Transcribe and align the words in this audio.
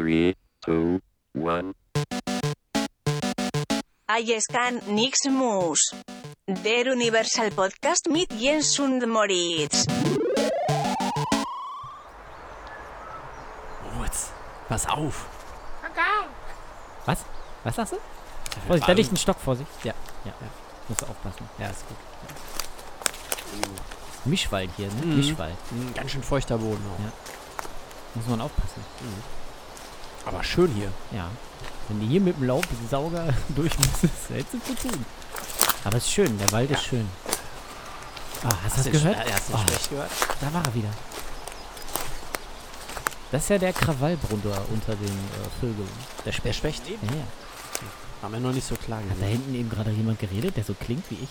Three, 0.00 0.34
two, 0.64 0.98
one. 1.34 1.74
Aiescan 4.08 4.80
Nix 4.86 5.28
Mus. 5.28 5.94
Der 6.48 6.90
Universal 6.92 7.50
Podcast 7.50 8.08
mit 8.08 8.32
Jens 8.32 8.78
und 8.78 9.06
Moritz. 9.06 9.84
Moritz, 13.94 14.30
pass 14.70 14.88
auf. 14.88 15.26
Was? 17.04 17.18
Was 17.64 17.76
sagst 17.76 17.92
du? 17.92 17.98
Vorsicht, 18.66 18.88
da 18.88 18.92
liegt 18.92 19.12
ein 19.12 19.18
Stock, 19.18 19.38
Vorsicht. 19.38 19.70
Ja, 19.84 19.92
ja, 20.24 20.32
ja. 20.40 20.48
Musst 20.88 21.02
du 21.02 21.06
aufpassen. 21.08 21.46
Ja, 21.58 21.68
ist 21.68 21.84
gut. 21.86 21.98
Mischwald 24.24 24.70
hier, 24.78 24.86
ne? 24.86 25.04
Mhm. 25.04 25.16
Mischwald. 25.18 25.56
Ein 25.72 25.92
ganz 25.92 26.10
schön 26.12 26.22
feuchter 26.22 26.56
Boden 26.56 26.82
auch. 26.86 27.04
Ja. 27.04 27.12
Muss 28.14 28.26
man 28.28 28.40
aufpassen. 28.40 28.82
Aber 30.26 30.42
schön 30.44 30.72
hier. 30.74 30.92
Ja. 31.12 31.30
Wenn 31.88 32.00
du 32.00 32.06
hier 32.06 32.20
mit 32.20 32.36
dem 32.36 32.44
Laubsauger 32.44 33.34
durch 33.50 33.76
müsstest, 33.78 34.30
hättest 34.30 34.54
du 34.54 34.60
zu 34.74 34.88
tun. 34.88 35.04
Aber 35.84 35.96
es 35.96 36.04
ist 36.04 36.12
schön, 36.12 36.38
der 36.38 36.52
Wald 36.52 36.70
ist 36.70 36.84
schön. 36.84 37.08
Ah, 38.44 38.48
hast 38.64 38.78
du 38.78 38.82
das 38.82 38.92
gehört? 38.92 39.16
Ja, 39.28 39.34
hast 39.34 39.48
du 39.48 39.52
den 39.52 39.66
schlecht 39.66 39.90
gehört? 39.90 40.10
Da 40.40 40.52
war 40.54 40.64
er 40.64 40.74
wieder. 40.74 40.88
Das 43.32 43.42
ist 43.44 43.48
ja 43.50 43.58
der 43.58 43.72
Krawallbrunner 43.72 44.62
unter 44.70 44.94
den 44.96 45.06
äh, 45.08 45.60
Vögeln. 45.60 45.88
Der 46.18 46.24
Der 46.24 46.32
Specht. 46.32 46.58
Specht 46.58 46.88
eben. 46.88 47.06
Ja, 47.08 47.14
ja. 47.14 47.24
Haben 48.22 48.32
wir 48.34 48.40
noch 48.40 48.52
nicht 48.52 48.66
so 48.66 48.74
klar 48.76 48.98
Hat 48.98 49.06
da 49.10 49.14
gesehen. 49.14 49.28
hinten 49.30 49.54
eben 49.54 49.70
gerade 49.70 49.90
jemand 49.90 50.18
geredet, 50.18 50.56
der 50.56 50.64
so 50.64 50.74
klingt 50.74 51.08
wie 51.10 51.14
ich? 51.22 51.28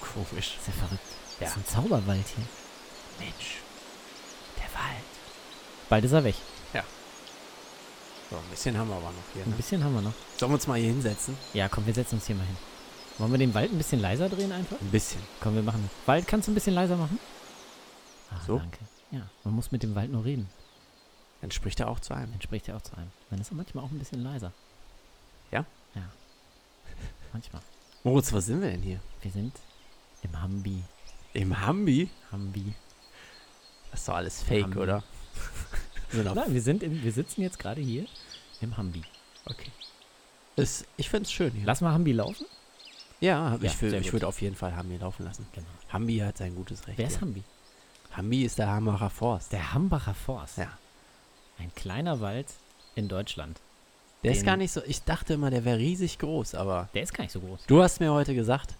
Komisch. 0.00 0.56
ist 0.58 0.66
ja 0.66 0.72
verrückt. 0.72 1.02
Ja. 1.40 1.46
Das 1.46 1.50
ist 1.50 1.56
ein 1.56 1.66
Zauberwald 1.66 2.24
hier. 2.36 2.44
Mensch. 3.26 3.56
Der 4.56 4.64
Wald. 4.78 5.04
Bald 5.88 6.04
ist 6.04 6.12
er 6.12 6.24
weg. 6.24 6.36
So, 8.32 8.38
ein 8.38 8.50
bisschen 8.50 8.78
haben 8.78 8.88
wir 8.88 8.96
aber 8.96 9.06
noch 9.10 9.12
hier. 9.34 9.42
Ein 9.44 9.50
Ne? 9.50 9.56
bisschen 9.56 9.84
haben 9.84 9.94
wir 9.94 10.00
noch. 10.00 10.12
Sollen 10.38 10.50
wir 10.52 10.54
uns 10.54 10.66
mal 10.66 10.78
hier 10.78 10.88
hinsetzen? 10.88 11.36
Ja, 11.52 11.68
komm, 11.68 11.84
wir 11.86 11.92
setzen 11.94 12.14
uns 12.14 12.26
hier 12.26 12.34
mal 12.36 12.46
hin. 12.46 12.56
Wollen 13.18 13.30
wir 13.30 13.38
den 13.38 13.52
Wald 13.52 13.70
ein 13.70 13.76
bisschen 13.78 14.00
leiser 14.00 14.28
drehen 14.30 14.50
einfach? 14.52 14.80
Ein 14.80 14.90
bisschen. 14.90 15.20
Komm, 15.40 15.54
wir 15.54 15.62
machen 15.62 15.82
das. 15.86 16.08
Wald, 16.08 16.26
kannst 16.26 16.48
du 16.48 16.52
ein 16.52 16.54
bisschen 16.54 16.72
leiser 16.74 16.96
machen? 16.96 17.18
Ah, 18.30 18.40
So? 18.46 18.56
danke. 18.58 18.78
Ja, 19.10 19.20
man 19.44 19.54
muss 19.54 19.70
mit 19.70 19.82
dem 19.82 19.94
Wald 19.94 20.10
nur 20.10 20.24
reden. 20.24 20.48
Dann 21.42 21.50
spricht 21.50 21.78
er 21.80 21.88
auch 21.88 22.00
zu 22.00 22.14
einem. 22.14 22.32
Dann 22.32 22.40
spricht 22.40 22.68
er 22.68 22.76
auch 22.76 22.80
zu 22.82 22.96
einem. 22.96 23.10
Dann 23.28 23.38
ist 23.40 23.50
er 23.52 23.56
manchmal 23.56 23.84
auch 23.84 23.90
ein 23.90 23.98
bisschen 23.98 24.22
leiser. 24.22 24.52
Ja? 25.50 25.66
Ja. 25.94 26.02
Manchmal. 27.34 27.60
Moritz, 28.04 28.32
was 28.32 28.46
sind 28.46 28.62
wir 28.62 28.70
denn 28.70 28.80
hier? 28.80 29.00
Wir 29.20 29.30
sind 29.30 29.52
im 30.22 30.40
Hambi. 30.40 30.82
Im 31.34 31.60
Hambi? 31.60 32.08
Hambi. 32.30 32.72
Das 33.90 34.00
ist 34.00 34.08
doch 34.08 34.14
alles 34.14 34.42
fake, 34.42 34.64
Hambi. 34.64 34.78
oder? 34.78 35.02
Auf- 36.28 36.34
Nein, 36.34 36.52
wir, 36.54 36.62
sind 36.62 36.82
im, 36.82 37.02
wir 37.02 37.12
sitzen 37.12 37.42
jetzt 37.42 37.58
gerade 37.58 37.80
hier 37.80 38.06
im 38.60 38.76
Hambi. 38.76 39.02
okay. 39.46 39.70
Das, 40.56 40.84
ich 40.98 41.08
finde 41.08 41.24
es 41.24 41.32
schön 41.32 41.50
hier. 41.52 41.64
Lass 41.64 41.80
mal 41.80 41.92
Hambi 41.92 42.12
laufen. 42.12 42.44
ja, 43.20 43.52
Ja, 43.56 43.58
ich, 43.62 43.80
will- 43.80 43.94
ich 43.94 44.12
würde 44.12 44.26
auf 44.26 44.40
jeden 44.42 44.54
Fall 44.56 44.76
Hambi 44.76 44.98
laufen 44.98 45.24
lassen. 45.24 45.46
Genau. 45.54 45.66
Hambi 45.90 46.18
hat 46.18 46.36
sein 46.38 46.54
gutes 46.54 46.86
Recht. 46.86 46.98
Wer 46.98 47.06
ist 47.06 47.12
hier. 47.14 47.20
Hambi? 47.22 47.42
Hambi 48.12 48.42
ist 48.44 48.58
der 48.58 48.68
Hambacher 48.68 49.08
Forst. 49.08 49.52
Der 49.52 49.72
Hambacher 49.72 50.12
Forst. 50.14 50.58
Ja. 50.58 50.68
Ein 51.58 51.72
kleiner 51.74 52.20
Wald 52.20 52.46
in 52.94 53.08
Deutschland. 53.08 53.58
Der 54.22 54.32
ist 54.32 54.44
gar 54.44 54.56
nicht 54.58 54.70
so. 54.72 54.82
Ich 54.86 55.02
dachte 55.02 55.34
immer, 55.34 55.50
der 55.50 55.64
wäre 55.64 55.78
riesig 55.78 56.18
groß, 56.18 56.54
aber 56.54 56.88
Der 56.94 57.02
ist 57.02 57.14
gar 57.14 57.24
nicht 57.24 57.32
so 57.32 57.40
groß. 57.40 57.60
du 57.66 57.82
hast 57.82 57.98
mir 57.98 58.12
heute 58.12 58.34
gesagt, 58.34 58.74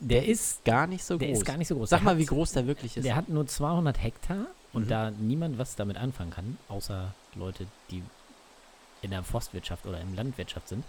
Der 0.00 0.26
ist, 0.26 0.64
gar 0.64 0.86
nicht 0.86 1.02
so 1.04 1.16
der 1.16 1.28
groß. 1.28 1.38
ist 1.38 1.44
gar 1.44 1.56
nicht 1.56 1.68
so 1.68 1.74
groß. 1.74 1.88
Sag 1.90 2.00
Der 2.00 2.04
mal, 2.04 2.10
hat- 2.12 2.18
wie 2.18 2.26
groß 2.26 2.52
der 2.52 2.66
wirklich 2.66 2.96
ist. 2.98 3.04
Der 3.04 3.16
hat 3.16 3.28
nur 3.30 3.46
200 3.46 4.00
Hektar 4.02 4.46
und 4.74 4.84
Mhm. 4.84 4.88
da 4.88 5.10
niemand 5.10 5.58
was 5.58 5.76
damit 5.76 5.96
anfangen 5.96 6.30
kann, 6.30 6.58
außer 6.68 7.14
Leute, 7.34 7.66
die 7.90 8.02
in 9.02 9.10
der 9.10 9.22
Forstwirtschaft 9.22 9.86
oder 9.86 10.00
in 10.00 10.14
Landwirtschaft 10.14 10.68
sind, 10.68 10.84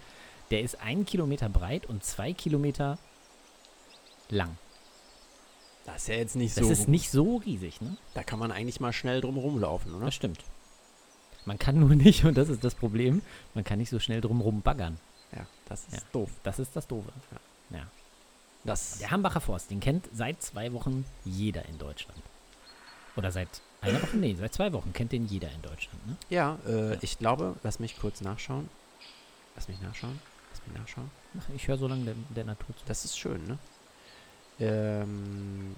der 0.52 0.62
ist 0.62 0.80
ein 0.82 1.06
Kilometer 1.06 1.50
breit 1.50 1.86
und 1.86 2.04
zwei 2.04 2.34
Kilometer 2.34 2.98
lang. 4.30 4.58
das 5.86 5.98
ist 6.04 6.08
ja 6.08 6.16
jetzt 6.16 6.36
nicht 6.36 6.58
Das 6.58 6.66
so. 6.66 6.72
ist 6.72 6.88
nicht 6.88 7.12
so 7.12 7.38
riesig, 7.38 7.80
ne? 7.82 7.96
Da 8.16 8.24
kann 8.24 8.40
man 8.40 8.52
eigentlich 8.52 8.80
mal 8.80 8.92
schnell 8.94 9.22
drum 9.22 9.38
rumlaufen, 9.38 9.94
oder? 9.94 10.06
Das 10.06 10.16
stimmt. 10.16 10.40
Man 11.46 11.60
kann 11.60 11.80
nur 11.80 11.90
nicht, 11.96 12.26
und 12.26 12.36
das 12.38 12.50
ist 12.50 12.64
das 12.64 12.74
Problem, 12.76 13.22
man 13.54 13.64
kann 13.64 13.78
nicht 13.78 13.90
so 13.92 14.00
schnell 14.00 14.20
drum 14.22 14.62
baggern. 14.62 14.98
Ja, 15.32 15.46
das 15.68 15.84
ist 15.86 15.94
Ja. 15.94 16.00
doof. 16.12 16.32
Das 16.44 16.58
ist 16.60 16.76
das 16.76 16.88
Doofe. 16.88 17.12
Ja. 17.72 17.86
Das, 18.64 18.98
Der 18.98 19.12
Hambacher 19.12 19.42
Forst, 19.42 19.70
den 19.70 19.80
kennt 19.80 20.10
seit 20.12 20.42
zwei 20.42 20.74
Wochen 20.74 21.06
jeder 21.24 21.66
in 21.66 21.78
Deutschland. 21.78 22.20
Oder 23.16 23.32
seit 23.32 23.62
einer 23.86 24.02
Woche? 24.02 24.18
Nee, 24.18 24.36
seit 24.36 24.54
zwei 24.54 24.72
Wochen 24.74 24.92
kennt 24.94 25.12
den 25.12 25.26
jeder 25.28 25.52
in 25.52 25.62
Deutschland, 25.62 26.08
ne? 26.08 26.16
ja, 26.30 26.58
äh, 26.68 26.92
Ja. 26.94 26.98
ich 27.02 27.18
glaube, 27.20 27.56
lass 27.64 27.80
mich 27.80 27.98
kurz 28.00 28.22
nachschauen. 28.22 28.70
Lass 29.56 29.68
mich 29.68 29.80
nachschauen. 29.82 30.20
Lass 30.52 30.68
mich 30.68 30.78
nachschauen. 30.78 31.12
Ach, 31.40 31.44
Ich 31.56 31.68
höre 31.68 31.78
so 31.78 31.88
lange 31.88 32.04
der, 32.06 32.16
der 32.36 32.44
Natur 32.46 32.76
zu. 32.78 32.84
Das 32.86 33.06
ist 33.06 33.18
schön, 33.18 33.46
ne? 33.48 33.58
Ähm, 34.60 35.76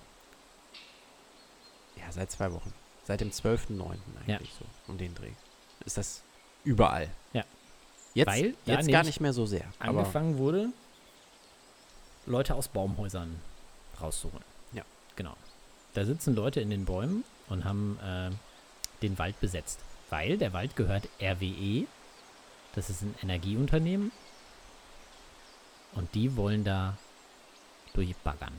ja, 1.96 2.12
seit 2.12 2.32
zwei 2.32 2.52
Wochen. 2.52 2.74
Seit 3.06 3.22
dem 3.22 3.32
12.09. 3.32 3.92
eigentlich 4.28 4.28
Ja. 4.28 4.40
so, 4.60 4.66
um 4.92 4.98
den 4.98 5.16
Dreh. 5.16 5.32
Ist 5.86 5.98
das 5.98 6.22
überall. 6.64 7.10
Ja. 7.34 7.44
Jetzt, 8.14 8.28
Weil 8.28 8.54
jetzt 8.66 8.90
gar 8.90 9.04
nicht 9.04 9.20
mehr 9.22 9.34
so 9.34 9.46
sehr. 9.46 9.66
Angefangen 9.80 10.38
wurde, 10.38 10.70
Leute 12.26 12.56
aus 12.56 12.68
Baumhäusern 12.68 13.40
rauszuholen. 14.02 14.44
Ja. 14.74 14.84
Genau. 15.16 15.36
Da 15.94 16.04
sitzen 16.06 16.36
Leute 16.36 16.60
in 16.62 16.70
den 16.70 16.86
Bäumen 16.86 17.24
und 17.50 17.66
haben 17.66 18.00
äh, 18.04 18.32
den 19.02 19.18
Wald 19.18 19.40
besetzt. 19.40 19.80
Weil 20.10 20.38
der 20.38 20.54
Wald 20.54 20.76
gehört 20.76 21.08
RWE. 21.22 21.86
Das 22.76 22.90
ist 22.90 23.02
ein 23.02 23.16
Energieunternehmen. 23.22 24.12
Und 25.94 26.14
die 26.14 26.36
wollen 26.36 26.64
da 26.64 26.98
durchbaggern. 27.94 28.54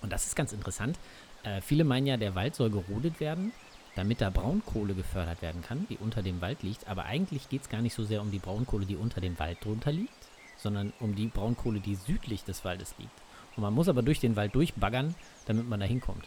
Und 0.00 0.12
das 0.12 0.26
ist 0.26 0.36
ganz 0.36 0.52
interessant. 0.52 0.98
Äh, 1.42 1.60
viele 1.60 1.84
meinen 1.84 2.06
ja, 2.06 2.16
der 2.16 2.34
Wald 2.34 2.54
soll 2.54 2.70
gerodet 2.70 3.20
werden, 3.20 3.52
damit 3.94 4.20
da 4.20 4.30
Braunkohle 4.30 4.94
gefördert 4.94 5.42
werden 5.42 5.62
kann, 5.62 5.86
die 5.90 5.98
unter 5.98 6.22
dem 6.22 6.40
Wald 6.40 6.62
liegt. 6.62 6.88
Aber 6.88 7.04
eigentlich 7.04 7.48
geht 7.48 7.62
es 7.62 7.68
gar 7.68 7.82
nicht 7.82 7.94
so 7.94 8.04
sehr 8.04 8.22
um 8.22 8.30
die 8.30 8.38
Braunkohle, 8.38 8.86
die 8.86 8.96
unter 8.96 9.20
dem 9.20 9.38
Wald 9.38 9.64
drunter 9.64 9.92
liegt, 9.92 10.12
sondern 10.56 10.92
um 11.00 11.14
die 11.14 11.26
Braunkohle, 11.26 11.80
die 11.80 11.96
südlich 11.96 12.44
des 12.44 12.64
Waldes 12.64 12.94
liegt. 12.98 13.10
Und 13.56 13.62
man 13.62 13.74
muss 13.74 13.88
aber 13.88 14.02
durch 14.02 14.20
den 14.20 14.36
Wald 14.36 14.54
durchbaggern, 14.54 15.14
damit 15.46 15.68
man 15.68 15.80
da 15.80 15.86
hinkommt. 15.86 16.24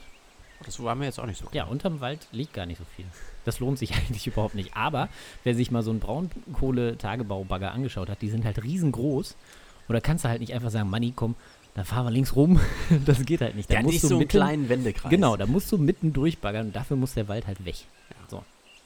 Das 0.66 0.81
war 0.81 0.95
mir 0.95 1.05
jetzt 1.05 1.19
auch 1.19 1.25
nicht 1.25 1.39
so 1.39 1.47
Ja, 1.51 1.66
unterm 1.66 2.01
Wald 2.01 2.27
liegt 2.31 2.53
gar 2.53 2.66
nicht 2.66 2.77
so 2.77 2.85
viel. 2.95 3.05
Das 3.45 3.59
lohnt 3.59 3.79
sich 3.79 3.95
eigentlich 3.95 4.27
überhaupt 4.27 4.55
nicht. 4.55 4.75
Aber 4.75 5.09
wer 5.44 5.55
sich 5.55 5.72
mal 5.72 5.83
so 5.83 5.91
einen 5.91 5.99
Braunkohle-Tagebaubagger 5.99 7.72
angeschaut 7.72 8.09
hat, 8.09 8.22
die 8.22 8.29
sind 8.29 8.45
halt 8.45 8.63
riesengroß. 8.63 9.35
Und 9.88 9.94
da 9.94 9.99
kannst 9.99 10.25
du 10.25 10.29
halt 10.29 10.41
nicht 10.41 10.53
einfach 10.53 10.69
sagen, 10.72 10.89
Manni, 10.89 11.13
komm, 11.16 11.35
dann 11.73 11.85
fahren 11.85 12.05
wir 12.05 12.11
links 12.11 12.35
rum. 12.35 12.59
das 13.05 13.25
geht 13.25 13.41
halt 13.41 13.55
nicht. 13.55 13.69
Da 13.72 13.77
hat 13.77 13.83
musst 13.83 13.94
nicht 13.94 14.03
du 14.03 14.07
so 14.07 14.16
einen 14.16 14.19
mitten, 14.19 14.29
kleinen 14.29 14.69
Wendekreis. 14.69 15.09
Genau, 15.09 15.38
da 15.38 15.45
musst 15.45 15.72
du 15.72 15.77
mitten 15.77 16.13
durchbaggern 16.13 16.67
und 16.67 16.75
dafür 16.75 16.97
muss 16.97 17.13
der 17.13 17.28
Wald 17.28 17.47
halt 17.47 17.66
weg. 17.66 17.85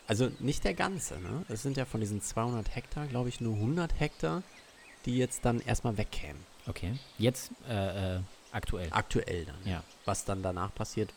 Also 0.07 0.29
nicht 0.39 0.63
der 0.63 0.73
ganze, 0.73 1.15
ne? 1.19 1.45
Es 1.49 1.63
sind 1.63 1.77
ja 1.77 1.85
von 1.85 1.99
diesen 1.99 2.21
200 2.21 2.75
Hektar, 2.75 3.07
glaube 3.07 3.29
ich, 3.29 3.41
nur 3.41 3.55
100 3.55 3.99
Hektar, 3.99 4.43
die 5.05 5.17
jetzt 5.17 5.45
dann 5.45 5.59
erstmal 5.61 5.97
wegkämen. 5.97 6.41
Okay. 6.67 6.93
Jetzt 7.17 7.51
äh, 7.67 8.15
äh, 8.15 8.19
aktuell. 8.51 8.87
Aktuell 8.91 9.45
dann. 9.45 9.55
Ja. 9.71 9.83
Was 10.05 10.25
dann 10.25 10.43
danach 10.43 10.73
passiert, 10.73 11.11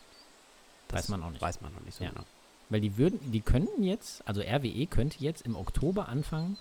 das 0.89 1.05
Weiß 1.05 1.09
man 1.09 1.23
auch 1.23 1.31
nicht. 1.31 1.41
Weiß 1.43 1.61
man 1.61 1.73
noch 1.73 1.81
nicht 1.83 1.97
so 1.97 2.05
Ja. 2.05 2.11
genau. 2.11 2.25
Weil 2.71 2.81
die 2.83 2.99
würden, 2.99 3.19
die 3.33 3.41
könnten 3.41 3.83
jetzt, 3.83 4.27
also 4.29 4.43
RWE 4.43 4.87
könnte 4.87 5.17
jetzt 5.21 5.43
im 5.43 5.57
Oktober 5.57 6.09
anfangen, 6.09 6.59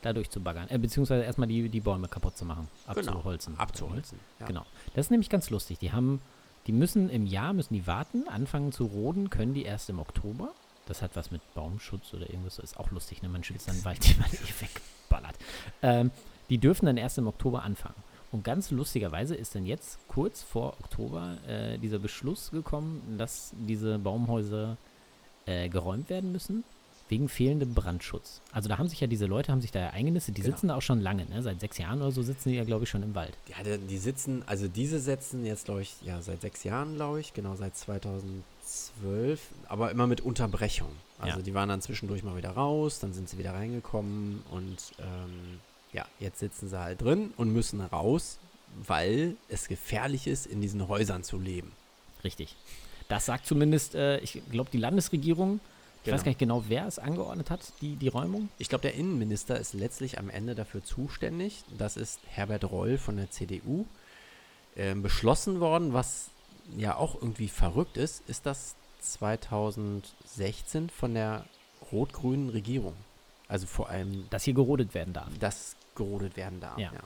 da 0.00 0.12
durchzubaggern. 0.12 0.68
Äh, 0.70 0.78
beziehungsweise 0.78 1.24
erstmal 1.24 1.46
die, 1.48 1.68
die 1.68 1.80
Bäume 1.80 2.08
kaputt 2.08 2.36
zu 2.36 2.44
machen. 2.44 2.68
Abzuholzen. 2.86 3.52
Genau, 3.52 3.62
Abzuholzen. 3.62 4.18
Ja. 4.40 4.46
Genau. 4.46 4.66
Das 4.94 5.06
ist 5.06 5.10
nämlich 5.10 5.28
ganz 5.28 5.50
lustig. 5.50 5.78
Die 5.78 5.92
haben, 5.92 6.20
die 6.66 6.72
müssen 6.72 7.08
im 7.10 7.26
Jahr, 7.26 7.52
müssen 7.52 7.74
die 7.74 7.86
warten, 7.86 8.26
anfangen 8.28 8.72
zu 8.72 8.84
roden, 8.86 9.30
können 9.30 9.54
die 9.54 9.62
erst 9.64 9.90
im 9.90 9.98
Oktober. 9.98 10.52
Das 10.86 11.02
hat 11.02 11.14
was 11.14 11.30
mit 11.30 11.40
Baumschutz 11.54 12.12
oder 12.14 12.28
irgendwas, 12.28 12.58
ist 12.58 12.76
auch 12.78 12.90
lustig, 12.90 13.22
ne? 13.22 13.28
Man 13.28 13.44
schützt 13.44 13.68
dann 13.68 13.84
Wald, 13.84 14.04
den 14.08 14.18
man 14.18 14.30
eh 14.32 14.64
wegballert. 14.64 15.36
Ähm, 15.82 16.10
die 16.50 16.58
dürfen 16.58 16.86
dann 16.86 16.96
erst 16.96 17.18
im 17.18 17.28
Oktober 17.28 17.62
anfangen. 17.62 17.94
Und 18.32 18.44
ganz 18.44 18.70
lustigerweise 18.70 19.34
ist 19.34 19.54
dann 19.54 19.66
jetzt 19.66 19.98
kurz 20.08 20.42
vor 20.42 20.74
Oktober 20.80 21.36
äh, 21.46 21.78
dieser 21.78 21.98
Beschluss 21.98 22.50
gekommen, 22.50 23.16
dass 23.18 23.52
diese 23.68 23.98
Baumhäuser 23.98 24.76
äh, 25.46 25.68
geräumt 25.68 26.08
werden 26.08 26.32
müssen, 26.32 26.64
wegen 27.10 27.28
fehlendem 27.28 27.74
Brandschutz. 27.74 28.40
Also 28.50 28.70
da 28.70 28.78
haben 28.78 28.88
sich 28.88 29.00
ja 29.00 29.06
diese 29.06 29.26
Leute, 29.26 29.52
haben 29.52 29.60
sich 29.60 29.70
da 29.70 29.80
ja 29.80 29.90
eingenistet, 29.90 30.38
die 30.38 30.40
Genau. 30.42 30.54
sitzen 30.56 30.68
da 30.68 30.76
auch 30.76 30.82
schon 30.82 31.00
lange, 31.02 31.26
ne? 31.26 31.42
Seit 31.42 31.60
sechs 31.60 31.76
Jahren 31.76 32.00
oder 32.00 32.10
so 32.10 32.22
sitzen 32.22 32.48
die 32.48 32.54
ja, 32.54 32.64
glaube 32.64 32.84
ich, 32.84 32.90
schon 32.90 33.02
im 33.02 33.14
Wald. 33.14 33.36
Ja, 33.48 33.62
die, 33.62 33.76
die 33.86 33.98
sitzen, 33.98 34.42
also 34.46 34.66
diese 34.66 34.98
setzen 34.98 35.44
jetzt, 35.44 35.66
glaube 35.66 35.82
ich, 35.82 35.94
ja, 36.02 36.22
seit 36.22 36.40
sechs 36.40 36.64
Jahren, 36.64 36.94
glaube 36.94 37.20
ich, 37.20 37.34
genau 37.34 37.54
seit 37.54 37.76
2012, 37.76 39.40
aber 39.68 39.90
immer 39.90 40.06
mit 40.06 40.22
Unterbrechung. 40.22 40.88
Also 41.18 41.38
Ja. 41.38 41.42
die 41.42 41.52
waren 41.54 41.68
dann 41.68 41.82
zwischendurch 41.82 42.22
mal 42.22 42.36
wieder 42.36 42.50
raus, 42.52 42.98
dann 43.00 43.12
sind 43.12 43.28
sie 43.28 43.36
wieder 43.36 43.52
reingekommen 43.52 44.42
und 44.50 44.78
ähm, 44.98 45.60
ja, 45.92 46.06
jetzt 46.18 46.38
sitzen 46.38 46.68
sie 46.68 46.78
halt 46.78 47.02
drin 47.02 47.32
und 47.36 47.52
müssen 47.52 47.80
raus, 47.80 48.38
weil 48.74 49.36
es 49.48 49.68
gefährlich 49.68 50.26
ist, 50.26 50.46
in 50.46 50.60
diesen 50.60 50.88
Häusern 50.88 51.22
zu 51.22 51.38
leben. 51.38 51.72
Richtig. 52.24 52.56
Das 53.08 53.26
sagt 53.26 53.46
zumindest, 53.46 53.94
äh, 53.94 54.18
ich 54.18 54.40
glaube, 54.50 54.70
die 54.70 54.78
Landesregierung, 54.78 55.60
Ich 56.04 56.10
weiß 56.10 56.24
gar 56.24 56.30
nicht 56.30 56.38
genau, 56.38 56.64
wer 56.68 56.86
es 56.86 56.98
angeordnet 56.98 57.50
hat, 57.50 57.60
die, 57.80 57.96
die 57.96 58.08
Räumung. 58.08 58.48
Ich 58.58 58.68
glaube, 58.68 58.82
der 58.82 58.94
Innenminister 58.94 59.58
ist 59.58 59.74
letztlich 59.74 60.18
am 60.18 60.30
Ende 60.30 60.54
dafür 60.54 60.82
zuständig. 60.82 61.62
Das 61.76 61.96
ist 61.96 62.20
Herbert 62.26 62.64
Reul 62.64 62.98
von 62.98 63.16
der 63.16 63.30
CDU. 63.30 63.86
Ähm, 64.74 65.02
beschlossen 65.02 65.60
worden, 65.60 65.92
was 65.92 66.30
ja 66.76 66.96
auch 66.96 67.14
irgendwie 67.14 67.48
verrückt 67.48 67.98
ist, 67.98 68.22
ist 68.28 68.46
das 68.46 68.74
2016 69.00 70.88
von 70.88 71.14
der 71.14 71.44
rot-grünen 71.92 72.48
Regierung. 72.48 72.94
Also 73.52 73.66
vor 73.66 73.90
allem, 73.90 74.24
Dass 74.30 74.44
hier 74.44 74.54
gerodet 74.54 74.94
werden 74.94 75.12
darf. 75.12 75.28
das 75.38 75.76
gerodet 75.94 76.36
werden 76.36 76.60
darf. 76.60 76.78
Ja. 76.78 76.92
Ja. 76.92 77.00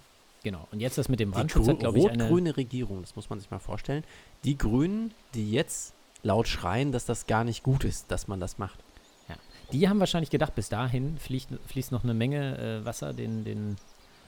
Genau. 0.44 0.69
Und 0.70 0.78
jetzt 0.78 0.96
das 0.96 1.08
mit 1.08 1.19
dem 1.19 1.32
Brandschutz 1.32 1.66
hat, 1.66 1.81
glaube 1.81 1.98
ich, 1.98 2.08
eine. 2.08 2.22
rot-grüne 2.25 2.56
Regierung, 2.56 3.00
das 3.00 3.16
muss 3.16 3.28
man 3.28 3.40
sich 3.40 3.50
mal 3.50 3.58
vorstellen. 3.58 4.04
Die 4.44 4.56
Grünen, 4.56 5.12
die 5.34 5.50
jetzt 5.50 5.93
laut 6.22 6.46
schreien, 6.46 6.93
dass 6.93 7.04
das 7.04 7.26
gar 7.26 7.43
nicht 7.43 7.64
gut 7.64 7.82
ist, 7.82 8.12
dass 8.12 8.28
man 8.28 8.38
das 8.38 8.58
macht. 8.58 8.78
Die 9.72 9.88
haben 9.88 9.98
wahrscheinlich 9.98 10.31
gedacht, 10.31 10.54
bis 10.54 10.69
dahin 10.69 11.19
fließt, 11.19 11.48
fließt 11.66 11.90
noch 11.90 12.04
eine 12.04 12.14
Menge 12.14 12.58
äh, 12.58 12.84
Wasser 12.84 13.12
den, 13.12 13.44
den 13.44 13.76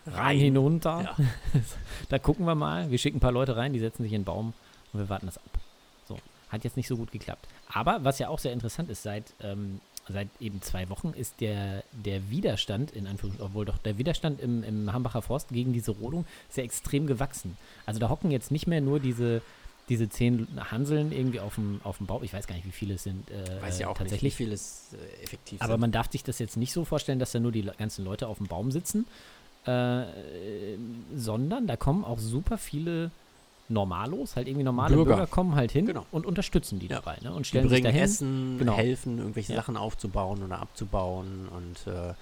Rhein 0.07 0.39
hinunter. 0.39 1.03
Ja. 1.03 1.17
da 2.09 2.19
gucken 2.19 2.45
wir 2.45 2.57
mal. 2.57 2.91
Wir 2.91 2.99
schicken 2.99 3.19
ein 3.19 3.21
paar 3.21 3.33
Leute 3.33 3.57
rein, 3.57 3.73
die 3.73 3.79
setzen 3.79 4.03
sich 4.03 4.13
in 4.13 4.23
den 4.23 4.25
Baum 4.25 4.53
und 4.93 4.99
wir 5.01 5.09
warten 5.09 5.27
das 5.27 5.39
ab. 5.39 5.59
So. 6.07 6.19
Hat 6.49 6.65
jetzt 6.65 6.77
nicht 6.77 6.89
so 6.89 6.97
gut 6.97 7.13
geklappt. 7.13 7.47
Aber 7.69 8.03
was 8.03 8.19
ja 8.19 8.29
auch 8.29 8.41
sehr 8.41 8.53
interessant 8.53 8.91
ist, 8.91 9.05
seit, 9.05 9.35
ähm, 9.41 9.81
seit 10.09 10.29
eben 10.41 10.63
zwei 10.63 10.89
Wochen 10.89 11.11
ist 11.11 11.41
der, 11.41 11.85
der 11.93 12.31
Widerstand, 12.31 12.91
in 12.93 13.07
Anführungszeichen, 13.07 13.51
obwohl 13.51 13.65
doch 13.65 13.79
der 13.79 13.99
Widerstand 13.99 14.41
im, 14.41 14.63
im 14.63 14.93
Hambacher 14.93 15.23
Forst 15.23 15.49
gegen 15.51 15.73
diese 15.73 15.93
Rodung 15.93 16.25
sehr 16.49 16.65
extrem 16.65 17.07
gewachsen. 17.07 17.57
Also 17.87 18.01
da 18.01 18.09
hocken 18.09 18.31
jetzt 18.31 18.51
nicht 18.51 18.67
mehr 18.67 18.81
nur 18.81 19.01
diese, 19.01 19.43
diese 19.89 20.09
zehn 20.09 20.49
Hanseln 20.71 21.13
irgendwie 21.13 21.41
auf 21.41 21.55
dem, 21.55 21.81
auf 21.85 21.99
dem 21.99 22.07
Baum. 22.07 22.23
Ich 22.23 22.33
weiß 22.33 22.47
gar 22.47 22.55
nicht, 22.55 22.67
wie 22.67 22.73
viele 22.73 22.95
es 22.95 23.03
sind. 23.03 23.31
Äh, 23.31 23.63
Weiß 23.63 23.79
ja 23.79 23.89
auch 23.89 23.97
tatsächlich. 23.99 24.23
nicht, 24.23 24.39
wie 24.39 24.45
viel 24.45 24.53
es 24.53 24.91
äh, 24.93 25.25
effektiv 25.25 25.61
Aber 25.61 25.75
sind. 25.75 25.81
man 25.81 25.93
darf 25.93 26.11
sich 26.11 26.25
das 26.25 26.39
jetzt 26.39 26.57
nicht 26.57 26.73
so 26.73 26.85
vorstellen, 26.85 27.19
dass 27.19 27.33
da 27.33 27.41
nur 27.41 27.53
die 27.53 27.63
ganzen 27.63 28.05
Leute 28.05 28.29
auf 28.29 28.39
dem 28.39 28.47
Baum 28.47 28.71
sitzen, 28.71 29.07
äh, 29.67 30.05
sondern 31.15 31.67
da 31.67 31.77
kommen 31.77 32.05
auch 32.05 32.19
super 32.19 32.59
viele 32.59 33.11
Normalos, 33.71 34.35
halt 34.37 34.49
irgendwie 34.49 34.65
normale 34.65 34.95
Bürger, 34.95 35.17
Bürger. 35.17 35.27
kommen 35.27 35.55
halt 35.55 35.71
hin 35.73 35.87
Genau. 35.87 36.07
und 36.11 36.25
unterstützen 36.27 36.79
die 36.79 36.87
Ja. 36.87 36.97
dabei 37.01 37.19
ne? 37.23 37.33
und 37.33 37.41
Die 37.41 37.45
stellen 37.49 37.69
sich 37.69 37.77
bringen 37.83 37.85
dahin. 37.85 38.03
Essen, 38.03 38.59
Genau. 38.59 38.77
helfen, 38.77 39.19
irgendwelche 39.19 39.53
Ja. 39.53 39.59
Sachen 39.61 39.77
aufzubauen 39.77 40.43
oder 40.43 40.59
abzubauen 40.61 41.49
und 41.49 41.87
äh, 41.93 42.15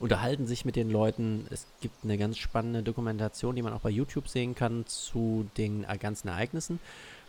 unterhalten 0.00 0.46
sich 0.46 0.64
mit 0.64 0.76
den 0.76 0.90
Leuten. 0.90 1.46
Es 1.50 1.66
gibt 1.80 2.04
eine 2.04 2.18
ganz 2.18 2.36
spannende 2.38 2.82
Dokumentation, 2.82 3.54
die 3.54 3.62
man 3.62 3.72
auch 3.72 3.80
bei 3.80 3.90
YouTube 3.90 4.28
sehen 4.28 4.54
kann 4.54 4.86
zu 4.86 5.46
den 5.56 5.84
äh, 5.84 5.96
ganzen 5.98 6.28
Ereignissen, 6.28 6.80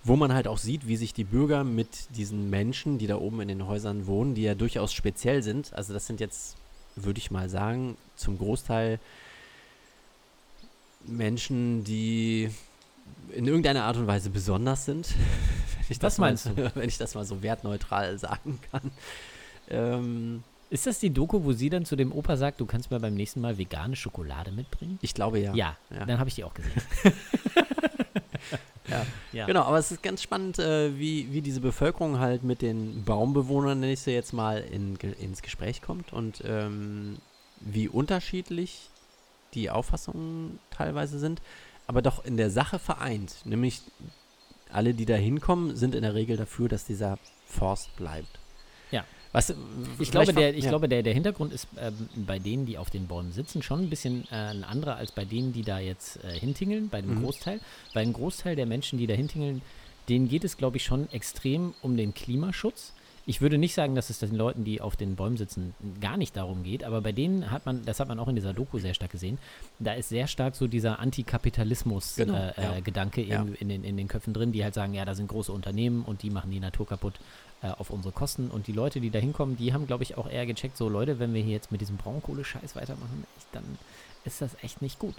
wo 0.03 0.15
man 0.15 0.33
halt 0.33 0.47
auch 0.47 0.57
sieht, 0.57 0.87
wie 0.87 0.95
sich 0.97 1.13
die 1.13 1.23
Bürger 1.23 1.63
mit 1.63 2.15
diesen 2.15 2.49
Menschen, 2.49 2.97
die 2.97 3.07
da 3.07 3.17
oben 3.17 3.41
in 3.41 3.47
den 3.49 3.67
Häusern 3.67 4.07
wohnen, 4.07 4.35
die 4.35 4.43
ja 4.43 4.55
durchaus 4.55 4.93
speziell 4.93 5.43
sind, 5.43 5.73
also 5.73 5.93
das 5.93 6.07
sind 6.07 6.19
jetzt, 6.19 6.55
würde 6.95 7.17
ich 7.19 7.29
mal 7.31 7.49
sagen, 7.49 7.97
zum 8.15 8.37
Großteil 8.37 8.99
Menschen, 11.07 11.83
die 11.83 12.49
in 13.33 13.45
irgendeiner 13.47 13.83
Art 13.83 13.97
und 13.97 14.07
Weise 14.07 14.29
besonders 14.29 14.85
sind. 14.85 15.07
Wenn 15.77 15.85
ich 15.89 16.01
Was 16.01 16.17
mal- 16.17 16.27
meinst 16.27 16.45
du? 16.47 16.71
Wenn 16.75 16.87
ich 16.89 16.97
das 16.97 17.15
mal 17.15 17.25
so 17.25 17.41
wertneutral 17.43 18.17
sagen 18.17 18.59
kann. 18.71 18.91
Ähm, 19.69 20.43
Ist 20.69 20.85
das 20.87 20.99
die 20.99 21.09
Doku, 21.11 21.43
wo 21.43 21.51
sie 21.53 21.69
dann 21.69 21.85
zu 21.85 21.95
dem 21.95 22.11
Opa 22.11 22.37
sagt, 22.37 22.59
du 22.61 22.65
kannst 22.65 22.91
mir 22.91 22.99
beim 22.99 23.15
nächsten 23.15 23.41
Mal 23.41 23.57
vegane 23.57 23.95
Schokolade 23.95 24.51
mitbringen? 24.51 24.99
ich 25.01 25.13
glaube 25.13 25.39
ja. 25.39 25.53
Ja, 25.53 25.75
Ja. 25.89 26.05
dann 26.05 26.19
habe 26.19 26.29
ich 26.29 26.35
die 26.35 26.43
auch 26.43 26.53
gesehen. 26.53 26.71
Ja. 28.87 29.03
ja. 29.31 29.45
Genau, 29.47 29.63
aber 29.63 29.79
es 29.79 29.91
ist 29.91 30.03
ganz 30.03 30.21
spannend, 30.21 30.59
äh, 30.59 30.95
wie, 30.99 31.33
wie 31.33 31.41
diese 31.41 31.59
Bevölkerung 31.59 32.19
halt 32.19 32.43
mit 32.43 32.61
den 32.61 33.03
Baumbewohnern, 33.03 33.79
nenne 33.79 33.93
ich 33.93 34.01
sie 34.01 34.11
jetzt 34.11 34.31
mal, 34.31 34.59
in, 34.59 34.95
ins 34.97 35.41
Gespräch 35.41 35.81
kommt 35.81 36.13
und 36.13 36.43
ähm, 36.45 37.17
wie 37.61 37.87
unterschiedlich 37.89 38.89
die 39.55 39.71
Auffassungen 39.71 40.59
teilweise 40.69 41.17
sind, 41.17 41.41
aber 41.87 42.01
doch 42.01 42.23
in 42.25 42.37
der 42.37 42.49
Sache 42.49 42.79
vereint. 42.79 43.35
Nämlich 43.45 43.81
alle, 44.71 44.93
die 44.93 45.05
da 45.05 45.15
hinkommen, 45.15 45.75
sind 45.75 45.95
in 45.95 46.01
der 46.01 46.13
Regel 46.15 46.37
dafür, 46.37 46.67
dass 46.67 46.85
dieser 46.85 47.17
Forst 47.47 47.95
bleibt. 47.95 48.39
Ja. 48.91 49.03
Was, 49.31 49.53
Ich 49.99 50.11
glaube, 50.11 50.33
der, 50.33 50.55
ich 50.55 50.67
glaube 50.67 50.87
der, 50.89 51.03
der 51.03 51.13
Hintergrund 51.13 51.51
ist 51.53 51.67
ähm, 51.77 52.09
bei 52.25 52.39
denen, 52.39 52.65
die 52.65 52.77
auf 52.77 52.89
den 52.89 53.07
Bäumen 53.07 53.31
sitzen, 53.31 53.61
schon 53.61 53.81
ein 53.81 53.89
bisschen 53.89 54.23
äh, 54.31 54.35
ein 54.35 54.63
anderer 54.63 54.95
als 54.95 55.11
bei 55.11 55.25
denen, 55.25 55.53
die 55.53 55.61
da 55.63 55.79
jetzt 55.79 56.23
äh, 56.23 56.39
hintingeln, 56.39 56.89
bei 56.89 57.01
dem 57.01 57.15
Mhm. 57.15 57.23
Großteil. 57.23 57.59
Bei 57.93 58.03
dem 58.03 58.13
Großteil 58.13 58.55
der 58.55 58.65
Menschen, 58.65 58.97
die 58.97 59.07
da 59.07 59.13
hintingeln, 59.13 59.61
denen 60.09 60.29
geht 60.29 60.43
es, 60.43 60.57
glaube 60.57 60.77
ich, 60.77 60.83
schon 60.85 61.09
extrem 61.11 61.73
um 61.81 61.97
den 61.97 62.13
Klimaschutz. 62.13 62.93
Ich 63.27 63.41
würde 63.41 63.57
nicht 63.57 63.73
sagen, 63.73 63.95
dass 63.95 64.09
es 64.11 64.19
den 64.19 64.35
Leuten, 64.35 64.63
die 64.65 64.81
auf 64.81 64.95
den 64.95 65.15
Bäumen 65.15 65.35
sitzen, 65.37 65.73
gar 65.99 66.15
nicht 66.15 66.35
darum 66.37 66.63
geht, 66.63 66.83
aber 66.83 67.01
bei 67.01 67.11
denen 67.11 67.49
hat 67.49 67.65
man, 67.65 67.83
das 67.83 67.99
hat 67.99 68.07
man 68.07 68.19
auch 68.19 68.27
in 68.27 68.35
dieser 68.35 68.53
Doku 68.53 68.77
sehr 68.77 68.93
stark 68.93 69.11
gesehen, 69.11 69.39
da 69.79 69.93
ist 69.93 70.09
sehr 70.09 70.27
stark 70.27 70.55
so 70.55 70.67
dieser 70.67 70.99
Antikapitalismus-Gedanke 70.99 72.53
Genau, 72.55 72.69
äh, 72.69 72.71
ja. 72.73 72.77
äh, 72.77 72.81
Gedanke 72.81 73.23
Ja. 73.23 73.41
in, 73.41 73.55
in, 73.55 73.69
den, 73.69 73.83
in 73.83 73.97
den 73.97 74.07
Köpfen 74.07 74.33
drin, 74.33 74.51
die 74.51 74.63
halt 74.63 74.75
sagen, 74.75 74.93
ja, 74.93 75.05
da 75.05 75.15
sind 75.15 75.27
große 75.27 75.51
Unternehmen 75.51 76.03
und 76.03 76.21
die 76.21 76.29
machen 76.29 76.51
die 76.51 76.59
Natur 76.59 76.85
kaputt 76.87 77.15
äh, 77.63 77.69
auf 77.69 77.89
unsere 77.89 78.13
Kosten. 78.13 78.49
Und 78.51 78.67
die 78.67 78.73
Leute, 78.73 79.01
die 79.01 79.09
da 79.09 79.17
hinkommen, 79.19 79.57
die 79.57 79.73
haben, 79.73 79.87
glaube 79.87 80.03
ich, 80.03 80.17
auch 80.17 80.29
eher 80.29 80.45
gecheckt, 80.45 80.77
so 80.77 80.87
Leute, 80.87 81.17
wenn 81.17 81.33
wir 81.33 81.41
hier 81.41 81.53
jetzt 81.53 81.71
mit 81.71 81.81
diesem 81.81 81.97
Braunkohle-Scheiß 81.97 82.75
weitermachen, 82.75 83.25
echt, 83.37 83.47
dann 83.53 83.63
ist 84.23 84.41
das 84.41 84.51
echt 84.61 84.81
nicht 84.83 84.99
gut. 84.99 85.15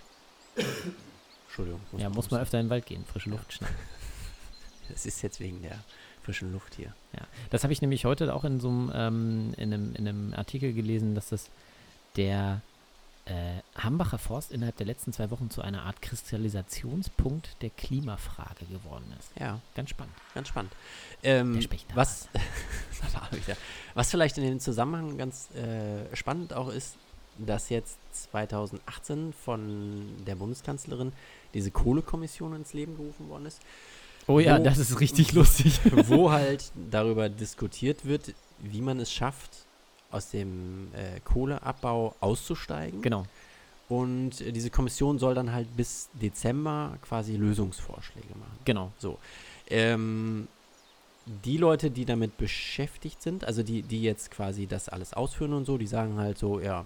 Entschuldigung. 1.47 1.81
ja, 1.99 2.09
muss 2.09 2.31
man 2.31 2.41
öfter 2.41 2.61
in 2.61 2.67
den 2.67 2.71
Wald 2.71 2.87
gehen, 2.87 3.05
frische 3.05 3.31
Luft 3.31 3.53
schnappen. 3.53 3.77
Es 4.95 5.05
ist 5.05 5.21
jetzt 5.23 5.41
wegen 5.41 5.63
der 5.63 5.77
frischen 6.27 6.53
Luft 6.53 6.75
hier. 6.75 6.93
Ja, 7.13 7.27
das 7.51 7.63
habe 7.63 7.73
ich 7.73 7.81
nämlich 7.81 8.05
heute 8.05 8.35
auch 8.35 8.45
in 8.45 8.59
so 8.61 8.69
einem, 8.69 8.93
ähm, 8.95 9.55
in 9.57 9.73
einem, 9.73 9.95
in 9.95 10.09
einem 10.09 10.35
Artikel 10.35 10.73
gelesen, 10.73 11.15
dass 11.15 11.29
das 11.29 11.49
der 12.17 12.61
äh, 13.27 13.33
Hambacher 13.77 14.19
Forst 14.19 14.51
innerhalb 14.53 14.77
der 14.77 14.87
letzten 14.87 15.13
zwei 15.13 15.31
Wochen 15.31 15.51
zu 15.51 15.63
einer 15.63 15.85
Art 15.85 16.03
Kristallisationspunkt 16.03 17.63
der 17.63 17.71
Klimafrage 17.71 18.67
geworden 18.67 19.13
ist. 19.19 19.31
Ja, 19.39 19.61
Ganz 19.75 19.91
spannend. 19.91 20.15
ganz 20.35 20.49
spannend. 20.49 20.73
Ähm, 21.23 21.61
was, 21.95 22.29
was 23.95 24.11
vielleicht 24.11 24.39
in 24.39 24.45
dem 24.45 24.61
Zusammenhang 24.61 25.17
ganz 25.19 25.49
äh, 25.55 26.15
spannend 26.15 26.55
auch 26.55 26.69
ist, 26.69 26.97
dass 27.39 27.69
jetzt 27.69 27.99
2018 28.33 29.33
von 29.33 30.25
der 30.27 30.37
Bundeskanzlerin 30.37 31.13
diese 31.55 31.71
Kohlekommission 31.71 32.55
ins 32.55 32.73
Leben 32.73 32.97
gerufen 32.97 33.29
worden 33.29 33.47
ist, 33.47 33.61
Oh 34.27 34.41
ja, 34.41 34.59
Wo- 34.59 34.65
das 34.65 34.79
ist 34.79 35.01
richtig 35.01 35.33
lustig. 35.33 35.81
wo 36.09 36.31
halt 36.31 36.73
darüber 36.91 37.29
diskutiert 37.29 38.05
wird, 38.05 38.35
wie 38.61 38.81
man 38.81 38.99
es 39.01 39.13
schafft, 39.13 39.51
aus 40.11 40.31
dem 40.31 40.89
äh, 40.95 41.21
Kohleabbau 41.25 42.15
auszusteigen. 42.21 43.03
genau. 43.03 43.27
Und 43.89 44.41
äh, 44.41 44.51
diese 44.51 44.71
Kommission 44.71 45.19
soll 45.19 45.35
dann 45.35 45.53
halt 45.53 45.77
bis 45.77 46.09
Dezember 46.15 46.97
quasi 47.03 47.37
Lösungsvorschläge 47.37 48.35
machen. 48.37 48.59
Genau. 48.65 48.91
Ähm, 49.69 50.49
die 51.45 51.57
Leute, 51.57 51.91
die 51.91 52.05
damit 52.05 52.37
beschäftigt 52.39 53.21
sind, 53.23 53.45
also 53.45 53.63
die, 53.63 53.83
die 53.83 54.03
jetzt 54.03 54.31
quasi 54.31 54.67
das 54.67 54.89
alles 54.89 55.13
ausführen 55.13 55.53
und 55.53 55.65
so, 55.67 55.77
die 55.79 55.87
sagen 55.87 56.19
halt 56.19 56.39
so, 56.39 56.61
ja, 56.61 56.85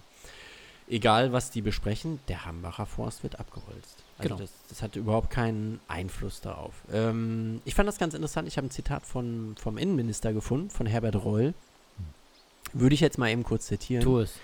egal 0.89 1.33
was 1.33 1.51
die 1.51 1.61
besprechen, 1.63 2.21
der 2.29 2.45
Hambacher 2.47 2.87
Forst 2.87 3.23
wird 3.23 3.39
abgeholzt. 3.39 4.03
Also 4.21 4.35
Genau. 4.37 4.41
das, 4.41 4.51
das 4.69 4.83
hat 4.83 4.97
überhaupt 4.97 5.31
keinen 5.31 5.81
Einfluss 5.89 6.41
darauf. 6.41 6.75
Ähm, 6.93 7.61
ich 7.65 7.75
fand 7.75 7.89
das 7.89 7.99
ganz 7.99 8.15
interessant. 8.15 8.47
Ich 8.49 8.57
habe 8.57 8.67
ein 8.67 8.71
Zitat 8.71 9.05
von, 9.07 9.55
vom 9.61 9.79
Innenminister 9.79 10.33
gefunden, 10.33 10.71
von 10.71 10.87
Herbert 10.87 11.17
Reul. 11.25 11.55
Würde 12.73 12.95
ich 12.95 13.01
jetzt 13.01 13.19
mal 13.19 13.31
eben 13.31 13.43
kurz 13.43 13.67
zitieren. 13.67 14.05
Tu 14.05 14.19
es. 14.19 14.35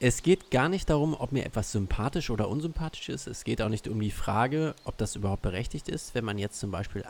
Es 0.00 0.22
geht 0.22 0.50
gar 0.52 0.68
nicht 0.68 0.88
darum, 0.90 1.14
ob 1.18 1.32
mir 1.32 1.44
etwas 1.44 1.72
sympathisch 1.72 2.30
oder 2.30 2.48
unsympathisch 2.48 3.08
ist. 3.08 3.26
Es 3.26 3.42
geht 3.42 3.60
auch 3.60 3.68
nicht 3.68 3.88
um 3.88 4.00
die 4.00 4.12
Frage, 4.12 4.74
ob 4.84 4.96
das 4.96 5.16
überhaupt 5.16 5.42
berechtigt 5.42 5.88
ist, 5.88 6.14
wenn 6.14 6.24
man 6.24 6.38
jetzt 6.38 6.60
zum 6.60 6.70
Beispiel 6.70 7.02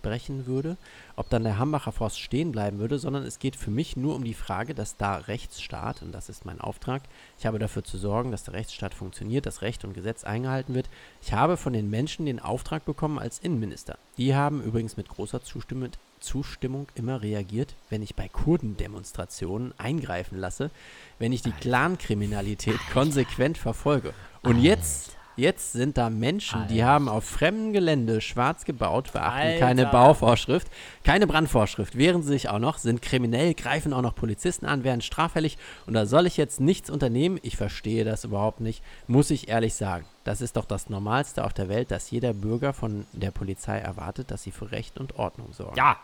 abbrechen 0.00 0.46
würde, 0.46 0.76
ob 1.16 1.28
dann 1.28 1.44
der 1.44 1.58
Hambacher 1.58 1.92
Forst 1.92 2.18
stehen 2.18 2.52
bleiben 2.52 2.78
würde, 2.78 2.98
sondern 2.98 3.24
es 3.24 3.38
geht 3.38 3.56
für 3.56 3.70
mich 3.70 3.96
nur 3.96 4.16
um 4.16 4.24
die 4.24 4.34
Frage, 4.34 4.74
dass 4.74 4.96
da 4.96 5.16
Rechtsstaat, 5.16 6.02
und 6.02 6.12
das 6.12 6.28
ist 6.28 6.46
mein 6.46 6.60
Auftrag, 6.60 7.02
ich 7.38 7.46
habe 7.46 7.58
dafür 7.58 7.84
zu 7.84 7.98
sorgen, 7.98 8.30
dass 8.30 8.44
der 8.44 8.54
Rechtsstaat 8.54 8.94
funktioniert, 8.94 9.46
dass 9.46 9.62
Recht 9.62 9.84
und 9.84 9.92
Gesetz 9.92 10.24
eingehalten 10.24 10.74
wird. 10.74 10.88
Ich 11.22 11.32
habe 11.32 11.56
von 11.56 11.72
den 11.72 11.90
Menschen 11.90 12.26
den 12.26 12.40
Auftrag 12.40 12.84
bekommen 12.84 13.18
als 13.18 13.38
Innenminister. 13.38 13.98
Die 14.16 14.34
haben 14.34 14.62
übrigens 14.62 14.96
mit 14.96 15.08
großer 15.08 15.42
Zustimmung, 15.42 15.90
Zustimmung 16.20 16.86
immer 16.94 17.22
reagiert, 17.22 17.74
wenn 17.88 18.02
ich 18.02 18.14
bei 18.14 18.28
Kurdendemonstrationen 18.28 19.72
eingreifen 19.78 20.38
lasse, 20.38 20.70
wenn 21.18 21.32
ich 21.32 21.42
die 21.42 21.52
Clankriminalität 21.52 22.78
konsequent 22.92 23.58
verfolge. 23.58 24.12
Und 24.42 24.60
jetzt, 24.60 25.16
jetzt 25.40 25.72
sind 25.72 25.98
da 25.98 26.10
Menschen, 26.10 26.66
die 26.68 26.82
Alter. 26.82 26.92
haben 26.92 27.08
auf 27.08 27.24
fremdem 27.24 27.72
Gelände 27.72 28.20
schwarz 28.20 28.64
gebaut, 28.64 29.12
beachten 29.12 29.58
keine 29.58 29.86
Alter. 29.86 29.98
Bauvorschrift, 29.98 30.68
keine 31.04 31.26
Brandvorschrift, 31.26 31.96
wehren 31.96 32.22
sich 32.22 32.48
auch 32.48 32.58
noch, 32.58 32.78
sind 32.78 33.02
kriminell, 33.02 33.54
greifen 33.54 33.92
auch 33.92 34.02
noch 34.02 34.14
Polizisten 34.14 34.66
an, 34.66 34.84
werden 34.84 35.00
straffällig 35.00 35.58
und 35.86 35.94
da 35.94 36.06
soll 36.06 36.26
ich 36.26 36.36
jetzt 36.36 36.60
nichts 36.60 36.90
unternehmen. 36.90 37.38
Ich 37.42 37.56
verstehe 37.56 38.04
das 38.04 38.24
überhaupt 38.24 38.60
nicht, 38.60 38.82
muss 39.06 39.30
ich 39.30 39.48
ehrlich 39.48 39.74
sagen. 39.74 40.04
Das 40.24 40.40
ist 40.40 40.56
doch 40.56 40.64
das 40.66 40.88
Normalste 40.90 41.44
auf 41.44 41.52
der 41.54 41.68
Welt, 41.68 41.90
dass 41.90 42.10
jeder 42.10 42.32
Bürger 42.34 42.72
von 42.72 43.06
der 43.12 43.30
Polizei 43.30 43.78
erwartet, 43.78 44.30
dass 44.30 44.42
sie 44.42 44.52
für 44.52 44.70
Recht 44.70 44.98
und 44.98 45.16
Ordnung 45.18 45.52
sorgen. 45.52 45.76
Ja. 45.76 45.96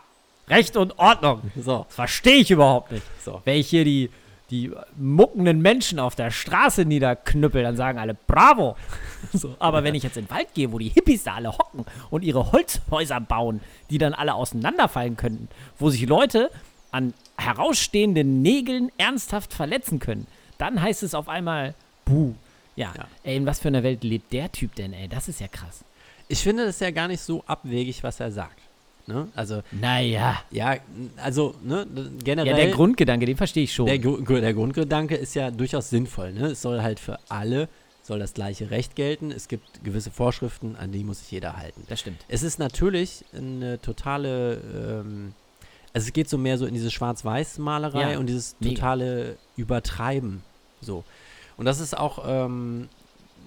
Recht 0.49 0.77
und 0.77 0.97
Ordnung. 0.97 1.41
So, 1.61 1.83
Das 1.87 1.95
verstehe 1.95 2.37
ich 2.37 2.49
überhaupt 2.51 2.91
nicht. 2.93 3.03
so. 3.23 3.41
Wenn 3.43 3.57
ich 3.57 3.69
hier 3.69 3.83
die, 3.83 4.09
die 4.49 4.71
muckenden 4.97 5.61
Menschen 5.61 5.99
auf 5.99 6.15
der 6.15 6.31
Straße 6.31 6.85
niederknüppel, 6.85 7.63
dann 7.63 7.75
sagen 7.75 7.99
alle 7.99 8.13
Bravo. 8.13 8.75
So, 9.33 9.55
aber 9.59 9.83
wenn 9.83 9.95
ich 9.95 10.03
jetzt 10.03 10.15
in 10.15 10.25
den 10.25 10.29
Wald 10.31 10.53
gehe, 10.53 10.71
wo 10.71 10.77
die 10.77 10.89
Hippies 10.89 11.23
da 11.23 11.33
alle 11.35 11.51
hocken 11.57 11.85
und 12.11 12.23
ihre 12.23 12.51
Holzhäuser 12.51 13.19
bauen, 13.19 13.61
die 13.89 13.97
dann 13.97 14.13
alle 14.13 14.35
auseinanderfallen 14.35 15.17
könnten, 15.17 15.49
wo 15.79 15.89
sich 15.89 16.05
Leute 16.07 16.51
an 16.91 17.13
herausstehenden 17.37 18.41
Nägeln 18.41 18.91
ernsthaft 18.97 19.53
verletzen 19.53 19.99
können, 19.99 20.27
dann 20.59 20.81
heißt 20.81 21.03
es 21.03 21.13
auf 21.15 21.27
einmal 21.29 21.73
Buh. 22.05 22.33
Ja, 22.75 22.93
Ja. 22.95 23.07
ey, 23.23 23.35
in 23.37 23.45
was 23.47 23.59
für 23.59 23.67
einer 23.69 23.83
Welt 23.83 24.03
lebt 24.03 24.31
der 24.31 24.51
Typ 24.51 24.75
denn, 24.75 24.93
ey? 24.93 25.07
Das 25.07 25.27
ist 25.27 25.41
ja 25.41 25.47
krass. 25.47 25.83
Ich 26.27 26.39
finde 26.43 26.65
das 26.65 26.79
ja 26.79 26.91
gar 26.91 27.07
nicht 27.07 27.21
so 27.21 27.43
abwegig, 27.47 28.03
was 28.03 28.19
er 28.19 28.31
sagt. 28.31 28.59
Ne? 29.07 29.27
Also, 29.35 29.61
Naja. 29.71 30.41
ja, 30.51 30.75
also, 31.15 31.55
ne, 31.63 31.87
generell. 32.23 32.51
Ja, 32.51 32.55
der 32.57 32.71
Grundgedanke, 32.71 33.25
den 33.25 33.37
verstehe 33.37 33.63
ich 33.63 33.73
schon. 33.73 33.85
Der, 33.85 33.97
der 33.97 34.53
Grundgedanke 34.53 35.15
ist 35.15 35.33
ja 35.33 35.49
durchaus 35.49 35.89
sinnvoll. 35.89 36.33
Ne? 36.33 36.47
Es 36.47 36.61
soll 36.61 36.81
halt 36.81 36.99
für 36.99 37.17
alle 37.29 37.69
soll 38.03 38.19
das 38.19 38.33
gleiche 38.33 38.71
Recht 38.71 38.95
gelten. 38.95 39.31
Es 39.31 39.47
gibt 39.49 39.83
gewisse 39.83 40.11
Vorschriften, 40.11 40.75
an 40.77 40.91
die 40.93 41.03
muss 41.03 41.19
sich 41.19 41.31
jeder 41.31 41.57
halten. 41.57 41.83
das 41.89 41.99
stimmt. 41.99 42.23
Es 42.29 42.41
ist 42.41 42.57
natürlich 42.57 43.25
eine 43.35 43.81
totale, 43.81 44.61
ähm, 44.73 45.33
also 45.93 46.07
es 46.07 46.13
geht 46.13 46.29
so 46.29 46.37
mehr 46.37 46.57
so 46.57 46.65
in 46.65 46.73
diese 46.73 46.89
Schwarz-Weiß-Malerei 46.89 48.13
Ja, 48.13 48.19
und 48.19 48.27
dieses 48.27 48.55
mega. 48.61 48.75
totale 48.75 49.37
Übertreiben. 49.57 50.41
So. 50.79 51.03
Und 51.57 51.65
das 51.65 51.79
ist 51.81 51.97
auch, 51.97 52.23
ähm, 52.25 52.87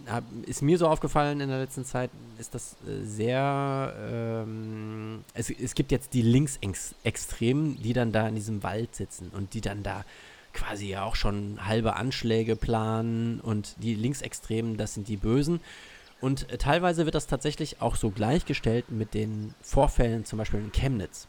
hab, 0.09 0.25
ist 0.47 0.63
mir 0.63 0.79
so 0.79 0.87
aufgefallen 0.89 1.41
in 1.41 1.49
der 1.49 1.59
letzten 1.59 1.85
Zeit, 1.85 2.11
ist 2.39 2.55
das 2.55 2.77
äh, 2.87 3.05
sehr, 3.05 3.95
ähm, 3.99 5.25
es, 5.35 5.51
es 5.51 5.75
gibt 5.75 5.93
jetzt 5.93 6.15
die 6.15 6.23
Linksextremen, 6.23 7.81
die 7.83 7.93
dann 7.93 8.13
da 8.13 8.29
in 8.29 8.35
diesem 8.35 8.63
Wald 8.63 8.95
sitzen 8.95 9.31
und 9.35 9.55
die 9.55 9.61
dann 9.61 9.83
da 9.83 10.05
quasi 10.53 10.89
ja 10.89 11.05
auch 11.05 11.15
schon 11.15 11.65
halbe 11.67 11.97
Anschläge 11.97 12.57
planen 12.57 13.41
und 13.41 13.77
die 13.79 13.95
Linksextremen, 13.95 14.77
das 14.77 14.95
sind 14.95 15.09
die 15.09 15.17
Bösen. 15.17 15.61
Und 16.21 16.51
äh, 16.51 16.59
teilweise 16.59 17.05
wird 17.05 17.15
das 17.15 17.27
tatsächlich 17.27 17.81
auch 17.81 17.97
so 17.97 18.11
gleichgestellt 18.11 18.91
mit 18.91 19.15
den 19.15 19.55
Vorfällen, 19.63 20.25
zum 20.25 20.39
Beispiel 20.39 20.61
in 20.61 20.73
Chemnitz. 20.73 21.29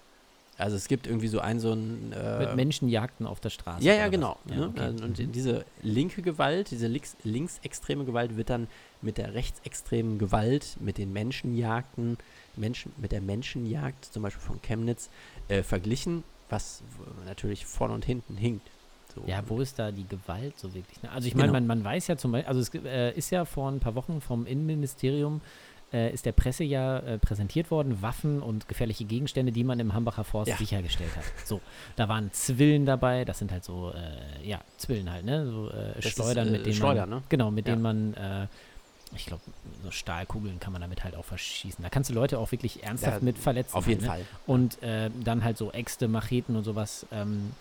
Also 0.62 0.76
es 0.78 0.88
gibt 0.88 1.08
irgendwie 1.08 1.28
so 1.28 1.40
ein 1.40 1.60
so 1.60 1.74
ein 1.74 2.14
äh, 2.14 2.40
Mit 2.40 2.56
Menschenjagden 2.56 3.26
auf 3.28 3.40
der 3.40 3.50
Straße. 3.50 3.84
ja, 3.84 3.94
ja, 3.94 4.08
genau. 4.08 4.38
Ja, 4.50 4.56
ne? 4.56 4.68
okay. 4.70 4.80
Also, 4.80 5.04
Und 5.04 5.20
Mhm. 5.20 5.32
diese 5.32 5.66
linke 5.82 6.22
Gewalt, 6.22 6.72
diese 6.72 6.88
links, 6.88 7.16
linksextreme 7.24 8.06
Gewalt 8.06 8.38
wird 8.38 8.50
dann 8.50 8.68
mit 9.02 9.18
der 9.18 9.34
rechtsextremen 9.34 10.20
Gewalt, 10.20 10.78
mit 10.80 10.98
den 10.98 11.12
Menschenjagden, 11.14 12.18
Menschen, 12.56 12.92
mit 12.98 13.12
der 13.12 13.22
Menschenjagd, 13.22 14.06
zum 14.06 14.24
Beispiel 14.24 14.42
von 14.44 14.62
Chemnitz, 14.62 15.10
äh, 15.48 15.64
verglichen, 15.64 16.24
was 16.50 16.84
natürlich 17.26 17.66
vorne 17.66 17.94
und 17.94 18.06
hinten 18.06 18.38
hinkt. 18.38 18.70
So. 19.16 19.24
Ja, 19.28 19.44
wo 19.48 19.60
ist 19.60 19.78
da 19.78 19.92
die 19.92 20.08
Gewalt 20.08 20.58
so 20.58 20.74
wirklich? 20.74 21.02
ne? 21.04 21.12
Also 21.12 21.28
ich 21.28 21.36
meine, 21.36 21.48
Genau. 21.48 21.60
man, 21.60 21.68
man 21.68 21.84
weiß 21.84 22.08
ja 22.08 22.16
zum 22.18 22.32
Beispiel, 22.32 22.48
also 22.48 22.62
es 22.62 22.74
äh, 22.86 23.12
ist 23.18 23.30
ja 23.30 23.44
vor 23.46 23.70
ein 23.70 23.80
paar 23.80 23.96
Wochen 23.96 24.22
vom 24.22 24.46
Innenministerium 24.46 25.42
äh, 25.94 26.12
ist 26.14 26.26
der 26.26 26.32
Presse 26.32 26.64
ja 26.64 27.00
äh, 27.00 27.18
präsentiert 27.18 27.72
worden, 27.72 28.02
Waffen 28.02 28.42
und 28.42 28.68
gefährliche 28.68 29.06
Gegenstände, 29.06 29.52
die 29.52 29.64
man 29.64 29.80
im 29.80 29.94
Hambacher 29.94 30.24
Forst 30.24 30.50
Ja. 30.50 30.58
sichergestellt 30.58 31.16
hat. 31.16 31.26
So, 31.46 31.62
da 31.96 32.08
waren 32.10 32.32
Zwillen 32.32 32.86
dabei, 32.86 33.26
das 33.26 33.40
sind 33.40 33.52
halt 33.52 33.64
so, 33.64 33.92
äh, 33.94 34.48
ja, 34.48 34.62
Zwillen 34.78 35.12
halt, 35.12 35.26
ne? 35.26 35.46
So 35.50 35.70
äh, 35.70 36.00
ist, 36.00 36.10
Schleudern, 36.10 36.48
äh, 36.48 36.52
mit 36.52 36.66
denen 36.66 36.76
Schleudern, 36.78 37.10
man, 37.10 37.20
ne? 37.20 37.26
genau, 37.30 37.52
mit 37.52 37.68
Ja. 37.68 37.74
denen 37.74 37.82
man, 37.82 38.14
äh, 38.14 38.48
ich 39.14 39.26
glaube, 39.26 39.44
so 39.84 39.92
Stahlkugeln 39.92 40.60
kann 40.60 40.72
man 40.72 40.82
damit 40.82 41.04
halt 41.04 41.16
auch 41.16 41.26
verschießen. 41.26 41.84
Da 41.84 41.90
kannst 41.90 42.10
du 42.10 42.14
Leute 42.14 42.40
auch 42.40 42.52
wirklich 42.52 42.84
ernsthaft 42.84 43.18
Ja, 43.22 43.26
mit 43.26 43.38
verletzen. 43.38 43.76
Auf 43.76 43.86
halt, 43.86 43.96
jeden 43.96 44.02
ne? 44.04 44.08
Fall. 44.08 44.26
Und 44.46 44.82
äh, 44.84 45.10
dann 45.14 45.44
halt 45.44 45.58
so 45.58 45.72
Äxte, 45.72 46.08
Macheten 46.08 46.56
und 46.56 46.64
sowas. 46.64 47.06
Ähm, 47.12 47.52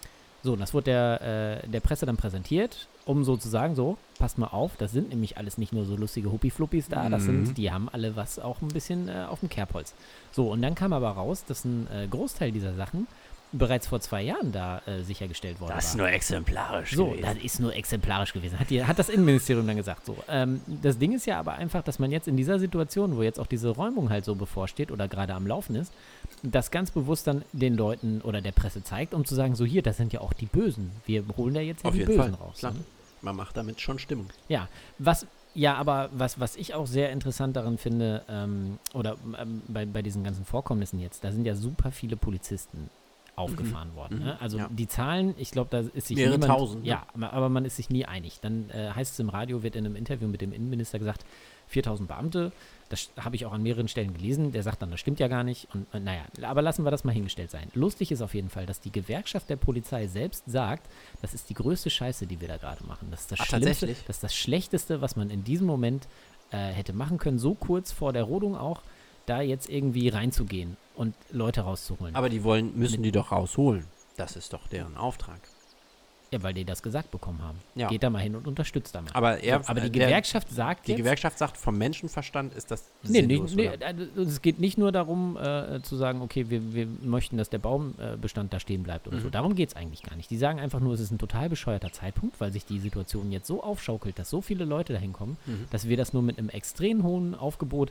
so, 0.43 0.53
und 0.55 0.61
das 0.61 0.73
wurde 0.75 0.85
der, 0.85 1.63
äh, 1.65 1.69
der 1.69 1.81
Presse 1.81 2.07
dann 2.07 2.17
präsentiert, 2.17 2.89
um 3.05 3.25
so 3.25 3.37
zu 3.37 3.49
sagen, 3.49 3.75
so, 3.75 3.99
passt 4.19 4.39
mal 4.39 4.47
auf, 4.49 4.77
das 4.79 4.93
sind 4.93 5.09
nämlich 5.11 5.37
alles 5.39 5.59
nicht 5.59 5.73
nur 5.73 5.85
so 5.85 5.97
lustige 5.97 6.31
Huppi-Fluppis 6.31 6.89
da, 6.89 7.09
das 7.09 7.23
Mhm. 7.23 7.45
sind, 7.45 7.59
die 7.59 7.71
haben 7.73 7.89
alle 7.89 8.17
was 8.17 8.39
auch 8.39 8.61
ein 8.63 8.69
bisschen 8.69 9.09
äh, 9.09 9.27
auf 9.29 9.41
dem 9.41 9.49
Kerbholz. 9.49 9.95
So, 10.33 10.51
und 10.51 10.63
dann 10.63 10.75
kam 10.75 10.93
aber 10.93 11.11
raus, 11.11 11.45
dass 11.47 11.65
ein 11.65 11.87
äh, 11.93 12.07
Großteil 12.09 12.53
dieser 12.53 12.75
Sachen 12.75 13.07
bereits 13.53 13.87
vor 13.89 14.01
zwei 14.01 14.23
Jahren 14.23 14.53
da 14.53 14.81
äh, 14.87 15.03
sichergestellt 15.03 15.61
worden 15.61 15.73
Das 15.75 15.87
ist 15.87 15.91
war. 15.93 16.07
nur 16.07 16.11
exemplarisch. 16.11 16.93
So, 16.95 17.07
gewesen. 17.07 17.23
das 17.23 17.37
ist 17.45 17.61
nur 17.61 17.75
exemplarisch 17.75 18.33
gewesen, 18.33 18.59
hat, 18.59 18.71
die, 18.71 18.85
hat 18.85 18.99
das 18.99 19.09
Innenministerium 19.09 19.67
dann 19.67 19.77
gesagt. 19.77 20.07
So, 20.07 20.17
ähm, 20.29 20.61
das 20.67 20.99
Ding 20.99 21.13
ist 21.13 21.27
ja 21.27 21.39
aber 21.39 21.55
einfach, 21.55 21.83
dass 21.83 21.99
man 21.99 22.11
jetzt 22.13 22.29
in 22.29 22.37
dieser 22.37 22.59
Situation, 22.59 23.17
wo 23.17 23.23
jetzt 23.23 23.41
auch 23.41 23.47
diese 23.49 23.71
Räumung 23.71 24.11
halt 24.11 24.25
so 24.25 24.35
bevorsteht 24.35 24.93
oder 24.93 25.09
gerade 25.09 25.35
am 25.35 25.47
Laufen 25.47 25.75
ist, 25.75 25.93
das 26.43 26.71
ganz 26.71 26.91
bewusst 26.91 27.27
dann 27.27 27.43
den 27.53 27.77
Leuten 27.77 28.21
oder 28.23 28.41
der 28.41 28.53
Presse 28.53 28.83
zeigt, 28.85 29.15
um 29.15 29.25
zu 29.25 29.35
sagen, 29.35 29.55
so 29.57 29.65
hier, 29.65 29.83
das 29.83 29.97
sind 29.97 30.13
ja 30.13 30.21
auch 30.21 30.33
die 30.33 30.47
Bösen. 30.47 30.93
Wir 31.07 31.25
holen 31.37 31.55
da 31.55 31.61
jetzt 31.61 31.83
ja 31.83 31.89
Auf 31.89 31.95
die 31.95 32.01
jeden 32.01 32.17
Bösen 32.17 32.35
Fall, 32.37 32.47
raus. 32.47 32.59
klar. 32.59 32.73
Ne? 32.73 32.81
Man 33.23 33.37
macht 33.37 33.57
damit 33.57 33.81
schon 33.81 33.99
Stimmung. 33.99 34.29
Ja, 34.49 34.69
was, 34.99 35.27
ja, 35.55 35.75
aber 35.75 36.09
was, 36.13 36.41
was 36.41 36.57
ich 36.57 36.75
auch 36.75 36.87
sehr 36.87 37.11
interessant 37.11 37.57
daran 37.57 37.77
finde, 37.77 38.23
ähm, 38.31 38.79
oder 38.95 39.17
ähm, 39.39 39.61
bei, 39.69 39.85
bei 39.85 40.01
diesen 40.03 40.25
ganzen 40.25 40.45
Vorkommnissen 40.45 41.01
jetzt, 41.01 41.25
da 41.25 41.33
sind 41.33 41.45
ja 41.45 41.55
super 41.55 41.91
viele 41.91 42.17
Polizisten 42.17 42.89
aufgefahren 43.41 43.95
worden. 43.95 44.19
Mhm. 44.19 44.25
Ne? 44.25 44.41
Also 44.41 44.59
Ja. 44.59 44.69
die 44.71 44.87
Zahlen, 44.89 45.35
ich 45.39 45.51
glaube, 45.51 45.71
da 45.71 45.81
ist 45.81 46.07
sich 46.09 46.17
Mehrere 46.17 46.39
niemand, 46.39 46.53
tausend, 46.53 46.83
ne? 46.83 46.89
Ja, 46.91 47.07
aber, 47.21 47.49
man 47.49 47.65
ist 47.65 47.77
sich 47.77 47.91
nie 47.91 48.05
einig. 48.05 48.39
Dann 48.41 48.71
äh, 48.71 48.91
heißt 48.95 49.13
es 49.15 49.19
im 49.19 49.29
Radio, 49.29 49.63
wird 49.63 49.77
in 49.77 49.85
einem 49.85 49.97
Interview 49.97 50.29
mit 50.29 50.41
dem 50.41 50.53
Innenminister 50.53 50.99
gesagt, 50.99 51.25
4000 51.69 52.09
Beamte. 52.09 52.53
Das 52.89 53.11
habe 53.19 53.37
ich 53.37 53.47
auch 53.47 53.53
an 53.53 53.63
mehreren 53.63 53.87
Stellen 53.89 54.15
gelesen. 54.15 54.51
Der 54.53 54.63
sagt 54.63 54.83
dann, 54.83 54.91
das 54.91 54.99
stimmt 55.01 55.21
ja 55.21 55.29
gar 55.29 55.45
nicht. 55.45 55.69
Und 55.75 55.87
äh, 55.95 56.01
naja, 56.01 56.23
aber 56.43 56.63
lassen 56.63 56.85
wir 56.85 56.91
das 56.91 57.05
mal 57.05 57.13
hingestellt 57.13 57.51
sein. 57.51 57.69
Lustig 57.75 58.11
ist 58.13 58.23
auf 58.23 58.35
jeden 58.35 58.51
Fall, 58.51 58.67
dass 58.67 58.81
die 58.81 58.91
Gewerkschaft 58.93 59.49
der 59.49 59.57
Polizei 59.57 60.07
selbst 60.09 60.45
sagt, 60.47 60.89
das 61.23 61.35
ist 61.35 61.49
die 61.49 61.55
größte 61.55 61.91
Scheiße, 61.91 62.27
die 62.27 62.41
wir 62.41 62.49
da 62.49 62.57
gerade 62.57 62.85
machen. 62.85 63.09
Das 63.11 63.21
ist 63.21 63.33
das 63.33 63.41
Ach, 63.41 63.47
Schlimmste, 63.47 63.87
das 63.87 64.17
ist 64.17 64.23
das 64.25 64.35
Schlechteste, 64.35 65.01
was 65.01 65.17
man 65.17 65.31
in 65.31 65.45
diesem 65.45 65.67
Moment 65.67 66.09
äh, 66.51 66.57
hätte 66.57 66.93
machen 66.93 67.19
können, 67.19 67.39
so 67.39 67.55
kurz 67.55 67.93
vor 67.93 68.13
der 68.13 68.25
Rodung 68.25 68.57
auch, 68.57 68.83
da 69.27 69.41
jetzt 69.41 69.69
irgendwie 69.69 70.09
reinzugehen 70.09 70.77
und 70.95 71.15
Leute 71.31 71.63
rauszuholen. 71.63 72.15
Aber 72.17 72.29
die 72.29 72.45
wollen, 72.45 72.77
müssen 72.79 73.03
die 73.03 73.13
doch 73.13 73.33
rausholen. 73.33 73.85
Das 74.17 74.37
ist 74.37 74.53
doch 74.53 74.67
deren 74.69 74.97
Auftrag. 74.97 75.41
ja, 76.33 76.41
weil 76.45 76.55
die 76.55 76.65
das 76.65 76.81
gesagt 76.83 77.11
bekommen 77.11 77.43
haben. 77.43 77.59
Ja. 77.75 77.89
Geht 77.89 78.05
da 78.05 78.11
mal 78.11 78.21
hin 78.21 78.37
und 78.37 78.47
unterstützt 78.47 78.95
da 78.95 79.01
mal. 79.03 79.11
Aber, 79.15 79.41
er, 79.41 79.69
aber 79.69 79.81
die 79.81 79.87
äh, 79.87 79.91
der- 79.91 80.07
Gewerkschaft 80.07 80.49
sagt 80.51 80.87
Die 80.87 80.93
jetzt, 80.93 80.99
Gewerkschaft 80.99 81.39
sagt, 81.39 81.57
vom 81.57 81.77
Menschenverstand 81.77 82.55
ist 82.55 82.71
das 82.71 82.85
Nee, 83.03 83.23
nee, 83.23 83.35
sinnlos, 83.35 83.55
nee, 83.57 83.69
oder? 83.69 83.89
äh, 83.89 84.21
es 84.21 84.41
geht 84.41 84.61
nicht 84.61 84.79
nur 84.79 84.93
darum, 84.93 85.37
äh, 85.37 85.81
zu 85.83 85.97
sagen, 85.97 86.21
okay, 86.23 86.49
wir, 86.49 86.73
wir 86.73 86.87
möchten, 87.03 87.37
dass 87.37 87.51
der 87.51 87.59
Baumbestand 87.59 88.53
da 88.53 88.61
stehen 88.61 88.85
bleibt 88.85 89.09
oder 89.09 89.19
so. 89.21 89.27
Mhm. 89.27 89.33
Darum 89.33 89.55
geht 89.57 89.71
es 89.71 89.77
eigentlich 89.77 90.03
gar 90.05 90.15
nicht. 90.17 90.31
Die 90.31 90.37
sagen 90.39 90.61
einfach 90.61 90.79
nur, 90.79 90.95
es 90.95 91.01
ist 91.01 91.11
ein 91.11 91.19
total 91.19 91.49
bescheuerter 91.49 91.91
Zeitpunkt, 91.93 92.41
weil 92.41 92.53
sich 92.53 92.65
die 92.65 92.79
Situation 92.79 93.33
jetzt 93.33 93.49
so 93.49 93.61
aufschaukelt, 93.65 94.17
dass 94.19 94.31
so 94.31 94.41
viele 94.41 94.65
Leute 94.65 94.93
dahin 94.93 95.13
kommen, 95.13 95.37
Mhm. 95.47 95.67
dass 95.71 95.89
wir 95.89 95.97
das 95.97 96.13
nur 96.13 96.23
mit 96.23 96.39
einem 96.39 96.51
extrem 96.51 97.03
hohen 97.03 97.35
Aufgebot 97.35 97.91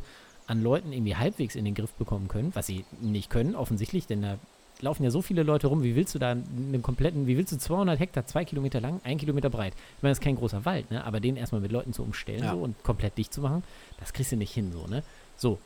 an 0.50 0.62
Leuten 0.62 0.92
irgendwie 0.92 1.16
halbwegs 1.16 1.56
in 1.56 1.66
den 1.66 1.76
Griff 1.76 1.94
bekommen 1.94 2.28
können, 2.28 2.52
was 2.56 2.66
sie 2.68 2.84
nicht 3.02 3.30
können, 3.30 3.56
offensichtlich, 3.56 4.08
denn 4.08 4.22
da 4.22 4.38
laufen 4.82 5.04
ja 5.04 5.12
so 5.12 5.22
viele 5.22 5.44
Leute 5.44 5.68
rum, 5.68 5.84
wie 5.84 5.96
willst 5.96 6.16
du 6.16 6.20
da 6.20 6.32
einen 6.32 6.82
kompletten, 6.82 7.28
wie 7.28 7.38
willst 7.38 7.52
du 7.52 7.58
200 7.58 8.00
Hektar, 8.00 8.26
zwei 8.26 8.46
Kilometer 8.46 8.80
lang, 8.80 9.02
ein 9.04 9.18
Kilometer 9.18 9.50
breit? 9.50 9.74
Ich 9.98 10.04
meine, 10.04 10.12
das 10.12 10.20
ist 10.20 10.24
kein 10.24 10.38
großer 10.38 10.66
Wald, 10.66 10.90
ne? 10.90 11.04
aber 11.04 11.20
den 11.20 11.36
erstmal 11.36 11.62
mit 11.62 11.72
Leuten 11.72 11.94
zu 11.94 12.02
umstellen 12.02 12.44
Ja. 12.44 12.54
so, 12.54 12.60
und 12.60 12.82
komplett 12.84 13.18
dicht 13.18 13.34
zu 13.34 13.42
machen, 13.42 13.64
das 14.00 14.14
kriegst 14.14 14.32
du 14.32 14.38
nicht 14.38 14.54
hin, 14.54 14.72
so, 14.72 14.88
ne? 14.88 15.04
So. 15.38 15.60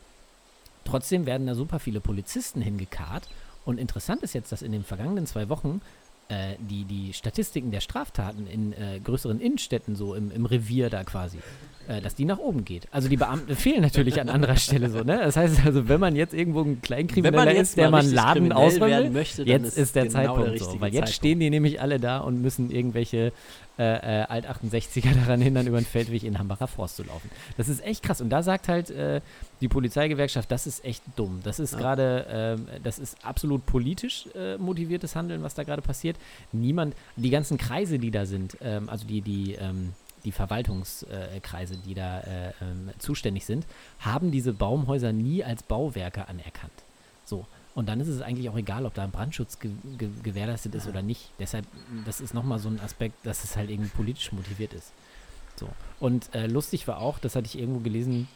Trotzdem 0.86 1.26
werden 1.26 1.48
da 1.48 1.56
super 1.56 1.80
viele 1.80 2.02
Polizisten 2.02 2.62
hingekarrt 2.62 3.30
und 3.66 3.80
interessant 3.80 4.22
ist 4.24 4.34
jetzt, 4.34 4.52
dass 4.52 4.62
in 4.62 4.72
den 4.74 4.84
vergangenen 4.84 5.26
zwei 5.28 5.48
Wochen 5.48 5.80
äh, 6.28 6.56
die, 6.60 6.84
die 6.84 7.14
Statistiken 7.14 7.72
der 7.72 7.80
Straftaten 7.82 8.48
in 8.48 8.74
äh, 8.74 9.00
größeren 9.02 9.40
Innenstädten, 9.40 9.96
so 9.96 10.16
im, 10.16 10.32
im 10.32 10.46
Revier 10.46 10.90
da 10.90 11.04
quasi, 11.04 11.40
dass 12.02 12.16
die 12.16 12.26
nach 12.26 12.38
oben 12.38 12.66
geht. 12.66 12.88
Also 12.92 13.10
die 13.10 13.18
Beamten 13.18 13.56
fehlen 13.56 13.82
natürlich 13.82 14.20
an 14.22 14.30
anderer 14.30 14.56
Stelle 14.56 14.90
so, 14.90 15.00
ne? 15.04 15.20
Das 15.24 15.36
heißt 15.36 15.66
also, 15.66 15.88
wenn 15.90 16.00
man 16.00 16.16
jetzt 16.16 16.34
irgendwo 16.34 16.62
ein 16.62 16.82
Kleinkrimineller 16.82 17.54
ist, 17.56 17.78
der 17.78 17.90
mal 17.90 18.04
mal 18.04 18.06
einen 18.06 18.14
Laden 18.14 18.50
will, 18.82 19.10
möchte, 19.10 19.46
dann 19.46 19.64
jetzt 19.64 19.78
ist 19.78 19.96
der 19.96 20.04
genau 20.04 20.14
Zeitpunkt 20.14 20.46
so. 20.46 20.52
richtige 20.66 20.82
Weil 20.82 20.88
jetzt 20.94 20.96
Zeitpunkt. 20.96 21.14
stehen 21.16 21.40
die 21.40 21.50
nämlich 21.50 21.82
alle 21.82 22.00
da 22.00 22.20
und 22.20 22.42
müssen 22.42 22.72
irgendwelche 22.72 23.32
äh, 23.80 24.22
äh, 24.22 24.26
Alt-68er 24.26 25.16
daran 25.26 25.42
hindern, 25.42 25.66
über 25.68 25.80
den 25.80 25.86
Feldweg 25.86 26.24
in 26.24 26.38
Hambacher 26.38 26.68
Forst 26.68 26.96
zu 26.98 27.04
laufen. 27.04 27.30
Das 27.58 27.68
ist 27.68 27.84
echt 27.84 28.04
krass. 28.04 28.22
Und 28.22 28.30
da 28.30 28.44
sagt 28.44 28.68
halt 28.68 28.92
äh, 28.92 29.20
die 29.62 29.68
Polizeigewerkschaft, 29.68 30.52
das 30.52 30.68
ist 30.68 30.86
echt 30.86 31.02
dumm. 31.16 31.40
Das 31.44 31.60
ist 31.60 31.74
Ja. 31.74 31.80
gerade, 31.80 32.26
ähm, 32.30 32.68
das 32.84 33.00
ist 33.00 33.18
absolut 33.26 33.66
politisch 33.66 34.28
äh, 34.36 34.58
motiviertes 34.58 35.16
Handeln, 35.16 35.42
was 35.42 35.56
da 35.56 35.64
gerade 35.64 35.82
passiert. 35.82 36.18
Niemand, 36.52 36.96
die 37.16 37.30
ganzen 37.32 37.58
Kreise, 37.58 37.98
die 37.98 38.12
da 38.12 38.26
sind, 38.26 38.58
ähm, 38.62 38.90
also 38.90 39.08
die, 39.08 39.22
die, 39.22 39.54
ähm, 39.54 39.94
die 40.26 40.32
Verwaltungskreise, 40.32 41.78
die 41.78 41.94
da 41.94 42.20
äh, 42.22 42.54
ähm, 42.62 42.90
zuständig 43.00 43.46
sind, 43.46 43.66
haben 44.00 44.32
diese 44.32 44.54
Baumhäuser 44.54 45.12
nie 45.14 45.44
als 45.44 45.64
Bauwerke 45.64 46.28
anerkannt. 46.28 46.74
So. 47.26 47.46
Und 47.76 47.90
dann 47.90 48.00
ist 48.00 48.08
es 48.08 48.22
eigentlich 48.22 48.50
auch 48.50 48.56
egal, 48.58 48.86
ob 48.86 48.94
da 48.94 49.04
ein 49.04 49.10
Brandschutz 49.12 49.58
ge 49.60 49.72
ge 49.98 50.10
gewährleistet 50.22 50.76
ist 50.76 50.88
oder 50.88 51.02
nicht. 51.02 51.32
Deshalb, 51.40 51.66
das 52.06 52.22
ist 52.22 52.34
nochmal 52.36 52.60
so 52.60 52.70
ein 52.70 52.80
Aspekt, 52.80 53.26
dass 53.26 53.44
es 53.44 53.58
halt 53.58 53.70
irgendwie 53.72 53.90
politisch 53.90 54.32
motiviert 54.32 54.74
ist. 54.74 54.92
So. 55.56 55.68
Und 56.00 56.34
äh, 56.36 56.46
lustig 56.48 56.88
war 56.88 57.00
auch, 57.00 57.18
das 57.18 57.36
hatte 57.36 57.48
ich 57.48 57.58
irgendwo 57.58 57.80
gelesen, 57.80 58.28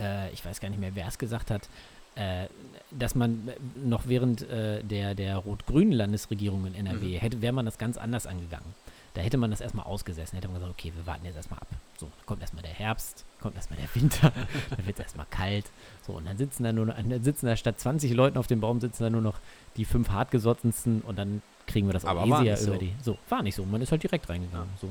äh, 0.00 0.32
ich 0.32 0.44
weiß 0.44 0.60
gar 0.60 0.68
nicht 0.68 0.80
mehr, 0.80 0.94
wer 0.96 1.06
es 1.06 1.18
gesagt 1.18 1.50
hat, 1.50 1.68
äh, 2.16 2.46
dass 2.90 3.14
man 3.14 3.46
äh, 3.48 3.52
noch 3.84 4.08
während 4.08 4.42
äh, 4.50 4.82
der, 4.82 5.14
der 5.14 5.36
rot-grünen 5.36 5.92
Landesregierung 5.92 6.66
in 6.66 6.74
NRW 6.74 7.06
Mhm. 7.16 7.20
hätte, 7.20 7.42
wäre 7.42 7.52
man 7.52 7.66
das 7.66 7.78
ganz 7.78 7.96
anders 7.96 8.26
angegangen. 8.26 8.74
Da 9.14 9.22
hätte 9.22 9.38
man 9.38 9.50
das 9.50 9.60
erstmal 9.60 9.86
ausgesessen, 9.86 10.36
hätte 10.36 10.46
man 10.48 10.56
gesagt, 10.60 10.72
okay, 10.78 10.92
wir 10.94 11.04
warten 11.06 11.24
jetzt 11.24 11.36
erstmal 11.36 11.58
ab. 11.58 11.66
So, 11.98 12.06
dann 12.06 12.26
kommt 12.26 12.42
erstmal 12.42 12.62
der 12.62 12.72
Herbst, 12.72 13.24
kommt 13.40 13.56
erstmal 13.56 13.78
der 13.80 13.88
Winter, 14.00 14.32
dann 14.70 14.86
wird 14.86 14.98
es 14.98 15.04
erstmal 15.04 15.26
kalt. 15.30 15.66
So, 16.06 16.12
und 16.12 16.26
dann 16.26 16.38
sitzen 16.38 16.62
da 16.62 16.72
nur 16.72 16.86
noch, 16.86 16.94
dann 16.96 17.22
sitzen 17.24 17.46
da 17.46 17.56
statt 17.56 17.80
20 17.80 18.12
Leuten 18.12 18.38
auf 18.38 18.46
dem 18.46 18.60
Baum, 18.60 18.80
sitzen 18.80 19.02
da 19.02 19.10
nur 19.10 19.20
noch 19.22 19.38
die 19.76 19.84
fünf 19.84 20.10
hartgesottensten 20.10 21.00
und 21.02 21.18
dann 21.18 21.42
kriegen 21.66 21.88
wir 21.88 21.92
das 21.92 22.04
auch 22.04 22.10
Aber 22.10 22.22
easier 22.40 22.52
über 22.52 22.72
so. 22.74 22.78
die. 22.78 22.92
So, 23.02 23.18
war 23.28 23.42
nicht 23.42 23.54
so. 23.56 23.64
Man 23.64 23.82
ist 23.82 23.90
halt 23.90 24.02
direkt 24.02 24.28
reingegangen. 24.28 24.70
So. 24.80 24.88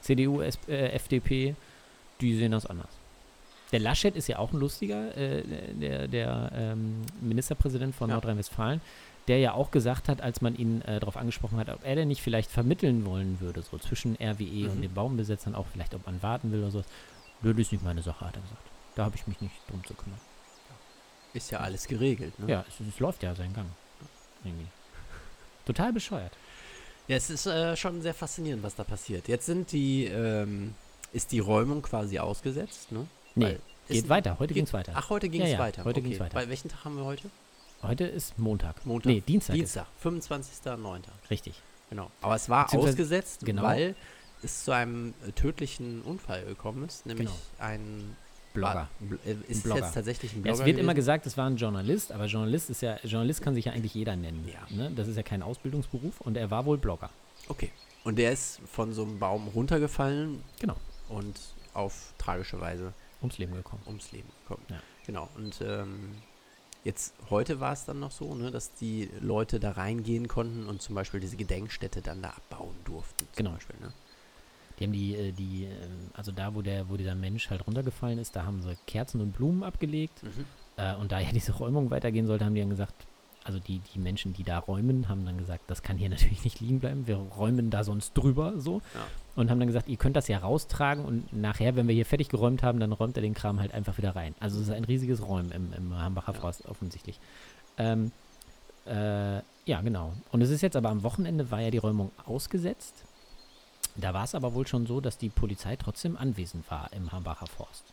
CDU, 0.00 0.40
S 0.40 0.58
äh, 0.68 0.90
FDP, 0.92 1.56
die 2.20 2.36
sehen 2.36 2.52
das 2.52 2.66
anders. 2.66 2.88
Der 3.72 3.80
Laschet 3.80 4.14
ist 4.14 4.28
ja 4.28 4.38
auch 4.38 4.52
ein 4.52 4.60
lustiger, 4.60 5.16
äh, 5.16 5.42
der, 5.74 6.06
der 6.06 6.52
ähm, 6.54 7.02
Ministerpräsident 7.20 7.94
von 7.96 8.08
Ja. 8.08 8.14
Nordrhein-Westfalen, 8.14 8.80
der 9.28 9.38
ja 9.38 9.52
auch 9.54 9.70
gesagt 9.70 10.08
hat, 10.08 10.20
als 10.20 10.40
man 10.40 10.54
ihn 10.56 10.82
äh, 10.82 11.00
darauf 11.00 11.16
angesprochen 11.16 11.58
hat, 11.58 11.68
ob 11.68 11.84
er 11.84 11.96
denn 11.96 12.08
nicht 12.08 12.22
vielleicht 12.22 12.50
vermitteln 12.50 13.04
wollen 13.04 13.40
würde, 13.40 13.62
so 13.62 13.78
zwischen 13.78 14.14
RWE 14.16 14.68
und 14.70 14.76
Mhm. 14.78 14.82
den 14.82 14.94
Baumbesetzern, 14.94 15.54
auch 15.54 15.66
vielleicht, 15.72 15.94
ob 15.94 16.06
man 16.06 16.22
warten 16.22 16.52
will 16.52 16.60
oder 16.62 16.70
sowas. 16.70 16.86
Nö, 17.42 17.52
das 17.52 17.60
ist 17.62 17.72
nicht 17.72 17.84
meine 17.84 18.02
Sache, 18.02 18.24
hat 18.24 18.36
er 18.36 18.42
gesagt. 18.42 18.62
Da 18.94 19.04
habe 19.04 19.16
ich 19.16 19.26
mich 19.26 19.40
nicht 19.40 19.54
drum 19.68 19.84
zu 19.84 19.94
kümmern. 19.94 20.18
Ist 21.34 21.50
ja 21.50 21.60
alles 21.60 21.86
geregelt, 21.86 22.38
ne? 22.38 22.50
Ja, 22.50 22.64
es, 22.68 22.80
es 22.86 22.98
läuft 23.00 23.22
ja 23.22 23.34
seinen 23.34 23.52
Gang. 23.52 23.68
Irgendwie. 24.44 24.66
Total 25.66 25.92
bescheuert. 25.92 26.32
Ja, 27.08 27.16
es 27.16 27.28
ist 27.30 27.46
äh, 27.46 27.76
schon 27.76 28.00
sehr 28.02 28.14
faszinierend, 28.14 28.62
was 28.62 28.74
da 28.74 28.84
passiert. 28.84 29.28
Jetzt 29.28 29.46
sind 29.46 29.70
die, 29.72 30.04
ähm, 30.06 30.74
ist 31.12 31.32
die 31.32 31.40
Räumung 31.40 31.82
quasi 31.82 32.18
ausgesetzt, 32.18 32.90
ne? 32.92 33.06
Nee, 33.34 33.44
Weil- 33.44 33.60
geht 33.88 34.08
weiter. 34.08 34.38
Heute 34.38 34.48
geht- 34.48 34.54
ging 34.54 34.64
es 34.64 34.72
weiter. 34.72 34.92
Ach, 34.94 35.10
heute 35.10 35.28
ging 35.28 35.40
Ja, 35.42 35.46
es 35.46 35.52
ja, 35.52 35.58
weiter. 35.58 35.84
heute 35.84 36.00
okay. 36.00 36.08
ging's 36.08 36.20
weiter. 36.20 36.34
Bei 36.34 36.48
welchen 36.48 36.68
Tag 36.70 36.84
haben 36.84 36.96
wir 36.96 37.04
heute? 37.04 37.28
Heute 37.82 38.04
ist 38.04 38.38
Montag. 38.38 38.84
Montag. 38.86 39.06
Nee, 39.10 39.20
Dienstag. 39.20 39.54
Dienstag, 39.54 39.86
25.09. 40.02 41.00
Richtig. 41.30 41.54
Genau. 41.90 42.10
Aber 42.20 42.34
es 42.34 42.48
war 42.48 42.72
ausgesetzt, 42.74 43.44
genau. 43.44 43.62
weil 43.62 43.94
es 44.42 44.64
zu 44.64 44.72
einem 44.72 45.14
äh, 45.26 45.32
tödlichen 45.32 46.02
Unfall 46.02 46.44
gekommen 46.44 46.84
ist, 46.84 47.06
nämlich 47.06 47.28
Genau. 47.28 47.38
ein 47.58 48.16
Blogger. 48.54 48.88
Bl- 49.02 49.18
äh, 49.24 49.36
ist 49.50 49.62
Blogger. 49.64 49.82
jetzt 49.84 49.94
tatsächlich 49.94 50.32
ein 50.32 50.38
Ja, 50.38 50.42
Blogger 50.42 50.58
es 50.60 50.66
wird 50.66 50.78
immer 50.78 50.94
gewesen? 50.94 50.96
gesagt, 50.96 51.26
es 51.26 51.36
war 51.36 51.46
ein 51.48 51.56
Journalist, 51.56 52.10
aber 52.12 52.26
Journalist 52.26 52.70
ist 52.70 52.82
ja, 52.82 52.96
Journalist 53.04 53.42
kann 53.42 53.54
sich 53.54 53.66
ja 53.66 53.72
eigentlich 53.72 53.94
jeder 53.94 54.16
nennen. 54.16 54.48
Ja. 54.52 54.66
Ne? 54.74 54.90
Das 54.96 55.06
ist 55.08 55.16
ja 55.16 55.22
kein 55.22 55.42
Ausbildungsberuf 55.42 56.20
und 56.22 56.36
er 56.36 56.50
war 56.50 56.64
wohl 56.64 56.78
Blogger. 56.78 57.10
Okay. 57.48 57.70
Und 58.04 58.16
der 58.18 58.32
ist 58.32 58.60
von 58.72 58.92
so 58.92 59.02
einem 59.02 59.18
Baum 59.18 59.48
runtergefallen 59.48 60.42
Genau. 60.58 60.76
und 61.08 61.38
auf 61.74 62.14
tragische 62.18 62.60
Weise 62.60 62.92
Ums 63.20 63.38
Leben 63.38 63.54
gekommen. 63.54 63.82
ums 63.86 64.10
Leben 64.12 64.28
gekommen. 64.42 64.64
Ja. 64.70 64.80
Genau. 65.06 65.28
Und 65.36 65.60
ähm, 65.62 66.16
jetzt 66.86 67.14
heute 67.30 67.60
war 67.60 67.72
es 67.72 67.84
dann 67.84 67.98
noch 68.00 68.12
so, 68.12 68.34
ne, 68.34 68.50
dass 68.50 68.72
die 68.74 69.10
Leute 69.20 69.58
da 69.60 69.72
reingehen 69.72 70.28
konnten 70.28 70.66
und 70.66 70.80
zum 70.80 70.94
Beispiel 70.94 71.20
diese 71.20 71.36
Gedenkstätte 71.36 72.00
dann 72.00 72.22
da 72.22 72.30
abbauen 72.30 72.74
durften. 72.84 73.26
Zum 73.32 73.44
Genau. 73.44 73.50
Beispiel, 73.50 73.76
ne? 73.80 73.92
Die 74.78 74.84
haben 74.84 74.92
die, 74.92 75.14
äh, 75.14 75.32
die, 75.32 75.64
äh, 75.64 75.70
also 76.14 76.32
da, 76.32 76.54
wo 76.54 76.62
der, 76.62 76.88
wo 76.88 76.96
dieser 76.96 77.14
Mensch 77.14 77.50
halt 77.50 77.66
runtergefallen 77.66 78.18
ist, 78.18 78.36
da 78.36 78.44
haben 78.44 78.62
sie 78.62 78.76
Kerzen 78.86 79.20
und 79.20 79.32
Blumen 79.32 79.62
abgelegt. 79.62 80.22
Mhm. 80.22 80.44
Äh, 80.76 80.94
und 80.96 81.12
da 81.12 81.18
ja 81.20 81.30
diese 81.32 81.52
Räumung 81.52 81.90
weitergehen 81.90 82.26
sollte, 82.26 82.44
haben 82.44 82.54
die 82.54 82.60
dann 82.60 82.70
gesagt, 82.70 82.94
also 83.42 83.58
die, 83.58 83.80
die 83.94 83.98
Menschen, 83.98 84.32
die 84.34 84.44
da 84.44 84.58
räumen, 84.58 85.08
haben 85.08 85.24
dann 85.24 85.38
gesagt, 85.38 85.62
das 85.68 85.82
kann 85.82 85.96
hier 85.98 86.08
natürlich 86.10 86.44
nicht 86.44 86.60
liegen 86.60 86.80
bleiben, 86.80 87.06
wir 87.06 87.16
räumen 87.16 87.70
da 87.70 87.84
sonst 87.84 88.12
drüber 88.14 88.60
so. 88.60 88.82
Ja. 88.94 89.06
Und 89.36 89.50
haben 89.50 89.60
dann 89.60 89.68
gesagt, 89.68 89.88
ihr 89.88 89.98
könnt 89.98 90.16
das 90.16 90.28
ja 90.28 90.38
raustragen 90.38 91.04
und 91.04 91.30
nachher, 91.32 91.76
wenn 91.76 91.86
wir 91.86 91.94
hier 91.94 92.06
fertig 92.06 92.30
geräumt 92.30 92.62
haben, 92.62 92.80
dann 92.80 92.92
räumt 92.92 93.16
er 93.16 93.20
den 93.20 93.34
Kram 93.34 93.60
halt 93.60 93.74
einfach 93.74 93.98
wieder 93.98 94.16
rein. 94.16 94.34
Also 94.40 94.56
es 94.58 94.68
ist 94.68 94.74
ein 94.74 94.84
riesiges 94.84 95.22
Räumen 95.26 95.52
im, 95.52 95.72
im 95.74 95.98
Hambacher 95.98 96.32
Ja. 96.32 96.40
Forst 96.40 96.66
offensichtlich. 96.66 97.20
Ähm, 97.76 98.12
äh, 98.86 99.36
ja, 99.66 99.80
genau. 99.82 100.14
Und 100.32 100.40
es 100.40 100.48
ist 100.48 100.62
jetzt 100.62 100.76
aber 100.76 100.88
am 100.88 101.02
Wochenende 101.02 101.50
war 101.50 101.60
ja 101.60 101.70
die 101.70 101.78
Räumung 101.78 102.12
ausgesetzt. 102.24 102.94
Da 103.96 104.14
war 104.14 104.24
es 104.24 104.34
aber 104.34 104.54
wohl 104.54 104.66
schon 104.66 104.86
so, 104.86 105.00
dass 105.00 105.18
die 105.18 105.28
Polizei 105.28 105.76
trotzdem 105.76 106.16
anwesend 106.16 106.70
war 106.70 106.90
im 106.92 107.12
Hambacher 107.12 107.46
Forst. 107.46 107.84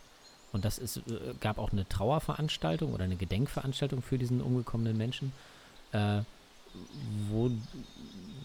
Und 0.54 0.64
das 0.64 0.78
ist, 0.78 0.98
äh, 0.98 1.34
gab 1.42 1.58
auch 1.58 1.72
eine 1.72 1.88
Trauerveranstaltung 1.90 2.94
oder 2.94 3.04
eine 3.04 3.16
Gedenkveranstaltung 3.16 4.02
für 4.02 4.18
diesen 4.18 4.42
umgekommenen 4.42 4.96
Menschen, 4.96 5.34
äh, 5.92 6.22
wo 7.30 7.50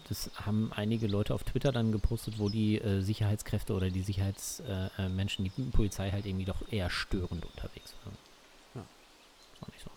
das 0.09 0.31
haben 0.35 0.71
einige 0.73 1.05
Leute 1.05 1.35
auf 1.35 1.43
Twitter 1.43 1.71
dann 1.71 1.91
gepostet, 1.91 2.39
wo 2.39 2.49
die 2.49 2.81
äh, 2.81 3.01
Sicherheitskräfte 3.01 3.73
oder 3.73 3.91
die 3.91 4.01
Sicherheitsmenschen, 4.01 4.91
äh, 4.97 5.09
Menschen, 5.09 5.43
die 5.43 5.51
Polizei 5.71 6.09
halt 6.11 6.25
irgendwie 6.25 6.45
doch 6.45 6.61
eher 6.71 6.89
störend 6.89 7.45
unterwegs 7.45 7.93
waren. 8.03 8.17
Ja. 8.73 8.83
Das 9.51 9.61
war 9.61 9.69
nicht 9.71 9.83
so, 9.83 9.91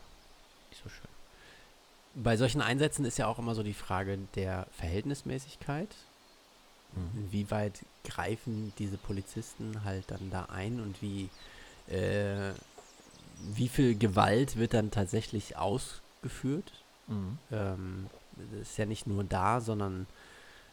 nicht 0.70 0.82
so 0.82 0.90
schön. 0.90 1.08
Bei 2.14 2.36
solchen 2.36 2.60
Einsätzen 2.60 3.06
ist 3.06 3.16
ja 3.16 3.26
auch 3.26 3.38
immer 3.38 3.54
so 3.54 3.62
die 3.62 3.72
Frage 3.72 4.18
der 4.34 4.66
Verhältnismäßigkeit. 4.72 5.88
Mhm. 6.94 7.24
Inwieweit 7.24 7.80
greifen 8.04 8.74
diese 8.78 8.98
Polizisten 8.98 9.82
halt 9.82 10.10
dann 10.10 10.30
da 10.30 10.44
ein 10.46 10.78
und 10.80 11.00
wie, 11.00 11.30
äh, 11.88 12.52
wie 13.54 13.68
viel 13.68 13.96
Gewalt 13.96 14.56
wird 14.56 14.74
dann 14.74 14.90
tatsächlich 14.90 15.56
ausgeführt? 15.56 16.70
Mhm. 17.06 17.38
Ähm, 17.50 18.10
ist 18.60 18.76
ja 18.78 18.86
nicht 18.86 19.06
nur 19.06 19.24
da, 19.24 19.60
sondern 19.60 20.06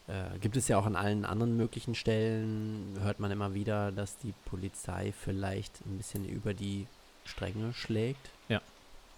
äh, 0.08 0.38
gibt 0.40 0.58
es 0.58 0.68
ja 0.68 0.78
auch 0.78 0.86
an 0.86 0.96
allen 0.96 1.26
anderen 1.26 1.56
möglichen 1.58 1.96
Stellen, 1.96 2.98
hört 3.02 3.20
man 3.20 3.32
immer 3.32 3.54
wieder, 3.54 3.92
dass 3.92 4.18
die 4.18 4.34
Polizei 4.46 5.14
vielleicht 5.24 5.86
ein 5.86 5.98
bisschen 5.98 6.28
über 6.28 6.54
die 6.54 6.88
Stränge 7.26 7.74
schlägt. 7.74 8.30
Ja. 8.48 8.62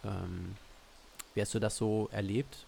Ähm, 0.03 0.55
wie 1.33 1.41
hast 1.41 1.53
du 1.53 1.59
das 1.59 1.77
so 1.77 2.09
erlebt? 2.11 2.65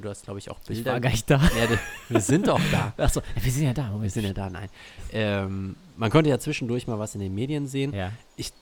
Du 0.00 0.08
hast, 0.08 0.24
glaube 0.24 0.38
ich, 0.38 0.50
auch 0.50 0.58
Ich 0.62 0.68
Bilder. 0.68 0.92
war 0.92 1.00
gar 1.00 1.10
nicht 1.10 1.30
da. 1.30 1.36
ja, 1.36 1.78
wir 2.08 2.20
sind 2.22 2.48
doch 2.48 2.60
da. 2.72 2.94
Achso, 3.02 3.20
wir 3.38 3.52
sind 3.52 3.64
ja 3.64 3.74
da. 3.74 3.94
Wir 4.00 4.08
sind 4.08 4.24
ja 4.24 4.32
da, 4.32 4.48
nein. 4.48 4.70
Ähm, 5.12 5.76
man 5.98 6.10
konnte 6.10 6.30
ja 6.30 6.38
zwischendurch 6.38 6.86
mal 6.86 6.98
was 6.98 7.14
in 7.14 7.20
den 7.20 7.34
Medien 7.34 7.66
sehen. 7.66 7.92
Ja, 7.92 8.12
Ich 8.36 8.52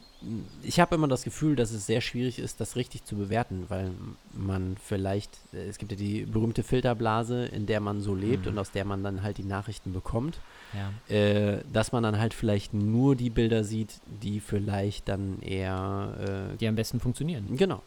habe 0.81 0.95
immer 0.95 1.09
das 1.09 1.23
Gefühl, 1.25 1.57
dass 1.57 1.71
es 1.73 1.87
sehr 1.87 2.01
schwierig 2.01 2.39
ist, 2.39 2.61
das 2.61 2.77
richtig 2.77 3.05
zu 3.05 3.17
bewerten, 3.17 3.65
weil 3.69 3.91
man 4.33 4.77
vielleicht, 4.83 5.31
äh, 5.53 5.67
es 5.69 5.79
gibt 5.79 5.93
ja 5.93 5.99
die 5.99 6.23
berühmte 6.25 6.63
Filterblase, 6.63 7.47
in 7.47 7.67
der 7.67 7.81
man 7.81 8.01
so 8.01 8.15
lebt 8.15 8.47
Mhm. 8.47 8.53
und 8.53 8.59
aus 8.59 8.71
der 8.71 8.85
man 8.85 9.03
dann 9.03 9.23
halt 9.23 9.39
die 9.39 9.45
Nachrichten 9.45 9.93
bekommt, 9.93 10.39
ja. 10.73 11.15
äh, 11.15 11.63
dass 11.73 11.93
man 11.93 12.03
dann 12.03 12.19
halt 12.19 12.35
vielleicht 12.35 12.75
nur 12.75 13.17
die 13.17 13.31
Bilder 13.31 13.65
sieht, 13.65 14.01
die 14.23 14.41
vielleicht 14.41 15.09
dann 15.09 15.41
eher, 15.43 16.55
Die 16.61 16.69
am 16.69 16.75
besten 16.75 17.01
funktionieren. 17.01 17.47
äh, 17.53 17.57
genau, 17.57 17.83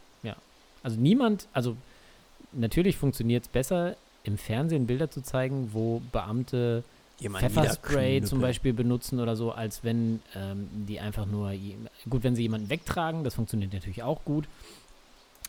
Also 0.84 1.00
niemand, 1.00 1.47
also 1.54 1.76
natürlich 2.54 2.95
funktioniert 2.97 3.43
es 3.43 3.50
besser, 3.50 3.95
im 4.23 4.38
Fernsehen 4.38 4.88
Bilder 4.88 5.10
zu 5.10 5.21
zeigen, 5.21 5.69
wo 5.73 6.02
Beamte 6.12 6.84
jemanden 7.19 7.49
Pfefferspray 7.49 8.21
zum. 8.21 8.41
Beispiel 8.41 8.73
benutzen 8.73 9.19
oder 9.19 9.36
so, 9.36 9.51
als 9.51 9.84
wenn 9.84 10.21
ähm, 10.36 10.67
die 10.88 10.99
einfach 10.99 11.25
nur, 11.25 11.53
gut, 12.10 12.23
wenn 12.23 12.36
sie 12.36 12.43
jemanden 12.43 12.69
wegtragen, 12.69 13.23
das 13.23 13.36
funktioniert 13.36 13.73
natürlich 13.73 14.03
auch 14.03 14.23
gut. 14.23 14.47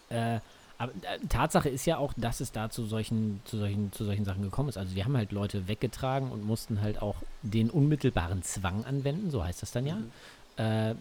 Äh, 0.08 0.40
aber 0.78 0.92
äh, 0.92 1.18
Tatsache 1.28 1.68
ist 1.68 1.84
ja 1.86 1.98
auch, 1.98 2.12
dass 2.16 2.40
es 2.40 2.52
da 2.52 2.70
zu 2.70 2.86
solchen, 2.86 3.40
zu 3.44 3.58
solchen, 3.58 3.92
zu 3.92 4.04
solchen 4.04 4.24
Sachen 4.24 4.42
gekommen 4.42 4.68
ist. 4.68 4.78
Also 4.78 4.94
die 4.94 5.04
haben 5.04 5.16
halt 5.16 5.32
Leute 5.32 5.66
weggetragen 5.66 6.30
und 6.30 6.44
mussten 6.44 6.80
halt 6.80 7.02
auch 7.02 7.16
den 7.42 7.68
unmittelbaren 7.68 8.42
Zwang 8.42 8.84
anwenden, 8.84 9.30
so 9.30 9.44
heißt 9.44 9.60
das 9.60 9.72
dann 9.72 9.86
ja. 9.86 9.96
Mhm. 9.96 10.10
Äh, 10.56 10.94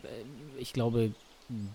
ich 0.57 0.73
glaube, 0.73 1.11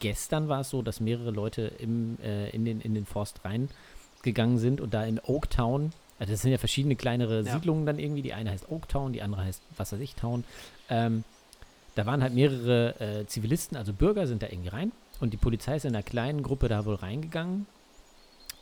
gestern 0.00 0.48
war 0.48 0.60
es 0.60 0.70
so, 0.70 0.82
dass 0.82 1.00
mehrere 1.00 1.30
Leute 1.30 1.62
im, 1.78 2.18
äh, 2.22 2.50
in, 2.50 2.64
den, 2.64 2.80
in 2.80 2.94
den 2.94 3.06
Forst 3.06 3.40
reingegangen 3.44 4.58
sind 4.58 4.80
und 4.80 4.92
da 4.94 5.04
in 5.04 5.20
Oaktown, 5.20 5.92
also 6.22 6.34
das 6.34 6.42
sind 6.42 6.52
ja 6.52 6.58
verschiedene 6.58 6.94
kleinere 6.94 7.42
Ja. 7.42 7.52
Siedlungen 7.52 7.84
dann 7.84 7.98
irgendwie, 7.98 8.22
die 8.22 8.32
eine 8.32 8.52
heißt 8.52 8.70
Oaktown, 8.70 9.12
die 9.12 9.22
andere 9.22 9.42
heißt 9.42 9.60
was 9.76 9.92
weiß 9.92 9.98
ich 9.98 10.14
Town. 10.14 10.44
Ähm, 10.88 11.24
da 11.96 12.06
waren 12.06 12.22
halt 12.22 12.32
mehrere 12.32 12.94
äh, 13.00 13.26
Zivilisten, 13.26 13.76
also 13.76 13.92
Bürger 13.92 14.28
sind 14.28 14.40
da 14.40 14.46
irgendwie 14.46 14.68
rein 14.68 14.92
und 15.18 15.32
die 15.32 15.36
Polizei 15.36 15.74
ist 15.74 15.84
in 15.84 15.96
einer 15.96 16.04
kleinen 16.04 16.44
Gruppe 16.44 16.68
da 16.68 16.84
wohl 16.84 16.94
reingegangen 16.94 17.66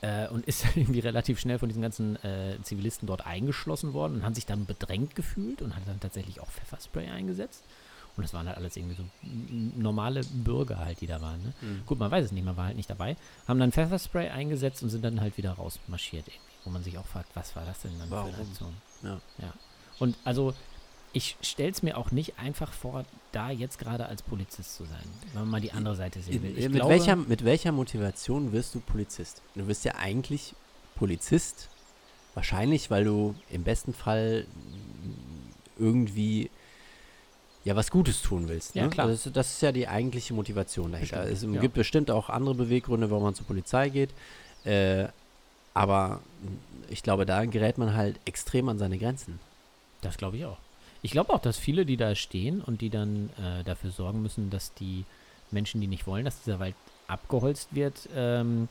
äh, 0.00 0.26
und 0.28 0.46
ist 0.46 0.64
dann 0.64 0.72
irgendwie 0.76 1.00
relativ 1.00 1.38
schnell 1.38 1.58
von 1.58 1.68
diesen 1.68 1.82
ganzen 1.82 2.16
äh, 2.24 2.56
Zivilisten 2.62 3.06
dort 3.06 3.26
eingeschlossen 3.26 3.92
worden 3.92 4.14
und 4.14 4.22
hat 4.24 4.36
sich 4.36 4.46
dann 4.46 4.64
bedrängt 4.64 5.14
gefühlt 5.14 5.60
und 5.60 5.76
hat 5.76 5.82
dann 5.86 6.00
tatsächlich 6.00 6.40
auch 6.40 6.48
Pfefferspray 6.50 7.10
eingesetzt. 7.10 7.62
Und 8.16 8.22
das 8.22 8.32
waren 8.32 8.48
halt 8.48 8.56
alles 8.56 8.74
irgendwie 8.74 8.96
so 8.96 9.04
normale 9.76 10.22
Bürger 10.32 10.78
halt, 10.78 11.02
die 11.02 11.06
da 11.06 11.20
waren. 11.20 11.42
Ne? 11.42 11.52
Mhm. 11.60 11.82
Gut, 11.84 11.98
man 11.98 12.10
weiß 12.10 12.24
es 12.24 12.32
nicht, 12.32 12.44
man 12.44 12.56
war 12.56 12.66
halt 12.68 12.76
nicht 12.78 12.88
dabei. 12.88 13.16
Haben 13.46 13.60
dann 13.60 13.70
Pfefferspray 13.70 14.30
eingesetzt 14.30 14.82
und 14.82 14.88
sind 14.88 15.04
dann 15.04 15.20
halt 15.20 15.36
wieder 15.36 15.52
rausmarschiert 15.52 16.26
irgendwie. 16.26 16.49
Wo 16.64 16.70
man 16.70 16.82
sich 16.82 16.98
auch 16.98 17.06
fragt, 17.06 17.34
was 17.34 17.56
war 17.56 17.64
das 17.64 17.80
denn 17.80 17.98
dann 17.98 18.08
für 18.08 18.14
Warum? 18.14 18.34
eine 18.34 18.42
Aktion? 18.42 18.74
Ja. 19.02 19.20
ja. 19.38 19.52
Und 19.98 20.16
also, 20.24 20.54
ich 21.12 21.36
stelle 21.40 21.70
es 21.70 21.82
mir 21.82 21.96
auch 21.96 22.10
nicht 22.10 22.38
einfach 22.38 22.72
vor, 22.72 23.04
da 23.32 23.50
jetzt 23.50 23.78
gerade 23.78 24.06
als 24.06 24.22
Polizist 24.22 24.76
zu 24.76 24.84
sein. 24.84 25.04
Wenn 25.32 25.42
man 25.42 25.50
mal 25.50 25.60
die 25.60 25.72
andere 25.72 25.96
Seite 25.96 26.20
sehen 26.20 26.42
will. 26.42 26.56
Ich 26.56 26.64
mit, 26.64 26.74
glaube, 26.74 26.90
welcher, 26.90 27.16
mit 27.16 27.44
welcher 27.44 27.72
Motivation 27.72 28.52
wirst 28.52 28.74
du 28.74 28.80
Polizist? 28.80 29.42
Du 29.54 29.66
wirst 29.66 29.84
ja 29.84 29.94
eigentlich 29.96 30.54
Polizist, 30.96 31.68
wahrscheinlich, 32.34 32.90
weil 32.90 33.04
du 33.04 33.34
im 33.50 33.64
besten 33.64 33.94
Fall 33.94 34.46
irgendwie 35.78 36.50
ja 37.64 37.76
was 37.76 37.90
Gutes 37.90 38.22
tun 38.22 38.48
willst. 38.48 38.74
Ja, 38.74 38.84
ne? 38.84 38.90
klar. 38.90 39.08
Das, 39.08 39.28
das 39.32 39.52
ist 39.52 39.62
ja 39.62 39.72
die 39.72 39.88
eigentliche 39.88 40.34
Motivation 40.34 40.92
dahinter. 40.92 41.22
Bestimmt, 41.22 41.50
Es 41.50 41.54
ja. 41.54 41.60
gibt 41.60 41.74
bestimmt 41.74 42.10
auch 42.10 42.28
andere 42.30 42.54
Beweggründe, 42.54 43.10
warum 43.10 43.24
man 43.24 43.34
zur 43.34 43.46
Polizei 43.46 43.88
geht. 43.88 44.10
Äh, 44.64 45.08
aber 45.74 46.20
ich 46.88 47.02
glaube, 47.02 47.26
da 47.26 47.44
gerät 47.44 47.78
man 47.78 47.94
halt 47.94 48.18
extrem 48.24 48.68
an 48.68 48.78
seine 48.78 48.98
Grenzen. 48.98 49.38
Das 50.00 50.16
glaube 50.16 50.36
ich 50.36 50.44
auch. 50.44 50.58
Ich 51.02 51.12
glaube 51.12 51.32
auch, 51.32 51.40
dass 51.40 51.56
viele, 51.56 51.86
die 51.86 51.96
da 51.96 52.14
stehen 52.14 52.60
und 52.60 52.80
die 52.80 52.90
dann 52.90 53.30
äh, 53.38 53.64
dafür 53.64 53.90
sorgen 53.90 54.22
müssen, 54.22 54.50
dass 54.50 54.74
die 54.74 55.04
Menschen, 55.50 55.80
die 55.80 55.86
nicht 55.86 56.06
wollen, 56.06 56.24
dass 56.24 56.42
dieser 56.42 56.60
Wald 56.60 56.74
abgeholzt 57.06 57.74
wird, 57.74 58.08
ähm, 58.14 58.68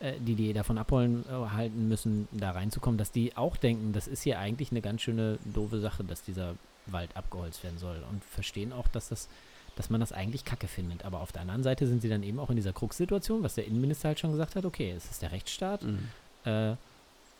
äh, 0.00 0.14
die 0.18 0.34
die 0.34 0.52
davon 0.52 0.78
abholen 0.78 1.24
äh, 1.28 1.50
halten 1.50 1.88
müssen, 1.88 2.28
da 2.32 2.52
reinzukommen, 2.52 2.98
dass 2.98 3.12
die 3.12 3.36
auch 3.36 3.56
denken, 3.56 3.92
das 3.92 4.08
ist 4.08 4.22
hier 4.22 4.38
eigentlich 4.38 4.70
eine 4.70 4.80
ganz 4.80 5.02
schöne 5.02 5.38
doofe 5.44 5.80
Sache, 5.80 6.02
dass 6.02 6.22
dieser 6.22 6.54
Wald 6.86 7.14
abgeholzt 7.16 7.62
werden 7.62 7.78
soll 7.78 8.02
und 8.10 8.24
verstehen 8.24 8.72
auch, 8.72 8.88
dass 8.88 9.10
das 9.10 9.28
dass 9.76 9.90
man 9.90 10.00
das 10.00 10.12
eigentlich 10.12 10.44
kacke 10.44 10.68
findet. 10.68 11.04
Aber 11.04 11.20
auf 11.20 11.32
der 11.32 11.42
anderen 11.42 11.62
Seite 11.62 11.86
sind 11.86 12.02
sie 12.02 12.08
dann 12.08 12.22
eben 12.22 12.38
auch 12.38 12.50
in 12.50 12.56
dieser 12.56 12.72
Krux-Situation, 12.72 13.42
was 13.42 13.54
der 13.54 13.66
Innenminister 13.66 14.08
halt 14.08 14.20
schon 14.20 14.32
gesagt 14.32 14.56
hat, 14.56 14.64
okay, 14.64 14.90
es 14.96 15.10
ist 15.10 15.22
der 15.22 15.32
Rechtsstaat, 15.32 15.82
Mhm. 15.82 16.08
äh, 16.44 16.74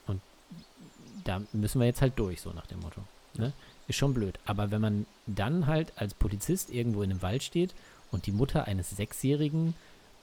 und 0.07 0.21
da 1.25 1.43
müssen 1.53 1.81
wir 1.81 1.87
jetzt 1.87 2.01
halt 2.03 2.19
durch, 2.19 2.41
so 2.41 2.51
nach 2.53 2.67
dem 2.67 2.81
Motto. 2.81 3.01
Ne? 3.35 3.53
Ist 3.89 3.97
schon 3.97 4.15
blöd. 4.15 4.39
Aber 4.45 4.71
wenn 4.71 4.81
man 4.81 5.07
dann 5.27 5.67
halt 5.67 5.93
als 5.97 6.15
Polizist 6.15 6.71
irgendwo 6.71 7.03
in 7.03 7.11
einem 7.11 7.23
Wald 7.23 7.43
steht 7.43 7.75
und 8.11 8.27
die 8.27 8.33
Mutter 8.33 8.67
eines 8.67 8.91
Sechsjährigen 8.91 9.75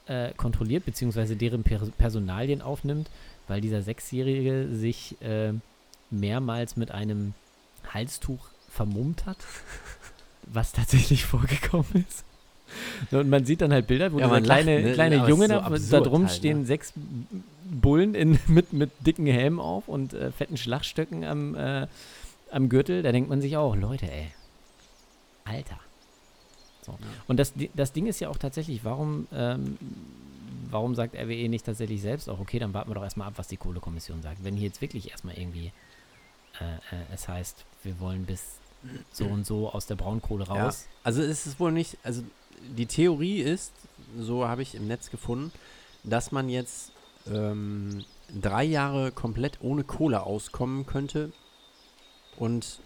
äh, 0.06 0.32
kontrolliert, 0.34 0.84
beziehungsweise 0.86 1.36
deren 1.36 1.62
per 1.64 1.78
Personalien 1.98 2.62
aufnimmt, 2.62 3.08
weil 3.46 3.60
dieser 3.60 3.82
Sechsjährige 3.82 4.68
sich 4.74 5.20
äh, 5.22 5.52
mehrmals 6.10 6.76
mit 6.76 6.90
einem 6.90 7.34
Halstuch 7.92 8.40
vermummt 8.70 9.24
hat, 9.26 9.38
was 10.52 10.72
tatsächlich 10.72 11.24
vorgekommen 11.26 12.04
ist. 12.08 12.24
Und 13.10 13.30
man 13.30 13.46
sieht 13.46 13.62
dann 13.62 13.72
halt 13.72 13.86
Bilder, 13.86 14.12
wo 14.12 14.18
Ja, 14.18 14.26
lacht, 14.26 14.44
kleine, 14.44 14.82
ne? 14.82 14.92
kleine 14.92 15.16
Aber 15.16 15.24
es 15.24 15.30
Junge 15.30 15.44
ist 15.46 15.50
so 15.50 15.56
da, 15.56 15.60
da 15.60 15.74
absurd 15.74 16.06
drum 16.06 16.22
halt, 16.22 16.30
ne? 16.30 16.36
stehen 16.36 16.66
sechs 16.66 16.92
Bullen 17.64 18.14
in, 18.14 18.38
mit, 18.46 18.72
mit 18.72 18.90
dicken 19.06 19.26
Helmen 19.26 19.58
auf 19.58 19.88
und 19.88 20.12
äh, 20.12 20.30
fetten 20.32 20.56
Schlagstöcken 20.56 21.24
am, 21.24 21.54
äh, 21.54 21.86
am 22.50 22.68
Gürtel. 22.68 23.02
Da 23.02 23.12
denkt 23.12 23.30
man 23.30 23.40
sich 23.40 23.56
auch, 23.56 23.74
Leute, 23.74 24.10
ey, 24.10 24.28
Alter. 25.44 25.80
So. 26.84 26.98
Und 27.26 27.38
das, 27.38 27.54
das 27.74 27.92
Ding 27.92 28.06
ist 28.06 28.20
ja 28.20 28.28
auch 28.28 28.38
tatsächlich, 28.38 28.84
warum, 28.84 29.26
ähm, 29.32 29.78
warum 30.70 30.94
sagt 30.94 31.14
RWE 31.14 31.48
nicht 31.48 31.64
tatsächlich 31.64 32.02
selbst 32.02 32.28
auch, 32.28 32.38
okay, 32.38 32.58
dann 32.58 32.74
warten 32.74 32.90
wir 32.90 32.94
doch 32.94 33.02
erstmal 33.02 33.28
ab, 33.28 33.34
was 33.36 33.48
die 33.48 33.56
Kohlekommission 33.56 34.20
sagt. 34.20 34.44
Wenn 34.44 34.56
hier 34.56 34.68
jetzt 34.68 34.82
wirklich 34.82 35.10
erstmal 35.10 35.38
irgendwie 35.38 35.72
äh, 36.60 36.64
äh, 36.94 37.04
es 37.14 37.28
heißt, 37.28 37.64
wir 37.82 37.98
wollen 38.00 38.24
bis 38.24 38.56
so 39.12 39.24
und 39.26 39.46
so 39.46 39.70
aus 39.70 39.86
der 39.86 39.96
Braunkohle 39.96 40.44
Ja. 40.48 40.64
raus. 40.66 40.86
Also 41.02 41.22
ist 41.22 41.46
es 41.46 41.58
wohl 41.60 41.72
nicht, 41.72 41.98
also 42.02 42.22
die 42.76 42.86
Theorie 42.86 43.40
ist, 43.40 43.72
so 44.18 44.46
habe 44.46 44.62
ich 44.62 44.74
im 44.74 44.86
Netz 44.86 45.10
gefunden, 45.10 45.52
dass 46.04 46.32
man 46.32 46.48
jetzt 46.48 46.92
ähm, 47.30 48.04
drei 48.40 48.64
Jahre 48.64 49.12
komplett 49.12 49.58
ohne 49.60 49.84
Kohle 49.84 50.22
auskommen 50.22 50.86
könnte 50.86 51.32
und 52.36 52.80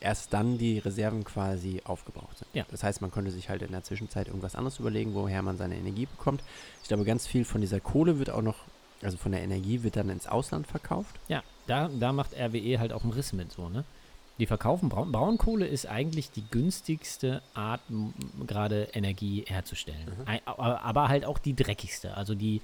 erst 0.00 0.32
dann 0.32 0.58
die 0.58 0.78
Reserven 0.78 1.24
quasi 1.24 1.82
aufgebraucht 1.84 2.38
sind. 2.38 2.48
Ja. 2.54 2.64
Das 2.70 2.82
heißt, 2.84 3.00
man 3.00 3.10
könnte 3.10 3.30
sich 3.32 3.48
halt 3.48 3.62
in 3.62 3.72
der 3.72 3.82
Zwischenzeit 3.82 4.28
irgendwas 4.28 4.54
anderes 4.54 4.78
überlegen, 4.78 5.14
woher 5.14 5.42
man 5.42 5.56
seine 5.56 5.76
Energie 5.76 6.06
bekommt. 6.06 6.42
Ich 6.82 6.88
glaube, 6.88 7.04
ganz 7.04 7.26
viel 7.26 7.44
von 7.44 7.60
dieser 7.60 7.80
Kohle 7.80 8.18
wird 8.18 8.30
auch 8.30 8.42
noch, 8.42 8.56
also 9.02 9.16
von 9.16 9.32
der 9.32 9.42
Energie 9.42 9.82
wird 9.82 9.96
dann 9.96 10.08
ins 10.08 10.26
Ausland 10.28 10.66
verkauft. 10.66 11.16
Ja, 11.28 11.42
da, 11.66 11.88
da 11.88 12.12
macht 12.12 12.32
RWE 12.34 12.78
halt 12.78 12.92
auch 12.92 13.02
einen 13.02 13.12
Riss 13.12 13.32
mit 13.32 13.50
so, 13.50 13.68
ne? 13.68 13.84
Die 14.38 14.46
verkaufen 14.46 14.88
Braun 14.88 15.10
Braunkohle 15.10 15.66
ist 15.66 15.86
eigentlich 15.86 16.30
die 16.30 16.44
günstigste 16.48 17.42
Art, 17.54 17.80
gerade 18.46 18.84
Energie 18.92 19.44
herzustellen. 19.46 20.06
Mhm. 20.06 20.38
Aber, 20.46 21.08
halt 21.08 21.24
auch 21.24 21.38
die 21.38 21.54
dreckigste, 21.54 22.16
also 22.16 22.36
die 22.36 22.60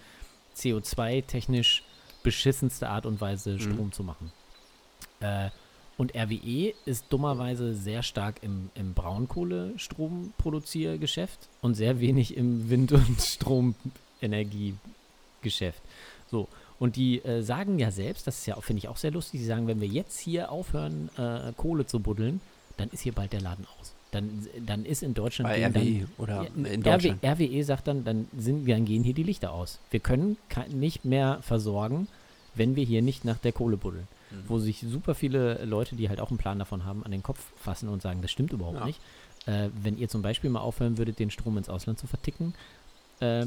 CO2-technisch 0.56 1.82
beschissenste 2.22 2.88
Art 2.88 3.06
und 3.06 3.20
Weise, 3.20 3.58
Strom 3.58 3.90
zu 3.92 4.04
machen. 4.04 4.30
Äh, 5.20 5.50
und 5.96 6.16
RWE 6.16 6.74
ist 6.86 7.04
dummerweise 7.10 7.72
sehr 7.74 8.02
stark 8.02 8.42
im, 8.42 8.70
im 8.74 8.94
Braunkohle-Stromproduziergeschäft 8.94 11.48
und 11.60 11.74
sehr 11.74 12.00
wenig 12.00 12.36
im 12.36 12.68
Wind- 12.68 12.90
und 12.92 13.20
Stromenergiegeschäft. 14.20 15.82
So, 16.30 16.48
und 16.78 16.96
die 16.96 17.24
äh, 17.24 17.42
sagen 17.42 17.78
ja 17.78 17.90
selbst, 17.90 18.26
das 18.26 18.38
ist 18.38 18.46
ja, 18.46 18.60
finde 18.60 18.78
ich 18.78 18.88
auch 18.88 18.96
sehr 18.96 19.10
lustig, 19.10 19.40
die 19.40 19.46
sagen, 19.46 19.66
wenn 19.66 19.80
wir 19.80 19.88
jetzt 19.88 20.18
hier 20.18 20.50
aufhören, 20.50 21.08
äh, 21.16 21.52
Kohle 21.56 21.86
zu 21.86 22.00
buddeln, 22.00 22.40
dann 22.76 22.88
ist 22.90 23.00
hier 23.02 23.12
bald 23.12 23.32
der 23.32 23.40
Laden 23.40 23.66
aus. 23.80 23.92
Dann, 24.10 24.46
dann 24.64 24.84
ist 24.84 25.02
in 25.02 25.12
Deutschland 25.14 25.50
Bei 25.50 25.66
RWE 25.66 26.06
oder 26.18 26.46
in 26.54 26.66
RW, 26.66 26.76
Deutschland. 26.78 27.24
RWE 27.24 27.64
sagt 27.64 27.88
dann, 27.88 28.04
dann, 28.04 28.28
sind, 28.36 28.68
dann 28.68 28.84
gehen 28.84 29.02
hier 29.02 29.14
die 29.14 29.24
Lichter 29.24 29.52
aus. 29.52 29.78
Wir 29.90 30.00
können 30.00 30.36
nicht 30.68 31.04
mehr 31.04 31.38
versorgen, 31.42 32.06
wenn 32.54 32.76
wir 32.76 32.84
hier 32.84 33.02
nicht 33.02 33.24
nach 33.24 33.38
der 33.38 33.52
Kohle 33.52 33.76
buddeln. 33.76 34.06
Mhm. 34.30 34.36
Wo 34.46 34.58
sich 34.58 34.84
super 34.88 35.14
viele 35.16 35.64
Leute, 35.64 35.96
die 35.96 36.08
halt 36.08 36.20
auch 36.20 36.30
einen 36.30 36.38
Plan 36.38 36.58
davon 36.60 36.84
haben, 36.84 37.04
an 37.04 37.10
den 37.10 37.24
Kopf 37.24 37.40
fassen 37.56 37.88
und 37.88 38.02
sagen, 38.02 38.22
das 38.22 38.30
stimmt 38.30 38.52
überhaupt 38.52 38.78
Ja. 38.78 38.86
nicht. 38.86 39.00
Äh, 39.46 39.70
wenn 39.82 39.98
ihr 39.98 40.08
zum 40.08 40.22
Beispiel 40.22 40.48
mal 40.48 40.60
aufhören 40.60 40.96
würdet, 40.96 41.18
den 41.18 41.30
Strom 41.30 41.58
ins 41.58 41.68
Ausland 41.68 41.98
zu 41.98 42.06
verticken, 42.06 42.54
äh, 43.20 43.46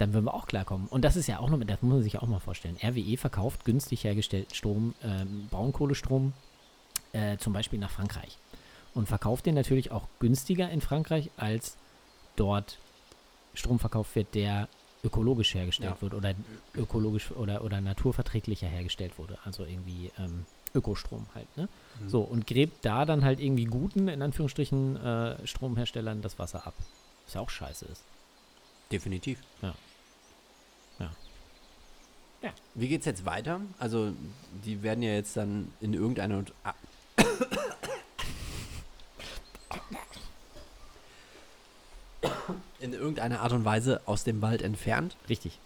dann 0.00 0.12
würden 0.14 0.24
wir 0.26 0.34
auch 0.34 0.46
klarkommen. 0.46 0.86
Und 0.88 1.04
das 1.04 1.16
ist 1.16 1.26
ja 1.26 1.38
auch 1.40 1.50
noch, 1.50 1.58
das 1.64 1.82
muss 1.82 1.92
man 1.94 2.02
sich 2.02 2.18
auch 2.18 2.26
mal 2.26 2.38
vorstellen. 2.40 2.76
RWE 2.82 3.16
verkauft 3.16 3.64
günstig 3.64 4.04
hergestellten 4.04 4.54
Strom, 4.54 4.94
ähm, 5.02 5.48
Braunkohlestrom, 5.50 6.32
äh, 7.12 7.36
zum 7.38 7.52
Beispiel 7.52 7.78
nach 7.78 7.90
Frankreich. 7.90 8.38
Und 8.94 9.06
verkauft 9.08 9.46
den 9.46 9.54
natürlich 9.54 9.90
auch 9.92 10.08
günstiger 10.18 10.70
in 10.70 10.80
Frankreich, 10.80 11.30
als 11.36 11.76
dort 12.36 12.78
Strom 13.54 13.78
verkauft 13.78 14.14
wird, 14.16 14.34
der 14.34 14.68
ökologisch 15.04 15.54
hergestellt 15.54 15.94
Ja. 15.96 16.02
wird 16.02 16.14
oder 16.14 16.34
ökologisch 16.74 17.30
oder, 17.32 17.62
oder 17.64 17.80
naturverträglicher 17.80 18.66
hergestellt 18.68 19.18
wurde. 19.18 19.38
Also 19.44 19.64
irgendwie 19.64 20.10
ähm, 20.18 20.44
Ökostrom 20.74 21.26
halt. 21.34 21.56
Ne? 21.56 21.68
Mhm. 22.00 22.08
So, 22.08 22.20
und 22.22 22.46
gräbt 22.46 22.84
da 22.84 23.04
dann 23.04 23.24
halt 23.24 23.40
irgendwie 23.40 23.64
guten, 23.64 24.08
in 24.08 24.22
Anführungsstrichen, 24.22 24.96
äh, 24.96 25.46
Stromherstellern 25.46 26.22
das 26.22 26.38
Wasser 26.38 26.66
ab. 26.66 26.74
Was 27.26 27.34
ja 27.34 27.40
auch 27.40 27.50
scheiße 27.50 27.84
ist. 27.86 28.02
Definitiv. 28.90 29.40
Ja. 29.62 29.74
Ja. 32.42 32.50
Wie 32.74 32.88
geht's 32.88 33.06
jetzt 33.06 33.26
weiter? 33.26 33.60
Also, 33.78 34.12
die 34.64 34.82
werden 34.82 35.02
ja 35.02 35.12
jetzt 35.12 35.36
dann 35.36 35.72
in 35.80 35.94
irgendeiner. 35.94 36.44
Ah. 36.64 36.74
In 42.80 42.92
irgendeiner 42.94 43.40
Art 43.40 43.52
und 43.52 43.64
Weise 43.64 44.00
aus 44.06 44.24
dem 44.24 44.40
Wald 44.42 44.62
entfernt. 44.62 45.16
Richtig. 45.28 45.58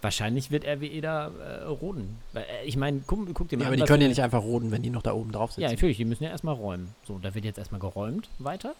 Wahrscheinlich 0.00 0.50
wird 0.50 0.64
RWE 0.64 1.00
da 1.00 1.28
äh, 1.28 1.64
roden. 1.64 2.18
Äh, 2.34 2.42
ich 2.66 2.76
meine, 2.76 3.02
guck, 3.06 3.34
guck 3.34 3.48
dir 3.48 3.56
mal 3.56 3.64
Ja, 3.64 3.68
an, 3.68 3.74
aber 3.74 3.84
die 3.84 3.88
können 3.88 4.02
ja 4.02 4.08
nicht 4.08 4.22
einfach 4.22 4.42
roden, 4.42 4.70
wenn 4.70 4.82
die 4.82 4.90
noch 4.90 5.02
da 5.02 5.12
oben 5.12 5.32
drauf 5.32 5.50
sitzen. 5.50 5.62
Ja, 5.62 5.70
natürlich, 5.70 5.96
die 5.96 6.04
müssen 6.04 6.24
ja 6.24 6.30
erstmal 6.30 6.54
räumen. 6.54 6.94
So, 7.06 7.18
da 7.18 7.34
wird 7.34 7.44
jetzt 7.44 7.58
erstmal 7.58 7.80
geräumt 7.80 8.28
weiter. 8.38 8.74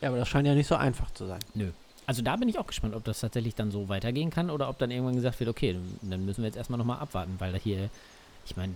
Ja, 0.00 0.08
aber 0.08 0.18
das 0.18 0.28
scheint 0.28 0.46
ja 0.46 0.54
nicht 0.54 0.66
so 0.66 0.74
einfach 0.74 1.10
zu 1.12 1.26
sein. 1.26 1.40
Nö. 1.54 1.70
Also 2.06 2.22
da 2.22 2.36
bin 2.36 2.48
ich 2.48 2.58
auch 2.58 2.66
gespannt, 2.66 2.94
ob 2.94 3.04
das 3.04 3.20
tatsächlich 3.20 3.54
dann 3.54 3.70
so 3.70 3.88
weitergehen 3.88 4.30
kann 4.30 4.50
oder 4.50 4.68
ob 4.68 4.78
dann 4.78 4.90
irgendwann 4.90 5.16
gesagt 5.16 5.40
wird, 5.40 5.50
okay, 5.50 5.76
dann 6.02 6.24
müssen 6.24 6.42
wir 6.42 6.46
jetzt 6.46 6.56
erstmal 6.56 6.78
nochmal 6.78 6.98
abwarten, 6.98 7.36
weil 7.38 7.52
da 7.52 7.58
hier, 7.58 7.88
ich 8.44 8.56
meine, 8.56 8.74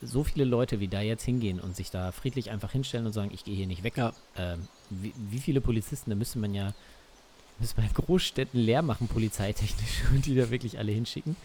so 0.00 0.24
viele 0.24 0.44
Leute, 0.44 0.80
wie 0.80 0.88
da 0.88 1.00
jetzt 1.00 1.24
hingehen 1.24 1.60
und 1.60 1.76
sich 1.76 1.90
da 1.90 2.12
friedlich 2.12 2.50
einfach 2.50 2.72
hinstellen 2.72 3.06
und 3.06 3.12
sagen, 3.12 3.30
ich 3.32 3.44
gehe 3.44 3.54
hier 3.54 3.66
nicht 3.66 3.82
weg. 3.82 3.96
Ja. 3.96 4.12
Ähm, 4.36 4.68
wie, 4.90 5.12
wie 5.30 5.38
viele 5.38 5.60
Polizisten, 5.60 6.10
da 6.10 6.16
müsste 6.16 6.38
man 6.38 6.54
ja, 6.54 6.72
müsste 7.58 7.80
man 7.80 7.92
Großstädten 7.92 8.60
leer 8.60 8.82
machen, 8.82 9.08
polizeitechnisch, 9.08 10.02
und 10.10 10.26
die 10.26 10.34
da 10.34 10.50
wirklich 10.50 10.78
alle 10.78 10.92
hinschicken. 10.92 11.36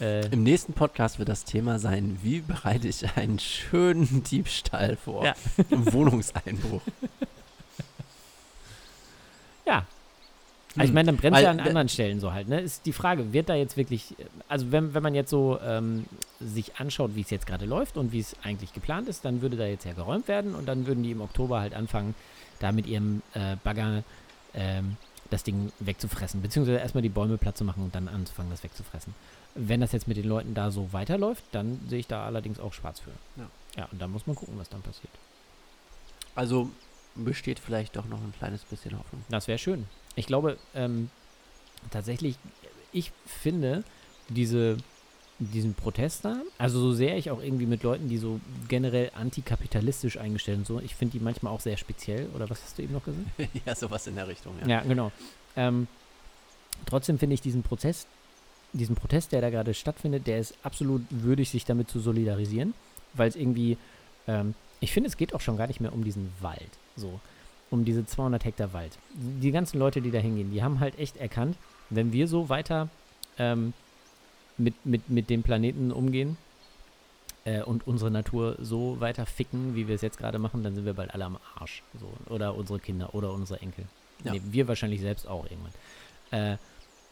Äh, 0.00 0.26
Im 0.28 0.42
nächsten 0.42 0.72
Podcast 0.72 1.18
wird 1.18 1.28
das 1.28 1.44
Thema 1.44 1.78
sein, 1.78 2.18
wie 2.22 2.40
bereite 2.40 2.88
ich 2.88 3.16
einen 3.16 3.38
schönen 3.38 4.24
Diebstahl 4.24 4.96
vor? 4.96 5.24
Ja. 5.24 5.34
Wohnungseinbruch. 5.70 6.82
Ja. 9.66 9.86
Also 10.76 10.88
ich 10.88 10.94
meine, 10.94 11.06
dann 11.06 11.16
brennt 11.16 11.36
Weil 11.36 11.44
ja 11.44 11.50
an 11.50 11.60
anderen 11.60 11.88
Stellen 11.88 12.18
so 12.18 12.32
halt, 12.32 12.48
ne? 12.48 12.60
Ist 12.60 12.86
die 12.86 12.92
Frage, 12.92 13.32
wird 13.32 13.48
da 13.48 13.54
jetzt 13.54 13.76
wirklich, 13.76 14.16
also 14.48 14.72
wenn, 14.72 14.94
wenn 14.94 15.02
man 15.02 15.14
jetzt 15.14 15.30
so 15.30 15.58
ähm, 15.60 16.06
sich 16.40 16.76
anschaut, 16.76 17.14
wie 17.14 17.20
es 17.20 17.30
jetzt 17.30 17.46
gerade 17.46 17.66
läuft 17.66 17.96
und 17.96 18.12
wie 18.12 18.20
es 18.20 18.34
eigentlich 18.42 18.72
geplant 18.72 19.08
ist, 19.08 19.24
dann 19.24 19.42
würde 19.42 19.56
da 19.56 19.66
jetzt 19.66 19.84
ja 19.84 19.92
geräumt 19.92 20.28
werden 20.28 20.54
und 20.54 20.66
dann 20.66 20.86
würden 20.86 21.02
die 21.02 21.10
im 21.10 21.20
Oktober 21.20 21.60
halt 21.60 21.74
anfangen, 21.74 22.14
da 22.58 22.72
mit 22.72 22.86
ihrem 22.86 23.22
äh, 23.34 23.56
Bagger 23.62 24.02
ähm, 24.54 24.96
das 25.28 25.44
Ding 25.44 25.72
wegzufressen, 25.80 26.40
beziehungsweise 26.40 26.78
erstmal 26.78 27.02
die 27.02 27.08
Bäume 27.08 27.38
platt 27.38 27.56
zu 27.56 27.64
machen 27.64 27.84
und 27.84 27.94
dann 27.94 28.08
anzufangen, 28.08 28.50
das 28.50 28.62
wegzufressen. 28.62 29.14
Wenn 29.54 29.80
das 29.80 29.92
jetzt 29.92 30.08
mit 30.08 30.16
den 30.16 30.26
Leuten 30.26 30.54
da 30.54 30.70
so 30.70 30.92
weiterläuft, 30.92 31.44
dann 31.52 31.80
sehe 31.88 31.98
ich 31.98 32.06
da 32.06 32.24
allerdings 32.24 32.58
auch 32.58 32.72
schwarz 32.72 33.00
für. 33.00 33.10
Ja. 33.36 33.48
Ja, 33.76 33.88
und 33.90 34.00
da 34.00 34.06
muss 34.06 34.26
man 34.26 34.36
gucken, 34.36 34.54
was 34.58 34.68
dann 34.68 34.82
passiert. 34.82 35.12
Also 36.34 36.70
besteht 37.14 37.58
vielleicht 37.58 37.96
doch 37.96 38.06
noch 38.06 38.18
ein 38.18 38.32
kleines 38.38 38.64
bisschen 38.64 38.98
Hoffnung. 38.98 39.22
Das 39.28 39.48
wäre 39.48 39.58
schön. 39.58 39.86
Ich 40.16 40.26
glaube, 40.26 40.58
ähm, 40.74 41.10
tatsächlich, 41.90 42.36
ich 42.92 43.12
finde 43.26 43.84
diese 44.28 44.76
diesen 45.38 45.74
Protest 45.74 46.24
da, 46.24 46.40
also 46.58 46.78
so 46.78 46.92
sehr 46.92 47.16
ich 47.16 47.30
auch 47.30 47.42
irgendwie 47.42 47.66
mit 47.66 47.82
Leuten, 47.82 48.08
die 48.08 48.18
so 48.18 48.40
generell 48.68 49.10
antikapitalistisch 49.14 50.16
eingestellt 50.16 50.58
sind, 50.58 50.66
so, 50.66 50.80
ich 50.80 50.94
finde 50.94 51.18
die 51.18 51.24
manchmal 51.24 51.52
auch 51.52 51.60
sehr 51.60 51.76
speziell, 51.76 52.28
oder 52.34 52.48
was 52.48 52.62
hast 52.62 52.78
du 52.78 52.82
eben 52.82 52.92
noch 52.92 53.04
gesagt? 53.04 53.26
ja, 53.66 53.74
sowas 53.74 54.06
in 54.06 54.14
der 54.14 54.28
Richtung, 54.28 54.54
ja. 54.60 54.68
Ja, 54.68 54.80
genau. 54.82 55.10
Ähm, 55.56 55.88
trotzdem 56.86 57.18
finde 57.18 57.34
ich 57.34 57.40
diesen 57.40 57.62
Prozess, 57.62 58.06
diesen 58.72 58.94
Protest, 58.94 59.32
der 59.32 59.40
da 59.40 59.50
gerade 59.50 59.74
stattfindet, 59.74 60.26
der 60.26 60.38
ist 60.38 60.54
absolut 60.62 61.02
würdig, 61.10 61.50
sich 61.50 61.64
damit 61.64 61.90
zu 61.90 62.00
solidarisieren, 62.00 62.74
weil 63.14 63.28
es 63.28 63.36
irgendwie, 63.36 63.76
ähm, 64.28 64.54
ich 64.80 64.92
finde, 64.92 65.08
es 65.08 65.16
geht 65.16 65.34
auch 65.34 65.40
schon 65.40 65.56
gar 65.56 65.66
nicht 65.66 65.80
mehr 65.80 65.92
um 65.92 66.04
diesen 66.04 66.32
Wald, 66.40 66.70
so, 66.96 67.20
um 67.72 67.84
diese 67.84 68.06
200 68.06 68.44
Hektar 68.44 68.72
Wald. 68.72 68.98
Die 69.14 69.50
ganzen 69.50 69.78
Leute, 69.78 70.02
die 70.02 70.10
da 70.10 70.18
hingehen, 70.18 70.52
die 70.52 70.62
haben 70.62 70.78
halt 70.78 70.98
echt 70.98 71.16
erkannt, 71.16 71.56
wenn 71.90 72.12
wir 72.12 72.28
so 72.28 72.48
weiter 72.48 72.88
ähm, 73.38 73.72
mit, 74.58 74.74
mit, 74.84 75.08
mit 75.08 75.30
dem 75.30 75.42
Planeten 75.42 75.90
umgehen 75.90 76.36
äh, 77.44 77.62
und 77.62 77.86
unsere 77.86 78.10
Natur 78.10 78.56
so 78.60 79.00
weiter 79.00 79.24
ficken, 79.24 79.74
wie 79.74 79.88
wir 79.88 79.94
es 79.94 80.02
jetzt 80.02 80.18
gerade 80.18 80.38
machen, 80.38 80.62
dann 80.62 80.74
sind 80.74 80.84
wir 80.84 80.94
bald 80.94 81.14
alle 81.14 81.24
am 81.24 81.38
Arsch. 81.56 81.82
So. 81.98 82.12
Oder 82.32 82.54
unsere 82.54 82.78
Kinder 82.78 83.14
oder 83.14 83.32
unsere 83.32 83.60
Enkel. 83.60 83.86
Ja. 84.22 84.32
Nee, 84.32 84.42
wir 84.50 84.68
wahrscheinlich 84.68 85.00
selbst 85.00 85.26
auch 85.26 85.46
irgendwann. 85.50 85.72
Äh, 86.30 86.56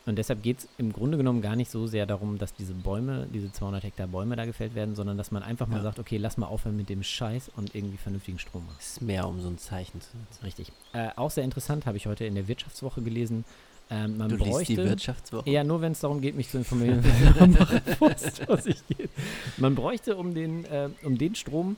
und 0.07 0.17
deshalb 0.17 0.43
geht 0.43 0.61
es 0.61 0.69
im 0.79 0.93
Grunde 0.93 1.17
genommen 1.19 1.43
gar 1.43 1.57
nicht 1.57 1.71
so 1.71 1.87
sehr 1.87 2.07
darum, 2.07 2.39
dass 2.39 2.55
diese 2.55 2.73
Bäume, 2.75 3.27
diese 3.33 3.53
200 3.53 3.85
Hektar 3.85 4.07
Bäume 4.07 4.35
da 4.35 4.45
gefällt 4.47 4.75
werden, 4.75 4.95
sondern 4.97 5.19
dass 5.19 5.31
man 5.31 5.43
einfach 5.43 5.67
mal 5.69 5.77
Ja. 5.77 5.83
sagt, 5.83 5.99
okay, 5.99 6.17
lass 6.17 6.37
mal 6.39 6.47
aufhören 6.47 6.77
mit 6.77 6.89
dem 6.89 7.03
Scheiß 7.03 7.51
und 7.57 7.75
irgendwie 7.75 7.99
vernünftigen 7.99 8.39
Strom 8.39 8.65
machen. 8.67 8.77
Ist 8.79 9.03
mehr 9.03 9.29
um 9.29 9.41
so 9.41 9.49
ein 9.49 9.59
Zeichen 9.59 10.01
zu 10.01 10.09
setzen. 10.11 10.45
Richtig. 10.45 10.73
Äh, 10.93 11.11
auch 11.17 11.31
sehr 11.31 11.45
interessant, 11.45 11.87
habe 11.87 11.97
ich 11.99 12.07
heute 12.07 12.25
in 12.25 12.35
der 12.35 12.49
Wirtschaftswoche 12.49 13.03
gelesen. 13.03 13.45
Ähm, 13.93 14.17
man 14.19 14.29
Du 14.31 14.37
liest 14.37 14.51
bräuchte, 14.51 14.73
die 14.75 14.85
Wirtschaftswoche? 14.85 15.51
Ja, 15.51 15.65
nur 15.65 15.81
wenn 15.81 15.93
es 15.93 16.01
darum 16.01 16.21
geht, 16.21 16.35
mich 16.37 16.49
zu 16.49 16.59
informieren, 16.59 17.05
was 17.99 18.37
Post 18.47 18.63
sich 18.65 18.87
geht. 18.87 19.11
Man 19.59 19.75
bräuchte, 19.75 20.17
um 20.17 20.33
den, 20.33 20.65
äh, 20.65 20.89
um 21.03 21.19
den 21.19 21.35
Strom 21.35 21.77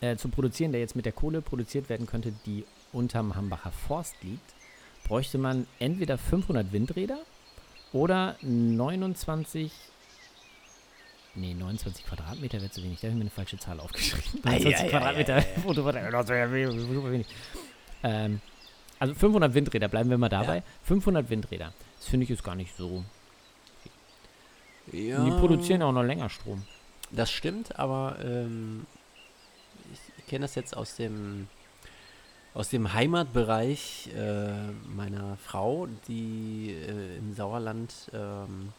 äh, 0.00 0.16
zu 0.16 0.28
produzieren, 0.28 0.72
der 0.72 0.80
jetzt 0.80 0.96
mit 0.96 1.06
der 1.06 1.12
Kohle 1.12 1.40
produziert 1.42 1.88
werden 1.88 2.06
könnte, 2.06 2.32
die 2.44 2.64
unterm 2.92 3.34
Hambacher 3.36 3.70
Forst 3.70 4.16
liegt, 4.22 4.52
bräuchte 5.06 5.38
man 5.38 5.66
entweder 5.78 6.18
500 6.18 6.72
Windräder 6.72 7.18
oder 7.92 8.36
29 8.42 9.72
Nee, 11.38 11.52
29 11.52 12.06
Quadratmeter 12.06 12.58
wäre 12.62 12.70
zu 12.70 12.82
wenig. 12.82 12.98
Da 13.00 13.08
habe 13.08 13.12
ich 13.12 13.16
mir 13.16 13.20
eine 13.24 13.30
falsche 13.30 13.58
Zahl 13.58 13.78
aufgeschrieben. 13.78 14.40
Ei, 14.44 14.52
29 14.58 14.74
ei, 14.74 14.84
ei, 14.84 14.88
Quadratmeter. 14.88 15.36
ei, 15.36 15.42
Photovoltaik, 15.60 16.10
das 16.10 16.28
wäre 16.28 16.72
super 16.72 17.10
wenig. 17.12 17.26
Ähm, 18.02 18.40
also 18.98 19.14
500 19.14 19.52
Windräder, 19.52 19.88
bleiben 19.88 20.08
wir 20.08 20.16
mal 20.16 20.30
dabei. 20.30 20.62
500 20.84 21.28
Windräder. 21.28 21.74
Das 21.98 22.08
finde 22.08 22.24
ich 22.24 22.30
ist 22.30 22.42
gar 22.42 22.54
nicht 22.54 22.74
so. 22.74 23.04
Ja, 24.92 25.24
Die 25.24 25.30
produzieren 25.32 25.82
auch 25.82 25.92
noch 25.92 26.04
länger 26.04 26.30
Strom. 26.30 26.64
Das 27.10 27.30
stimmt, 27.30 27.78
aber 27.78 28.16
ähm, 28.24 28.86
ich, 29.92 30.00
ich 30.18 30.26
kenne 30.26 30.44
das 30.46 30.54
jetzt 30.54 30.74
aus 30.74 30.96
dem 30.96 31.48
aus 32.56 32.70
dem 32.70 32.92
Heimatbereich 32.94 34.08
äh, 34.16 34.48
meiner 34.96 35.36
Frau, 35.44 35.88
die 36.08 36.74
äh, 36.74 37.18
im 37.18 37.34
Sauerland, 37.34 37.92
ähm, 38.14 38.72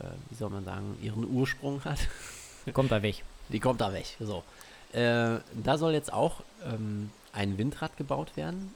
äh, 0.00 0.04
wie 0.28 0.34
soll 0.34 0.50
man 0.50 0.64
sagen, 0.64 0.98
ihren 1.02 1.24
Ursprung 1.34 1.82
hat. 1.84 1.98
Kommt 2.74 2.92
da 2.92 3.02
weg. 3.02 3.24
Die 3.48 3.58
kommt 3.58 3.80
da 3.80 3.92
weg. 3.92 4.04
So. 4.20 4.42
Äh, 4.92 5.38
da 5.64 5.78
soll 5.78 5.92
jetzt 5.94 6.12
auch 6.12 6.42
ähm, 6.64 7.10
ein 7.32 7.56
Windrad 7.58 7.96
gebaut 7.96 8.36
werden. 8.36 8.74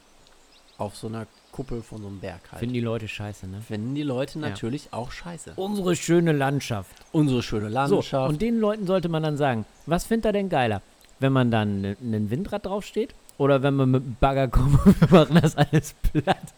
Auf 0.79 0.95
so 0.97 1.07
einer 1.07 1.25
Kuppel 1.51 1.81
von 1.81 2.01
so 2.01 2.07
einem 2.07 2.19
Berg 2.19 2.41
halt. 2.51 2.59
Finden 2.59 2.73
die 2.73 2.81
Leute 2.81 3.07
scheiße, 3.07 3.47
ne? 3.47 3.61
Finden 3.61 3.95
die 3.95 4.03
Leute 4.03 4.39
Ja. 4.39 4.49
natürlich 4.49 4.91
auch 4.91 5.11
scheiße. 5.11 5.53
Unsere 5.55 5.95
schöne 5.95 6.31
Landschaft. 6.33 6.91
Unsere 7.11 7.41
schöne 7.41 7.69
So, 7.69 7.73
Landschaft. 7.73 8.29
und 8.29 8.41
den 8.41 8.59
Leuten 8.59 8.85
sollte 8.87 9.07
man 9.09 9.23
dann 9.23 9.37
sagen, 9.37 9.65
was 9.85 10.05
findet 10.05 10.25
er 10.25 10.33
denn 10.33 10.49
geiler? 10.49 10.81
Wenn 11.19 11.31
man 11.33 11.49
dann 11.49 11.81
ne- 11.81 11.97
ein 12.01 12.29
Windrad 12.29 12.65
draufsteht 12.65 13.15
oder 13.37 13.61
wenn 13.63 13.75
man 13.75 13.91
mit 13.91 14.03
dem 14.03 14.15
Bagger 14.19 14.47
kommt 14.47 14.85
und 14.85 15.01
wir 15.01 15.19
machen 15.19 15.39
das 15.41 15.55
alles 15.55 15.93
platt? 16.11 16.53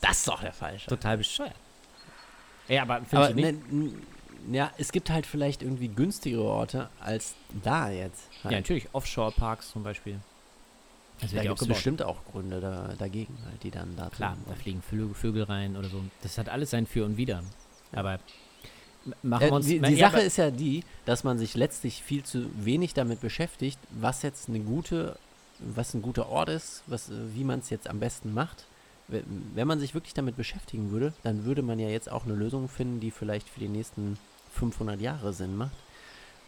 Das 0.00 0.18
ist 0.18 0.28
doch 0.28 0.40
der 0.40 0.52
falsche. 0.52 0.88
Total 0.88 1.16
bescheuert. 1.16 1.54
Ja, 2.68 2.82
aber 2.82 3.00
Aber 3.10 3.28
du 3.28 3.34
nicht? 3.34 3.72
ne, 3.72 3.92
ja, 4.50 4.70
es 4.78 4.92
gibt 4.92 5.10
halt 5.10 5.26
vielleicht 5.26 5.62
irgendwie 5.62 5.88
günstigere 5.88 6.42
Orte 6.44 6.88
als 7.00 7.34
da 7.62 7.90
jetzt. 7.90 8.28
Halt. 8.44 8.52
Ja, 8.52 8.58
natürlich. 8.58 8.88
Offshore-Parks 8.92 9.70
zum 9.70 9.82
Beispiel. 9.82 10.20
Das 11.20 11.32
da 11.32 11.42
gibt 11.42 11.60
es 11.60 11.66
bestimmt 11.66 12.02
auch 12.02 12.18
Gründe 12.30 12.60
da, 12.60 12.94
dagegen, 12.98 13.38
halt, 13.48 13.62
die 13.62 13.70
dann 13.70 13.96
da 13.96 14.10
Klar, 14.10 14.36
da 14.46 14.54
fliegen 14.54 14.82
Vögel, 14.82 15.14
Vögel 15.14 15.44
rein 15.44 15.76
oder 15.76 15.88
so. 15.88 16.02
Das 16.22 16.36
hat 16.36 16.48
alles 16.50 16.70
sein 16.70 16.86
Für 16.86 17.06
und 17.06 17.16
Wider. 17.16 17.42
Ja. 17.92 17.98
Aber 17.98 18.18
machen 19.22 19.42
Äh, 19.42 19.46
wir 19.46 19.52
uns... 19.54 19.66
die 19.66 19.80
na, 19.80 19.88
die 19.88 19.94
ja, 19.94 20.10
Sache 20.10 20.20
ist 20.20 20.36
ja 20.36 20.50
die, 20.50 20.84
dass 21.06 21.24
man 21.24 21.38
sich 21.38 21.54
letztlich 21.54 22.02
viel 22.02 22.22
zu 22.22 22.50
wenig 22.62 22.92
damit 22.92 23.20
beschäftigt, 23.22 23.78
was 23.90 24.22
jetzt 24.22 24.48
eine 24.50 24.60
gute, 24.60 25.16
was 25.60 25.94
ein 25.94 26.02
guter 26.02 26.28
Ort 26.28 26.48
ist, 26.48 26.82
was, 26.86 27.08
äh, 27.10 27.14
wie 27.34 27.44
man 27.44 27.60
es 27.60 27.70
jetzt 27.70 27.88
am 27.88 28.00
besten 28.00 28.32
macht. 28.34 28.66
We- 29.08 29.22
Wenn 29.54 29.68
man 29.68 29.78
sich 29.80 29.94
wirklich 29.94 30.14
damit 30.14 30.36
beschäftigen 30.36 30.90
würde, 30.90 31.12
dann 31.22 31.44
würde 31.44 31.62
man 31.62 31.78
ja 31.78 31.88
jetzt 31.88 32.10
auch 32.10 32.24
eine 32.24 32.34
Lösung 32.34 32.68
finden, 32.68 33.00
die 33.00 33.10
vielleicht 33.10 33.48
für 33.48 33.60
die 33.60 33.68
nächsten 33.68 34.18
500 34.52 35.00
Jahre 35.00 35.32
Sinn 35.32 35.56
macht. 35.56 35.76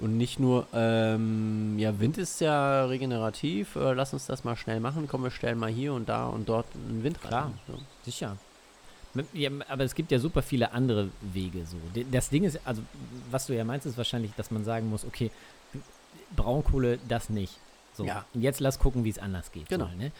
Und 0.00 0.16
nicht 0.16 0.38
nur, 0.38 0.66
ähm, 0.72 1.76
ja, 1.78 1.98
Wind 1.98 2.18
ist 2.18 2.40
ja 2.40 2.84
regenerativ, 2.84 3.74
äh, 3.74 3.92
lass 3.94 4.12
uns 4.12 4.26
das 4.26 4.44
mal 4.44 4.56
schnell 4.56 4.78
machen, 4.78 5.08
komm, 5.08 5.24
wir 5.24 5.30
stellen 5.32 5.58
mal 5.58 5.70
hier 5.70 5.92
und 5.92 6.08
da 6.08 6.26
und 6.28 6.48
dort 6.48 6.66
ein 6.74 7.02
Windrad 7.02 7.28
Klar. 7.28 7.52
So. 7.66 7.74
Sicher. 8.04 8.36
Ja, 9.32 9.50
aber 9.68 9.82
es 9.84 9.94
gibt 9.96 10.12
ja 10.12 10.20
super 10.20 10.42
viele 10.42 10.70
andere 10.72 11.08
Wege 11.20 11.64
so. 11.66 11.76
Das 12.12 12.28
Ding 12.28 12.44
ist, 12.44 12.60
also 12.64 12.82
was 13.30 13.46
du 13.46 13.54
ja 13.56 13.64
meinst, 13.64 13.86
ist 13.86 13.96
wahrscheinlich, 13.96 14.32
dass 14.36 14.52
man 14.52 14.62
sagen 14.64 14.88
muss, 14.88 15.04
okay, 15.04 15.32
Braunkohle, 16.36 16.98
das 17.08 17.30
nicht. 17.30 17.54
So, 17.98 18.04
Ja. 18.04 18.24
und 18.32 18.42
jetzt 18.42 18.60
lass 18.60 18.78
gucken, 18.78 19.04
wie 19.04 19.10
es 19.10 19.18
anders 19.18 19.50
geht. 19.50 19.68
Genau. 19.68 19.86
Soll, 19.86 19.96
ne? 19.96 20.12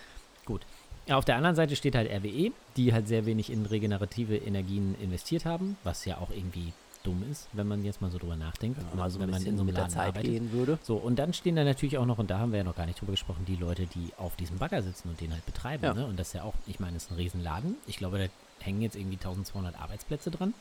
Gut. 0.45 0.67
Ja, 1.07 1.17
auf 1.17 1.25
der 1.25 1.37
anderen 1.37 1.55
Seite 1.57 1.77
steht 1.77 1.95
halt 1.95 2.11
RWE, 2.11 2.51
die 2.77 2.93
halt 2.93 3.07
sehr 3.09 3.25
wenig 3.25 3.51
in 3.51 3.65
regenerative 3.65 4.37
Energien 4.37 4.95
investiert 5.01 5.47
haben, 5.47 5.79
was 5.85 6.05
ja 6.05 6.19
auch 6.19 6.31
irgendwie 6.31 6.73
dumm 7.05 7.23
ist, 7.31 7.47
wenn 7.53 7.69
man 7.69 7.85
jetzt 7.85 8.03
mal 8.03 8.11
so 8.11 8.19
drüber 8.19 8.35
nachdenkt. 8.35 8.83
Man 8.83 8.97
mal 8.97 9.11
so 9.11 9.21
wenn 9.21 9.31
man 9.31 9.43
in 9.47 9.57
so 9.57 9.63
einem 9.63 9.73
Laden 9.75 9.91
Zeit 9.91 10.09
arbeitet. 10.09 10.31
gehen 10.33 10.53
würde. 10.53 10.79
So, 10.83 10.97
und 10.97 11.17
dann 11.21 11.33
stehen 11.33 11.55
da 11.55 11.63
natürlich 11.63 11.97
auch 11.97 12.05
noch, 12.05 12.19
und 12.19 12.29
da 12.29 12.41
haben 12.41 12.51
wir 12.51 12.59
ja 12.59 12.65
noch 12.65 12.75
gar 12.75 12.85
nicht 12.87 13.01
drüber 13.01 13.13
gesprochen, 13.13 13.45
die 13.47 13.55
Leute, 13.55 13.87
die 13.87 14.11
auf 14.19 14.35
diesem 14.35 14.59
Bagger 14.59 14.83
sitzen 14.83 15.09
und 15.09 15.21
den 15.21 15.33
halt 15.33 15.47
betreiben. 15.47 15.85
Ja. 15.85 15.95
Ne? 15.95 16.05
Und 16.05 16.19
das 16.19 16.29
ist 16.29 16.33
ja 16.35 16.43
auch, 16.43 16.55
ich 16.67 16.81
meine, 16.81 16.95
das 16.95 17.05
ist 17.05 17.13
ein 17.13 17.17
Riesenladen. 17.17 17.77
Ich 17.87 17.97
glaube, 17.97 18.19
da 18.19 18.65
hängen 18.65 18.83
jetzt 18.83 18.97
irgendwie 18.97 19.17
1200 19.17 19.81
Arbeitsplätze 19.81 20.33
dran, 20.33 20.53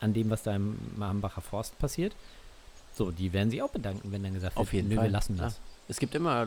an 0.00 0.12
dem, 0.12 0.28
was 0.28 0.42
da 0.42 0.54
im 0.54 0.78
Hambacher 1.00 1.40
Forst 1.40 1.78
passiert. 1.78 2.14
So, 2.94 3.10
die 3.10 3.32
werden 3.32 3.50
sich 3.50 3.62
auch 3.62 3.70
bedanken, 3.70 4.12
wenn 4.12 4.22
dann 4.22 4.34
gesagt 4.34 4.56
wird, 4.56 4.60
Auf 4.60 4.72
jeden 4.74 4.88
nö, 4.88 4.96
Fall, 4.96 5.04
wir 5.06 5.10
lassen 5.10 5.36
das. 5.38 5.58
Es 5.88 5.98
gibt 5.98 6.14
immer 6.14 6.46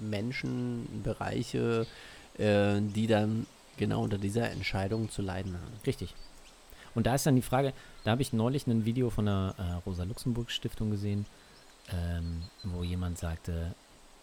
Menschen, 0.00 1.02
Bereiche, 1.02 1.86
äh, 2.38 2.80
die 2.80 3.06
dann 3.06 3.46
genau 3.76 4.02
unter 4.02 4.18
dieser 4.18 4.50
Entscheidung 4.50 5.10
zu 5.10 5.22
leiden 5.22 5.54
haben. 5.54 5.72
Richtig. 5.86 6.14
Und 6.94 7.06
da 7.06 7.14
ist 7.14 7.24
dann 7.24 7.36
die 7.36 7.42
Frage, 7.42 7.72
da 8.04 8.10
habe 8.10 8.22
ich 8.22 8.32
neulich 8.32 8.66
ein 8.66 8.84
Video 8.84 9.08
von 9.10 9.26
der 9.26 9.54
äh, 9.58 9.72
Rosa-Luxemburg-Stiftung 9.86 10.90
gesehen, 10.90 11.26
ähm, 11.90 12.42
wo 12.64 12.82
jemand 12.82 13.18
sagte, 13.18 13.74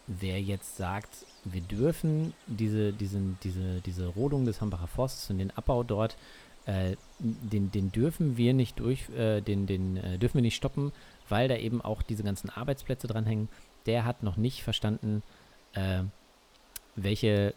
wer 0.07 0.41
jetzt 0.41 0.77
sagt, 0.77 1.25
wir 1.45 1.61
dürfen 1.61 2.33
diese, 2.47 2.93
diesen, 2.93 3.37
diese, 3.43 3.81
diese 3.81 4.07
Rodung 4.07 4.45
des 4.45 4.61
Hambacher 4.61 4.87
Forstes 4.87 5.29
und 5.29 5.37
den 5.37 5.51
Abbau 5.51 5.83
dort, 5.83 6.17
äh, 6.65 6.95
den, 7.19 7.71
den 7.71 7.91
dürfen 7.91 8.37
wir 8.37 8.53
nicht 8.53 8.79
durch, 8.79 9.09
äh, 9.09 9.41
den, 9.41 9.65
den 9.65 9.97
äh, 9.97 10.17
dürfen 10.17 10.35
wir 10.35 10.41
nicht 10.41 10.55
stoppen, 10.55 10.91
weil 11.27 11.47
da 11.47 11.55
eben 11.55 11.81
auch 11.81 12.01
diese 12.01 12.23
ganzen 12.23 12.49
Arbeitsplätze 12.49 13.07
dranhängen. 13.07 13.49
Der 13.85 14.05
hat 14.05 14.23
noch 14.23 14.37
nicht 14.37 14.63
verstanden, 14.63 15.23
äh, 15.73 16.03
welche, 16.95 17.53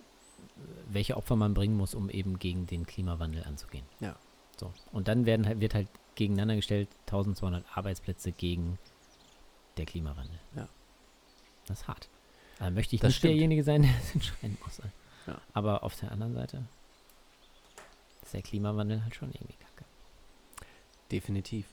welche 0.88 1.16
Opfer 1.16 1.36
man 1.36 1.54
bringen 1.54 1.76
muss, 1.76 1.94
um 1.94 2.08
eben 2.10 2.38
gegen 2.38 2.66
den 2.66 2.86
Klimawandel 2.86 3.44
anzugehen. 3.44 3.84
Ja. 4.00 4.14
So. 4.58 4.72
Und 4.92 5.08
dann 5.08 5.26
werden 5.26 5.46
halt, 5.46 5.60
wird 5.60 5.74
halt 5.74 5.88
gegeneinander 6.14 6.56
gestellt 6.56 6.88
1200 7.06 7.64
Arbeitsplätze 7.76 8.32
gegen 8.32 8.78
der 9.76 9.86
Klimawandel. 9.86 10.38
Ja. 10.54 10.68
Das 11.66 11.80
ist 11.80 11.88
hart. 11.88 12.08
Da 12.58 12.70
möchte 12.70 12.94
ich 12.94 13.00
Das 13.00 13.08
nicht 13.08 13.16
stimmt. 13.18 13.32
derjenige 13.32 13.64
sein, 13.64 13.82
der 13.82 13.92
das 13.92 14.14
entscheiden 14.14 14.58
muss. 14.64 14.80
Ja. 15.26 15.40
Aber 15.54 15.82
auf 15.82 15.98
der 15.98 16.12
anderen 16.12 16.34
Seite 16.34 16.62
ist 18.22 18.34
der 18.34 18.42
Klimawandel 18.42 19.02
halt 19.02 19.14
schon 19.14 19.30
irgendwie 19.32 19.54
kacke. 19.54 19.84
Definitiv. 21.10 21.66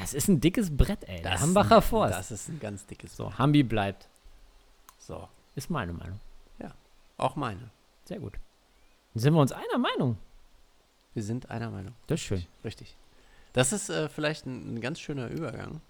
Das 0.00 0.14
ist 0.14 0.28
ein 0.28 0.40
dickes 0.40 0.76
Brett, 0.76 1.04
ey. 1.08 1.22
Der 1.22 1.32
Das 1.32 1.40
Hambacher 1.42 1.78
ist 1.78 1.84
ein- 1.84 1.88
Forst. 1.90 2.14
Das 2.14 2.30
ist 2.30 2.48
ein 2.48 2.60
ganz 2.60 2.86
dickes 2.86 3.16
so, 3.16 3.24
Brett. 3.26 3.38
Hambi 3.38 3.62
bleibt. 3.62 4.08
So, 4.98 5.28
Ist 5.54 5.70
meine 5.70 5.92
Meinung. 5.92 6.20
auch 7.16 7.36
meine. 7.36 7.70
Sehr 8.06 8.18
gut. 8.18 8.32
Dann 9.12 9.20
sind 9.22 9.34
wir 9.34 9.40
uns 9.40 9.52
einer 9.52 9.76
Meinung. 9.78 10.16
Wir 11.12 11.22
sind 11.22 11.50
einer 11.50 11.70
Meinung. 11.70 11.92
Das 12.06 12.18
ist 12.20 12.24
schön. 12.26 12.46
Richtig. 12.64 12.96
Das 13.52 13.72
ist 13.74 13.90
äh, 13.90 14.08
vielleicht 14.08 14.46
ein, 14.46 14.74
ein 14.76 14.80
ganz 14.80 15.00
schöner 15.00 15.28
Übergang. 15.28 15.82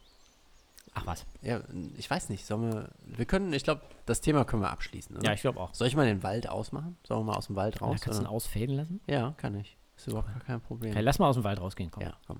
Ach 0.94 1.06
was. 1.06 1.24
Ja, 1.42 1.60
ich 1.96 2.10
weiß 2.10 2.30
nicht, 2.30 2.44
sollen 2.46 2.72
wir. 2.72 2.88
Wir 3.04 3.26
können, 3.26 3.52
ich 3.52 3.62
glaube, 3.62 3.82
das 4.06 4.20
Thema 4.20 4.44
können 4.44 4.62
wir 4.62 4.70
abschließen. 4.70 5.16
Oder? 5.16 5.24
Ja, 5.26 5.32
ich 5.34 5.42
glaube 5.42 5.60
auch. 5.60 5.72
Soll 5.72 5.86
ich 5.86 5.94
mal 5.94 6.06
den 6.06 6.24
Wald 6.24 6.48
ausmachen? 6.48 6.96
Sollen 7.04 7.20
wir 7.20 7.24
mal 7.32 7.36
aus 7.36 7.46
dem 7.46 7.54
Wald 7.54 7.76
Ja, 7.76 7.86
raus? 7.86 8.00
kannst 8.00 8.18
du 8.18 8.22
ihn 8.22 8.26
oder? 8.26 8.34
ausfaden 8.34 8.74
lassen? 8.76 9.00
Ja, 9.06 9.34
kann 9.36 9.54
ich. 9.54 9.76
Ist 9.96 10.08
überhaupt 10.08 10.32
gar 10.32 10.40
kein 10.40 10.60
Problem. 10.60 10.90
Okay, 10.90 11.00
lass 11.02 11.18
mal 11.20 11.28
aus 11.28 11.36
dem 11.36 11.44
Wald 11.44 11.60
rausgehen, 11.60 11.90
komm. 11.92 12.02
ja, 12.02 12.14
komm. 12.26 12.38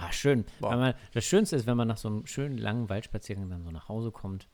Ah, 0.00 0.12
schön. 0.12 0.44
Man, 0.60 0.94
das 1.12 1.24
Schönste 1.24 1.56
ist, 1.56 1.66
wenn 1.66 1.76
man 1.76 1.88
nach 1.88 1.96
so 1.96 2.08
einem 2.08 2.26
schönen 2.26 2.58
langen 2.58 2.88
Waldspaziergang 2.88 3.48
dann 3.50 3.64
so 3.64 3.70
nach 3.70 3.88
Hause 3.88 4.10
kommt. 4.12 4.48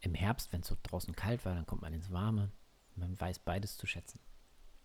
Im 0.00 0.14
Herbst, 0.14 0.52
wenn 0.52 0.60
es 0.62 0.68
so 0.68 0.76
draußen 0.82 1.14
kalt 1.14 1.44
war, 1.44 1.54
dann 1.54 1.66
kommt 1.66 1.82
man 1.82 1.92
ins 1.92 2.10
Warme. 2.10 2.50
Man 2.96 3.20
weiß 3.20 3.40
beides 3.40 3.76
zu 3.76 3.86
schätzen. 3.86 4.18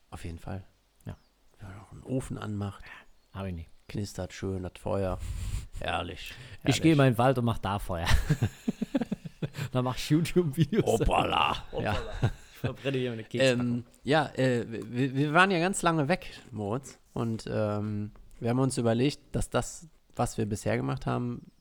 Auf 0.09 0.25
jeden 0.25 0.39
Fall. 0.39 0.63
Ja. 1.05 1.17
Wenn 1.59 1.69
man 1.69 1.79
auch 1.79 1.91
einen 1.91 2.03
Ofen 2.03 2.37
anmacht, 2.37 2.83
Habe 3.31 3.49
ich 3.49 3.55
nicht. 3.55 3.69
knistert 3.87 4.33
schön 4.33 4.63
das 4.63 4.73
Feuer. 4.77 5.19
Herrlich. 5.79 6.33
Ich 6.65 6.81
gehe 6.81 6.95
mal 6.95 7.07
in 7.07 7.13
den 7.13 7.17
Wald 7.17 7.37
und 7.37 7.45
mach 7.45 7.57
da 7.59 7.79
Feuer. 7.79 8.07
dann 9.71 9.85
mach 9.85 9.95
ich 9.97 10.09
YouTube-Videos. 10.09 10.85
Hoppala. 10.85 11.63
Ja. 11.79 11.95
Ich 12.55 12.61
verbrenne 12.71 12.97
hier 12.97 13.09
meine 13.11 13.23
Kekse. 13.23 13.45
Ähm, 13.47 13.85
ja, 14.03 14.25
äh, 14.33 14.65
wir, 14.67 15.13
wir 15.13 15.33
waren 15.33 15.51
ja 15.51 15.59
ganz 15.59 15.83
lange 15.83 16.07
weg, 16.07 16.31
Moritz. 16.49 16.97
Und 17.13 17.45
ähm, 17.47 18.11
wir 18.39 18.49
haben 18.49 18.59
uns 18.59 18.77
überlegt, 18.77 19.19
dass 19.35 19.49
das, 19.49 19.87
was 20.15 20.37
wir 20.37 20.45
bisher 20.45 20.77
gemacht 20.77 21.05
haben, 21.05 21.51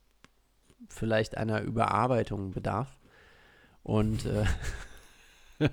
vielleicht 0.88 1.36
einer 1.36 1.60
Überarbeitung 1.62 2.50
bedarf. 2.52 2.96
Und 3.82 4.26
äh, 4.26 4.44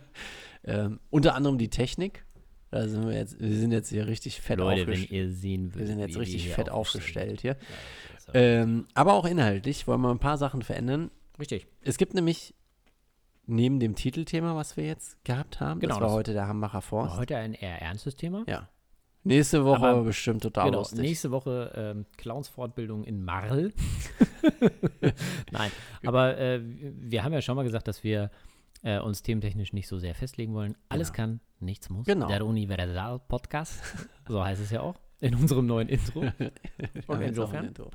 ähm, 0.63 0.99
unter 1.09 1.35
anderem 1.35 1.57
die 1.57 1.69
Technik. 1.69 2.25
Da 2.69 2.87
sind 2.87 3.05
wir 3.05 3.13
jetzt, 3.15 3.37
wir 3.39 3.53
sind 3.57 3.73
jetzt 3.73 3.89
hier 3.89 4.07
richtig 4.07 4.39
fett 4.39 4.57
Leute, 4.57 4.87
wenn 4.87 4.93
aufgestellt. 4.93 5.11
ihr 5.11 5.29
sehen 5.29 5.65
würdet, 5.73 5.79
Wir 5.79 5.87
sind 5.87 5.99
jetzt 5.99 6.17
richtig 6.17 6.49
fett 6.53 6.69
aufgestellt 6.69 7.41
hier. 7.41 7.57
sind. 8.19 8.33
Ähm, 8.33 8.87
aber 8.93 9.13
auch 9.13 9.25
inhaltlich 9.25 9.87
wollen 9.87 9.99
wir 9.99 10.09
ein 10.09 10.19
paar 10.19 10.37
Sachen 10.37 10.61
verändern. 10.61 11.11
Richtig. 11.37 11.67
Es 11.81 11.97
gibt 11.97 12.13
nämlich 12.13 12.53
neben 13.45 13.81
dem 13.81 13.95
Titelthema, 13.95 14.55
was 14.55 14.77
wir 14.77 14.85
jetzt 14.85 15.21
gehabt 15.25 15.59
haben, 15.59 15.81
Genau, 15.81 15.95
das 15.95 16.01
war 16.01 16.07
das- 16.07 16.15
heute 16.15 16.33
der 16.33 16.47
Hambacher 16.47 16.81
Forst. 16.81 17.17
Heute 17.17 17.35
ein 17.35 17.53
eher 17.55 17.81
ernstes 17.81 18.15
Thema. 18.15 18.45
Ja. 18.47 18.69
Nächste 19.23 19.63
Woche 19.65 19.85
Aber- 19.87 20.03
bestimmt 20.03 20.41
total 20.43 20.65
Genau, 20.65 20.79
lustig. 20.79 20.99
nächste 20.99 21.29
Woche 21.31 21.71
ähm, 21.75 22.05
Clowns-Fortbildung 22.17 23.03
in 23.03 23.23
Marl. 23.23 23.71
Nein, 25.51 25.71
aber 26.05 26.37
äh, 26.37 26.59
wir 26.63 27.23
haben 27.23 27.33
ja 27.33 27.41
schon 27.41 27.55
mal 27.55 27.63
gesagt, 27.63 27.87
dass 27.87 28.03
wir 28.03 28.31
äh, 28.83 28.99
uns 28.99 29.21
thementechnisch 29.21 29.73
nicht 29.73 29.87
so 29.87 29.99
sehr 29.99 30.15
festlegen 30.15 30.53
wollen. 30.53 30.75
Alles 30.89 31.11
Genau. 31.13 31.15
kann, 31.27 31.39
nichts 31.59 31.89
muss. 31.89 32.05
Genau. 32.07 32.27
Der 32.27 32.45
Universal-Podcast, 32.45 33.79
so 34.27 34.43
heißt 34.43 34.61
es 34.61 34.71
ja 34.71 34.81
auch, 34.81 34.95
in 35.19 35.35
unserem 35.35 35.67
neuen 35.67 35.87
Intro. 35.87 36.23
Auch 37.07 37.19
insofern. 37.19 37.65
Intro. 37.67 37.91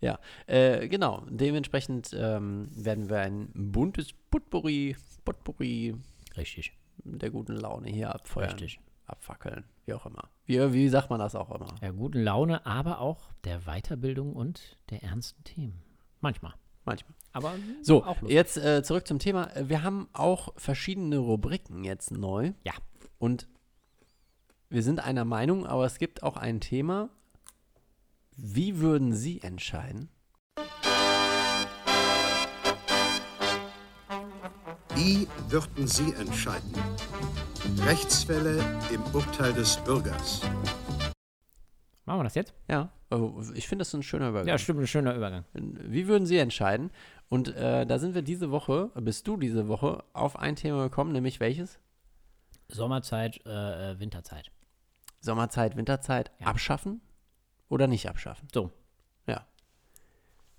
Ja, 0.00 0.18
äh, 0.46 0.88
genau. 0.88 1.24
Dementsprechend 1.28 2.10
ähm, 2.18 2.68
werden 2.72 3.08
wir 3.08 3.18
ein 3.20 3.50
buntes 3.54 4.12
Potpourri, 4.30 4.96
Potpourri 5.24 5.94
Richtig, 6.36 6.72
der 7.04 7.30
guten 7.30 7.52
Laune 7.54 7.88
hier 7.90 8.12
abfeuern, 8.14 8.50
richtig. 8.50 8.80
Abfackeln, 9.10 9.64
wie 9.86 9.94
auch 9.94 10.06
immer. 10.06 10.28
Wie, 10.46 10.72
wie 10.72 10.88
sagt 10.88 11.10
man 11.10 11.18
das 11.20 11.34
auch 11.34 11.50
immer? 11.50 11.74
Ja, 11.82 11.90
guten 11.90 12.22
Laune, 12.22 12.64
aber 12.66 13.00
auch 13.00 13.30
der 13.44 13.60
Weiterbildung 13.60 14.32
und 14.34 14.76
der 14.90 15.02
ernsten 15.02 15.44
Themen. 15.44 15.82
Manchmal. 16.20 16.54
Manchmal. 16.84 17.14
Aber 17.32 17.54
So, 17.82 18.04
jetzt 18.26 18.56
äh, 18.56 18.82
zurück 18.82 19.06
zum 19.06 19.18
Thema. 19.18 19.50
Wir 19.62 19.82
haben 19.82 20.08
auch 20.12 20.52
verschiedene 20.56 21.18
Rubriken 21.18 21.84
jetzt 21.84 22.10
neu. 22.10 22.52
Ja. 22.64 22.72
Und 23.18 23.46
wir 24.68 24.82
sind 24.82 25.00
einer 25.00 25.24
Meinung, 25.24 25.66
aber 25.66 25.84
es 25.84 25.98
gibt 25.98 26.22
auch 26.22 26.36
ein 26.36 26.60
Thema. 26.60 27.10
Wie 28.36 28.78
würden 28.78 29.12
Sie 29.12 29.42
entscheiden? 29.42 30.08
Wie 34.94 35.28
würden 35.48 35.86
Sie 35.86 36.12
entscheiden? 36.14 36.74
Rechtsfälle 37.78 38.58
im 38.92 39.02
Urteil 39.14 39.52
des 39.52 39.76
Bürgers. 39.78 40.40
Machen 42.04 42.20
wir 42.20 42.24
das 42.24 42.34
jetzt? 42.34 42.52
Ja, 42.68 42.90
oh, 43.10 43.40
ich 43.54 43.68
finde 43.68 43.82
das 43.82 43.94
ein 43.94 44.02
schöner 44.02 44.28
Übergang. 44.30 44.48
Ja, 44.48 44.58
stimmt, 44.58 44.80
ein 44.80 44.86
schöner 44.86 45.14
Übergang. 45.14 45.44
Wie 45.54 46.06
würden 46.08 46.26
Sie 46.26 46.38
entscheiden? 46.38 46.90
Und 47.28 47.54
äh, 47.54 47.86
da 47.86 47.98
sind 47.98 48.14
wir 48.14 48.22
diese 48.22 48.50
Woche, 48.50 48.90
bist 48.96 49.26
du 49.28 49.36
diese 49.36 49.68
Woche, 49.68 50.02
auf 50.12 50.38
ein 50.38 50.56
Thema 50.56 50.82
gekommen, 50.84 51.12
nämlich 51.12 51.40
welches? 51.40 51.78
Sommerzeit, 52.68 53.40
äh, 53.46 53.92
äh, 53.92 54.00
Winterzeit. 54.00 54.50
Sommerzeit, 55.20 55.76
Winterzeit 55.76 56.30
Ja. 56.40 56.46
abschaffen 56.48 57.00
oder 57.68 57.86
nicht 57.86 58.08
abschaffen? 58.08 58.48
So. 58.52 58.70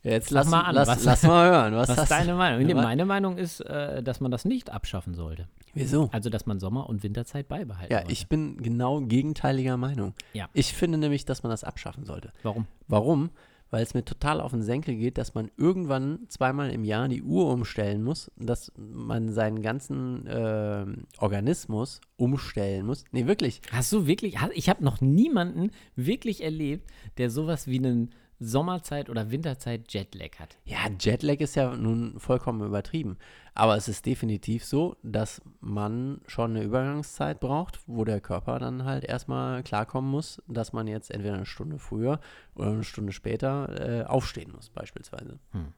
Jetzt 0.04 0.30
Sag 0.30 0.36
lass 0.46 0.50
mal 0.50 0.62
an, 0.62 0.76
lass, 0.76 0.88
was- 0.88 1.04
lass 1.04 1.24
mal 1.24 1.50
hören. 1.52 1.76
Was, 1.76 1.90
Was 1.90 2.00
ist 2.04 2.12
deine? 2.12 2.34
Meinung? 2.34 2.66
Nee, 2.66 2.74
Meine 2.74 3.06
Meinung 3.06 3.38
ist, 3.38 3.60
äh, 3.62 4.02
dass 4.02 4.20
man 4.20 4.32
das 4.32 4.46
nicht 4.46 4.72
abschaffen 4.72 5.14
sollte. 5.14 5.48
Wieso? 5.74 6.10
Also, 6.12 6.30
dass 6.30 6.46
man 6.46 6.60
Sommer- 6.60 6.90
und 6.90 7.04
Winterzeit 7.04 7.48
beibehalten 7.48 7.94
Ja, 7.94 8.00
sollte. 8.00 8.14
ich 8.14 8.28
bin 8.28 8.58
genau 8.58 9.00
gegenteiliger 9.02 9.78
Meinung. 9.78 10.14
Ja. 10.34 10.50
Ich 10.54 10.74
finde 10.74 10.98
nämlich, 10.98 11.26
dass 11.26 11.44
man 11.44 11.50
das 11.52 11.64
abschaffen 11.64 12.04
sollte. 12.06 12.34
Warum? 12.44 12.66
Warum? 12.88 13.30
Weil 13.70 13.84
es 13.84 13.94
mir 13.94 14.04
total 14.04 14.42
auf 14.42 14.52
den 14.52 14.64
Senkel 14.64 14.96
geht, 14.96 15.18
dass 15.18 15.34
man 15.34 15.50
irgendwann 15.56 16.20
zweimal 16.28 16.72
im 16.72 16.84
Jahr 16.84 17.08
die 17.08 17.22
Uhr 17.24 17.48
umstellen 17.54 18.04
muss, 18.04 18.30
dass 18.36 18.70
man 18.76 19.32
seinen 19.32 19.62
ganzen 19.62 20.26
ähm, 20.28 21.06
Organismus 21.20 22.02
umstellen 22.18 22.86
muss. 22.86 23.06
Nee, 23.14 23.28
wirklich. 23.28 23.62
Hast 23.72 23.94
du 23.94 24.08
wirklich, 24.08 24.36
ich 24.56 24.68
habe 24.68 24.84
noch 24.84 25.00
niemanden 25.00 25.72
wirklich 25.96 26.44
erlebt, 26.44 26.90
der 27.18 27.30
sowas 27.30 27.68
wie 27.68 27.78
einen 27.78 28.12
Sommerzeit- 28.44 29.10
oder 29.10 29.30
Winterzeit-Jetlag 29.30 30.40
hat. 30.40 30.58
Ja, 30.66 30.80
Jetlag 31.00 31.40
ist 31.40 31.56
ja 31.56 31.76
nun 31.76 32.20
vollkommen 32.20 32.66
übertrieben. 32.66 33.18
Aber 33.54 33.76
es 33.78 33.88
ist 33.88 34.06
definitiv 34.08 34.66
so, 34.66 34.98
dass 35.04 35.42
man 35.60 36.22
schon 36.26 36.52
eine 36.52 36.64
Übergangszeit 36.64 37.40
braucht, 37.40 37.80
wo 37.86 38.04
der 38.04 38.20
Körper 38.20 38.58
dann 38.58 38.84
halt 38.84 39.04
erstmal 39.04 39.62
klarkommen 39.62 40.10
muss, 40.10 40.42
dass 40.48 40.74
man 40.74 40.88
jetzt 40.88 41.12
entweder 41.12 41.36
eine 41.36 41.46
Stunde 41.46 41.78
früher 41.78 42.20
oder 42.56 42.72
eine 42.72 42.84
Stunde 42.84 43.12
später 43.12 44.02
äh, 44.02 44.06
aufstehen 44.06 44.52
muss, 44.56 44.70
beispielsweise. 44.70 45.38
Hm. 45.52 45.74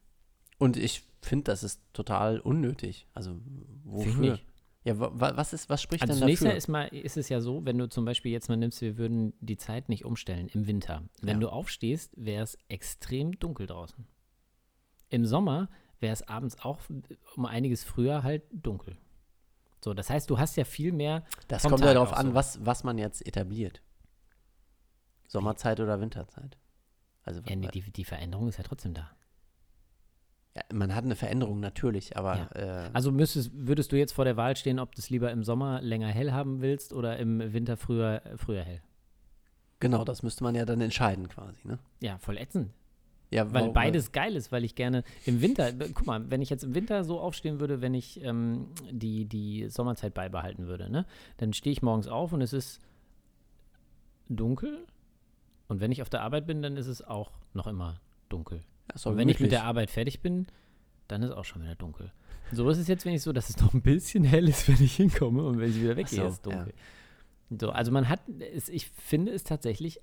Und 0.57 0.77
ich 0.77 1.03
finde, 1.21 1.45
das 1.45 1.63
ist 1.63 1.81
total 1.91 2.39
unnötig. 2.39 3.07
Also, 3.13 3.35
wofür? 3.83 4.39
Ja, 4.85 4.99
wa 4.99 5.11
wa 5.13 5.37
was, 5.37 5.53
ist, 5.53 5.69
was 5.69 5.81
spricht 5.81 6.01
Also 6.03 6.13
denn 6.13 6.19
zunächst 6.21 6.41
dafür? 6.43 6.53
mal 6.53 6.57
ist, 6.57 6.67
mal 6.67 6.87
ist 6.87 7.17
es 7.17 7.29
ja 7.29 7.39
so, 7.39 7.65
wenn 7.65 7.77
du 7.77 7.87
zum 7.87 8.03
Beispiel 8.05 8.31
jetzt 8.33 8.49
mal 8.49 8.57
nimmst, 8.57 8.81
wir 8.81 8.97
würden 8.97 9.33
die 9.39 9.55
Zeit 9.57 9.87
nicht 9.87 10.03
umstellen 10.03 10.47
im 10.49 10.67
Winter. 10.67 11.03
Wenn 11.21 11.37
Ja. 11.39 11.47
du 11.47 11.49
aufstehst, 11.49 12.11
wäre 12.17 12.43
es 12.43 12.57
extrem 12.67 13.31
dunkel 13.39 13.65
draußen. 13.67 14.05
Im 15.09 15.25
Sommer 15.25 15.69
wäre 15.99 16.11
es 16.11 16.21
abends 16.27 16.59
auch 16.59 16.79
um 17.35 17.45
einiges 17.45 17.83
früher 17.85 18.23
halt 18.23 18.43
dunkel. 18.51 18.97
So, 19.83 19.93
das 19.93 20.09
heißt, 20.09 20.29
du 20.29 20.37
hast 20.39 20.55
ja 20.57 20.65
viel 20.65 20.91
mehr. 20.91 21.23
das 21.47 21.63
kommt 21.63 21.79
ja 21.79 21.93
darauf 21.93 22.11
an, 22.13 22.27
so. 22.27 22.33
was, 22.33 22.65
was 22.65 22.83
man 22.83 22.97
jetzt 22.97 23.25
etabliert. 23.25 23.81
Sommerzeit 25.27 25.79
oder 25.79 25.99
Winterzeit. 25.99 26.57
Also, 27.23 27.41
Ja, 27.47 27.55
nee, 27.55 27.67
die, 27.67 27.81
die 27.81 28.03
Veränderung 28.05 28.47
ist 28.49 28.57
ja 28.57 28.63
trotzdem 28.63 28.93
da. 28.93 29.09
Ja, 30.55 30.61
man 30.71 30.93
hat 30.93 31.03
eine 31.03 31.15
Veränderung 31.15 31.59
natürlich, 31.59 32.15
aber 32.15 32.55
äh, 32.55 32.89
Also 32.93 33.11
müsstest, 33.11 33.51
würdest 33.55 33.91
du 33.91 33.97
jetzt 33.97 34.11
vor 34.13 34.23
der 34.25 34.37
Wahl 34.37 34.55
stehen, 34.55 34.77
ob 34.79 34.93
du 34.93 34.99
es 35.01 35.09
lieber 35.09 35.31
im 35.31 35.43
Sommer 35.43 35.81
länger 35.81 36.09
hell 36.09 36.31
haben 36.31 36.61
willst 36.61 36.93
oder 36.93 37.17
im 37.17 37.53
Winter 37.53 37.75
früher, 37.77 38.21
früher 38.35 38.63
hell? 38.63 38.81
genau, 39.79 40.05
das 40.05 40.23
müsste 40.23 40.43
man 40.45 40.55
ja 40.55 40.63
dann 40.65 40.79
entscheiden 40.79 41.27
quasi, 41.27 41.57
ne? 41.67 41.77
Ja, 42.01 42.17
voll 42.19 42.37
ätzend. 42.37 42.69
Ja, 43.31 43.45
Weil 43.51 43.61
warum- 43.63 43.73
beides 43.73 44.11
geil 44.11 44.35
ist, 44.35 44.51
weil 44.51 44.63
ich 44.63 44.75
gerne 44.75 45.03
im 45.25 45.41
Winter, 45.41 45.73
guck 45.73 46.05
mal, 46.05 46.29
wenn 46.29 46.41
ich 46.41 46.49
jetzt 46.51 46.63
im 46.63 46.73
Winter 46.75 47.03
so 47.03 47.19
aufstehen 47.19 47.59
würde, 47.59 47.81
wenn 47.81 47.93
ich 47.95 48.23
ähm, 48.23 48.67
die, 48.91 49.25
die 49.25 49.67
Sommerzeit 49.69 50.13
beibehalten 50.13 50.67
würde, 50.67 50.89
ne, 50.89 51.05
dann 51.37 51.51
stehe 51.51 51.71
ich 51.73 51.81
morgens 51.81 52.07
auf 52.07 52.31
und 52.31 52.41
es 52.41 52.53
ist 52.53 52.79
dunkel. 54.29 54.85
Und 55.67 55.79
wenn 55.81 55.91
ich 55.91 56.01
auf 56.01 56.09
der 56.09 56.21
Arbeit 56.21 56.45
bin, 56.45 56.61
dann 56.61 56.77
ist 56.77 56.87
es 56.87 57.01
auch 57.01 57.31
noch 57.53 57.67
immer 57.67 57.99
dunkel. 58.29 58.61
Ja, 58.89 58.95
doch 58.95 59.11
Und 59.11 59.17
wenn 59.17 59.29
ich 59.29 59.39
mit 59.39 59.51
der 59.51 59.63
Arbeit 59.63 59.89
fertig 59.89 60.21
bin, 60.21 60.47
dann 61.07 61.23
ist 61.23 61.31
auch 61.31 61.45
schon 61.45 61.63
wieder 61.63 61.75
dunkel. 61.75 62.11
So 62.51 62.69
ist 62.69 62.77
es 62.77 62.87
jetzt 62.87 63.05
wenigstens 63.05 63.25
so, 63.25 63.33
dass 63.33 63.49
es 63.49 63.57
noch 63.57 63.73
ein 63.73 63.81
bisschen 63.81 64.23
hell 64.23 64.47
ist, 64.47 64.67
wenn 64.67 64.83
ich 64.83 64.95
hinkomme 64.95 65.43
und 65.43 65.59
wenn 65.59 65.69
ich 65.69 65.81
wieder 65.81 65.95
weggehe, 65.95 66.19
so, 66.19 66.25
ist 66.25 66.33
es 66.33 66.41
dunkel. 66.41 66.73
So, 67.59 67.71
also 67.71 67.91
man 67.91 68.09
hat, 68.09 68.21
es, 68.53 68.69
ich 68.69 68.87
finde 68.89 69.31
es 69.31 69.43
tatsächlich, 69.43 70.01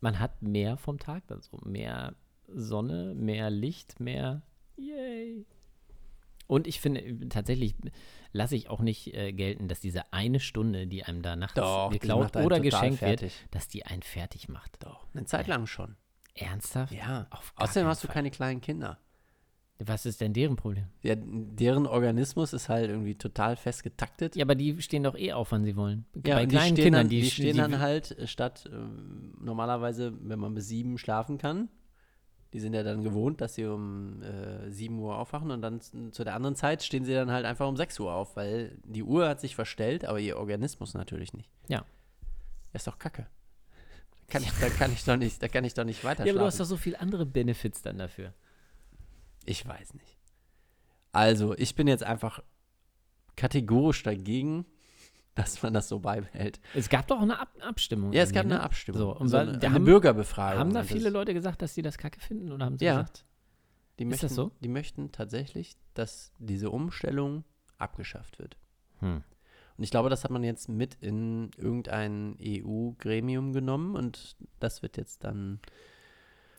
man 0.00 0.18
hat 0.18 0.42
mehr 0.42 0.76
vom 0.76 0.98
Tag, 0.98 1.22
also 1.28 1.58
mehr 1.64 2.14
Sonne, 2.48 3.14
mehr 3.14 3.50
Licht, 3.50 4.00
mehr 4.00 4.42
Yay. 4.76 5.46
Und 6.46 6.66
ich 6.66 6.80
finde, 6.80 7.28
tatsächlich 7.28 7.74
lasse 8.32 8.54
ich 8.54 8.68
auch 8.68 8.80
nicht 8.80 9.14
äh, 9.14 9.32
gelten, 9.32 9.68
dass 9.68 9.80
diese 9.80 10.12
eine 10.12 10.40
Stunde, 10.40 10.86
die 10.86 11.04
einem 11.04 11.22
da 11.22 11.36
nachts 11.36 11.54
Doch, 11.54 11.90
geklaut 11.90 12.36
oder 12.36 12.60
geschenkt 12.60 12.98
fertig. 12.98 13.40
wird, 13.40 13.54
dass 13.54 13.68
die 13.68 13.86
einen 13.86 14.02
fertig 14.02 14.48
macht. 14.48 14.76
Doch, 14.84 15.06
eine 15.14 15.24
Zeit 15.24 15.46
lang 15.46 15.66
schon. 15.66 15.96
Ernsthaft? 16.34 16.92
Ja. 16.92 17.26
Außerdem 17.56 17.88
hast 17.88 18.02
du 18.02 18.08
Fall. 18.08 18.14
keine 18.14 18.30
kleinen 18.30 18.60
Kinder. 18.60 18.98
Was 19.78 20.06
ist 20.06 20.20
denn 20.20 20.32
deren 20.32 20.54
Problem? 20.54 20.84
Ja, 21.02 21.14
deren 21.16 21.86
Organismus 21.86 22.52
ist 22.52 22.68
halt 22.68 22.88
irgendwie 22.88 23.16
total 23.16 23.56
fest 23.56 23.82
getaktet. 23.82 24.36
Ja, 24.36 24.44
aber 24.44 24.54
die 24.54 24.80
stehen 24.80 25.02
doch 25.02 25.16
eh 25.16 25.32
auf, 25.32 25.50
wann 25.50 25.64
sie 25.64 25.76
wollen. 25.76 26.06
Ja, 26.24 26.36
Bei 26.36 26.46
die 26.46 26.54
kleinen 26.54 26.74
stehen 26.74 26.84
Kindern, 26.84 27.00
dann, 27.02 27.08
die, 27.08 27.22
die 27.22 27.30
stehen 27.30 27.54
die, 27.54 27.58
dann 27.58 27.80
halt 27.80 28.16
äh, 28.16 28.26
statt 28.28 28.70
ähm, 28.72 29.34
normalerweise, 29.40 30.12
wenn 30.20 30.38
man 30.38 30.54
bis 30.54 30.68
sieben 30.68 30.96
schlafen 30.96 31.38
kann, 31.38 31.68
die 32.52 32.60
sind 32.60 32.72
ja 32.72 32.84
dann 32.84 33.02
gewohnt, 33.02 33.40
dass 33.40 33.56
sie 33.56 33.66
um 33.66 34.22
äh, 34.22 34.70
7 34.70 34.96
Uhr 34.96 35.18
aufwachen 35.18 35.50
und 35.50 35.60
dann 35.60 35.80
zu 35.80 36.22
der 36.22 36.36
anderen 36.36 36.54
Zeit 36.54 36.84
stehen 36.84 37.04
sie 37.04 37.12
dann 37.12 37.32
halt 37.32 37.44
einfach 37.44 37.66
um 37.66 37.76
6 37.76 37.98
Uhr 37.98 38.14
auf, 38.14 38.36
weil 38.36 38.78
die 38.84 39.02
Uhr 39.02 39.28
hat 39.28 39.40
sich 39.40 39.56
verstellt, 39.56 40.04
aber 40.04 40.20
ihr 40.20 40.36
Organismus 40.38 40.94
natürlich 40.94 41.32
nicht. 41.32 41.50
Ja. 41.66 41.84
Das 42.72 42.82
ist 42.82 42.86
doch 42.86 42.98
kacke. 42.98 43.26
Kann 44.34 44.42
ich, 44.42 44.52
da 44.60 44.68
kann 44.68 44.92
ich 44.92 45.04
doch 45.04 45.16
nicht, 45.16 45.42
da 45.42 45.48
kann 45.48 45.64
ich 45.64 45.74
doch 45.74 45.84
nicht 45.84 46.04
weiter 46.04 46.24
Ja, 46.26 46.32
aber 46.32 46.40
du 46.40 46.46
hast 46.46 46.60
doch 46.60 46.64
so 46.66 46.76
viele 46.76 47.00
andere 47.00 47.24
Benefits 47.24 47.82
dann 47.82 47.98
dafür. 47.98 48.34
Ich 49.44 49.66
weiß 49.66 49.94
nicht. 49.94 50.18
Also, 51.12 51.54
ich 51.56 51.74
bin 51.74 51.86
jetzt 51.86 52.02
einfach 52.02 52.42
kategorisch 53.36 54.02
dagegen, 54.02 54.66
dass 55.34 55.62
man 55.62 55.74
das 55.74 55.88
so 55.88 56.00
beibehält. 56.00 56.60
Es 56.74 56.88
gab 56.88 57.06
doch 57.08 57.18
auch 57.18 57.22
eine 57.22 57.38
Ab 57.38 57.54
Abstimmung. 57.60 58.12
Ja, 58.12 58.22
es 58.22 58.32
gab 58.32 58.44
eine 58.44 58.54
ne? 58.54 58.60
Abstimmung. 58.62 59.00
So, 59.00 59.16
und 59.16 59.28
so 59.28 59.36
eine, 59.36 59.52
eine 59.52 59.72
haben- 59.72 59.84
Bürgerbefragung. 59.84 60.58
Haben 60.60 60.74
da 60.74 60.82
viele 60.84 61.10
Leute 61.10 61.34
gesagt, 61.34 61.62
dass 61.62 61.74
sie 61.74 61.82
das 61.82 61.98
kacke 61.98 62.20
finden 62.20 62.52
oder 62.52 62.64
haben 62.66 62.78
sie 62.78 62.84
Ja. 62.84 62.94
gesagt, 63.02 63.24
die 63.98 64.04
Ist 64.04 64.10
möchten, 64.10 64.26
das 64.26 64.34
so? 64.34 64.50
Die 64.60 64.68
möchten 64.68 65.12
tatsächlich, 65.12 65.76
dass 65.94 66.32
diese 66.38 66.70
Umstellung 66.70 67.44
abgeschafft 67.78 68.38
wird. 68.38 68.56
hm, 69.00 69.22
Und 69.76 69.84
ich 69.84 69.90
glaube, 69.90 70.08
das 70.08 70.24
hat 70.24 70.30
man 70.30 70.44
jetzt 70.44 70.68
mit 70.68 70.96
in 71.00 71.50
irgendein 71.56 72.36
EU-Gremium 72.40 73.52
genommen 73.52 73.96
und 73.96 74.36
das 74.60 74.82
wird 74.82 74.96
jetzt 74.96 75.24
dann 75.24 75.60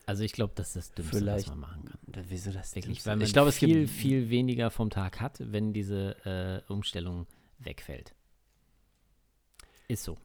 also 0.07 0.23
ich 0.23 0.33
glaube, 0.33 0.53
das 0.55 0.75
ist 0.75 0.75
das 0.75 0.91
Dümmste, 0.91 1.17
vielleicht. 1.17 1.47
was 1.47 1.55
man 1.55 1.59
machen 1.59 1.85
kann. 1.85 2.25
Wieso 2.29 2.51
das 2.51 2.75
Wirklich, 2.75 2.97
Dümmste? 2.97 3.09
weil 3.09 3.15
man 3.17 3.25
ich 3.25 3.33
glaube, 3.33 3.49
es 3.49 3.57
viel, 3.57 3.85
gibt 3.85 3.89
viel 3.89 4.29
weniger 4.29 4.69
vom 4.69 4.89
Tag 4.89 5.19
hat, 5.19 5.37
wenn 5.39 5.73
diese 5.73 6.63
äh, 6.67 6.71
Umstellung 6.71 7.25
wegfällt. 7.59 8.13
Ist 9.87 10.03
so. 10.03 10.17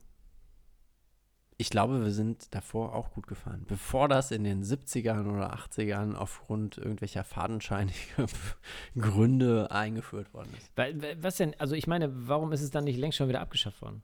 Ich 1.61 1.69
glaube, 1.69 2.03
wir 2.03 2.11
sind 2.11 2.55
davor 2.55 2.95
auch 2.95 3.11
gut 3.11 3.27
gefahren. 3.27 3.67
Bevor 3.69 4.09
das 4.09 4.31
in 4.31 4.45
den 4.45 4.65
70ern 4.65 5.31
oder 5.31 5.53
80ern 5.55 6.15
aufgrund 6.15 6.79
irgendwelcher 6.79 7.23
fadenscheiniger 7.23 8.27
Gründe 8.99 9.71
eingeführt 9.71 10.33
worden 10.33 10.49
ist. 10.57 10.71
Weil, 10.75 11.03
wa- 11.03 11.17
was 11.21 11.37
denn, 11.37 11.55
also 11.61 11.75
ich 11.75 11.87
meine, 11.87 12.11
warum 12.29 12.53
ist 12.53 12.63
es 12.63 12.71
dann 12.71 12.85
nicht 12.85 12.97
längst 12.99 13.19
schon 13.19 13.29
wieder 13.29 13.43
abgeschafft 13.43 13.83
worden? 13.83 14.01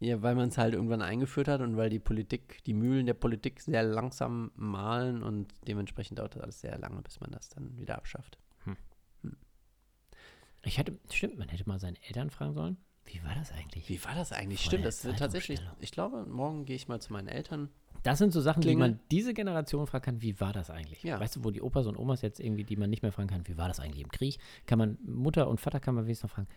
Ja, 0.00 0.20
weil 0.22 0.34
man 0.34 0.48
es 0.48 0.58
halt 0.58 0.74
irgendwann 0.74 1.00
eingeführt 1.02 1.46
hat 1.46 1.60
und 1.60 1.76
weil 1.76 1.90
die 1.90 2.00
Politik, 2.00 2.64
die 2.64 2.74
Mühlen 2.74 3.06
der 3.06 3.14
Politik 3.14 3.60
sehr 3.60 3.84
langsam 3.84 4.50
mahlen 4.56 5.22
und 5.22 5.54
dementsprechend 5.68 6.18
dauert 6.18 6.34
das 6.34 6.42
alles 6.42 6.60
sehr 6.60 6.76
lange, 6.76 7.02
bis 7.02 7.20
man 7.20 7.30
das 7.30 7.50
dann 7.50 7.78
wieder 7.78 7.98
abschafft. 7.98 8.36
Ich 10.62 10.76
hätte, 10.78 10.98
stimmt, 11.10 11.38
man 11.38 11.48
hätte 11.48 11.68
mal 11.68 11.78
seine 11.78 12.02
Eltern 12.02 12.30
fragen 12.30 12.54
sollen. 12.54 12.76
Wie 13.12 13.22
war 13.24 13.34
das 13.34 13.52
eigentlich? 13.52 13.88
Wie 13.88 14.04
war 14.04 14.14
das 14.14 14.32
eigentlich? 14.32 14.60
Vor 14.60 14.66
Stimmt, 14.70 14.84
das 14.86 15.04
wird 15.04 15.18
tatsächlich. 15.18 15.60
Ich 15.80 15.90
glaube, 15.92 16.24
morgen 16.26 16.64
gehe 16.64 16.76
ich 16.76 16.88
mal 16.88 17.00
zu 17.00 17.12
meinen 17.12 17.28
Eltern. 17.28 17.68
Das 18.02 18.18
sind 18.18 18.32
so 18.32 18.40
Sachen, 18.40 18.62
Klingel. 18.62 18.86
die 18.88 18.92
man 18.94 19.00
diese 19.10 19.34
Generation 19.34 19.86
fragen 19.86 20.04
kann, 20.04 20.22
wie 20.22 20.40
war 20.40 20.52
das 20.52 20.70
eigentlich? 20.70 21.02
Ja. 21.02 21.20
Weißt 21.20 21.36
du, 21.36 21.44
wo 21.44 21.50
die 21.50 21.60
Opas 21.60 21.86
und 21.86 21.96
Omas 21.98 22.22
jetzt 22.22 22.40
irgendwie, 22.40 22.64
die 22.64 22.76
man 22.76 22.88
nicht 22.88 23.02
mehr 23.02 23.12
fragen 23.12 23.28
kann, 23.28 23.46
wie 23.46 23.58
war 23.58 23.68
das 23.68 23.78
eigentlich 23.80 24.02
im 24.02 24.10
Krieg? 24.10 24.38
Kann 24.66 24.78
man, 24.78 24.96
Mutter 25.04 25.48
und 25.48 25.60
Vater 25.60 25.80
kann 25.80 25.94
man 25.94 26.04
wenigstens 26.04 26.30
noch 26.30 26.34
fragen, 26.34 26.48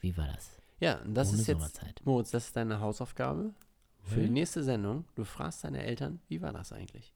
wie 0.00 0.16
war 0.16 0.26
das? 0.26 0.60
Ja, 0.80 0.98
und 1.02 1.14
das 1.14 1.30
Ohne 1.30 1.40
ist 1.40 1.46
jetzt. 1.46 2.04
Moritz, 2.04 2.30
das 2.30 2.46
ist 2.48 2.56
deine 2.56 2.80
Hausaufgabe 2.80 3.54
für 4.02 4.20
die 4.20 4.26
Mhm. 4.28 4.34
nächste 4.34 4.62
Sendung. 4.62 5.06
Du 5.14 5.24
fragst 5.24 5.64
deine 5.64 5.82
Eltern, 5.82 6.20
wie 6.28 6.42
war 6.42 6.52
das 6.52 6.72
eigentlich? 6.72 7.14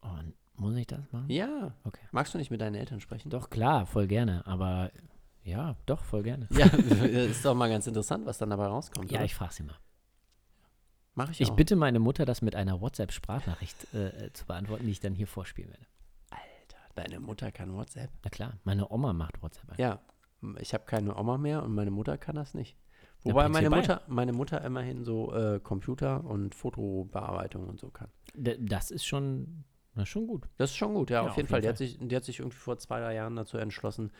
Und 0.00 0.34
muss 0.54 0.76
ich 0.76 0.86
das 0.86 1.00
machen? 1.10 1.28
Ja. 1.30 1.74
Okay. 1.82 2.02
Magst 2.12 2.34
du 2.34 2.38
nicht 2.38 2.50
mit 2.52 2.60
deinen 2.60 2.76
Eltern 2.76 3.00
sprechen? 3.00 3.30
Doch, 3.30 3.50
klar, 3.50 3.86
voll 3.86 4.06
gerne, 4.06 4.46
aber 4.46 4.92
ja, 5.44 5.76
doch, 5.86 6.04
voll 6.04 6.22
gerne. 6.22 6.48
Ja, 6.50 6.66
ist 7.04 7.44
doch 7.44 7.54
mal 7.54 7.68
ganz 7.68 7.86
interessant, 7.86 8.26
was 8.26 8.38
dann 8.38 8.50
dabei 8.50 8.66
rauskommt. 8.66 9.10
Ja, 9.10 9.18
oder? 9.18 9.24
ich 9.24 9.34
frage 9.34 9.52
sie 9.54 9.62
mal. 9.64 9.76
Mach 11.14 11.30
ich, 11.30 11.40
Ich 11.40 11.50
auch. 11.50 11.56
bitte 11.56 11.76
meine 11.76 11.98
Mutter, 11.98 12.24
das 12.24 12.40
mit 12.42 12.54
einer 12.56 12.80
WhatsApp-Sprachnachricht 12.80 13.92
äh, 13.94 14.26
äh, 14.26 14.32
zu 14.32 14.46
beantworten, 14.46 14.84
die 14.86 14.92
ich 14.92 15.00
dann 15.00 15.14
hier 15.14 15.26
vorspielen 15.26 15.70
werde. 15.70 15.86
Alter, 16.30 16.78
deine 16.94 17.20
Mutter 17.20 17.52
kann 17.52 17.74
WhatsApp. 17.74 18.10
Na 18.24 18.30
klar, 18.30 18.58
meine 18.64 18.90
Oma 18.90 19.12
macht 19.12 19.42
WhatsApp. 19.42 19.78
Ja, 19.78 20.00
ich 20.58 20.72
habe 20.74 20.84
keine 20.86 21.16
Oma 21.16 21.38
mehr 21.38 21.62
und 21.62 21.74
meine 21.74 21.90
Mutter 21.90 22.16
kann 22.18 22.36
das 22.36 22.54
nicht. 22.54 22.76
Wobei 23.24 23.48
meine. 23.48 23.70
Mutter, 23.70 24.02
meine 24.08 24.32
Mutter 24.32 24.62
immerhin 24.64 25.04
so 25.04 25.32
äh, 25.34 25.60
Computer 25.60 26.24
und 26.24 26.54
Fotobearbeitung 26.54 27.68
und 27.68 27.78
so 27.78 27.90
kann. 27.90 28.08
D 28.34 28.56
das 28.58 28.90
ist 28.90 29.04
schon, 29.04 29.62
na, 29.94 30.04
schon 30.06 30.26
gut. 30.26 30.48
Das 30.56 30.70
ist 30.70 30.76
schon 30.76 30.94
gut, 30.94 31.10
ja, 31.10 31.22
Ja, 31.22 31.28
auf 31.30 31.36
jeden 31.36 31.46
auf 31.46 31.50
Fall. 31.50 31.58
jeden 31.58 31.62
Die 31.62 31.68
hat, 31.68 31.78
sich, 31.78 31.98
die 32.00 32.16
hat 32.16 32.24
sich 32.24 32.40
irgendwie 32.40 32.56
vor 32.58 32.78
zwei, 32.78 32.98
drei 32.98 33.14
Jahren 33.14 33.36
dazu 33.36 33.58
entschlossen, 33.58 34.10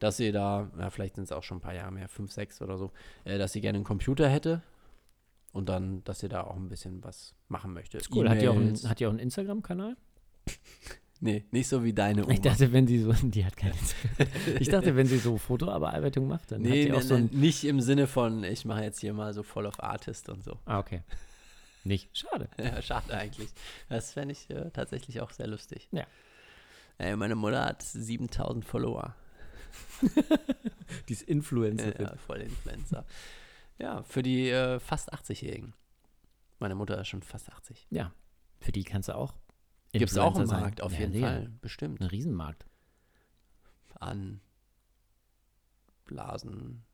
dass 0.00 0.16
sie 0.16 0.32
da, 0.32 0.68
ja, 0.78 0.90
vielleicht 0.90 1.14
sind 1.14 1.24
es 1.24 1.32
auch 1.32 1.44
schon 1.44 1.58
ein 1.58 1.60
paar 1.60 1.74
Jahre 1.74 1.92
mehr, 1.92 2.08
fünf, 2.08 2.32
sechs 2.32 2.60
oder 2.60 2.76
so, 2.76 2.90
äh, 3.24 3.38
dass 3.38 3.52
sie 3.52 3.60
gerne 3.60 3.76
einen 3.76 3.84
Computer 3.84 4.28
hätte 4.28 4.62
und 5.52 5.68
dann, 5.68 6.02
dass 6.04 6.20
sie 6.20 6.28
da 6.28 6.42
auch 6.42 6.56
ein 6.56 6.68
bisschen 6.68 7.04
was 7.04 7.34
machen 7.48 7.72
möchte. 7.72 7.98
Ist 7.98 8.14
cool. 8.14 8.28
Hat 8.28 8.40
die, 8.42 8.48
auch 8.48 8.56
einen, 8.56 8.76
hat 8.88 8.98
die 8.98 9.06
auch 9.06 9.10
einen 9.10 9.20
Instagram-Kanal? 9.20 9.96
Nee, 11.22 11.44
nicht 11.50 11.68
so 11.68 11.84
wie 11.84 11.92
deine 11.92 12.24
Oma. 12.24 12.32
Ich 12.32 12.40
dachte, 12.40 12.72
wenn 12.72 12.86
sie 12.86 12.98
so, 12.98 13.12
die 13.12 13.44
hat 13.44 13.54
keinen 13.54 13.74
Instagram. 13.78 14.56
Ich 14.58 14.68
dachte, 14.70 14.96
wenn 14.96 15.06
sie 15.06 15.18
so 15.18 15.36
Fotobearbeitung 15.36 16.26
macht, 16.26 16.50
dann 16.50 16.64
hat 16.64 16.70
nee, 16.70 16.84
sie 16.84 16.92
auch 16.92 16.96
nee, 16.96 17.02
so 17.02 17.14
ein. 17.14 17.28
nee, 17.30 17.36
nicht 17.40 17.64
im 17.64 17.82
Sinne 17.82 18.06
von, 18.06 18.42
ich 18.42 18.64
mache 18.64 18.82
jetzt 18.82 19.00
hier 19.00 19.12
mal 19.12 19.34
so 19.34 19.42
voll 19.42 19.66
auf 19.66 19.82
Artist 19.82 20.30
und 20.30 20.42
so. 20.42 20.56
Ah, 20.64 20.78
okay. 20.78 21.02
Nicht. 21.84 22.16
Schade. 22.16 22.48
Ja, 22.58 22.80
schade 22.80 23.12
eigentlich. 23.14 23.50
Das 23.90 24.12
fände 24.12 24.32
ich 24.32 24.48
äh, 24.48 24.70
tatsächlich 24.70 25.20
auch 25.20 25.30
sehr 25.30 25.46
lustig. 25.46 25.88
Ja. 25.92 26.06
Ey, 26.98 27.16
meine 27.16 27.34
Mutter 27.34 27.64
hat 27.64 27.82
7000 27.82 28.64
Follower. 28.64 29.14
Die 31.08 31.12
ist 31.12 31.22
Influencerin. 31.22 32.06
Ja, 32.06 32.16
voll 32.16 32.38
Influencer. 32.40 33.06
ja, 33.78 34.02
für 34.02 34.22
die 34.22 34.48
äh, 34.50 34.80
fast 34.80 35.12
80-Jährigen. 35.12 35.74
Meine 36.58 36.74
Mutter 36.74 37.00
ist 37.00 37.08
schon 37.08 37.22
fast 37.22 37.50
80. 37.50 37.86
Ja. 37.90 38.12
Für 38.60 38.72
die 38.72 38.84
kannst 38.84 39.08
du 39.08 39.14
auch. 39.14 39.34
Gibt 39.92 40.10
es 40.10 40.18
auch 40.18 40.38
im 40.38 40.46
sein. 40.46 40.60
Markt, 40.60 40.82
auf 40.82 40.92
Ja, 40.92 41.00
jeden 41.00 41.12
sicher. 41.12 41.26
Fall. 41.26 41.48
Bestimmt. 41.60 42.00
Ein 42.00 42.06
Riesenmarkt. 42.06 42.66
An 43.98 44.40
Blasen, 46.04 46.84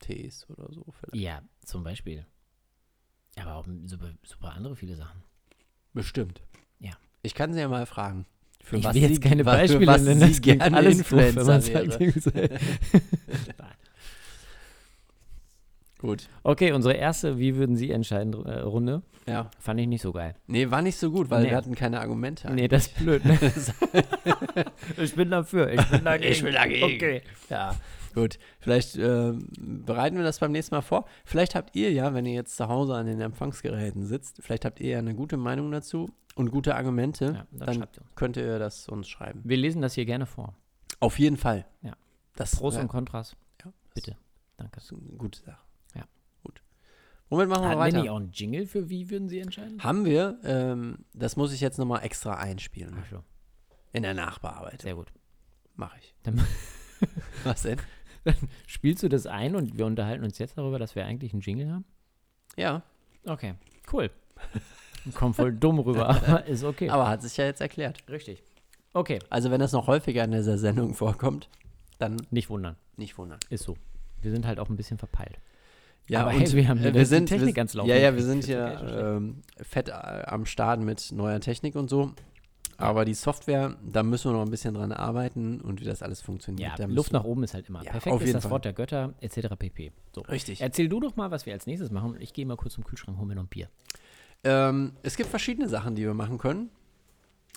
Tees 0.00 0.48
oder 0.50 0.72
so 0.72 0.84
vielleicht. 0.92 1.14
Ja, 1.22 1.42
zum 1.64 1.82
Beispiel. 1.84 2.26
Aber 3.36 3.54
auch 3.56 3.66
super, 3.84 4.12
super 4.22 4.52
andere 4.52 4.76
viele 4.76 4.96
Sachen. 4.96 5.22
Bestimmt. 5.92 6.42
Ja. 6.78 6.92
Ich 7.22 7.34
kann 7.34 7.52
sie 7.52 7.60
ja 7.60 7.68
mal 7.68 7.86
fragen. 7.86 8.26
Für 8.62 8.76
ich 8.76 8.84
was 8.84 8.94
will 8.94 9.02
jetzt 9.02 9.20
keine 9.20 9.44
Beispiele 9.44 9.86
was 9.86 10.02
nennen, 10.02 10.20
das 10.20 10.40
klingt 10.40 10.60
gerne 10.60 10.76
alles 10.76 10.98
Influencer 10.98 11.44
man 11.44 11.60
sagt. 11.60 11.98
Gut. 15.98 16.28
okay, 16.42 16.72
unsere 16.72 16.94
erste 16.94 17.38
Wie 17.38 17.54
würden 17.56 17.76
Sie 17.76 17.90
entscheiden 17.92 18.34
äh, 18.44 18.58
Runde 18.60 19.02
Ja. 19.28 19.50
fand 19.60 19.78
ich 19.78 19.86
nicht 19.86 20.02
so 20.02 20.12
geil. 20.12 20.34
Nee, 20.48 20.68
war 20.70 20.82
nicht 20.82 20.96
so 20.96 21.10
gut, 21.12 21.30
weil 21.30 21.44
Nee. 21.44 21.50
wir 21.50 21.56
hatten 21.56 21.76
keine 21.76 22.00
Argumente. 22.00 22.52
Nee, 22.52 22.66
das 22.66 22.88
ist 22.88 22.96
blöd. 22.96 23.24
Ne? 23.24 23.38
ich 24.96 25.14
bin 25.14 25.30
dafür. 25.30 25.72
Ich 25.72 25.84
bin 25.90 26.04
dagegen. 26.04 26.32
Ich 26.32 26.42
bin 26.42 26.54
dagegen. 26.54 26.84
Okay. 26.84 27.22
Ja, 27.50 27.76
gut. 28.14 28.38
Vielleicht 28.60 28.96
äh, 28.96 29.32
bereiten 29.58 30.16
wir 30.16 30.24
das 30.24 30.38
beim 30.38 30.52
nächsten 30.52 30.74
Mal 30.74 30.82
vor. 30.82 31.04
Vielleicht 31.24 31.54
habt 31.54 31.74
ihr 31.76 31.92
ja, 31.92 32.14
wenn 32.14 32.26
ihr 32.26 32.34
jetzt 32.34 32.56
zu 32.56 32.68
Hause 32.68 32.94
an 32.94 33.06
den 33.06 33.20
Empfangsgeräten 33.20 34.04
sitzt, 34.04 34.38
vielleicht 34.42 34.64
habt 34.64 34.80
ihr 34.80 34.90
ja 34.90 34.98
eine 34.98 35.14
gute 35.14 35.36
Meinung 35.36 35.70
dazu 35.70 36.10
und 36.34 36.50
gute 36.50 36.74
Argumente. 36.74 37.24
Ja, 37.34 37.46
dann 37.66 37.80
dann 37.80 37.88
könnt 38.14 38.36
ihr 38.36 38.58
das 38.58 38.88
uns 38.88 39.08
schreiben. 39.08 39.40
Wir 39.44 39.56
lesen 39.56 39.82
das 39.82 39.94
hier 39.94 40.04
gerne 40.06 40.26
vor. 40.26 40.54
Auf 41.00 41.18
jeden 41.18 41.36
Fall. 41.36 41.66
Ja. 41.82 41.92
Das 42.36 42.56
Pros 42.56 42.76
ja, 42.76 42.80
und 42.82 42.88
Kontras. 42.88 43.36
ja, 43.64 43.72
das 43.84 43.94
Bitte. 43.94 44.16
Danke. 44.56 44.78
ist 44.80 44.92
eine 44.92 45.00
gute 45.18 45.40
Sache. 45.40 45.60
Ja. 45.94 46.04
Gut. 46.42 46.62
Womit 47.28 47.48
machen 47.48 47.64
wir 47.64 47.70
wir 47.70 47.78
weiter? 47.78 48.00
nicht 48.00 48.10
auch 48.10 48.16
einen 48.16 48.30
Jingle 48.32 48.66
für 48.66 48.88
Wie 48.88 49.10
würden 49.10 49.28
Sie 49.28 49.40
entscheiden? 49.40 49.82
Haben 49.82 50.04
wir, 50.04 50.38
ähm, 50.44 51.04
das 51.12 51.36
muss 51.36 51.52
ich 51.52 51.60
jetzt 51.60 51.78
nochmal 51.78 52.04
extra 52.04 52.34
einspielen. 52.34 52.96
Ach 53.00 53.10
so, 53.10 53.24
In 53.92 54.02
der 54.04 54.14
Nachbearbeitung. 54.14 54.80
sehr 54.80 54.94
gut. 54.94 55.12
Mache 55.74 55.98
ich. 56.00 56.14
Dann 56.22 56.40
Was 57.44 57.62
denn? 57.62 57.78
spielst 58.66 59.02
du 59.02 59.08
das 59.08 59.26
ein 59.26 59.56
und 59.56 59.78
wir 59.78 59.86
unterhalten 59.86 60.24
uns 60.24 60.38
jetzt 60.38 60.56
darüber, 60.58 60.78
dass 60.78 60.94
wir 60.94 61.04
eigentlich 61.04 61.32
einen 61.32 61.42
Jingle 61.42 61.70
haben? 61.72 61.84
Ja, 62.56 62.82
Okay, 63.26 63.54
cool. 63.92 64.10
Kommt 65.14 65.36
voll 65.36 65.52
dumm 65.52 65.78
rüber, 65.80 66.08
aber 66.08 66.44
ist 66.46 66.64
okay. 66.64 66.88
aber 66.88 67.08
hat 67.08 67.22
sich 67.22 67.36
ja 67.36 67.44
jetzt 67.44 67.60
erklärt. 67.60 68.04
Richtig. 68.08 68.42
Okay, 68.92 69.18
Also 69.30 69.50
wenn 69.50 69.60
das 69.60 69.72
noch 69.72 69.86
häufiger 69.86 70.24
in 70.24 70.32
dieser 70.32 70.58
Sendung 70.58 70.94
vorkommt, 70.94 71.48
dann 71.98 72.16
nicht 72.30 72.50
wundern. 72.50 72.76
nicht 72.96 73.16
wundern. 73.18 73.38
Ist 73.48 73.64
so. 73.64 73.76
Wir 74.20 74.30
sind 74.30 74.46
halt 74.46 74.60
auch 74.60 74.68
ein 74.68 74.76
bisschen 74.76 74.98
verpeilt. 74.98 75.38
Ja, 76.08 76.22
Aber 76.22 76.30
und 76.30 76.40
hey, 76.40 76.52
wir 76.52 76.68
haben 76.68 76.82
wir 76.82 77.06
sind, 77.06 77.26
Technik 77.26 77.54
wir, 77.56 77.60
ans 77.60 77.74
Laufen 77.74 77.88
Ja, 77.88 77.96
ja, 77.96 78.14
wir 78.14 78.22
sind 78.24 78.44
hier 78.44 79.16
ähm, 79.16 79.42
fett 79.62 79.88
äh, 79.88 79.92
am 79.92 80.46
Start 80.46 80.80
mit 80.80 81.10
neuer 81.12 81.40
Technik 81.40 81.74
und 81.74 81.88
so. 81.88 82.12
Aber 82.82 83.04
die 83.04 83.14
Software, 83.14 83.76
da 83.82 84.02
müssen 84.02 84.30
wir 84.30 84.36
noch 84.36 84.44
ein 84.44 84.50
bisschen 84.50 84.74
dran 84.74 84.92
arbeiten 84.92 85.60
und 85.60 85.80
wie 85.80 85.84
das 85.84 86.02
alles 86.02 86.20
funktioniert. 86.20 86.78
Ja, 86.78 86.86
Luft 86.86 87.12
nach 87.12 87.24
oben 87.24 87.44
ist 87.44 87.54
halt 87.54 87.68
immer. 87.68 87.82
Ja, 87.84 87.92
Perfekt 87.92 88.14
auf 88.14 88.22
ist 88.22 88.34
das 88.34 88.42
Fall. 88.42 88.50
Wort 88.50 88.64
der 88.64 88.72
Götter, 88.72 89.14
etc. 89.20 89.56
pp. 89.58 89.92
So. 90.14 90.22
Richtig. 90.22 90.60
Erzähl 90.60 90.88
du 90.88 91.00
doch 91.00 91.16
mal, 91.16 91.30
was 91.30 91.46
wir 91.46 91.52
als 91.52 91.66
nächstes 91.66 91.90
machen. 91.90 92.16
Ich 92.20 92.32
gehe 92.32 92.44
mal 92.44 92.56
kurz 92.56 92.74
zum 92.74 92.84
Kühlschrank, 92.84 93.18
hol 93.18 93.26
mir 93.26 93.36
noch 93.36 93.44
ein 93.44 93.48
Bier. 93.48 93.68
Ähm, 94.44 94.92
es 95.02 95.16
gibt 95.16 95.30
verschiedene 95.30 95.68
Sachen, 95.68 95.94
die 95.94 96.02
wir 96.02 96.14
machen 96.14 96.38
können. 96.38 96.70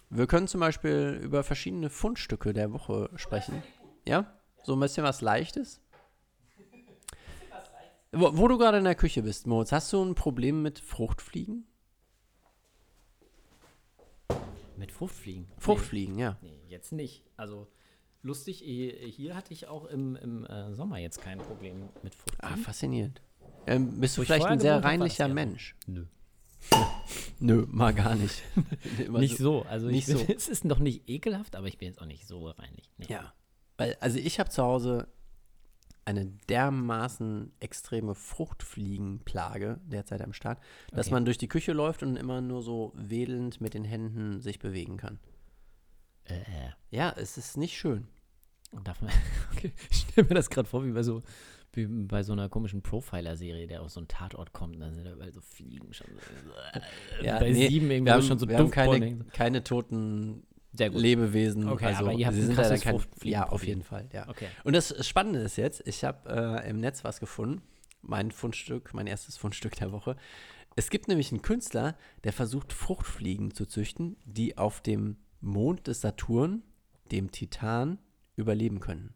Wir 0.10 0.28
können 0.28 0.48
zum 0.48 0.60
Beispiel 0.60 1.20
über 1.24 1.44
verschiedene 1.44 1.90
Fundstücke 1.90 2.54
der 2.54 2.72
Woche 2.72 3.10
sprechen. 3.16 3.64
Ja? 4.08 4.32
So 4.64 4.74
ein 4.74 4.80
bisschen 4.80 5.04
was 5.04 5.22
Leichtes. 5.22 5.82
Wo, 8.12 8.38
wo 8.38 8.48
du 8.48 8.58
gerade 8.58 8.78
in 8.78 8.84
der 8.84 8.96
Küche 8.96 9.24
bist, 9.24 9.48
Moritz, 9.48 9.72
hast 9.72 9.92
du 9.92 10.04
ein 10.04 10.16
Problem 10.16 10.62
mit 10.62 10.80
Fruchtfliegen? 10.80 11.66
Mit 14.78 14.92
Fruchtfliegen. 14.92 15.48
Fruchtfliegen, 15.58 16.18
ja. 16.18 16.38
Nee, 16.42 16.58
nee, 16.64 16.70
jetzt 16.72 16.92
nicht. 16.92 17.24
Also 17.38 17.68
lustig, 18.22 18.66
eh, 18.66 19.10
hier 19.10 19.36
hatte 19.36 19.54
ich 19.54 19.68
auch 19.68 19.86
im, 19.86 20.16
im 20.18 20.46
äh, 20.46 20.74
Sommer 20.74 20.98
jetzt 20.98 21.22
kein 21.22 21.38
Problem 21.40 21.90
mit 22.04 22.14
Ah, 22.14 22.18
Fruchtfliegen. 22.18 22.64
faszinierend. 22.64 23.22
Ähm, 23.68 24.00
bist 24.00 24.16
du 24.16 24.20
Wo 24.20 24.24
ich 24.24 24.28
vielleicht 24.28 24.46
ein 24.46 24.60
sehr 24.60 24.84
reinlicher. 24.84 25.28
Mensch? 25.28 25.76
Nö. 25.88 26.06
Nö, 27.40 27.66
mal 27.70 27.94
gar 27.94 28.16
nicht. 28.16 28.42
Immer 29.06 29.20
nicht 29.20 29.38
so. 29.38 29.64
Also 29.64 29.88
nicht 29.88 30.08
ich 30.08 30.16
bin, 30.16 30.28
so. 30.28 30.34
es 30.34 30.48
ist 30.48 30.66
noch 30.66 30.80
nicht 30.80 31.08
ekelhaft, 31.10 31.56
aber 31.56 31.68
ich 31.68 31.78
bin 31.78 31.88
jetzt 31.90 32.02
auch 32.02 32.06
nicht 32.06 32.28
so 32.28 32.48
reinlich. 32.48 32.90
Nee. 32.98 33.06
Ja. 33.10 33.34
Weil, 33.78 33.96
also 34.00 34.18
ich 34.18 34.40
habe 34.40 34.50
zu 34.50 34.64
Hause 34.64 35.08
eine 36.06 36.26
dermaßen 36.50 37.52
extreme 37.60 38.14
Fruchtfliegenplage 38.14 39.80
derzeit 39.86 40.22
am 40.22 40.34
Start, 40.34 40.60
dass 40.92 41.08
Okay. 41.08 41.14
man 41.16 41.26
durch 41.26 41.40
die 41.40 41.48
Küche 41.48 41.74
läuft 41.74 42.04
und 42.04 42.16
immer 42.16 42.42
nur 42.42 42.62
so 42.62 42.94
wedelnd 42.96 43.60
mit 43.60 43.74
den 43.74 43.84
Händen 43.84 44.40
sich 44.40 44.60
bewegen 44.60 44.98
kann. 44.98 45.20
Äh, 46.26 46.36
äh. 46.36 46.70
Ja, 46.92 47.14
es 47.18 47.38
ist 47.38 47.58
nicht 47.58 47.76
schön. 47.78 48.08
Und 48.72 48.88
darf 48.88 49.02
man, 49.02 49.12
okay. 49.54 49.74
Ich 49.90 49.98
stelle 50.10 50.28
mir 50.28 50.36
das 50.36 50.50
gerade 50.50 50.68
vor, 50.70 50.86
wie 50.86 50.92
bei 50.92 51.02
so, 51.04 51.24
wie 51.74 51.88
bei 51.88 52.22
so 52.24 52.34
einer 52.34 52.50
komischen 52.50 52.82
Profiler-Serie, 52.84 53.66
der 53.68 53.82
aus 53.82 53.94
so 53.96 54.00
einem 54.00 54.08
Tatort 54.08 54.54
kommt 54.54 54.76
und 54.76 54.82
dann 54.82 54.94
sind 54.94 55.06
da 55.06 55.14
überall 55.14 55.34
so 55.34 55.42
Fliegen 55.42 55.92
schon 55.94 56.08
so. 56.08 57.24
Ja, 57.24 57.40
bei 57.40 57.52
nee, 57.52 57.68
sieben 57.68 57.90
irgendwo 57.90 58.10
wir 58.10 58.14
haben, 58.14 58.22
schon 58.22 58.38
so 58.40 58.48
wir 58.48 58.58
haben 58.58 58.70
keine, 58.70 59.26
keine 59.34 59.64
toten. 59.64 60.44
Lebewesen. 60.78 61.68
Okay, 61.68 61.86
also, 61.86 62.06
aber 62.06 62.14
ihr 62.14 62.28
habt 62.28 62.36
sie 62.36 62.44
sind 62.44 62.56
leider 62.56 62.78
kein. 62.78 63.00
Ja, 63.24 63.50
auf 63.50 63.66
jeden 63.66 63.84
Fall, 63.84 64.08
ja. 64.14 64.28
Okay. 64.30 64.48
Und 64.64 64.74
das 64.74 65.06
Spannende 65.08 65.40
ist 65.40 65.58
jetzt, 65.58 65.86
ich 65.88 66.04
habe 66.04 66.62
äh, 66.64 66.70
im 66.70 66.80
Netz 66.80 67.04
was 67.04 67.20
gefunden, 67.20 67.62
mein 68.02 68.32
Fundstück, 68.32 68.94
mein 68.94 69.08
erstes 69.08 69.38
Fundstück 69.38 69.76
der 69.76 69.92
Woche. 69.92 70.16
Es 70.76 70.90
gibt 70.90 71.08
nämlich 71.08 71.32
einen 71.32 71.42
Künstler, 71.42 71.96
der 72.24 72.34
versucht, 72.34 72.74
Fruchtfliegen 72.74 73.54
zu 73.54 73.66
züchten, 73.66 74.18
die 74.26 74.58
auf 74.58 74.82
dem 74.82 75.18
Mond 75.40 75.88
des 75.88 76.02
Saturn, 76.02 76.64
dem 77.12 77.32
Titan, 77.32 78.00
überleben 78.36 78.82
können. 78.82 79.14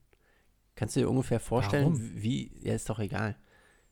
Kannst 0.76 0.96
du 0.96 1.02
dir 1.02 1.10
ungefähr 1.10 1.42
vorstellen, 1.42 1.94
Warum? 1.94 2.22
wie, 2.22 2.52
ja, 2.64 2.74
ist 2.74 2.90
doch 2.90 3.00
egal. 3.00 3.36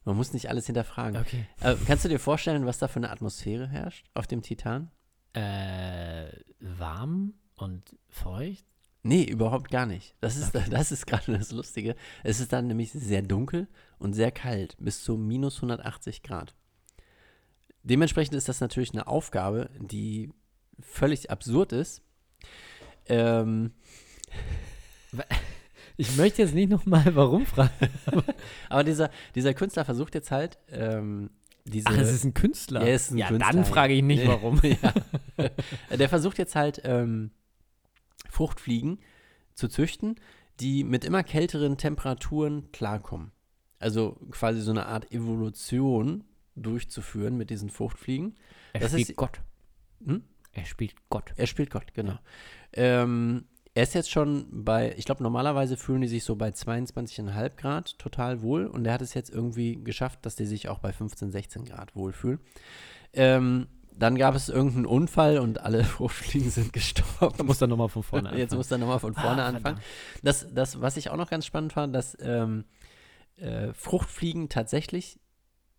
Man 0.06 0.16
muss 0.16 0.32
nicht 0.32 0.50
alles 0.50 0.68
hinterfragen. 0.68 1.20
Okay. 1.20 1.46
Äh, 1.60 1.76
kannst 1.86 2.06
du 2.06 2.10
dir 2.10 2.20
vorstellen, 2.20 2.66
was 2.66 2.78
da 2.78 2.88
für 2.88 2.98
eine 2.98 3.10
Atmosphäre 3.10 3.68
herrscht 3.68 4.10
auf 4.14 4.26
dem 4.26 4.42
Titan? 4.42 4.90
Äh, 5.34 6.32
warm 6.62 7.34
und 7.58 7.98
feucht? 8.10 8.66
Nee, 9.04 9.24
überhaupt 9.24 9.70
gar 9.70 9.86
nicht. 9.86 10.16
Das 10.20 10.36
ist, 10.36 10.54
das 10.54 10.92
ist 10.92 11.06
gerade 11.06 11.38
das 11.38 11.52
Lustige. 11.52 11.96
Es 12.24 12.40
ist 12.40 12.52
dann 12.52 12.68
nämlich 12.68 12.92
sehr 12.92 13.22
dunkel 13.22 13.68
und 14.00 14.14
sehr 14.14 14.32
kalt, 14.32 14.76
bis 14.80 15.04
zu 15.04 15.18
minus 15.18 15.58
180 15.58 16.24
Grad. 16.24 16.56
Dementsprechend 17.84 18.36
ist 18.36 18.50
das 18.50 18.60
natürlich 18.60 18.92
eine 18.92 19.08
Aufgabe, 19.08 19.70
die 19.80 20.32
völlig 20.80 21.32
absurd 21.32 21.72
ist. 21.72 22.02
Ähm, 23.06 23.72
Ich 26.00 26.16
möchte 26.16 26.44
jetzt 26.44 26.54
nicht 26.54 26.70
nochmal 26.70 27.16
warum 27.16 27.48
fragen. 27.48 27.72
aber 28.70 28.84
dieser, 28.84 29.10
dieser 29.34 29.56
Künstler 29.56 29.84
versucht 29.84 30.14
jetzt 30.14 30.30
halt, 30.30 30.60
ähm, 30.72 31.32
diese. 31.66 31.88
Ach, 31.88 31.98
es 31.98 32.14
ist 32.14 32.24
ein 32.24 32.36
Künstler. 32.36 32.88
Ja, 32.88 32.94
ist 32.94 33.12
ein 33.12 33.18
ja 33.18 33.28
Künstler. 33.28 33.52
dann 33.52 33.66
frage 33.66 33.94
ich 33.94 34.04
nicht, 34.04 34.26
warum. 34.28 34.62
ja. 34.64 34.94
Der 35.98 36.08
versucht 36.08 36.38
jetzt 36.38 36.56
halt 36.56 36.82
ähm, 36.86 37.32
Fruchtfliegen 38.30 39.00
zu 39.54 39.68
züchten, 39.68 40.16
die 40.60 40.84
mit 40.84 41.06
immer 41.06 41.24
kälteren 41.24 41.78
Temperaturen 41.78 42.72
klarkommen. 42.72 43.32
Also 43.80 44.18
quasi 44.32 44.62
so 44.62 44.72
eine 44.72 44.88
Art 44.88 45.12
Evolution 45.12 46.24
durchzuführen 46.56 47.38
mit 47.38 47.50
diesen 47.50 47.70
Fruchtfliegen. 47.70 48.36
Er 48.74 48.80
Das 48.82 48.92
spielt 48.92 49.10
ist- 49.10 49.16
Gott. 49.18 49.42
Hm? 50.04 50.24
Er 50.54 50.66
spielt 50.66 50.96
Gott. 51.10 51.34
Er 51.36 51.46
spielt 51.46 51.70
Gott, 51.70 51.94
genau. 51.94 52.18
Ähm, 52.74 53.46
er 53.76 53.84
ist 53.84 53.94
jetzt 53.94 54.10
schon 54.10 54.48
bei, 54.66 54.96
ich 54.98 55.06
glaube, 55.06 55.22
normalerweise 55.22 55.78
fühlen 55.78 56.02
die 56.02 56.08
sich 56.08 56.24
so 56.24 56.36
bei 56.36 56.50
22,5 56.50 57.56
Grad 57.58 58.00
total 58.00 58.42
wohl 58.42 58.66
und 58.66 58.86
er 58.88 58.94
hat 58.94 59.04
es 59.04 59.14
jetzt 59.14 59.30
irgendwie 59.30 59.76
geschafft, 59.84 60.26
dass 60.26 60.36
die 60.36 60.48
sich 60.48 60.68
auch 60.70 60.80
bei 60.80 60.92
15, 60.92 61.32
16 61.32 61.66
Grad 61.66 61.96
wohlfühlen. 61.96 62.40
Ähm, 63.14 63.68
dann 63.98 64.16
gab 64.18 64.36
es 64.36 64.50
irgendeinen 64.50 64.86
Unfall 64.86 65.40
und 65.40 65.60
alle 65.62 65.84
Fruchtfliegen 65.86 66.50
sind 66.50 66.74
gestorben. 66.74 67.46
muss 67.46 67.60
dann 67.60 67.70
nochmal 67.70 67.90
von 67.90 68.04
vorne 68.04 68.38
Jetzt 68.38 68.56
muss 68.56 68.70
er 68.72 68.78
nochmal 68.78 69.00
von 69.00 69.14
vorne 69.14 69.44
Ah, 69.44 69.48
anfangen. 69.48 69.80
Das, 70.24 70.48
das, 70.54 70.82
was 70.82 70.98
ich 70.98 71.10
auch 71.10 71.18
noch 71.18 71.30
ganz 71.30 71.46
spannend 71.46 71.74
fand, 71.74 71.96
dass 71.96 72.18
ähm, 72.22 72.66
äh, 73.38 73.74
Fruchtfliegen 73.74 74.50
tatsächlich 74.50 75.20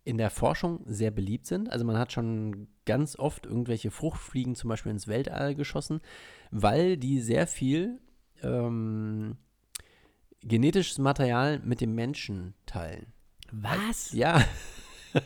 in 0.03 0.17
der 0.17 0.29
Forschung 0.29 0.81
sehr 0.85 1.11
beliebt 1.11 1.45
sind. 1.45 1.71
Also 1.71 1.85
man 1.85 1.97
hat 1.97 2.11
schon 2.11 2.67
ganz 2.85 3.17
oft 3.17 3.45
irgendwelche 3.45 3.91
Fruchtfliegen 3.91 4.55
zum 4.55 4.69
Beispiel 4.69 4.91
ins 4.91 5.07
Weltall 5.07 5.55
geschossen, 5.55 5.99
weil 6.51 6.97
die 6.97 7.19
sehr 7.21 7.47
viel 7.47 7.99
ähm, 8.41 9.37
genetisches 10.41 10.97
Material 10.97 11.59
mit 11.59 11.81
dem 11.81 11.93
Menschen 11.95 12.53
teilen. 12.65 13.13
Was? 13.51 14.11
Ja, 14.13 14.41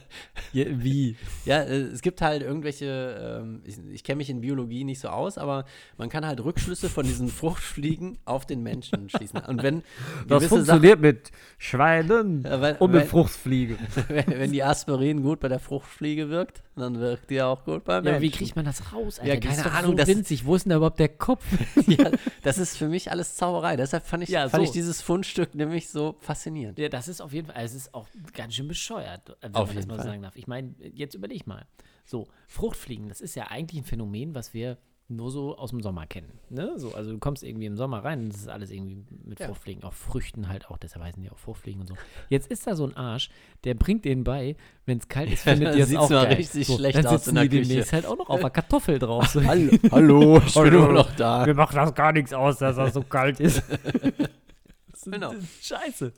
Ja, 0.51 0.65
wie? 0.69 1.15
ja, 1.45 1.63
äh, 1.63 1.77
es 1.81 2.01
gibt 2.03 2.21
halt 2.21 2.43
irgendwelche, 2.43 3.39
ähm, 3.41 3.61
ich, 3.65 3.75
ich 3.91 4.03
kenne 4.03 4.17
mich 4.17 4.29
in 4.29 4.41
Biologie 4.41 4.83
nicht 4.83 4.99
so 4.99 5.07
aus, 5.07 5.39
aber 5.39 5.65
man 5.97 6.09
kann 6.09 6.27
halt 6.27 6.43
Rückschlüsse 6.43 6.89
von 6.89 7.07
diesen 7.07 7.27
Fruchtfliegen 7.29 8.19
auf 8.25 8.45
den 8.45 8.61
Menschen 8.61 9.09
schließen. 9.09 9.39
Und 9.39 9.63
wenn 9.63 9.81
gewisse 10.27 10.63
Sachen, 10.63 11.01
mit 11.01 11.31
Schweinen 11.57 12.43
Ja, 12.43 12.61
weil- 12.61 12.75
und 12.77 12.91
mit 12.91 13.05
Fruchtfliegen. 13.07 13.77
wenn, 14.09 14.27
wenn 14.27 14.51
die 14.51 14.63
Aspirin 14.63 15.23
gut 15.23 15.39
bei 15.39 15.47
der 15.47 15.59
Fruchtfliege 15.59 16.29
wirkt, 16.29 16.61
dann 16.75 16.99
wirkt 16.99 17.29
die 17.31 17.41
auch 17.41 17.63
gut 17.65 17.83
beim 17.83 18.03
Ja, 18.05 18.11
Menschen. 18.11 18.21
wie 18.21 18.31
kriegt 18.31 18.55
man 18.55 18.65
das 18.65 18.93
raus, 18.93 19.19
Alter? 19.19 19.33
Ja, 19.33 19.39
keine 19.39 19.63
doch 19.63 19.73
Ahnung, 19.73 19.91
So 19.91 19.97
das- 19.97 20.07
winzig. 20.07 20.45
Wo 20.45 20.55
ist 20.55 20.65
denn 20.65 20.69
da 20.71 20.75
überhaupt 20.77 20.99
der 20.99 21.09
Kopf? 21.09 21.43
ja, 21.87 22.11
das 22.43 22.59
ist 22.59 22.77
für 22.77 22.87
mich 22.89 23.09
alles 23.09 23.35
Zauberei. 23.35 23.75
Deshalb 23.75 24.05
fand 24.05 24.21
ich, 24.23 24.29
Ja, 24.29 24.49
fand 24.49 24.61
so. 24.61 24.65
ich 24.65 24.71
dieses 24.71 25.01
Fundstück 25.01 25.55
nämlich 25.55 25.89
so 25.89 26.15
faszinierend. 26.19 26.77
Ja, 26.77 26.89
das 26.89 27.07
ist 27.07 27.21
auf 27.21 27.33
jeden 27.33 27.47
Fall, 27.47 27.55
also 27.55 27.75
es 27.75 27.83
ist 27.87 27.93
auch 27.95 28.07
ganz 28.35 28.53
schön 28.53 28.67
bescheuert, 28.67 29.35
äh, 29.41 29.49
wenn 29.75 29.87
man 29.87 29.87
das 29.87 29.97
mal 29.97 30.03
Fall. 30.03 30.05
sagen 30.13 30.21
darf. 30.23 30.35
Ich 30.35 30.47
meine, 30.47 30.73
jetzt 30.93 31.15
überleg 31.15 31.47
mal. 31.47 31.65
So, 32.05 32.27
Fruchtfliegen, 32.47 33.09
das 33.09 33.21
ist 33.21 33.35
ja 33.35 33.47
eigentlich 33.47 33.81
ein 33.81 33.85
Phänomen, 33.85 34.33
was 34.35 34.53
wir 34.53 34.77
nur 35.09 35.29
so 35.31 35.57
aus 35.57 35.71
dem 35.71 35.81
Sommer 35.81 36.07
kennen. 36.07 36.31
Ne? 36.49 36.73
So, 36.77 36.95
also 36.95 37.11
du 37.11 37.19
kommst 37.19 37.43
irgendwie 37.43 37.65
im 37.65 37.75
Sommer 37.75 38.03
rein 38.05 38.29
das 38.29 38.39
ist 38.39 38.47
alles 38.47 38.71
irgendwie 38.71 39.03
mit 39.25 39.37
Ja. 39.39 39.47
Fruchtfliegen, 39.47 39.83
auch 39.83 39.93
Früchten 39.93 40.47
halt 40.47 40.69
auch, 40.69 40.77
deshalb 40.77 41.03
heißen 41.03 41.21
die 41.21 41.29
auch 41.29 41.37
Fruchtfliegen 41.37 41.81
und 41.81 41.87
so. 41.87 41.95
Jetzt 42.29 42.49
ist 42.49 42.65
da 42.65 42.75
so 42.75 42.85
ein 42.87 42.95
Arsch, 42.95 43.29
der 43.65 43.73
bringt 43.75 44.05
denen 44.05 44.23
bei, 44.23 44.55
wenn 44.85 44.97
es 44.99 45.07
kalt 45.09 45.31
ist, 45.31 45.45
Ja, 45.45 45.51
findet 45.53 45.75
die 45.75 45.79
das 45.79 45.89
sieht's 45.89 46.01
auch 46.01 46.09
geil. 46.09 46.33
richtig 46.33 46.65
so, 46.65 46.77
schlecht 46.77 46.97
dann 46.97 47.07
aus 47.07 47.27
in 47.27 47.35
der 47.35 47.43
die 47.43 47.49
Küche. 47.49 47.67
demnächst 47.69 47.93
halt 47.93 48.05
auch 48.05 48.17
noch 48.17 48.29
auf 48.29 48.39
der 48.39 48.49
Kartoffel 48.49 48.97
drauf. 48.97 49.27
So. 49.27 49.43
Hallo, 49.43 49.71
hallo, 49.91 50.37
ich 50.37 50.53
bin 50.53 50.53
Hallo. 50.63 50.83
immer 50.85 50.93
noch 50.93 51.15
da. 51.15 51.45
Mir 51.45 51.53
macht 51.53 51.75
das 51.75 51.93
gar 51.93 52.13
nichts 52.13 52.33
aus, 52.33 52.57
dass 52.57 52.77
das 52.77 52.93
so 52.93 53.03
kalt 53.03 53.39
ist. 53.41 53.61
Das 53.69 55.05
ist 55.05 55.11
Genau. 55.11 55.33
Scheiße. 55.61 56.13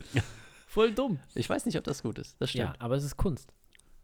Voll 0.76 0.92
dumm. 0.92 1.18
Ich 1.34 1.48
weiß 1.48 1.64
nicht, 1.64 1.78
ob 1.78 1.84
das 1.84 2.02
gut 2.02 2.18
ist. 2.18 2.36
Das 2.38 2.50
stimmt. 2.50 2.74
Ja, 2.74 2.74
aber 2.80 2.96
es 2.96 3.02
ist 3.02 3.16
Kunst. 3.16 3.50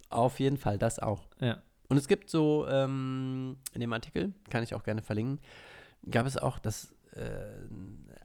Auf 0.08 0.40
jeden 0.40 0.56
Fall, 0.56 0.78
das 0.78 0.98
auch. 0.98 1.28
Ja. 1.38 1.60
Und 1.90 1.98
es 1.98 2.08
gibt 2.08 2.30
so, 2.30 2.66
ähm, 2.66 3.58
in 3.74 3.82
dem 3.82 3.92
Artikel, 3.92 4.32
kann 4.48 4.62
ich 4.62 4.74
auch 4.74 4.82
gerne 4.82 5.02
verlinken, 5.02 5.38
gab 6.10 6.24
es 6.24 6.38
auch 6.38 6.58
das, 6.58 6.94
äh, 7.10 7.28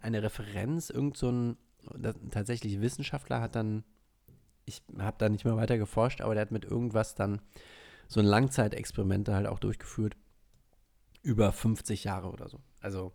eine 0.02 0.24
Referenz, 0.24 0.90
irgend 0.90 1.18
so 1.18 1.30
ein, 1.30 1.58
tatsächlich 2.32 2.80
Wissenschaftler 2.80 3.42
hat 3.42 3.58
dann, 3.58 3.84
ich 4.64 4.82
habe 4.98 5.18
da 5.20 5.28
nicht 5.28 5.44
mehr 5.44 5.58
weiter 5.58 5.78
geforscht, 5.78 6.22
aber 6.22 6.34
der 6.34 6.44
hat 6.44 6.52
mit 6.52 6.64
irgendwas 6.64 7.16
dann 7.16 7.42
so 8.08 8.22
ein 8.22 8.26
Langzeitexperimente 8.26 9.36
halt 9.36 9.48
auch 9.48 9.60
durchgeführt, 9.60 10.16
über 11.22 11.52
50 11.52 12.06
Jahre 12.06 12.32
oder 12.32 12.48
so. 12.48 12.62
Also 12.80 13.12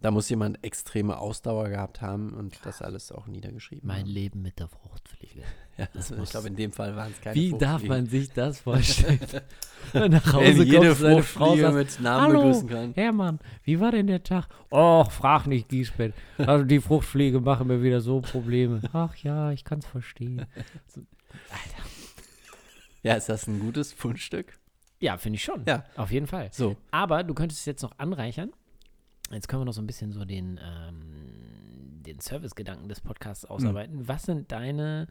da 0.00 0.10
muss 0.10 0.28
jemand 0.30 0.62
extreme 0.64 1.18
Ausdauer 1.18 1.68
gehabt 1.68 2.00
haben 2.00 2.32
und 2.34 2.58
das 2.64 2.80
alles 2.82 3.12
auch 3.12 3.26
niedergeschrieben 3.26 3.86
Mein 3.86 4.00
haben. 4.02 4.08
Leben 4.08 4.42
mit 4.42 4.58
der 4.58 4.68
Fruchtfliege. 4.68 5.42
Ja, 5.78 5.88
das, 5.94 6.10
ich 6.10 6.18
muss- 6.18 6.30
glaube, 6.30 6.48
in 6.48 6.56
dem 6.56 6.72
Fall 6.72 6.94
waren 6.94 7.10
es 7.10 7.22
keine 7.22 7.34
Wie 7.36 7.56
darf 7.56 7.82
man 7.84 8.04
sich 8.04 8.30
das 8.32 8.60
vorstellen? 8.60 9.18
Nach 9.94 10.02
Wenn 10.02 10.32
Hause 10.34 10.62
jede 10.64 10.76
kommst, 10.88 11.02
deine 11.02 11.22
Frau 11.22 11.56
sagt, 11.56 11.74
mit 11.74 12.00
Namen 12.02 12.22
Hallo, 12.22 12.40
begrüßen 12.42 12.68
kann. 12.68 12.92
Hermann, 12.94 13.38
wie 13.64 13.80
war 13.80 13.90
denn 13.90 14.06
der 14.06 14.22
Tag? 14.22 14.48
Och, 14.70 15.10
frag 15.10 15.46
nicht, 15.46 15.70
Giesbett. 15.70 16.12
Also 16.36 16.66
die 16.66 16.80
Fruchtfliege 16.82 17.40
machen 17.40 17.66
mir 17.68 17.82
wieder 17.82 18.02
so 18.02 18.20
Probleme. 18.20 18.82
Ach 18.92 19.16
ja, 19.16 19.52
ich 19.52 19.64
kann's 19.64 19.86
verstehen. 19.86 20.44
So, 20.86 21.00
Alter. 21.48 21.88
Ja, 23.02 23.14
ist 23.14 23.30
das 23.30 23.46
ein 23.46 23.58
gutes 23.60 23.94
Fundstück? 23.94 24.58
Ja, 24.98 25.16
finde 25.16 25.36
ich 25.36 25.44
schon. 25.44 25.64
Ja. 25.66 25.84
Auf 25.96 26.10
jeden 26.10 26.26
Fall. 26.26 26.50
So. 26.52 26.76
Aber 26.90 27.24
du 27.24 27.32
könntest 27.32 27.60
es 27.60 27.64
jetzt 27.64 27.82
noch 27.82 27.92
anreichern. 27.98 28.52
Jetzt 29.30 29.48
können 29.48 29.60
wir 29.62 29.66
noch 29.66 29.72
so 29.72 29.80
ein 29.82 29.86
bisschen 29.86 30.12
so 30.12 30.24
den, 30.24 30.58
ähm, 30.62 32.02
den 32.04 32.18
Servicegedanken 32.20 32.88
des 32.88 33.00
Podcasts 33.00 33.44
Hm. 33.44 33.50
ausarbeiten. 33.50 34.08
Was 34.08 34.24
sind 34.24 34.50
deine 34.52 35.06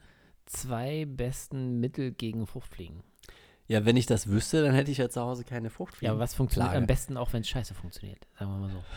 zwei 0.45 1.05
besten 1.05 1.79
Mittel 1.79 2.11
gegen 2.11 2.45
Fruchtfliegen? 2.47 3.03
Ja, 3.67 3.85
wenn 3.85 3.97
ich 3.97 4.07
das 4.07 4.27
wüsste, 4.27 4.63
dann 4.63 4.73
hätte 4.73 4.89
ich 4.91 4.97
ja 4.97 5.09
zu 5.09 5.21
Hause 5.21 5.43
keine 5.43 5.67
Ja, 5.67 5.69
Fruchtfliegen. 5.69 6.11
aber 6.11 6.19
was 6.19 6.33
funktioniert 6.33 6.71
Plage. 6.71 6.81
am 6.83 6.87
besten, 6.87 7.17
auch 7.17 7.33
wenn 7.33 7.41
es 7.41 7.49
scheiße 7.49 7.73
funktioniert? 7.75 8.27
Sagen 8.37 8.51
wir 8.51 8.57
mal 8.57 8.69
so. 8.69 8.83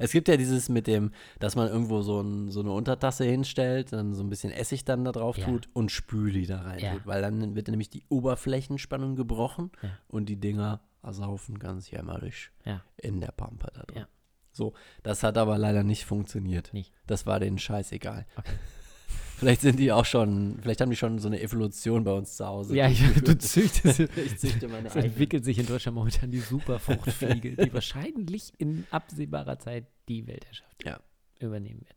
Es 0.00 0.12
gibt 0.12 0.28
ja 0.28 0.36
dieses 0.36 0.68
mit 0.68 0.86
dem, 0.86 1.10
dass 1.40 1.56
man 1.56 1.66
irgendwo 1.66 2.02
so, 2.02 2.20
ein, 2.20 2.52
so 2.52 2.60
eine 2.60 2.70
Untertasse 2.70 3.24
hinstellt, 3.24 3.92
dann 3.92 4.14
so 4.14 4.22
ein 4.22 4.28
bisschen 4.30 4.52
Essig 4.52 4.84
dann 4.84 5.04
da 5.04 5.10
drauf 5.10 5.36
Ja. 5.36 5.46
tut 5.46 5.68
und 5.72 5.90
Spüli 5.90 6.46
da 6.46 6.60
rein 6.60 6.78
Ja. 6.78 6.92
tut, 6.92 7.04
weil 7.04 7.20
dann 7.20 7.56
wird 7.56 7.66
nämlich 7.66 7.90
die 7.90 8.04
Oberflächenspannung 8.08 9.16
gebrochen 9.16 9.72
Ja. 9.82 9.90
und 10.06 10.28
die 10.28 10.38
Dinger 10.38 10.80
ersaufen 11.08 11.58
ganz 11.58 11.90
jämmerlich 11.90 12.50
Ja. 12.64 12.84
in 12.96 13.20
der 13.20 13.32
Pampe 13.32 13.70
da 13.74 13.82
drin. 13.82 14.02
Ja. 14.02 14.08
So, 14.52 14.74
das 15.02 15.22
hat 15.22 15.36
aber 15.38 15.56
leider 15.58 15.82
nicht 15.84 16.04
funktioniert. 16.04 16.72
Nicht. 16.72 16.92
Das 17.06 17.26
war 17.26 17.40
denen 17.40 17.58
scheißegal. 17.58 18.26
Vielleicht 19.36 19.60
sind 19.60 19.78
die 19.78 19.92
auch 19.92 20.04
schon, 20.04 20.58
vielleicht 20.60 20.80
haben 20.80 20.90
die 20.90 20.96
schon 20.96 21.20
so 21.20 21.28
eine 21.28 21.40
Evolution 21.40 22.02
bei 22.02 22.10
uns 22.10 22.36
zu 22.36 22.44
Hause. 22.44 22.74
Ja, 22.76 22.88
ich, 22.88 23.00
du 23.22 23.38
züchtest. 23.38 24.00
ich 24.16 24.36
züchte 24.36 24.66
meine 24.66 24.88
Es 24.88 24.96
entwickelt 24.96 25.44
sich 25.44 25.60
in 25.60 25.66
Deutschland 25.66 25.94
momentan 25.94 26.32
die 26.32 26.40
Superfruchtfliege, 26.40 27.54
die 27.54 27.72
wahrscheinlich 27.72 28.52
in 28.58 28.84
absehbarer 28.90 29.60
Zeit 29.60 29.86
die 30.08 30.26
Weltherrschaft 30.26 30.84
Ja. 30.84 30.98
übernehmen 31.38 31.82
wird. 31.86 31.94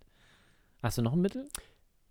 Hast 0.84 0.99
du 0.99 1.01
noch 1.01 1.14
ein 1.14 1.22
Mittel? 1.22 1.49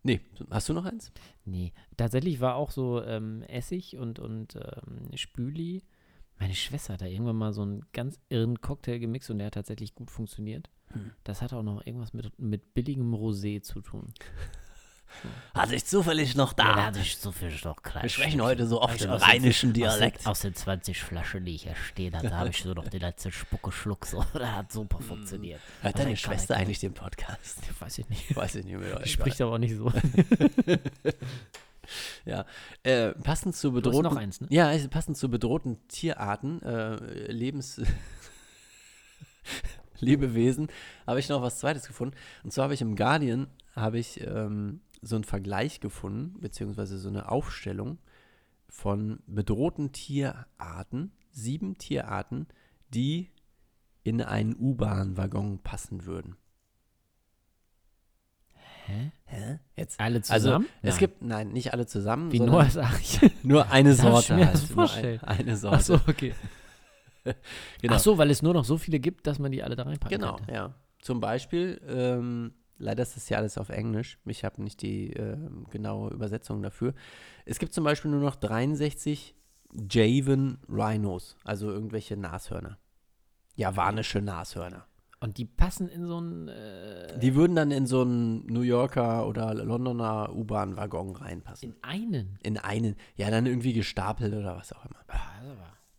Nee, 0.03 0.21
hast 0.51 0.69
du 0.69 0.73
noch 0.73 0.85
eins? 0.85 1.13
Nee, 1.45 1.73
tatsächlich 1.97 2.41
war 2.41 2.57
auch 2.57 2.73
so 2.73 3.01
ähm, 3.01 3.43
Essig 3.43 3.99
und, 3.99 4.19
und 4.19 4.57
ähm, 4.57 5.17
Spüli. 5.17 5.85
Meine 6.41 6.55
Schwester 6.55 6.95
hat 6.95 7.03
da 7.03 7.07
irgendwann 7.07 7.37
mal 7.37 7.53
so 7.53 7.63
einen 7.63 7.85
ganz 7.93 8.19
irren 8.31 8.61
Cocktail 8.61 8.99
gemixt 8.99 9.31
und 9.31 9.39
der 9.39 9.49
hat 9.49 9.55
tatsächlich 9.55 9.95
gut 9.95 10.11
funktioniert. 10.11 10.71
Hm. 10.89 11.13
Das 11.23 11.43
hat 11.43 11.53
auch 11.53 11.63
noch 11.63 11.87
irgendwas 11.87 12.15
mit, 12.15 12.37
mit 12.39 12.75
billigem 12.75 13.15
Rosé 13.15 13.63
zu 13.63 13.81
tun. 13.83 14.13
Hatte 15.55 15.75
ich 15.75 15.85
zufällig 15.85 16.37
noch 16.37 16.53
da. 16.53 16.93
ich 16.93 17.19
so 17.19 17.33
viel 17.33 17.53
noch 17.65 17.83
klein. 17.83 18.05
Wir 18.05 18.09
sprechen 18.09 18.41
heute 18.41 18.67
so 18.67 18.81
oft 18.81 18.95
Ich 18.95 19.03
im 19.03 19.11
rheinischen 19.11 19.71
Aus 19.71 19.73
den, 19.73 19.83
Dialekt. 19.83 20.27
aus 20.27 20.41
den 20.41 20.55
20 20.55 21.03
Flaschen, 21.03 21.45
die 21.45 21.57
ich 21.57 21.65
hier 21.65 21.75
stehen 21.75 22.17
hatte, 22.17 22.35
habe 22.37 22.51
ich 22.51 22.63
so 22.63 22.73
noch 22.73 22.89
den 22.89 23.01
letzten 23.01 23.33
Spucke 23.33 23.73
Schluck. 23.73 24.07
So. 24.07 24.25
Das 24.33 24.49
hat 24.53 24.73
super 24.73 25.01
funktioniert. 25.01 25.61
Hört 25.83 25.99
deine 25.99 26.11
Lecker, 26.11 26.21
Schwester 26.21 26.57
eigentlich 26.57 26.79
den 26.79 26.95
Podcast? 26.95 27.59
Weiß 27.81 27.99
ich 27.99 28.09
nicht. 28.09 28.37
Weiß 28.37 28.55
ich 28.55 28.65
nicht 28.65 28.79
mehr. 28.79 29.01
Die 29.01 29.09
spricht 29.09 29.41
aber 29.41 29.55
auch 29.55 29.59
nicht 29.59 29.77
so. 29.77 29.93
Ja, 32.25 32.45
äh, 32.83 33.13
passend 33.13 33.57
zu 33.57 33.73
bedrohten. 33.73 34.03
noch 34.03 34.17
eins, 34.17 34.41
ne? 34.41 34.47
Ja, 34.51 34.73
passend 34.89 35.17
zu 35.17 35.29
bedrohten 35.29 35.87
Tierarten, 35.89 36.63
äh, 36.63 37.31
Lebens. 37.31 37.81
Lebewesen, 40.01 40.69
habe 41.07 41.21
ich 41.21 41.29
noch 41.29 41.43
was 41.43 41.59
Zweites 41.59 41.87
gefunden. 41.87 42.17
Und 42.43 42.53
zwar 42.53 42.65
habe 42.65 42.75
ich 42.75 42.81
im 42.81 42.97
Guardian 42.97 43.49
habe 43.75 43.99
ich 43.99 44.21
ähm, 44.21 44.81
so 45.03 45.15
einen 45.15 45.25
Vergleich 45.25 45.81
gefunden, 45.81 46.41
beziehungsweise 46.41 46.99
so 46.99 47.09
eine 47.09 47.31
Aufstellung 47.31 47.99
von 48.69 49.21
bedrohten 49.27 49.93
Tierarten, 49.93 51.13
sieben 51.31 51.79
Tierarten, 51.79 52.47
die 52.93 53.31
in 54.03 54.23
einen 54.23 54.57
U-Bahn-Waggon 54.59 55.63
passen 55.63 56.07
würden. 56.07 56.37
Hä? 58.91 59.13
Hä? 59.25 59.59
Jetzt. 59.77 60.01
Alle 60.01 60.17
Also, 60.17 60.49
zusammen? 60.49 60.67
es 60.83 60.91
Nein. 60.95 60.99
gibt, 60.99 61.23
nein, 61.23 61.49
nicht 61.53 61.73
alle 61.73 61.87
zusammen, 61.87 62.33
Wie 62.33 62.41
Noahs 62.41 62.77
Arch. 62.77 63.21
nur 63.43 63.71
eine 63.71 63.91
Darf 63.95 63.99
ich 63.99 64.03
Sorte 64.03 64.35
mir 64.35 64.47
halt. 64.47 64.59
vorstellen? 64.59 65.21
Ein, 65.23 65.39
eine 65.41 65.57
Sorte. 65.57 65.77
Ach 65.77 65.83
so, 65.83 65.95
okay. 66.09 66.35
Genau. 67.83 67.95
Ach 67.95 67.99
so, 68.01 68.17
weil 68.19 68.31
es 68.31 68.41
nur 68.43 68.55
noch 68.55 68.65
so 68.65 68.79
viele 68.79 68.99
gibt, 68.99 69.27
dass 69.27 69.39
man 69.39 69.53
die 69.53 69.63
alle 69.63 69.77
da 69.77 69.83
reinpacken 69.83 70.19
Genau, 70.19 70.37
könnte. 70.37 70.53
ja. 70.53 70.75
Zum 71.01 71.21
Beispiel, 71.21 71.79
ähm, 71.87 72.53
leider 72.79 73.03
ist 73.03 73.15
das 73.15 73.29
ja 73.29 73.37
alles 73.39 73.59
auf 73.59 73.69
Englisch. 73.69 74.19
Ich 74.25 74.43
habe 74.43 74.63
nicht 74.63 74.81
die 74.81 75.13
ähm, 75.13 75.67
genaue 75.71 76.11
Übersetzung 76.13 76.63
dafür. 76.63 76.95
Es 77.45 77.59
gibt 77.59 77.75
zum 77.75 77.85
Beispiel 77.85 78.11
nur 78.11 78.21
noch 78.21 78.37
63 78.37 79.35
Javan 79.91 80.59
Rhinos, 80.69 81.37
also 81.45 81.71
irgendwelche 81.71 82.17
Nashörner. 82.17 82.79
Javanische 83.55 84.23
Nashörner. 84.23 84.87
Und 85.23 85.37
die 85.37 85.45
passen 85.45 85.89
in 85.89 86.07
so 86.07 86.19
ein. 86.19 86.49
Äh, 86.49 87.19
Die 87.19 87.35
würden 87.35 87.55
dann 87.55 87.71
in 87.71 87.87
so 87.87 88.01
einen 88.03 88.47
New 88.47 88.63
Yorker 88.63 89.27
oder 89.29 89.53
Londoner 89.55 90.35
U-Bahn-Waggon 90.35 91.15
reinpassen. 91.17 91.71
in 91.73 91.77
einen. 91.85 92.39
In 92.43 92.57
einen, 92.57 92.97
ja, 93.17 93.31
dann 93.31 93.45
irgendwie 93.45 93.75
gestapelt 93.75 94.33
oder 94.35 94.57
was 94.57 94.73
auch 94.73 94.85
immer. 94.87 94.97
Also, 95.09 95.57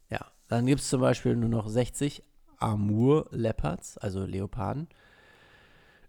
Ja, 0.10 0.26
dann 0.48 0.66
gibt 0.66 0.82
es 0.82 0.90
zum 0.90 1.02
Beispiel 1.02 1.36
nur 1.36 1.50
noch 1.50 1.68
60 1.68 2.24
Amur 2.58 3.28
Leopards, 3.32 4.00
also 4.00 4.26
Leoparden. 4.26 4.88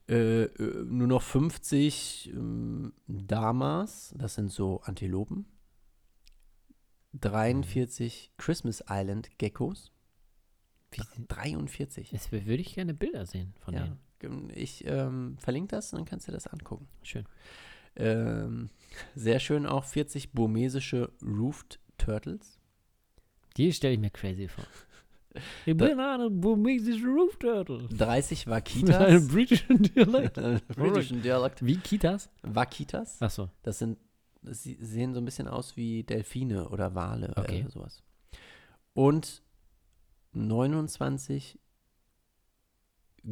Äh, 0.08 0.44
äh, 0.44 0.84
nur 0.84 1.06
noch 1.06 1.22
50 1.22 2.30
ähm, 2.34 2.92
Damas, 3.06 4.14
das 4.16 4.34
sind 4.34 4.50
so 4.50 4.80
Antilopen. 4.82 5.46
43 7.14 8.32
Christmas 8.38 8.82
Island 8.88 9.38
Geckos. 9.38 9.92
Wie, 10.92 11.24
43. 11.28 12.12
jetzt 12.12 12.32
würde 12.32 12.54
ich 12.54 12.74
gerne 12.74 12.94
Bilder 12.94 13.26
sehen 13.26 13.54
von 13.60 13.74
Ja, 13.74 13.88
denen. 14.20 14.50
ich 14.54 14.84
ähm, 14.86 15.36
verlinke 15.38 15.74
das 15.76 15.92
und 15.92 15.98
dann 16.00 16.04
kannst 16.06 16.28
du 16.28 16.32
das 16.32 16.46
angucken. 16.46 16.88
Schön. 17.02 17.24
Ähm, 17.96 18.70
sehr 19.14 19.38
schön 19.40 19.66
auch 19.66 19.84
40 19.84 20.32
burmesische 20.32 21.10
Roofed 21.22 21.78
Turtles. 21.98 22.58
Die 23.56 23.72
stelle 23.72 23.94
ich 23.94 24.00
mir 24.00 24.10
crazy 24.10 24.48
vor. 24.48 24.64
Ich 25.64 25.74
bin 25.74 25.98
ein 25.98 26.40
burmesischer 26.42 27.06
Roof 27.06 27.36
Turtle. 27.38 27.88
30 27.88 28.46
Mit 28.46 28.90
einem 28.94 29.28
britischen 29.28 29.82
Dialekt. 29.82 30.34
Britischen 30.76 31.22
Dialekt. 31.22 31.64
Wie 31.64 31.76
Kitas? 31.78 32.28
Vaquitas. 32.42 33.22
Achso. 33.22 33.48
Das 33.62 33.78
sind, 33.78 33.96
das 34.42 34.62
sie- 34.62 34.76
sehen 34.78 35.14
so 35.14 35.22
ein 35.22 35.24
bisschen 35.24 35.48
aus 35.48 35.74
wie 35.74 36.02
Delfine 36.02 36.68
oder 36.68 36.94
Wale 36.94 37.32
Okay. 37.34 37.60
oder 37.62 37.70
sowas. 37.70 38.02
Und 38.92 39.42
29 40.32 41.58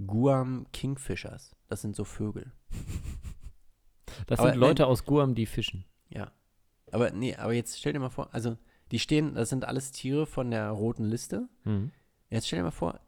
Guam 0.07 0.67
Kingfishers. 0.73 1.57
Das 1.67 1.83
sind 1.83 1.97
so 1.97 2.05
Vögel. 2.05 2.53
Das 4.27 4.41
Aber 4.41 4.51
sind 4.51 4.59
Leute 4.59 4.87
aus 4.87 5.05
Guam, 5.05 5.35
die 5.35 5.47
fischen. 5.47 5.85
Ja. 6.09 6.33
Aber 6.91 7.11
nee, 7.13 7.37
aber 7.37 7.53
jetzt 7.53 7.79
stell 7.79 7.93
dir 7.93 8.01
mal 8.01 8.11
vor, 8.11 8.29
also 8.35 8.59
die 8.91 8.99
stehen, 8.99 9.35
das 9.35 9.49
sind 9.49 9.65
alles 9.65 9.93
Tiere 9.93 10.27
von 10.27 10.51
der 10.51 10.71
roten 10.71 11.05
Liste. 11.05 11.49
Mhm. 11.65 11.93
Jetzt 12.29 12.49
stell 12.49 12.59
dir 12.59 12.65
mal 12.65 12.71
vor, 12.71 13.01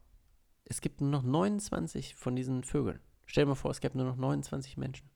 es 0.65 0.81
gibt 0.81 1.01
nur 1.01 1.11
noch 1.11 1.23
29 1.23 2.15
von 2.15 2.37
diesen 2.37 2.63
Vögeln. 2.63 3.01
Stell 3.27 3.45
dir 3.45 3.49
mal 3.49 3.55
vor, 3.57 3.71
es 3.71 3.81
gäbe 3.81 3.99
nur 3.99 4.07
noch 4.07 4.17
29 4.17 4.77
Menschen. 4.77 5.11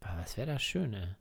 Aber 0.00 0.18
was 0.18 0.36
wäre 0.36 0.52
das 0.52 0.62
schön, 0.62 0.94
ey. 0.94 1.16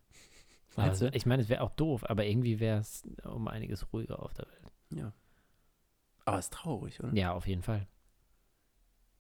Meinst 0.76 1.02
Also, 1.02 1.08
ich 1.14 1.26
meine, 1.26 1.42
es 1.42 1.50
wäre 1.50 1.62
auch 1.62 1.72
doof, 1.72 2.10
aber 2.10 2.26
irgendwie 2.26 2.60
wäre 2.60 2.80
es 2.80 3.04
um 3.24 3.48
einiges 3.48 3.92
ruhiger 3.92 4.24
auf 4.24 4.34
der 4.34 4.48
Welt. 4.48 4.72
Ja. 4.92 5.14
Aber 6.30 6.40
ist 6.40 6.54
traurig, 6.54 7.00
oder? 7.02 7.14
Ja, 7.14 7.34
auf 7.34 7.48
jeden 7.48 7.64
Fall. 7.64 7.88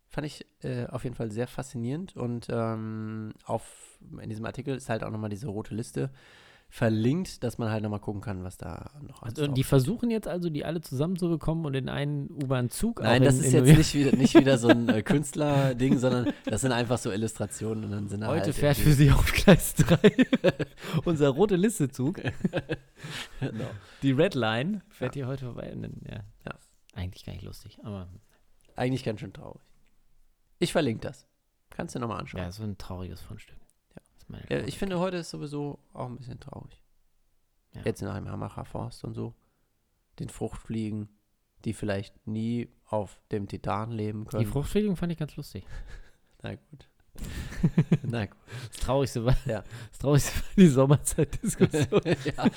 Fand 0.07 0.25
ich 0.25 0.45
äh, 0.63 0.87
auf 0.87 1.03
jeden 1.03 1.15
Fall 1.15 1.31
sehr 1.31 1.47
faszinierend 1.47 2.15
und 2.15 2.47
ähm, 2.49 3.33
auf, 3.45 3.99
in 4.21 4.29
diesem 4.29 4.45
Artikel 4.45 4.75
ist 4.75 4.89
halt 4.89 5.03
auch 5.03 5.11
nochmal 5.11 5.29
diese 5.29 5.47
rote 5.47 5.75
Liste 5.75 6.09
verlinkt, 6.71 7.43
dass 7.43 7.57
man 7.57 7.71
halt 7.71 7.81
nochmal 7.81 7.99
gucken 7.99 8.21
kann, 8.21 8.43
was 8.43 8.57
da 8.57 8.91
noch 9.01 9.23
alles 9.23 9.39
Also, 9.39 9.51
die 9.51 9.63
versuchen 9.63 10.11
jetzt 10.11 10.27
also, 10.27 10.49
die 10.49 10.65
alle 10.65 10.81
zusammenzubekommen 10.81 11.65
und 11.65 11.73
in 11.73 11.89
einen 11.89 12.29
U-Bahn-Zug 12.29 13.01
Nein, 13.01 13.23
das 13.23 13.39
in, 13.39 13.43
ist 13.45 13.53
in 13.53 13.65
jetzt 13.65 13.77
nicht 13.77 13.93
wieder, 13.95 14.15
nicht 14.15 14.35
wieder 14.35 14.57
so 14.59 14.67
ein 14.67 14.87
äh, 14.87 15.01
Künstler-Ding, 15.01 15.97
sondern 15.97 16.31
das 16.45 16.61
sind 16.61 16.71
einfach 16.71 16.99
so 16.99 17.11
Illustrationen 17.11 17.85
und 17.85 17.91
dann 17.91 18.07
sind 18.07 18.21
da 18.21 18.27
Heute 18.27 18.45
halt 18.45 18.55
fährt 18.55 18.77
für 18.77 18.93
Sie 18.93 19.11
auf 19.11 19.31
Gleis 19.31 19.73
3 19.75 19.97
unser 21.05 21.29
rote 21.29 21.55
Liste-Zug. 21.55 22.21
Genau. 23.39 23.69
Die 24.01 24.11
Red 24.11 24.35
Line 24.35 24.81
fährt 24.89 25.15
Ja. 25.15 25.21
hier 25.21 25.27
heute 25.27 25.45
vorbei. 25.45 25.73
Dann, 25.73 25.93
ja. 26.05 26.17
Ja. 26.45 26.55
Eigentlich 26.99 27.25
gar 27.25 27.33
nicht 27.33 27.45
lustig, 27.45 27.79
aber 27.83 28.07
Eigentlich 28.75 29.03
ganz 29.03 29.19
schön 29.19 29.33
traurig. 29.33 29.61
Ich 30.59 30.71
verlinke 30.71 31.01
das. 31.01 31.25
Kannst 31.69 31.95
du 31.95 31.99
nochmal 31.99 32.19
anschauen. 32.19 32.41
ja, 32.41 32.51
so 32.51 32.63
ein 32.63 32.77
trauriges 32.77 33.21
Fundstück. 33.21 33.57
Ja. 34.29 34.39
Ja, 34.49 34.65
ich 34.65 34.77
finde, 34.77 34.99
heute 34.99 35.17
ist 35.17 35.29
sowieso 35.29 35.79
auch 35.93 36.07
ein 36.07 36.17
bisschen 36.17 36.39
traurig. 36.39 36.81
Ja. 37.73 37.81
Jetzt 37.85 38.01
nach 38.01 38.15
dem 38.15 38.29
Hammacher 38.29 38.65
Forst 38.65 39.03
und 39.03 39.13
so. 39.13 39.33
Den 40.19 40.29
Fruchtfliegen, 40.29 41.09
die 41.65 41.73
vielleicht 41.73 42.27
nie 42.27 42.69
auf 42.85 43.21
dem 43.31 43.47
Titan 43.47 43.91
leben 43.91 44.25
Die 44.25 44.29
können. 44.29 44.45
Fruchtfliegen 44.47 44.95
fand 44.95 45.11
ich 45.11 45.17
ganz 45.17 45.35
lustig. 45.35 45.65
Na 46.41 46.55
gut. 46.55 46.89
Na 48.03 48.25
gut. 48.25 48.37
Das 48.71 48.79
Traurigste 48.81 49.25
war, 49.25 49.35
Ja. 49.45 49.63
das 49.89 49.99
Traurigste 49.99 50.35
war 50.39 50.43
die 50.57 50.67
Sommerzeitdiskussion. 50.67 52.01
ja. 52.25 52.49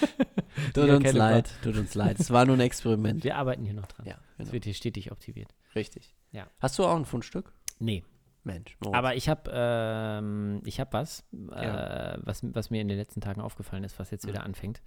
Tut 0.75 0.89
uns 0.91 1.13
leid, 1.13 1.51
tut 1.63 1.77
uns 1.77 1.95
leid. 1.95 2.19
Es 2.21 2.31
war 2.31 2.45
nur 2.47 2.57
ein 2.57 2.61
Experiment. 2.61 3.25
Wir 3.25 3.37
arbeiten 3.37 3.65
hier 3.65 3.75
noch 3.75 3.87
dran. 3.87 4.07
Ja, 4.07 4.15
Es 4.33 4.39
genau. 4.39 4.53
wird 4.53 4.65
hier 4.65 4.75
stetig 4.75 5.11
optimiert. 5.13 5.55
richtig. 5.75 6.15
Ja. 6.33 6.47
Hast 6.61 6.79
du 6.79 6.85
auch 6.85 6.97
ein 6.97 7.05
Fundstück? 7.05 7.53
Nee, 7.79 8.05
Mensch. 8.45 8.77
Moritz. 8.81 8.97
aber 8.99 9.15
ich 9.17 9.29
habe 9.29 9.51
ähm, 9.55 10.63
ich 10.65 10.81
hab 10.81 10.93
was, 10.93 11.25
Ja. 11.33 12.15
äh, 12.15 12.19
was, 12.23 12.41
was 12.55 12.71
mir 12.71 12.81
in 12.81 12.89
den 12.89 12.97
letzten 12.99 13.21
Tagen 13.21 13.41
aufgefallen 13.41 13.85
ist, 13.85 13.99
was 13.99 14.11
jetzt 14.11 14.25
Mhm. 14.25 14.31
wieder 14.31 14.45
anfängt, 14.45 14.81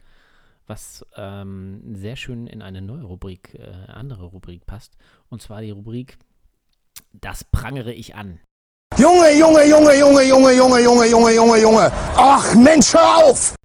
was 0.68 1.06
ähm, 1.16 1.96
sehr 1.96 2.16
schön 2.16 2.48
in 2.48 2.62
eine 2.62 2.82
neue 2.82 3.04
Rubrik, 3.04 3.54
äh, 3.56 3.68
andere 3.92 4.26
Rubrik 4.26 4.66
passt. 4.66 4.98
Und 5.30 5.42
zwar 5.42 5.62
die 5.62 5.72
Rubrik 5.72 6.18
Das 7.12 7.44
prangere 7.44 7.94
ich 7.94 8.16
an. 8.16 8.40
Junge, 8.98 9.38
Junge, 9.38 9.68
Junge, 9.68 9.94
Junge, 10.00 10.24
Junge, 10.24 10.54
Junge, 10.54 10.80
Junge, 10.80 11.06
Junge, 11.10 11.34
Junge, 11.34 11.58
Junge. 11.62 11.92
Ach, 12.16 12.56
Mensch, 12.56 12.94
hör 12.94 13.26
auf! 13.26 13.56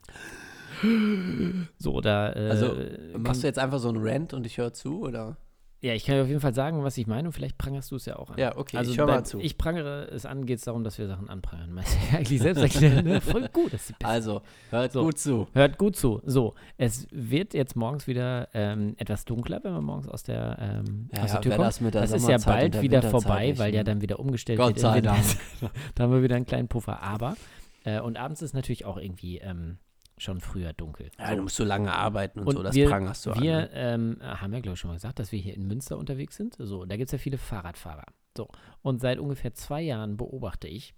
So, 1.78 2.00
da. 2.00 2.32
Äh, 2.32 2.50
also, 2.50 2.76
machst 3.16 3.42
du 3.42 3.46
jetzt 3.46 3.58
einfach 3.58 3.78
so 3.78 3.90
einen 3.90 4.06
Rant 4.06 4.34
und 4.34 4.44
ich 4.44 4.58
höre 4.58 4.72
zu, 4.72 5.02
oder? 5.02 5.36
Ja, 5.82 5.94
ich 5.94 6.04
kann 6.04 6.16
dir 6.16 6.22
auf 6.22 6.28
jeden 6.28 6.40
Fall 6.40 6.52
sagen, 6.52 6.84
was 6.84 6.98
ich 6.98 7.06
meine 7.06 7.28
und 7.28 7.32
vielleicht 7.32 7.56
prangerst 7.56 7.90
du 7.90 7.96
es 7.96 8.04
ja 8.04 8.16
auch 8.16 8.30
an. 8.30 8.38
Ja, 8.38 8.54
okay, 8.58 8.76
also 8.76 8.90
ich 8.92 8.98
hör 8.98 9.06
mal 9.06 9.24
zu. 9.24 9.40
Ich 9.40 9.56
prangere 9.56 10.08
es 10.10 10.26
an, 10.26 10.44
geht 10.44 10.58
es 10.58 10.64
darum, 10.64 10.84
dass 10.84 10.98
wir 10.98 11.06
Sachen 11.08 11.30
anprangern. 11.30 11.72
Meist 11.72 11.96
ja 12.12 12.18
eigentlich 12.18 12.40
selbst 12.40 12.60
erklären, 12.62 13.04
ne? 13.06 13.20
Voll 13.22 13.48
gut. 13.48 13.72
Also, 14.02 14.42
hört 14.70 14.92
So. 14.92 15.04
gut 15.04 15.18
zu. 15.18 15.48
Hört 15.54 15.78
gut 15.78 15.96
zu. 15.96 16.20
So, 16.26 16.54
es 16.76 17.06
wird 17.10 17.54
jetzt 17.54 17.76
morgens 17.76 18.06
wieder 18.06 18.48
ähm, 18.52 18.94
etwas 18.98 19.24
dunkler, 19.24 19.60
wenn 19.62 19.72
man 19.72 19.84
morgens 19.84 20.06
aus 20.08 20.22
der, 20.22 20.58
ähm, 20.60 21.08
Ja, 21.14 21.22
aus 21.22 21.30
der 21.30 21.34
ja, 21.36 21.40
Tür 21.40 21.50
wer 21.52 21.56
kommt. 21.56 21.68
das 21.68 21.80
mit 21.80 21.94
der 21.94 22.00
das 22.02 22.12
ist 22.12 22.28
ja 22.28 22.36
bald 22.38 22.74
der 22.74 22.82
wieder 22.82 23.02
vorbei, 23.02 23.46
nicht, 23.48 23.58
weil 23.58 23.72
ja 23.72 23.80
ne? 23.80 23.84
dann 23.84 24.02
wieder 24.02 24.20
umgestellt 24.20 24.58
Gott 24.58 24.68
wird. 24.68 24.78
im 24.78 24.82
sei. 24.82 25.00
Dank. 25.00 25.24
da 25.94 26.02
haben 26.04 26.12
wir 26.12 26.22
wieder 26.22 26.36
einen 26.36 26.46
kleinen 26.46 26.68
Puffer. 26.68 27.00
Aber 27.02 27.36
Äh, 27.84 28.00
und 28.00 28.18
abends 28.18 28.42
ist 28.42 28.52
natürlich 28.52 28.84
auch 28.84 28.98
irgendwie 28.98 29.38
ähm, 29.38 29.78
schon 30.20 30.40
früher 30.40 30.72
dunkel. 30.72 31.10
Ja, 31.18 31.34
du 31.34 31.42
musst 31.42 31.56
so 31.56 31.64
lange 31.64 31.92
arbeiten 31.92 32.40
und, 32.40 32.46
Und 32.48 32.56
so, 32.56 32.62
das 32.62 32.74
wir, 32.74 32.88
prangerst 32.88 33.26
du 33.26 33.30
wir 33.30 33.36
an. 33.36 33.40
ne? 33.62 33.70
ähm, 33.72 34.16
haben 34.22 34.52
ja, 34.52 34.60
glaube 34.60 34.74
ich, 34.74 34.80
schon 34.80 34.88
mal 34.90 34.94
gesagt, 34.94 35.18
dass 35.18 35.32
wir 35.32 35.38
hier 35.38 35.54
in 35.54 35.66
Münster 35.66 35.96
unterwegs 35.98 36.36
sind. 36.36 36.56
So, 36.58 36.84
da 36.84 36.96
gibt 36.96 37.08
es 37.08 37.12
ja 37.12 37.18
viele 37.18 37.38
Fahrradfahrer. 37.38 38.04
So, 38.36 38.48
und 38.82 39.00
seit 39.00 39.18
ungefähr 39.18 39.54
zwei 39.54 39.80
Jahren 39.82 40.16
beobachte 40.16 40.68
ich 40.68 40.94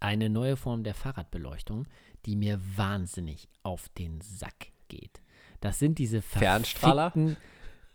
eine 0.00 0.28
neue 0.30 0.56
Form 0.56 0.82
der 0.82 0.94
Fahrradbeleuchtung, 0.94 1.86
die 2.26 2.36
mir 2.36 2.60
wahnsinnig 2.76 3.48
auf 3.62 3.88
den 3.90 4.20
Sack 4.20 4.72
geht. 4.88 5.22
Das 5.60 5.78
sind 5.78 5.98
diese 5.98 6.22
Fernstrahler? 6.22 7.12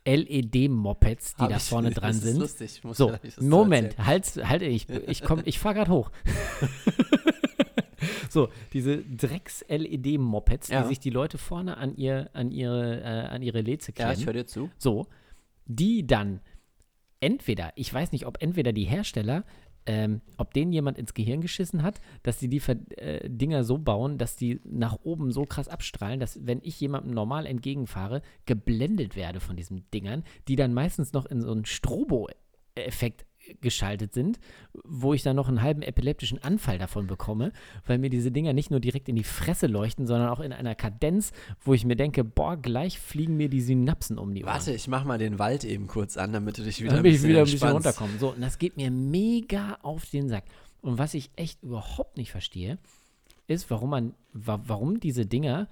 LED-Mopeds, 0.05 1.35
die 1.35 1.41
Hab 1.43 1.49
da 1.49 1.57
ich- 1.57 1.63
vorne 1.63 1.89
das 1.91 1.95
dran 1.99 2.11
ist 2.11 2.21
sind. 2.21 2.37
lustig, 2.39 2.77
ich 2.77 2.83
muss 2.85 2.95
So, 2.97 3.13
Moment, 3.41 3.97
halt, 3.97 4.25
halt, 4.47 4.61
ich, 4.61 4.87
ich 4.89 5.21
komm, 5.21 5.41
ich 5.43 5.59
fahr 5.59 5.73
grad 5.73 5.89
hoch. 5.89 6.09
so, 8.29 8.49
diese 8.73 8.97
Drecks-LED-Mopeds, 9.03 10.69
Ja. 10.69 10.81
die 10.83 10.87
sich 10.89 10.99
die 10.99 11.09
Leute 11.09 11.37
vorne 11.37 11.77
an, 11.77 11.95
ihr, 11.95 12.29
an 12.33 12.51
ihre, 12.51 13.01
äh, 13.01 13.03
an 13.27 13.41
ihre 13.41 13.61
Leze 13.61 13.91
Ja, 13.97 14.11
ich 14.11 14.17
klemmen. 14.19 14.25
höre 14.25 14.33
dir 14.33 14.45
zu. 14.47 14.69
so, 14.77 15.07
die 15.65 16.05
dann 16.07 16.41
entweder, 17.19 17.71
ich 17.75 17.93
weiß 17.93 18.11
nicht, 18.11 18.25
ob 18.25 18.41
entweder 18.41 18.71
die 18.73 18.83
Hersteller, 18.85 19.43
ähm, 19.89 20.21
ob 20.37 20.53
denen 20.53 20.73
jemand 20.73 20.97
ins 20.97 21.13
Gehirn 21.13 21.39
geschissen 21.39 21.81
hat, 21.81 22.01
dass 22.21 22.37
die 22.39 22.49
die 22.49 22.59
Ver 22.59 22.75
äh, 22.97 23.29
Dinger 23.29 23.63
so 23.63 23.77
bauen, 23.77 24.17
dass 24.17 24.35
die 24.35 24.59
nach 24.65 24.97
oben 25.03 25.31
so 25.31 25.45
krass 25.45 25.69
abstrahlen, 25.69 26.19
dass 26.19 26.45
wenn 26.45 26.59
ich 26.61 26.79
jemandem 26.81 27.13
normal 27.13 27.45
entgegenfahre, 27.45 28.21
geblendet 28.45 29.15
werde 29.15 29.39
von 29.39 29.55
diesen 29.55 29.89
Dingern, 29.91 30.23
die 30.49 30.57
dann 30.57 30.73
meistens 30.73 31.13
noch 31.13 31.25
in 31.25 31.41
so 31.41 31.51
einen 31.51 31.63
Strobo-Effekt 31.65 33.25
geschaltet 33.61 34.13
sind, 34.13 34.39
wo 34.83 35.13
ich 35.13 35.23
dann 35.23 35.35
noch 35.35 35.47
einen 35.47 35.61
halben 35.61 35.81
epileptischen 35.81 36.41
Anfall 36.43 36.77
davon 36.77 37.07
bekomme, 37.07 37.51
weil 37.85 37.97
mir 37.97 38.09
diese 38.09 38.31
Dinger 38.31 38.53
nicht 38.53 38.71
nur 38.71 38.79
direkt 38.79 39.09
in 39.09 39.15
die 39.15 39.23
Fresse 39.23 39.67
leuchten, 39.67 40.07
sondern 40.07 40.29
auch 40.29 40.39
in 40.39 40.53
einer 40.53 40.75
Kadenz, 40.75 41.31
wo 41.61 41.73
ich 41.73 41.85
mir 41.85 41.95
denke, 41.95 42.23
boah, 42.23 42.57
gleich 42.57 42.99
fliegen 42.99 43.37
mir 43.37 43.49
die 43.49 43.61
Synapsen 43.61 44.17
um 44.17 44.33
die 44.33 44.43
Ohren. 44.43 44.53
Warte, 44.53 44.73
ich 44.73 44.87
mach 44.87 45.03
mal 45.03 45.17
den 45.17 45.39
Wald 45.39 45.63
eben 45.63 45.87
kurz 45.87 46.17
an, 46.17 46.33
damit 46.33 46.57
du 46.57 46.63
dich 46.63 46.81
wieder 46.83 46.97
ein 46.97 47.03
bisschen 47.03 47.29
wieder 47.29 47.39
ein 47.39 47.45
bisschen 47.45 47.69
runterkommen. 47.69 48.19
So, 48.19 48.33
und 48.33 48.41
das 48.41 48.57
geht 48.59 48.77
mir 48.77 48.91
mega 48.91 49.77
auf 49.81 50.09
den 50.09 50.29
Sack. 50.29 50.45
Und 50.81 50.97
was 50.97 51.13
ich 51.13 51.31
echt 51.35 51.63
überhaupt 51.63 52.17
nicht 52.17 52.31
verstehe, 52.31 52.77
ist, 53.47 53.69
warum 53.69 53.89
man, 53.89 54.13
wa 54.33 54.61
warum 54.65 54.99
diese 54.99 55.25
Dinger 55.25 55.67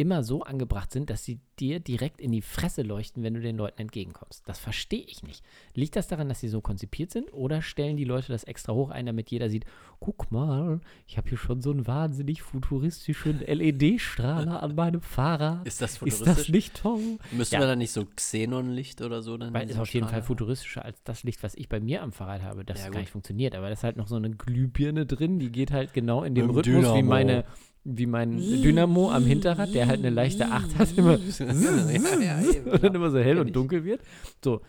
immer 0.00 0.22
so 0.22 0.42
angebracht 0.42 0.90
sind, 0.90 1.10
dass 1.10 1.24
sie 1.24 1.40
dir 1.58 1.78
direkt 1.78 2.22
in 2.22 2.32
die 2.32 2.40
Fresse 2.40 2.80
leuchten, 2.80 3.22
wenn 3.22 3.34
du 3.34 3.40
den 3.40 3.58
Leuten 3.58 3.82
entgegenkommst. 3.82 4.42
Das 4.48 4.58
verstehe 4.58 5.02
ich 5.06 5.22
nicht. 5.22 5.44
Liegt 5.74 5.94
das 5.94 6.08
daran, 6.08 6.30
dass 6.30 6.40
sie 6.40 6.48
so 6.48 6.62
konzipiert 6.62 7.10
sind 7.10 7.30
oder 7.34 7.60
stellen 7.60 7.98
die 7.98 8.04
Leute 8.04 8.28
das 8.32 8.44
extra 8.44 8.72
hoch 8.72 8.88
ein, 8.88 9.04
damit 9.04 9.30
jeder 9.30 9.50
sieht, 9.50 9.66
guck 10.00 10.32
mal, 10.32 10.80
ich 11.06 11.18
habe 11.18 11.28
hier 11.28 11.36
schon 11.36 11.60
so 11.60 11.70
einen 11.70 11.86
wahnsinnig 11.86 12.40
futuristischen 12.40 13.40
LED-Strahler 13.40 14.62
an 14.62 14.74
meinem 14.74 15.02
Fahrrad. 15.02 15.66
Ist 15.66 15.82
das 15.82 15.92
Ist 15.92 15.98
futuristisch? 15.98 16.36
das 16.36 16.48
nicht 16.48 16.74
toll? 16.76 17.18
Müssen 17.32 17.54
Ja. 17.54 17.60
wir 17.60 17.66
da 17.66 17.76
nicht 17.76 17.92
so 17.92 18.06
Xenonlicht 18.06 19.02
oder 19.02 19.20
so 19.20 19.36
dann? 19.36 19.52
Weil 19.52 19.68
ist 19.68 19.78
auf 19.78 19.92
jeden 19.92 20.08
Fall 20.08 20.22
futuristischer 20.22 20.82
als 20.82 21.02
das 21.04 21.24
Licht, 21.24 21.42
was 21.42 21.54
ich 21.56 21.68
bei 21.68 21.78
mir 21.78 22.02
am 22.02 22.12
Fahrrad 22.12 22.42
habe, 22.42 22.64
das 22.64 22.80
Ja, 22.80 22.88
gar 22.88 23.00
nicht 23.00 23.10
funktioniert. 23.10 23.54
Aber 23.54 23.66
da 23.66 23.72
ist 23.74 23.84
halt 23.84 23.98
noch 23.98 24.08
so 24.08 24.16
eine 24.16 24.30
Glühbirne 24.30 25.04
drin, 25.04 25.38
die 25.38 25.52
geht 25.52 25.72
halt 25.72 25.92
genau 25.92 26.22
in 26.24 26.34
dem 26.34 26.46
Im 26.46 26.50
Rhythmus 26.52 26.76
wie 26.76 26.80
Dynamo. 26.80 27.02
meine 27.02 27.44
wie 27.84 28.06
mein 28.06 28.36
Dynamo 28.38 29.10
am 29.10 29.24
Hinterrad, 29.24 29.74
der 29.74 29.86
halt 29.86 30.00
eine 30.00 30.10
leichte 30.10 30.46
8 30.46 30.78
hat, 30.78 30.96
immer 30.96 31.14
und 31.38 31.40
dann 31.40 32.80
genau. 32.80 32.94
immer 32.94 33.10
so 33.10 33.18
hell 33.18 33.38
und 33.38 33.54
dunkel 33.54 33.84
wird. 33.84 34.02
So, 34.44 34.60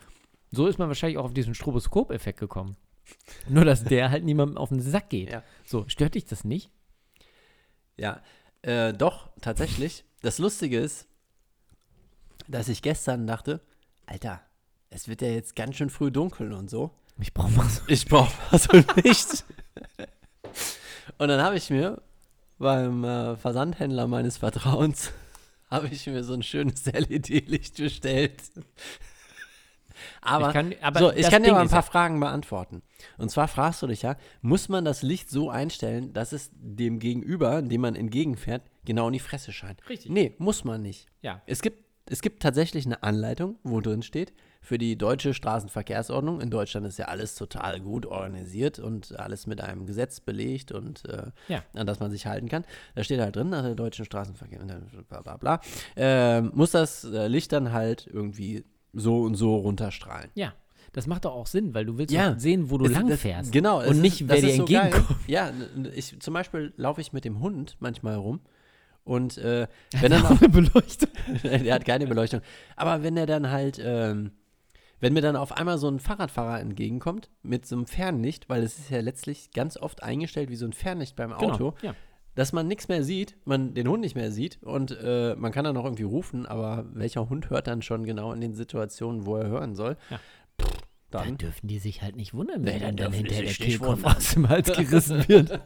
so 0.52 0.68
ist 0.68 0.80
man 0.80 0.88
wahrscheinlich 0.88 1.18
auch 1.18 1.26
auf 1.26 1.34
diesen 1.34 1.54
Stroboskop-Effekt 1.54 2.40
gekommen. 2.40 2.78
Nur, 3.50 3.66
dass 3.66 3.84
der 3.84 4.10
halt 4.10 4.24
niemandem 4.24 4.58
auf 4.58 4.70
den 4.70 4.82
Sack 4.82 5.10
geht. 5.10 5.32
Ja. 5.32 5.44
So, 5.66 5.86
stört 5.88 6.16
dich 6.16 6.26
das 6.26 6.44
nicht? 6.44 6.72
Ja, 7.98 8.22
äh, 8.62 8.94
doch, 8.94 9.30
tatsächlich. 9.42 10.06
Das 10.22 10.38
Lustige 10.38 10.80
ist, 10.80 11.08
dass 12.48 12.70
ich 12.70 12.82
gestern 12.82 13.28
dachte, 13.28 13.62
Alter, 14.06 14.42
es 14.90 15.08
wird 15.08 15.22
ja 15.22 15.30
jetzt 15.30 15.56
ganz 15.56 15.76
schön 15.76 15.90
früh 15.90 16.12
dunkel 16.12 16.54
und 16.54 16.70
so. 16.70 16.92
Ich 17.20 17.34
brauche 17.34 17.52
mal 17.52 17.68
so. 17.68 17.82
Ich 17.88 18.06
brauche 18.06 18.34
was 18.52 18.68
und 18.68 19.04
nicht. 19.04 19.46
Und 21.18 21.28
dann 21.28 21.42
habe 21.42 21.56
ich 21.56 21.70
mir 21.70 22.02
beim 22.62 23.04
äh, 23.04 23.36
Versandhändler 23.36 24.08
meines 24.08 24.38
Vertrauens 24.38 25.12
habe 25.70 25.88
ich 25.88 26.08
mir 26.08 26.24
so 26.24 26.34
ein 26.34 26.44
schönes 26.44 26.86
LED-Licht 26.92 27.78
bestellt. 27.78 28.42
Aber 30.22 30.48
Ich 30.48 30.54
kann- 30.54 30.74
aber 30.82 31.00
so, 31.00 31.12
ich 31.12 31.30
kann 31.30 31.44
dir 31.44 31.52
mal 31.54 31.62
ein 31.62 31.70
paar 31.70 31.84
Fragen 31.84 32.20
beantworten. 32.20 32.82
Und 33.18 33.30
zwar 33.30 33.48
fragst 33.48 33.82
du 33.82 33.88
dich 33.88 34.02
ja, 34.02 34.16
muss 34.42 34.70
man 34.70 34.86
das 34.86 35.04
Licht 35.04 35.30
so 35.30 35.50
einstellen, 35.50 36.14
dass 36.14 36.32
es 36.32 36.50
dem 36.54 37.00
Gegenüber, 37.00 37.62
dem 37.62 37.82
man 37.82 37.96
entgegenfährt, 37.96 38.64
genau 38.86 39.08
in 39.08 39.14
die 39.14 39.20
Fresse 39.20 39.52
scheint? 39.52 39.88
Richtig. 39.90 40.12
Nee, 40.12 40.36
muss 40.40 40.64
man 40.64 40.82
nicht. 40.82 41.08
Ja. 41.22 41.42
Es 41.46 41.62
gibt, 41.62 41.84
es 42.08 42.22
gibt 42.22 42.42
tatsächlich 42.42 42.86
eine 42.86 43.04
Anleitung, 43.04 43.60
wo 43.64 43.80
drin 43.82 44.02
steht, 44.02 44.34
für 44.64 44.78
die 44.78 44.96
deutsche 44.98 45.34
Straßenverkehrsordnung. 45.34 46.40
In 46.40 46.50
Deutschland 46.52 46.86
ist 46.86 47.00
ja 47.00 47.06
alles 47.06 47.36
total 47.36 47.80
gut 47.80 48.06
organisiert 48.06 48.78
und 48.80 49.18
alles 49.20 49.48
mit 49.48 49.60
einem 49.60 49.86
Gesetz 49.88 50.20
belegt 50.20 50.72
und 50.72 51.04
äh, 51.10 51.24
Ja. 51.48 51.64
an 51.74 51.88
das 51.88 52.00
man 52.00 52.12
sich 52.12 52.28
halten 52.28 52.48
kann. 52.48 52.64
Da 52.96 53.04
steht 53.04 53.20
halt 53.20 53.36
drin, 53.36 53.50
nach 53.50 53.64
der 53.64 53.76
deutschen 53.76 54.06
Straßenverkehr, 54.06 54.60
bla 55.10 55.22
bla 55.22 55.38
bla, 55.38 55.62
äh, 55.96 56.42
muss 56.42 56.72
das 56.72 57.04
äh, 57.06 57.28
Licht 57.28 57.52
dann 57.52 57.72
halt 57.74 58.08
irgendwie 58.12 58.64
so 58.94 59.22
und 59.22 59.36
so 59.36 59.56
runterstrahlen. 59.56 60.30
Ja. 60.36 60.54
Das 60.94 61.08
macht 61.08 61.24
doch 61.26 61.34
auch 61.34 61.48
Sinn, 61.48 61.74
weil 61.74 61.86
du 61.86 61.98
willst 61.98 62.14
Ja. 62.14 62.38
sehen, 62.38 62.70
wo 62.70 62.78
du 62.78 62.86
Es- 62.86 62.92
lang 62.92 63.08
das- 63.08 63.22
fährst. 63.22 63.52
Genau. 63.54 63.80
Und 63.80 63.86
ist- 63.92 63.98
nicht, 64.02 64.22
das 64.22 64.30
wer 64.30 64.42
dir 64.42 64.48
ist 64.50 64.56
so 64.58 64.62
entgegenkommt. 64.66 65.20
Ja, 65.28 65.52
ich, 65.96 66.20
zum 66.20 66.34
Beispiel 66.34 66.74
laufe 66.76 67.00
ich 67.02 67.14
mit 67.14 67.24
dem 67.26 67.40
Hund 67.40 67.78
manchmal 67.80 68.16
rum 68.16 68.42
und 69.06 69.38
äh, 69.38 69.68
wenn 70.02 70.12
dann 70.12 70.26
Auch 70.26 70.32
eine 70.40 70.50
Beleuchtung. 70.50 71.10
der 71.44 71.74
hat 71.74 71.86
keine 71.86 72.06
Beleuchtung. 72.08 72.42
Aber 72.76 73.02
wenn 73.04 73.16
er 73.18 73.26
dann 73.26 73.50
halt, 73.50 73.82
ähm, 73.84 74.32
wenn 75.02 75.12
mir 75.14 75.22
dann 75.22 75.36
auf 75.36 75.52
einmal 75.58 75.78
so 75.78 75.90
ein 75.90 76.00
Fahrradfahrer 76.00 76.60
entgegenkommt 76.62 77.30
mit 77.44 77.66
so 77.66 77.76
einem 77.76 77.86
Fernlicht, 77.88 78.48
weil 78.48 78.64
es 78.64 78.80
ist 78.80 78.90
ja 78.90 79.02
letztlich 79.02 79.52
ganz 79.52 79.76
oft 79.76 80.02
eingestellt 80.04 80.50
wie 80.50 80.56
so 80.56 80.66
ein 80.66 80.74
Fernlicht 80.74 81.16
beim 81.18 81.34
Auto, 81.34 81.72
Genau. 81.72 81.76
Ja. 81.82 81.96
dass 82.36 82.54
man 82.54 82.68
nichts 82.68 82.88
mehr 82.88 83.04
sieht, 83.04 83.36
man 83.44 83.74
den 83.74 83.88
Hund 83.90 84.02
nicht 84.02 84.16
mehr 84.16 84.32
sieht 84.32 84.64
und 84.64 84.92
äh, 85.04 85.36
man 85.36 85.52
kann 85.52 85.66
dann 85.66 85.76
auch 85.76 85.84
irgendwie 85.84 86.04
rufen, 86.04 86.46
aber 86.46 86.86
welcher 86.94 87.28
Hund 87.30 87.50
hört 87.50 87.68
dann 87.68 87.82
schon 87.82 88.06
genau 88.06 88.32
in 88.32 88.40
den 88.40 88.54
Situationen, 88.54 89.26
wo 89.26 89.36
er 89.36 89.48
hören 89.50 89.76
soll? 89.76 89.98
Ja. 90.10 90.20
Pff, 90.62 90.72
Da 91.10 91.24
Dann, 91.26 91.38
dürfen 91.38 91.68
die 91.68 91.80
sich 91.80 92.02
halt 92.02 92.16
nicht 92.16 92.34
wundern, 92.34 92.62
Nee, 92.62 92.74
wenn 92.76 92.80
da 92.80 92.86
dann, 92.88 92.96
dann 92.98 93.12
hinterher 93.14 93.44
der 93.44 93.54
Kehlkopf 93.54 94.04
aus 94.06 94.32
dem 94.34 94.48
Hals 94.48 94.72
gerissen 94.72 95.28
wird. 95.28 95.60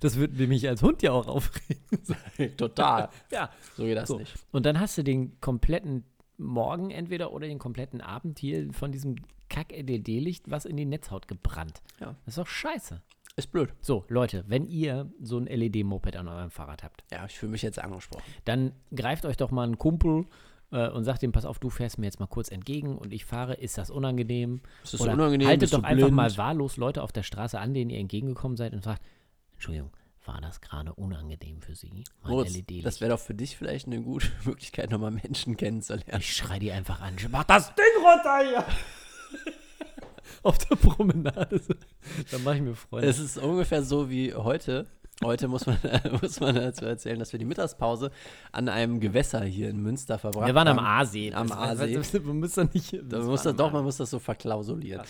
Das 0.00 0.16
würde 0.16 0.46
mich 0.48 0.66
als 0.68 0.82
Hund 0.82 1.00
ja 1.02 1.12
auch 1.12 1.28
aufregen. 1.28 1.84
total. 2.56 3.08
Ja. 3.30 3.50
So 3.76 3.84
geht 3.84 3.96
das 3.98 4.08
So. 4.08 4.18
nicht. 4.18 4.34
Und 4.50 4.66
dann 4.66 4.80
hast 4.80 4.98
du 4.98 5.04
den 5.04 5.38
kompletten 5.40 6.02
Morgen 6.38 6.90
entweder 6.90 7.32
oder 7.32 7.46
den 7.46 7.58
kompletten 7.58 8.00
Abend 8.00 8.38
hier 8.38 8.72
von 8.72 8.92
diesem 8.92 9.16
Kack-LED-Licht 9.48 10.50
was 10.50 10.64
in 10.64 10.76
die 10.76 10.84
Netzhaut 10.84 11.28
gebrannt. 11.28 11.82
Ja. 12.00 12.16
Das 12.24 12.34
ist 12.34 12.38
doch 12.38 12.46
scheiße. 12.46 13.00
Ist 13.36 13.50
blöd. 13.50 13.72
So, 13.80 14.04
Leute, 14.08 14.44
wenn 14.46 14.66
ihr 14.66 15.10
so 15.20 15.38
ein 15.38 15.46
LED-Moped 15.46 16.16
an 16.16 16.28
eurem 16.28 16.50
Fahrrad 16.50 16.84
habt, 16.84 17.04
Ja, 17.10 17.24
ich 17.26 17.36
fühle 17.38 17.52
mich 17.52 17.62
jetzt 17.62 17.78
angesprochen. 17.80 18.22
dann 18.44 18.72
greift 18.94 19.26
euch 19.26 19.36
doch 19.36 19.50
mal 19.50 19.64
einen 19.64 19.76
Kumpel 19.78 20.26
äh, 20.70 20.88
und 20.88 21.02
sagt 21.04 21.22
ihm, 21.24 21.32
pass 21.32 21.44
auf, 21.44 21.58
du 21.58 21.68
fährst 21.68 21.98
mir 21.98 22.06
jetzt 22.06 22.20
mal 22.20 22.26
kurz 22.28 22.50
entgegen 22.50 22.96
und 22.96 23.12
ich 23.12 23.24
fahre, 23.24 23.54
ist 23.54 23.76
das 23.76 23.90
unangenehm? 23.90 24.60
Ist 24.84 24.94
das 24.94 25.00
Oder 25.00 25.14
unangenehm? 25.14 25.48
haltet 25.48 25.72
doch 25.72 25.82
einfach 25.82 26.06
blind? 26.06 26.14
mal 26.16 26.36
wahllos 26.36 26.76
Leute 26.76 27.02
auf 27.02 27.10
der 27.10 27.24
Straße 27.24 27.58
an, 27.58 27.74
denen 27.74 27.90
ihr 27.90 27.98
entgegengekommen 27.98 28.56
seid 28.56 28.72
und 28.72 28.84
fragt, 28.84 29.02
Entschuldigung, 29.54 29.90
war 30.26 30.40
das 30.40 30.60
gerade 30.60 30.92
unangenehm 30.94 31.60
für 31.60 31.74
Sie? 31.74 32.04
Moritz, 32.24 32.54
LED-Licht. 32.54 32.86
das 32.86 33.00
wäre 33.00 33.10
doch 33.10 33.20
für 33.20 33.34
dich 33.34 33.56
vielleicht 33.56 33.86
eine 33.86 34.00
gute 34.02 34.28
Möglichkeit, 34.44 34.90
nochmal 34.90 35.10
Menschen 35.10 35.56
kennenzulernen. 35.56 36.20
Ich 36.20 36.34
schrei 36.36 36.58
die 36.58 36.72
einfach 36.72 37.00
an. 37.00 37.16
Mach 37.30 37.44
das 37.44 37.72
Ding 37.74 38.02
runter 38.04 38.38
hier! 38.48 38.64
Auf 40.42 40.58
der 40.58 40.76
Promenade. 40.76 41.60
Da 42.30 42.38
mache 42.38 42.56
ich 42.56 42.62
mir 42.62 42.74
Freunde. 42.74 43.08
Es 43.08 43.18
ist 43.18 43.38
ungefähr 43.38 43.82
so 43.82 44.10
wie 44.10 44.34
heute. 44.34 44.86
Heute 45.22 45.46
muss 45.48 45.64
man, 45.66 45.78
muss 46.20 46.40
man 46.40 46.54
dazu 46.56 46.84
erzählen, 46.86 47.18
dass 47.18 47.32
wir 47.32 47.38
die 47.38 47.44
Mittagspause 47.44 48.10
an 48.50 48.68
einem 48.68 48.98
Gewässer 49.00 49.42
hier 49.44 49.70
in 49.70 49.80
Münster 49.80 50.18
verbracht 50.18 50.46
Wir 50.46 50.54
waren 50.54 50.66
am 50.68 50.78
haben. 50.78 50.86
Aasee. 51.02 51.32
Am 51.32 51.48
Das- 51.48 51.56
Aasee. 51.56 51.94
das- 51.94 52.12
Man 52.14 52.40
muss 52.40 52.52
da 52.54 52.64
nicht. 52.64 52.98
Da 53.04 53.20
muss 53.20 53.42
das, 53.44 53.54
doch, 53.56 53.72
man 53.72 53.84
muss 53.84 53.96
das 53.98 54.10
so 54.10 54.18
verklausulieren. 54.18 55.02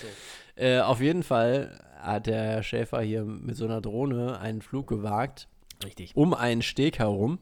Äh, 0.57 0.81
auf 0.81 1.01
jeden 1.01 1.23
Fall 1.23 1.79
hat 1.99 2.27
der 2.27 2.43
Herr 2.43 2.63
Schäfer 2.63 3.01
hier 3.01 3.25
mit 3.25 3.57
so 3.57 3.65
einer 3.65 3.81
Drohne 3.81 4.39
einen 4.39 4.63
Flug 4.63 4.87
gewagt 4.89 5.49
Richtig. 5.83 6.15
um 6.17 6.35
einen 6.35 6.63
Steg 6.63 6.99
herum. 6.99 7.39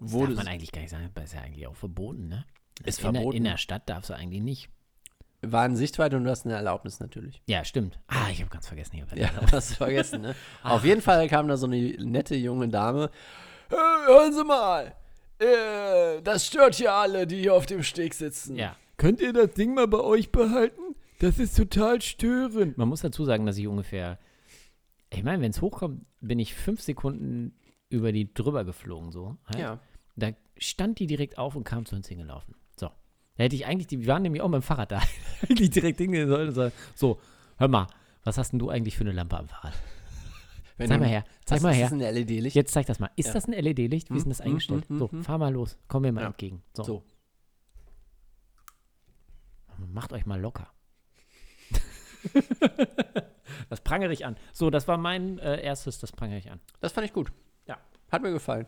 Das 0.00 0.12
darf 0.12 0.28
man 0.30 0.48
eigentlich 0.48 0.72
gar 0.72 0.80
nicht 0.80 0.90
sagen. 0.90 1.10
Das 1.14 1.24
ist 1.24 1.34
ja 1.34 1.40
eigentlich 1.42 1.66
auch 1.66 1.76
verboten, 1.76 2.28
ne? 2.28 2.44
Ist 2.84 2.98
in, 3.00 3.04
der, 3.04 3.12
verboten. 3.14 3.36
in 3.36 3.44
der 3.44 3.56
Stadt 3.58 3.88
darfst 3.88 4.10
du 4.10 4.14
eigentlich 4.14 4.42
nicht. 4.42 4.68
war 5.42 5.66
in 5.66 5.76
Sichtweite 5.76 6.16
und 6.16 6.24
du 6.24 6.30
hast 6.30 6.44
eine 6.46 6.54
Erlaubnis 6.54 6.98
natürlich. 7.00 7.42
Ja, 7.46 7.64
stimmt. 7.64 7.98
Ah, 8.08 8.28
ich 8.30 8.40
habe 8.40 8.50
ganz 8.50 8.66
vergessen. 8.66 8.96
Ich 8.96 9.02
hab 9.02 9.16
Ja, 9.16 9.30
hast 9.52 9.72
du 9.72 9.74
vergessen, 9.76 10.22
ne? 10.22 10.34
Auf 10.62 10.84
jeden 10.84 11.02
Fall 11.02 11.28
kam 11.28 11.46
da 11.48 11.56
so 11.56 11.66
eine 11.66 11.76
nette 12.04 12.34
junge 12.34 12.68
Dame. 12.68 13.10
"Äh, 13.70 13.74
hören 14.08 14.32
Sie 14.32 14.44
mal, 14.44 14.94
äh, 15.38 16.20
das 16.22 16.46
stört 16.46 16.74
hier 16.76 16.92
alle, 16.92 17.26
die 17.26 17.40
hier 17.40 17.54
auf 17.54 17.66
dem 17.66 17.82
Steg 17.82 18.14
sitzen. 18.14 18.56
ja. 18.56 18.76
Könnt 18.98 19.20
ihr 19.20 19.32
das 19.32 19.54
Ding 19.54 19.74
mal 19.74 19.88
bei 19.88 19.98
euch 19.98 20.30
behalten? 20.30 20.81
Das 21.22 21.38
ist 21.38 21.56
total 21.56 22.02
störend. 22.02 22.76
Man 22.78 22.88
muss 22.88 23.00
dazu 23.02 23.24
sagen, 23.24 23.46
dass 23.46 23.56
ich 23.56 23.68
ungefähr 23.68 24.18
Ich 25.10 25.22
meine, 25.22 25.40
wenn 25.40 25.50
es 25.52 25.60
hochkommt, 25.62 26.04
bin 26.20 26.40
ich 26.40 26.52
fünf 26.54 26.80
Sekunden 26.82 27.54
über 27.90 28.10
die 28.10 28.32
drüber 28.34 28.64
geflogen, 28.64 29.12
so. 29.12 29.36
Halt. 29.46 29.58
Ja. 29.58 29.78
Da 30.16 30.32
stand 30.58 30.98
die 30.98 31.06
direkt 31.06 31.38
auf 31.38 31.54
und 31.54 31.62
kam 31.64 31.86
zu 31.86 31.94
uns 31.94 32.08
hingelaufen. 32.08 32.56
So. 32.76 32.88
Da 33.36 33.44
hätte 33.44 33.54
ich 33.54 33.66
eigentlich, 33.66 33.86
die 33.86 34.00
wir 34.00 34.08
waren 34.08 34.22
nämlich 34.22 34.42
auch 34.42 34.48
mit 34.48 34.60
dem 34.60 34.62
Fahrrad 34.62 34.90
da, 34.90 35.00
eigentlich 35.48 35.70
direkt 35.70 35.98
hingehen 35.98 36.28
sollen 36.28 36.48
und 36.48 36.54
sagen, 36.54 36.72
so, 36.96 37.20
hör 37.56 37.68
mal, 37.68 37.86
was 38.24 38.36
hast 38.36 38.50
denn 38.52 38.58
du 38.58 38.68
eigentlich 38.70 38.96
für 38.96 39.04
eine 39.04 39.12
Lampe 39.12 39.38
am 39.38 39.46
Fahrrad? 39.48 39.74
Wenn 40.76 40.88
Zeig 40.88 41.00
mal 41.00 41.08
her, 41.08 41.24
zeig 41.44 41.62
mal 41.62 41.70
ist 41.70 41.76
her. 41.76 41.84
das 41.84 41.92
ein 41.92 42.00
LED-Licht? 42.00 42.56
Jetzt 42.56 42.72
zeig 42.72 42.86
das 42.86 42.98
mal. 42.98 43.10
Ist 43.14 43.26
Ja. 43.26 43.32
das 43.34 43.46
ein 43.46 43.52
LED-Licht? 43.52 44.10
Wie 44.10 44.16
ist 44.16 44.24
denn 44.24 44.30
das 44.30 44.40
Hm, 44.40 44.46
eingestellt? 44.48 44.88
hm, 44.88 44.98
so, 44.98 45.04
hm, 45.10 45.18
hm. 45.18 45.24
fahr 45.24 45.38
mal 45.38 45.52
los. 45.52 45.78
Komm 45.86 46.02
mir 46.02 46.10
mal 46.12 46.22
Ja. 46.22 46.26
entgegen. 46.28 46.62
So. 46.74 46.82
So. 46.82 47.04
Macht 49.92 50.12
euch 50.12 50.26
mal 50.26 50.40
locker. 50.40 50.68
das 53.70 53.80
prangere 53.80 54.12
ich 54.12 54.24
an. 54.24 54.36
So, 54.52 54.70
das 54.70 54.88
war 54.88 54.96
mein 54.98 55.38
äh, 55.38 55.60
erstes, 55.62 55.98
das 55.98 56.12
prangere 56.12 56.38
ich 56.38 56.50
an. 56.50 56.60
Das 56.80 56.92
fand 56.92 57.06
ich 57.06 57.12
gut. 57.12 57.32
Ja. 57.66 57.78
Hat 58.10 58.22
mir 58.22 58.32
gefallen. 58.32 58.66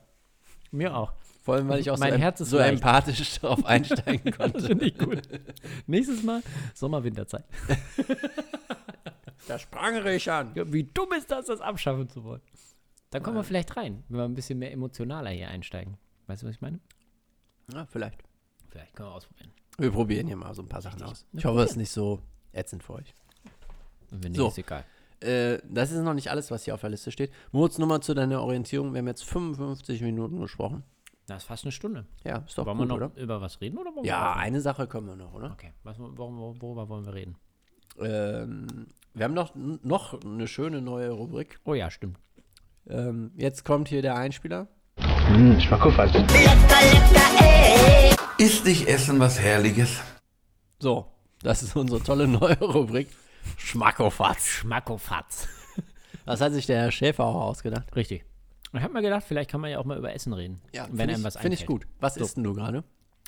Mir 0.70 0.96
auch. 0.96 1.12
Vor 1.42 1.54
allem, 1.56 1.68
weil 1.68 1.80
ich 1.80 1.90
auch 1.90 1.98
Mein 1.98 2.14
so, 2.14 2.18
Herz 2.18 2.40
ist 2.40 2.50
so 2.50 2.56
leicht. 2.58 2.74
empathisch 2.74 3.38
darauf 3.40 3.64
einsteigen 3.66 4.24
Das 4.38 4.38
konnte. 4.38 4.60
finde 4.66 4.86
ich 4.86 4.98
gut. 4.98 5.22
Nächstes 5.86 6.22
Mal 6.22 6.42
Sommer-Winterzeit. 6.74 7.44
Da 9.46 9.58
sprangere 9.58 10.14
ich 10.14 10.30
an. 10.30 10.52
Ja, 10.54 10.72
wie 10.72 10.84
dumm 10.84 11.12
ist 11.12 11.30
das, 11.30 11.46
das 11.46 11.60
abschaffen 11.60 12.08
zu 12.08 12.24
wollen? 12.24 12.40
Da 13.10 13.20
kommen 13.20 13.36
wir 13.36 13.44
vielleicht 13.44 13.76
rein, 13.76 14.02
wenn 14.08 14.18
wir 14.18 14.24
ein 14.24 14.34
bisschen 14.34 14.58
mehr 14.58 14.72
emotionaler 14.72 15.30
hier 15.30 15.48
einsteigen. 15.48 15.98
Weißt 16.26 16.42
du, 16.42 16.46
was 16.46 16.54
ich 16.54 16.60
meine? 16.62 16.80
Ja, 17.72 17.86
vielleicht. 17.86 18.22
Vielleicht 18.70 18.94
können 18.96 19.10
wir 19.10 19.14
ausprobieren. 19.14 19.52
Wir 19.78 19.90
probieren 19.90 20.26
hier 20.26 20.36
mal 20.36 20.54
so 20.54 20.62
ein 20.62 20.68
paar 20.68 20.80
Sachen 20.82 21.02
aus. 21.02 21.26
Ich 21.32 21.44
hoffe, 21.44 21.60
es 21.62 21.72
ist 21.72 21.76
nicht 21.76 21.90
so 21.90 22.22
ätzend 22.52 22.82
für 22.82 22.94
euch. 22.94 23.14
Wenn 24.22 24.32
nicht, 24.32 24.38
So. 24.38 24.48
ist 24.48 24.58
egal. 24.58 24.84
Äh, 25.20 25.58
das 25.68 25.90
ist 25.92 26.02
noch 26.02 26.14
nicht 26.14 26.30
alles, 26.30 26.50
was 26.50 26.64
hier 26.64 26.74
auf 26.74 26.80
der 26.80 26.90
Liste 26.90 27.10
steht. 27.10 27.30
Moritz, 27.52 27.78
nur 27.78 27.88
mal 27.88 28.00
zu 28.00 28.14
deiner 28.14 28.42
Orientierung. 28.42 28.92
Wir 28.92 28.98
haben 28.98 29.06
jetzt 29.08 29.24
55 29.24 30.02
Minuten 30.02 30.40
gesprochen. 30.40 30.82
Das 31.26 31.42
ist 31.42 31.48
fast 31.48 31.64
eine 31.64 31.72
Stunde. 31.72 32.04
Ja, 32.24 32.38
ist 32.46 32.58
doch 32.58 32.66
wollen 32.66 32.76
gut, 32.76 32.88
wir 32.88 32.96
noch 32.98 33.12
oder? 33.12 33.22
über 33.22 33.40
was 33.40 33.60
reden 33.62 33.78
oder 33.78 33.90
wollen 33.94 34.04
wir 34.04 34.10
Ja, 34.10 34.34
eine 34.34 34.60
Sache 34.60 34.86
können 34.86 35.06
wir 35.06 35.16
noch, 35.16 35.32
oder? 35.32 35.52
Okay, 35.52 35.72
was, 35.82 35.96
worum, 35.98 36.60
worüber 36.60 36.88
wollen 36.90 37.06
wir 37.06 37.14
reden? 37.14 37.36
Ähm, 37.98 38.66
wir 39.14 39.24
haben 39.24 39.32
noch, 39.34 39.54
noch 39.54 40.20
eine 40.22 40.46
schöne 40.46 40.82
neue 40.82 41.10
Rubrik. 41.10 41.60
Oh 41.64 41.72
ja, 41.74 41.90
stimmt. 41.90 42.18
Ähm, 42.86 43.30
jetzt 43.36 43.64
kommt 43.64 43.88
hier 43.88 44.02
der 44.02 44.16
Einspieler. 44.16 44.66
Ist 48.36 48.64
nicht 48.66 48.86
Essen 48.88 49.18
was 49.20 49.40
Herrliches? 49.40 50.00
So, 50.80 51.06
das 51.42 51.62
ist 51.62 51.74
unsere 51.76 52.02
tolle 52.02 52.28
neue 52.28 52.58
Rubrik. 52.60 53.08
Schmackofatz. 53.56 54.46
Schmackofatz. 54.46 55.48
Das 56.26 56.40
hat 56.40 56.52
sich 56.52 56.66
der 56.66 56.80
Herr 56.80 56.90
Schäfer 56.90 57.24
auch 57.24 57.34
ausgedacht. 57.42 57.94
Richtig. 57.96 58.24
Ich 58.72 58.80
habe 58.80 58.92
mir 58.92 59.02
gedacht, 59.02 59.24
vielleicht 59.26 59.50
kann 59.50 59.60
man 59.60 59.70
ja 59.70 59.78
auch 59.78 59.84
mal 59.84 59.98
über 59.98 60.12
Essen 60.14 60.32
reden. 60.32 60.60
wenn 60.72 60.84
find 60.86 61.00
einem 61.02 61.10
ich, 61.18 61.24
was 61.24 61.34
Finde 61.36 61.54
ich 61.54 61.60
einfällt. 61.62 61.66
gut. 61.82 61.86
Was 62.00 62.14
So. 62.14 62.22
isst 62.24 62.36
denn 62.36 62.44
du 62.44 62.54
gerade? 62.54 62.82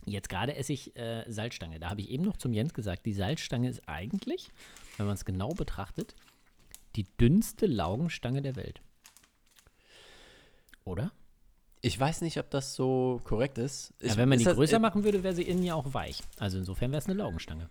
Jetzt 0.05 0.29
gerade 0.29 0.55
esse 0.57 0.73
ich 0.73 0.97
äh, 0.97 1.25
Salzstange. 1.31 1.79
Da 1.79 1.91
habe 1.91 2.01
ich 2.01 2.11
eben 2.11 2.25
noch 2.25 2.37
zum 2.37 2.53
Jens 2.53 2.75
gesagt, 2.75 3.07
die 3.07 3.12
Salzstange 3.12 3.69
ist 3.69 3.89
eigentlich, 3.89 4.51
wenn 4.97 5.07
man 5.07 5.14
es 5.14 5.25
genau 5.25 5.51
betrachtet, 5.51 6.14
die 6.97 7.05
dünnste 7.21 7.67
Laugenstange 7.67 8.41
der 8.43 8.57
Welt. 8.57 8.81
Oder? 10.85 11.12
Ich 11.83 11.99
weiß 11.99 12.23
nicht, 12.23 12.39
ob 12.39 12.51
das 12.51 12.75
so 12.75 13.21
korrekt 13.25 13.59
ist. 13.59 13.93
Ich, 14.01 14.12
Ja, 14.12 14.17
wenn 14.17 14.29
man 14.29 14.37
ist 14.39 14.43
die 14.43 14.45
das- 14.47 14.57
größer 14.57 14.77
äh, 14.77 14.81
machen 14.81 15.05
würde, 15.05 15.23
wäre 15.23 15.35
sie 15.35 15.43
innen 15.43 15.62
ja 15.62 15.75
auch 15.75 15.93
weich. 15.95 16.23
Also 16.39 16.59
insofern 16.59 16.91
wäre 16.93 16.99
es 16.99 17.07
eine 17.07 17.14
Laugenstange. 17.14 17.69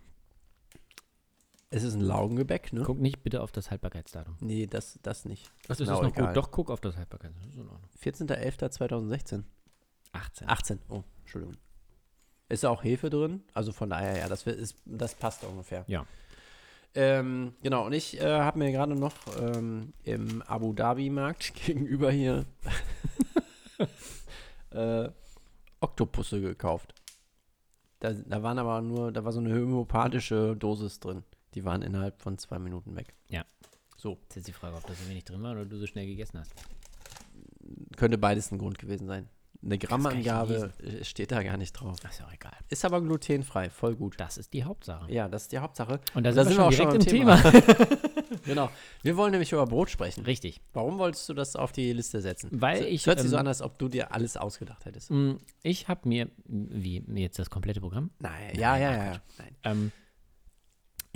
Es 1.76 1.82
ist 1.82 1.94
ein 1.94 2.00
Laugengebäck, 2.00 2.72
ne? 2.72 2.82
Guck 2.84 2.98
nicht 2.98 3.22
bitte 3.22 3.42
auf 3.42 3.52
das 3.52 3.70
Haltbarkeitsdatum. 3.70 4.36
Nee, 4.40 4.66
das, 4.66 4.98
das 5.02 5.26
nicht. 5.26 5.50
Das 5.68 5.78
ist 5.78 5.90
auch 5.90 6.02
noch 6.02 6.08
egal. 6.08 6.28
gut. 6.28 6.36
Doch, 6.36 6.50
guck 6.50 6.70
auf 6.70 6.80
das 6.80 6.96
Haltbarkeitsdatum. 6.96 7.42
Das 7.44 7.54
ist 7.54 7.60
in 7.60 7.68
Ordnung. 7.68 7.90
14.11.2016. 8.02 9.42
18. 10.12 10.48
18. 10.48 10.78
Oh, 10.88 11.02
Entschuldigung. 11.20 11.56
Ist 12.48 12.64
auch 12.64 12.82
Hefe 12.82 13.10
drin? 13.10 13.42
Also 13.52 13.72
von 13.72 13.90
daher, 13.90 14.16
ja, 14.16 14.26
das, 14.28 14.46
ist, 14.46 14.76
das 14.86 15.14
passt 15.14 15.44
ungefähr. 15.44 15.84
Ja. 15.86 16.06
Ähm, 16.94 17.52
genau, 17.62 17.84
und 17.84 17.92
ich 17.92 18.18
äh, 18.22 18.24
habe 18.40 18.58
mir 18.58 18.72
gerade 18.72 18.94
noch 18.94 19.14
ähm, 19.38 19.92
im 20.02 20.40
Abu 20.42 20.72
Dhabi-Markt 20.72 21.52
gegenüber 21.66 22.10
hier 22.10 22.46
äh, 24.70 25.10
Oktopusse 25.80 26.40
gekauft. 26.40 26.94
Da, 28.00 28.14
da 28.14 28.42
waren 28.42 28.58
aber 28.58 28.80
nur, 28.80 29.12
da 29.12 29.24
war 29.24 29.32
so 29.32 29.40
eine 29.40 29.54
homöopathische 29.54 30.56
Dosis 30.56 31.00
drin. 31.00 31.22
Die 31.56 31.64
waren 31.64 31.82
innerhalb 31.82 32.20
von 32.20 32.38
zwei 32.38 32.58
Minuten 32.58 32.94
weg. 32.96 33.14
Ja. 33.28 33.44
So, 33.96 34.18
Jetzt 34.24 34.36
ist 34.36 34.48
die 34.48 34.52
Frage, 34.52 34.76
ob 34.76 34.86
da 34.86 34.92
so 34.94 35.08
wenig 35.08 35.24
drin 35.24 35.42
war 35.42 35.52
oder 35.52 35.64
du 35.64 35.78
so 35.78 35.86
schnell 35.86 36.06
gegessen 36.06 36.38
hast. 36.38 36.52
könnte 37.96 38.18
beides 38.18 38.52
ein 38.52 38.58
Grund 38.58 38.78
gewesen 38.78 39.06
sein. 39.06 39.28
Eine 39.64 39.78
Grammangabe 39.78 40.70
äh, 40.82 41.02
steht 41.02 41.32
da 41.32 41.42
gar 41.42 41.56
nicht 41.56 41.72
drauf. 41.72 41.98
Das 42.00 42.12
ist 42.12 42.18
ja 42.20 42.26
auch 42.26 42.32
egal. 42.32 42.52
Ist 42.68 42.84
aber 42.84 43.00
glutenfrei, 43.00 43.70
voll 43.70 43.96
gut. 43.96 44.14
Das 44.20 44.36
ist 44.36 44.52
die 44.52 44.64
Hauptsache. 44.64 45.10
Ja, 45.10 45.28
das 45.28 45.42
ist 45.44 45.52
die 45.52 45.58
Hauptsache. 45.58 45.98
Und 46.14 46.24
da 46.24 46.30
Da 46.30 46.44
sind, 46.44 46.52
sind 46.54 46.58
wir 46.58 46.70
wir 46.70 46.76
schon 46.76 46.86
auch 46.88 46.92
direkt 46.92 47.10
schon 47.10 47.22
im 47.22 47.28
am 47.28 47.42
Thema. 47.42 47.96
Genau. 48.44 48.70
Wir 49.02 49.16
wollen 49.16 49.30
nämlich 49.32 49.50
über 49.50 49.66
Brot 49.66 49.90
sprechen. 49.90 50.24
Richtig. 50.24 50.60
Warum 50.72 50.98
wolltest 50.98 51.28
du 51.28 51.34
das 51.34 51.56
auf 51.56 51.72
die 51.72 51.92
Liste 51.92 52.20
setzen? 52.20 52.50
Weil 52.52 52.84
ich, 52.84 53.06
hört 53.06 53.18
sich 53.18 53.30
so 53.30 53.36
ähm, 53.36 53.40
an, 53.40 53.46
als 53.48 53.60
ob 53.62 53.76
du 53.78 53.88
dir 53.88 54.12
alles 54.12 54.36
ausgedacht 54.36 54.84
hättest. 54.84 55.10
Mm, 55.10 55.36
Ich 55.62 55.88
habe 55.88 56.08
mir, 56.08 56.30
wie 56.44 57.02
jetzt 57.14 57.38
das 57.40 57.50
komplette 57.50 57.80
Programm, 57.80 58.10
Nein, 58.20 58.54
ja, 58.54 58.76
ja, 58.76 58.90
ach 58.90 58.94
ja. 58.96 59.04
ja. 59.04 59.10
Quatsch. 59.12 59.20
Nein. 59.38 59.56
ähm, 59.64 59.92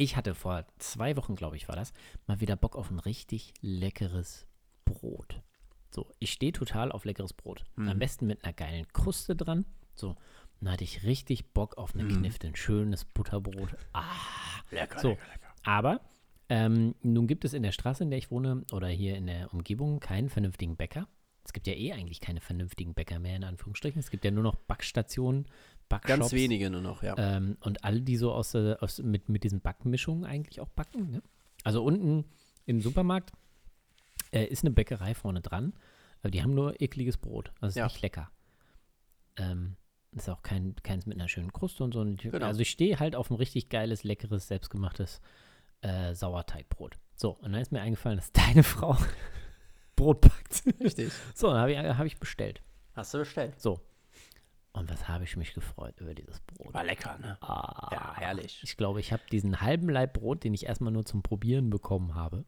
ich 0.01 0.17
hatte 0.17 0.35
vor 0.35 0.65
zwei 0.79 1.15
Wochen, 1.17 1.37
glaube 1.37 1.57
ich, 1.57 1.69
war 1.69 1.77
das, 1.77 1.93
mal 2.27 2.41
wieder 2.41 2.57
Bock 2.57 2.75
auf 2.75 2.91
ein 2.91 2.99
richtig 2.99 3.53
leckeres 3.61 4.47
Brot. 4.87 5.43
So, 5.91 6.11
ich 6.19 6.33
stehe 6.33 6.53
total 6.53 6.91
auf 6.91 7.05
leckeres 7.05 7.35
Brot. 7.35 7.65
Mhm. 7.77 7.89
Am 7.89 7.99
besten 7.99 8.27
mit 8.27 8.43
einer 8.43 8.55
geilen 8.55 8.89
Kruste 8.95 9.37
dran. 9.37 9.67
So, 9.95 10.17
dann 10.61 10.73
hatte 10.73 10.85
ich 10.85 11.03
richtig 11.03 11.53
Bock 11.53 11.77
auf 11.77 11.95
eine 11.95 12.09
Knifte, 12.09 12.47
ein 12.47 12.57
schönes 12.57 13.05
Butterbrot. 13.05 13.77
Ah, 13.93 14.03
Lecker, 14.71 15.01
So. 15.01 15.11
lecker, 15.11 15.27
lecker. 15.33 15.55
Aber 15.65 16.01
ähm, 16.49 16.95
nun 17.03 17.27
gibt 17.27 17.45
es 17.45 17.53
in 17.53 17.63
der 17.63 17.73
Straße, 17.73 18.03
in 18.03 18.11
der 18.11 18.19
ich 18.19 18.31
wohne, 18.31 18.65
oder 18.73 18.89
hier 18.89 19.17
in 19.17 19.27
der 19.27 19.53
Umgebung 19.53 20.01
keinen 20.01 20.31
vernünftigen 20.31 20.77
Bäcker. 20.77 21.09
Es 21.45 21.53
gibt 21.53 21.67
ja 21.67 21.75
eh 21.75 21.93
eigentlich 21.93 22.21
keine 22.21 22.41
vernünftigen 22.41 22.95
Bäcker 22.95 23.19
mehr, 23.19 23.37
in 23.37 23.45
Anführungsstrichen. 23.45 24.01
Es 24.01 24.11
gibt 24.11 24.25
ja 24.25 24.31
nur 24.31 24.45
noch 24.45 24.55
Backstationen, 24.55 25.47
Backshops. 25.91 26.19
Ganz 26.21 26.33
wenige 26.33 26.71
nur 26.71 26.81
noch, 26.81 27.03
ja. 27.03 27.15
Ähm, 27.19 27.59
und 27.61 27.85
alle, 27.85 28.01
die 28.01 28.17
so 28.17 28.33
aus, 28.33 28.55
aus 28.55 28.99
mit, 29.03 29.29
mit 29.29 29.45
diesen 29.45 29.61
Backmischungen 29.61 30.25
eigentlich 30.25 30.61
auch 30.61 30.71
backen. 30.71 31.11
Ne? 31.11 31.23
Also 31.65 31.85
unten 31.85 32.25
im 32.65 32.81
Supermarkt 32.81 33.33
äh, 34.33 34.45
ist 34.47 34.63
eine 34.65 34.71
Bäckerei 34.71 35.15
vorne 35.15 35.43
dran, 35.43 35.75
aber 36.23 36.31
die 36.31 36.43
haben 36.43 36.55
nur 36.55 36.81
ekliges 36.81 37.19
Brot. 37.19 37.53
Das 37.61 37.71
ist 37.71 37.77
Ja. 37.77 37.85
nicht 37.85 38.01
lecker. 38.01 38.31
Ähm, 39.37 39.77
ist 40.13 40.29
auch 40.29 40.43
kein, 40.43 40.75
keins 40.83 41.07
mit 41.07 41.19
einer 41.19 41.29
schönen 41.29 41.53
Kruste 41.53 41.85
und 41.85 41.93
so. 41.93 42.03
Genau. 42.05 42.47
Also 42.47 42.61
ich 42.61 42.71
stehe 42.71 42.99
halt 42.99 43.15
auf 43.15 43.31
ein 43.31 43.37
richtig 43.37 43.69
geiles, 43.69 44.03
leckeres, 44.03 44.49
selbstgemachtes 44.49 45.21
äh, 45.83 46.15
Sauerteigbrot. 46.15 46.99
So, 47.15 47.33
und 47.33 47.53
dann 47.53 47.61
ist 47.61 47.73
mir 47.73 47.81
eingefallen, 47.81 48.17
dass 48.17 48.33
deine 48.33 48.63
Frau 48.63 48.97
Brot 49.97 50.21
backt. 50.23 50.63
Richtig. 50.81 51.13
So, 51.35 51.49
dann 51.49 51.59
habe 51.59 51.73
ich, 51.73 51.79
hab 51.79 52.07
ich 52.07 52.19
bestellt. 52.19 52.63
Hast 52.95 53.13
du 53.15 53.19
bestellt? 53.19 53.61
So. 53.61 53.81
Und 54.73 54.89
was 54.89 55.09
habe 55.09 55.25
ich 55.25 55.37
mich 55.37 55.53
gefreut 55.55 56.01
über 56.01 56.15
dieses 56.15 56.39
Brot. 56.41 56.73
War 56.73 56.85
lecker, 56.85 57.19
ne? 57.19 57.37
Ah, 57.43 57.89
Ja, 57.93 58.15
herrlich. 58.17 58.61
Ich 58.63 58.77
glaube, 58.77 59.01
ich 59.01 59.13
habe 59.13 59.23
diesen 59.33 59.61
halben 59.61 59.89
Laib 59.89 60.13
Brot, 60.15 60.45
den 60.45 60.55
ich 60.55 60.67
erstmal 60.67 60.93
nur 60.93 61.05
zum 61.05 61.23
Probieren 61.23 61.71
bekommen 61.71 62.15
habe, 62.15 62.45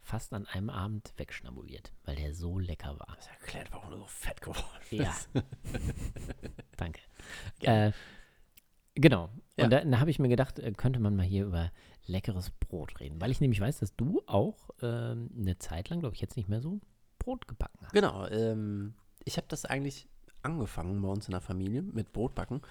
fast 0.00 0.32
an 0.32 0.46
einem 0.46 0.70
Abend 0.70 1.12
wegschnabuliert, 1.16 1.92
weil 2.04 2.14
der 2.16 2.34
so 2.34 2.58
lecker 2.58 2.98
war. 3.00 3.14
Das 3.16 3.26
erklärt, 3.26 3.72
warum 3.72 3.90
du 3.90 3.96
so 3.98 4.06
fett 4.06 4.40
geworden 4.40 4.64
Ja. 4.90 5.12
bist. 5.32 5.44
Danke. 6.76 7.00
Äh, 7.62 7.90
genau. 8.94 9.28
Ja. 9.56 9.64
Und 9.64 9.70
da- 9.72 9.80
dann 9.80 9.98
habe 10.00 10.10
ich 10.10 10.18
mir 10.20 10.28
gedacht, 10.28 10.58
äh, 10.60 10.72
könnte 10.72 11.00
man 11.00 11.16
mal 11.16 11.24
hier 11.26 11.46
über 11.46 11.72
leckeres 12.06 12.50
Brot 12.50 13.00
reden, 13.00 13.20
weil 13.20 13.30
ich 13.30 13.40
nämlich 13.40 13.60
weiß, 13.60 13.78
dass 13.80 13.96
du 13.96 14.22
auch 14.26 14.70
ähm, 14.82 15.30
eine 15.36 15.58
Zeit 15.58 15.88
lang, 15.88 16.00
glaube 16.00 16.14
ich, 16.14 16.20
jetzt 16.20 16.36
nicht 16.36 16.48
mehr 16.48 16.60
so 16.60 16.80
Brot 17.18 17.48
gebacken 17.48 17.78
hast. 17.82 17.92
Genau. 17.92 18.26
Ähm, 18.28 18.94
ich 19.24 19.36
habe 19.36 19.46
das 19.48 19.64
eigentlich 19.64 20.06
angefangen 20.44 21.00
bei 21.02 21.08
uns 21.08 21.26
in 21.26 21.32
der 21.32 21.40
Familie 21.40 21.82
mit 21.82 22.12
Brotbacken. 22.12 22.60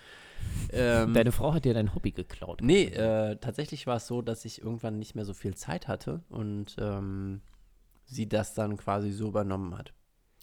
Ähm, 0.74 1.14
Deine 1.14 1.32
Frau 1.32 1.54
hat 1.54 1.64
dir 1.64 1.74
dein 1.74 1.96
Hobby 1.96 2.12
geklaut. 2.12 2.60
Nee, 2.62 2.86
äh, 2.86 3.38
tatsächlich 3.38 3.88
war 3.88 3.96
es 3.96 4.08
so, 4.08 4.22
dass 4.22 4.44
ich 4.44 4.62
irgendwann 4.62 5.00
nicht 5.00 5.16
mehr 5.16 5.24
so 5.24 5.34
viel 5.34 5.56
Zeit 5.56 5.88
hatte 5.88 6.22
und 6.28 6.76
ähm, 6.80 7.40
sie 8.04 8.28
das 8.28 8.54
dann 8.54 8.76
quasi 8.76 9.12
so 9.12 9.30
übernommen 9.30 9.78
hat. 9.78 9.94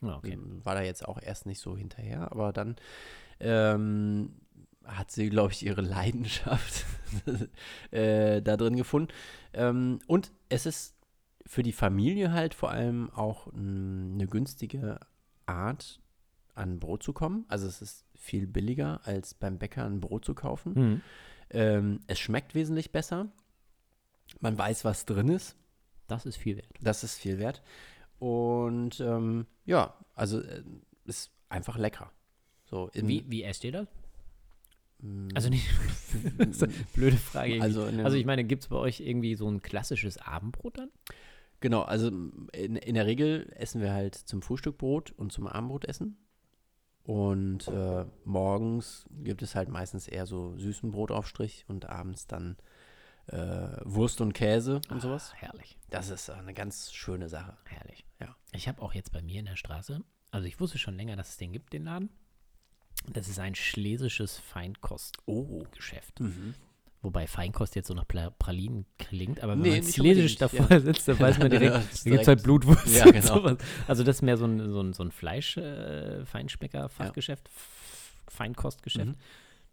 Ja, 0.02 0.16
okay. 0.16 0.32
Ähm, 0.32 0.64
War 0.64 0.74
da 0.74 0.82
jetzt 0.82 1.06
auch 1.06 1.20
erst 1.20 1.46
nicht 1.46 1.60
so 1.60 1.76
hinterher, 1.76 2.32
aber 2.32 2.52
dann 2.52 2.76
ähm, 3.40 4.36
hat 4.84 5.10
sie, 5.10 5.28
glaube 5.28 5.52
ich, 5.52 5.64
ihre 5.64 5.80
Leidenschaft 5.82 6.86
äh, 7.90 8.40
da 8.40 8.56
drin 8.56 8.76
gefunden. 8.76 9.12
Ähm, 9.52 10.00
und 10.06 10.32
es 10.48 10.66
ist 10.66 10.96
für 11.46 11.62
die 11.62 11.72
Familie 11.72 12.32
halt 12.32 12.54
vor 12.54 12.70
allem 12.70 13.10
auch 13.10 13.48
mm, 13.52 14.14
eine 14.14 14.26
günstige 14.26 15.00
Art, 15.46 16.00
an 16.60 16.78
Brot 16.78 17.02
zu 17.02 17.12
kommen. 17.12 17.44
Also 17.48 17.66
es 17.66 17.82
ist 17.82 18.04
viel 18.14 18.46
billiger, 18.46 19.00
als 19.04 19.34
beim 19.34 19.58
Bäcker 19.58 19.84
ein 19.84 20.00
Brot 20.00 20.24
zu 20.24 20.34
kaufen. 20.34 20.72
Mhm. 20.74 21.00
Ähm, 21.50 22.00
es 22.06 22.18
schmeckt 22.18 22.54
wesentlich 22.54 22.92
besser. 22.92 23.28
Man 24.40 24.56
weiß, 24.56 24.84
was 24.84 25.06
drin 25.06 25.28
ist. 25.28 25.56
Das 26.06 26.26
ist 26.26 26.36
viel 26.36 26.56
wert. 26.56 26.68
Das 26.80 27.02
ist 27.02 27.18
viel 27.18 27.38
wert. 27.38 27.62
Und 28.18 29.00
ähm, 29.00 29.46
ja, 29.64 29.94
also 30.14 30.40
äh, 30.40 30.62
ist 31.06 31.30
einfach 31.48 31.78
lecker. 31.78 32.12
So 32.66 32.90
Wie, 32.94 33.24
wie 33.28 33.42
esst 33.42 33.64
ihr 33.64 33.72
das? 33.72 33.88
Also 35.34 35.48
nicht, 35.48 35.66
blöde 36.94 37.16
Frage. 37.16 37.60
Also 37.62 37.84
also 37.84 38.16
ich 38.16 38.26
meine, 38.26 38.44
gibt 38.44 38.64
es 38.64 38.68
bei 38.68 38.76
euch 38.76 39.00
irgendwie 39.00 39.34
so 39.34 39.48
ein 39.50 39.62
klassisches 39.62 40.18
Abendbrot 40.18 40.78
dann? 40.78 40.90
Genau, 41.60 41.82
also 41.82 42.08
in, 42.08 42.76
in 42.76 42.94
der 42.94 43.06
Regel 43.06 43.50
essen 43.56 43.80
wir 43.80 43.92
halt 43.92 44.14
zum 44.14 44.42
Frühstück 44.42 44.78
Brot 44.78 45.12
und 45.12 45.32
zum 45.32 45.46
Abendbrot 45.46 45.86
essen. 45.86 46.16
Und 47.10 47.66
äh, 47.66 48.04
morgens 48.24 49.04
gibt 49.10 49.42
es 49.42 49.56
halt 49.56 49.68
meistens 49.68 50.06
eher 50.06 50.26
so 50.26 50.56
süßen 50.56 50.92
Brotaufstrich 50.92 51.64
und 51.66 51.86
abends 51.86 52.28
dann 52.28 52.56
äh, 53.26 53.36
Wurst 53.82 54.20
und 54.20 54.32
Käse 54.32 54.80
und 54.90 55.02
sowas. 55.02 55.32
Ah, 55.34 55.38
herrlich, 55.38 55.76
Das 55.88 56.08
ist 56.08 56.30
eine 56.30 56.54
ganz 56.54 56.92
schöne 56.92 57.28
Sache. 57.28 57.56
herrlich. 57.64 58.06
Ja. 58.20 58.36
Ich 58.52 58.68
habe 58.68 58.80
auch 58.80 58.94
jetzt 58.94 59.10
bei 59.10 59.22
mir 59.22 59.40
in 59.40 59.46
der 59.46 59.56
Straße, 59.56 60.04
also 60.30 60.46
ich 60.46 60.60
wusste 60.60 60.78
schon 60.78 60.94
länger, 60.94 61.16
dass 61.16 61.30
es 61.30 61.36
den 61.36 61.52
gibt, 61.52 61.72
den 61.72 61.82
Laden. 61.82 62.10
Das 63.08 63.26
ist 63.26 63.40
ein 63.40 63.56
schlesisches 63.56 64.38
Feinkostgeschäft. 64.38 66.20
Wobei 67.02 67.26
Feinkost 67.26 67.76
jetzt 67.76 67.88
so 67.88 67.94
nach 67.94 68.06
Pralinen 68.06 68.84
klingt, 68.98 69.40
aber 69.42 69.54
wenn 69.54 69.62
Nee, 69.62 69.80
man 69.80 69.90
unbedingt, 70.00 70.38
davor 70.42 70.66
ja. 70.70 70.80
sitzt, 70.80 71.08
dann 71.08 71.18
weiß 71.18 71.38
man 71.38 71.48
direkt, 71.50 71.72
Ja, 71.74 71.80
da 71.80 72.10
gibt 72.10 72.20
es 72.22 72.28
halt 72.28 72.42
Blutwurst 72.42 72.94
Ja, 72.94 73.10
genau. 73.10 73.56
Also 73.88 74.04
das 74.04 74.16
ist 74.16 74.22
mehr 74.22 74.36
so 74.36 74.44
ein, 74.44 74.70
so 74.70 74.82
ein, 74.82 74.92
so 74.92 75.02
ein 75.02 75.10
Fleischschmecker-Fachgeschäft, 75.10 77.46
F- 77.48 78.22
Feinkostgeschäft. 78.28 79.14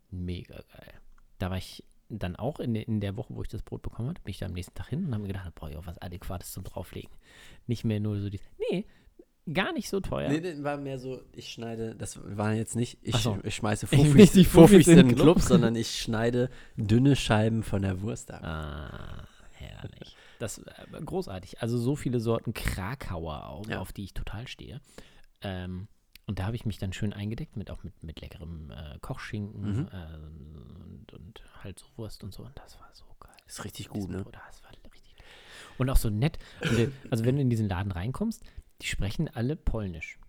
Mega 0.10 0.56
geil. 0.56 0.94
Da 1.38 1.50
war 1.50 1.58
ich 1.58 1.84
dann 2.10 2.38
auch 2.38 2.62
in, 2.62 2.74
der- 2.74 2.88
in 2.88 3.02
der 3.02 3.18
Woche, 3.18 3.36
wo 3.36 3.42
ich 3.42 3.50
das 3.50 3.62
Brot 3.62 3.82
bekommen 3.82 4.08
habe, 4.10 4.22
bin 4.22 4.32
ich 4.32 4.38
da 4.40 4.46
am 4.46 4.54
nächsten 4.54 4.74
Tag 4.76 4.88
hin 4.88 5.04
und 5.06 5.12
habe 5.12 5.24
mir 5.24 5.28
gedacht, 5.28 5.54
brauche 5.56 5.72
ich 5.72 5.78
auch 5.78 5.86
was 5.86 6.02
Adäquates 6.02 6.54
zum 6.54 6.64
Drauflegen. 6.64 7.12
Nicht 7.68 7.84
mehr 7.84 8.00
nur 8.00 8.22
so 8.22 8.30
die. 8.30 8.40
Nee, 8.72 8.86
gar 9.54 9.74
nicht 9.74 9.90
so 9.90 10.00
teuer. 10.00 10.30
Nee, 10.30 10.42
das 10.42 10.64
war 10.64 10.78
mehr 10.78 11.00
so, 11.00 11.22
ich 11.34 11.50
schneide, 11.50 11.96
das 11.96 12.20
war 12.24 12.54
jetzt 12.54 12.76
nicht, 12.76 12.98
ich, 13.02 13.16
so. 13.18 13.38
ich 13.44 13.56
schmeiße 13.56 13.88
Ich 13.92 13.98
Fuffis, 13.98 14.14
nicht 14.16 14.36
die 14.36 14.46
Fuffis 14.46 14.88
in 14.88 14.98
den 14.98 15.08
Club, 15.10 15.22
Club. 15.38 15.42
sondern 15.42 15.76
ich 15.76 16.00
schneide 16.02 16.50
dünne 16.76 17.16
Scheiben 17.16 17.64
von 17.64 17.82
der 17.82 18.02
Wurst 18.02 18.32
ab. 18.32 18.44
Ah, 18.44 19.28
herrlich. 19.54 20.16
Das 20.40 20.60
äh, 20.60 21.02
großartig. 21.04 21.62
Also 21.62 21.78
so 21.78 21.96
viele 21.96 22.20
Sorten 22.20 22.54
Krakauer 22.54 23.46
auch, 23.48 23.68
Ja. 23.68 23.80
auf 23.80 23.92
die 23.94 24.04
ich 24.04 24.14
total 24.14 24.48
stehe. 24.48 24.82
Ähm, 25.42 25.88
und 26.26 26.40
da 26.40 26.46
habe 26.46 26.56
ich 26.58 26.66
mich 26.66 26.78
dann 26.78 26.92
schön 26.94 27.14
eingedeckt 27.14 27.56
mit 27.56 27.72
auch 27.72 27.84
mit, 27.84 28.04
mit 28.04 28.20
leckerem 28.22 28.70
äh, 28.72 29.00
Kochschinken 29.00 29.62
Mhm. 29.62 29.88
äh, 29.92 30.16
und, 30.18 31.14
und 31.14 31.42
halt 31.64 31.80
so 31.80 31.86
Wurst 31.96 32.24
und 32.24 32.34
so. 32.34 32.44
Und 32.44 32.52
das 32.58 32.78
war 32.80 32.90
so 32.94 33.06
geil. 33.20 33.32
Ist 33.48 33.64
richtig 33.64 33.88
gut, 33.90 34.10
ne? 34.10 34.26
Das 34.32 34.62
war 34.64 34.72
richtig. 34.72 35.16
Und 35.78 35.90
auch 35.90 35.96
so 35.98 36.10
nett. 36.10 36.38
Also 37.10 37.24
wenn 37.26 37.36
du 37.36 37.42
in 37.42 37.50
diesen 37.50 37.70
Laden 37.70 37.92
reinkommst, 37.92 38.44
die 38.82 38.88
sprechen 38.88 39.28
alle 39.28 39.56
Polnisch. 39.56 40.20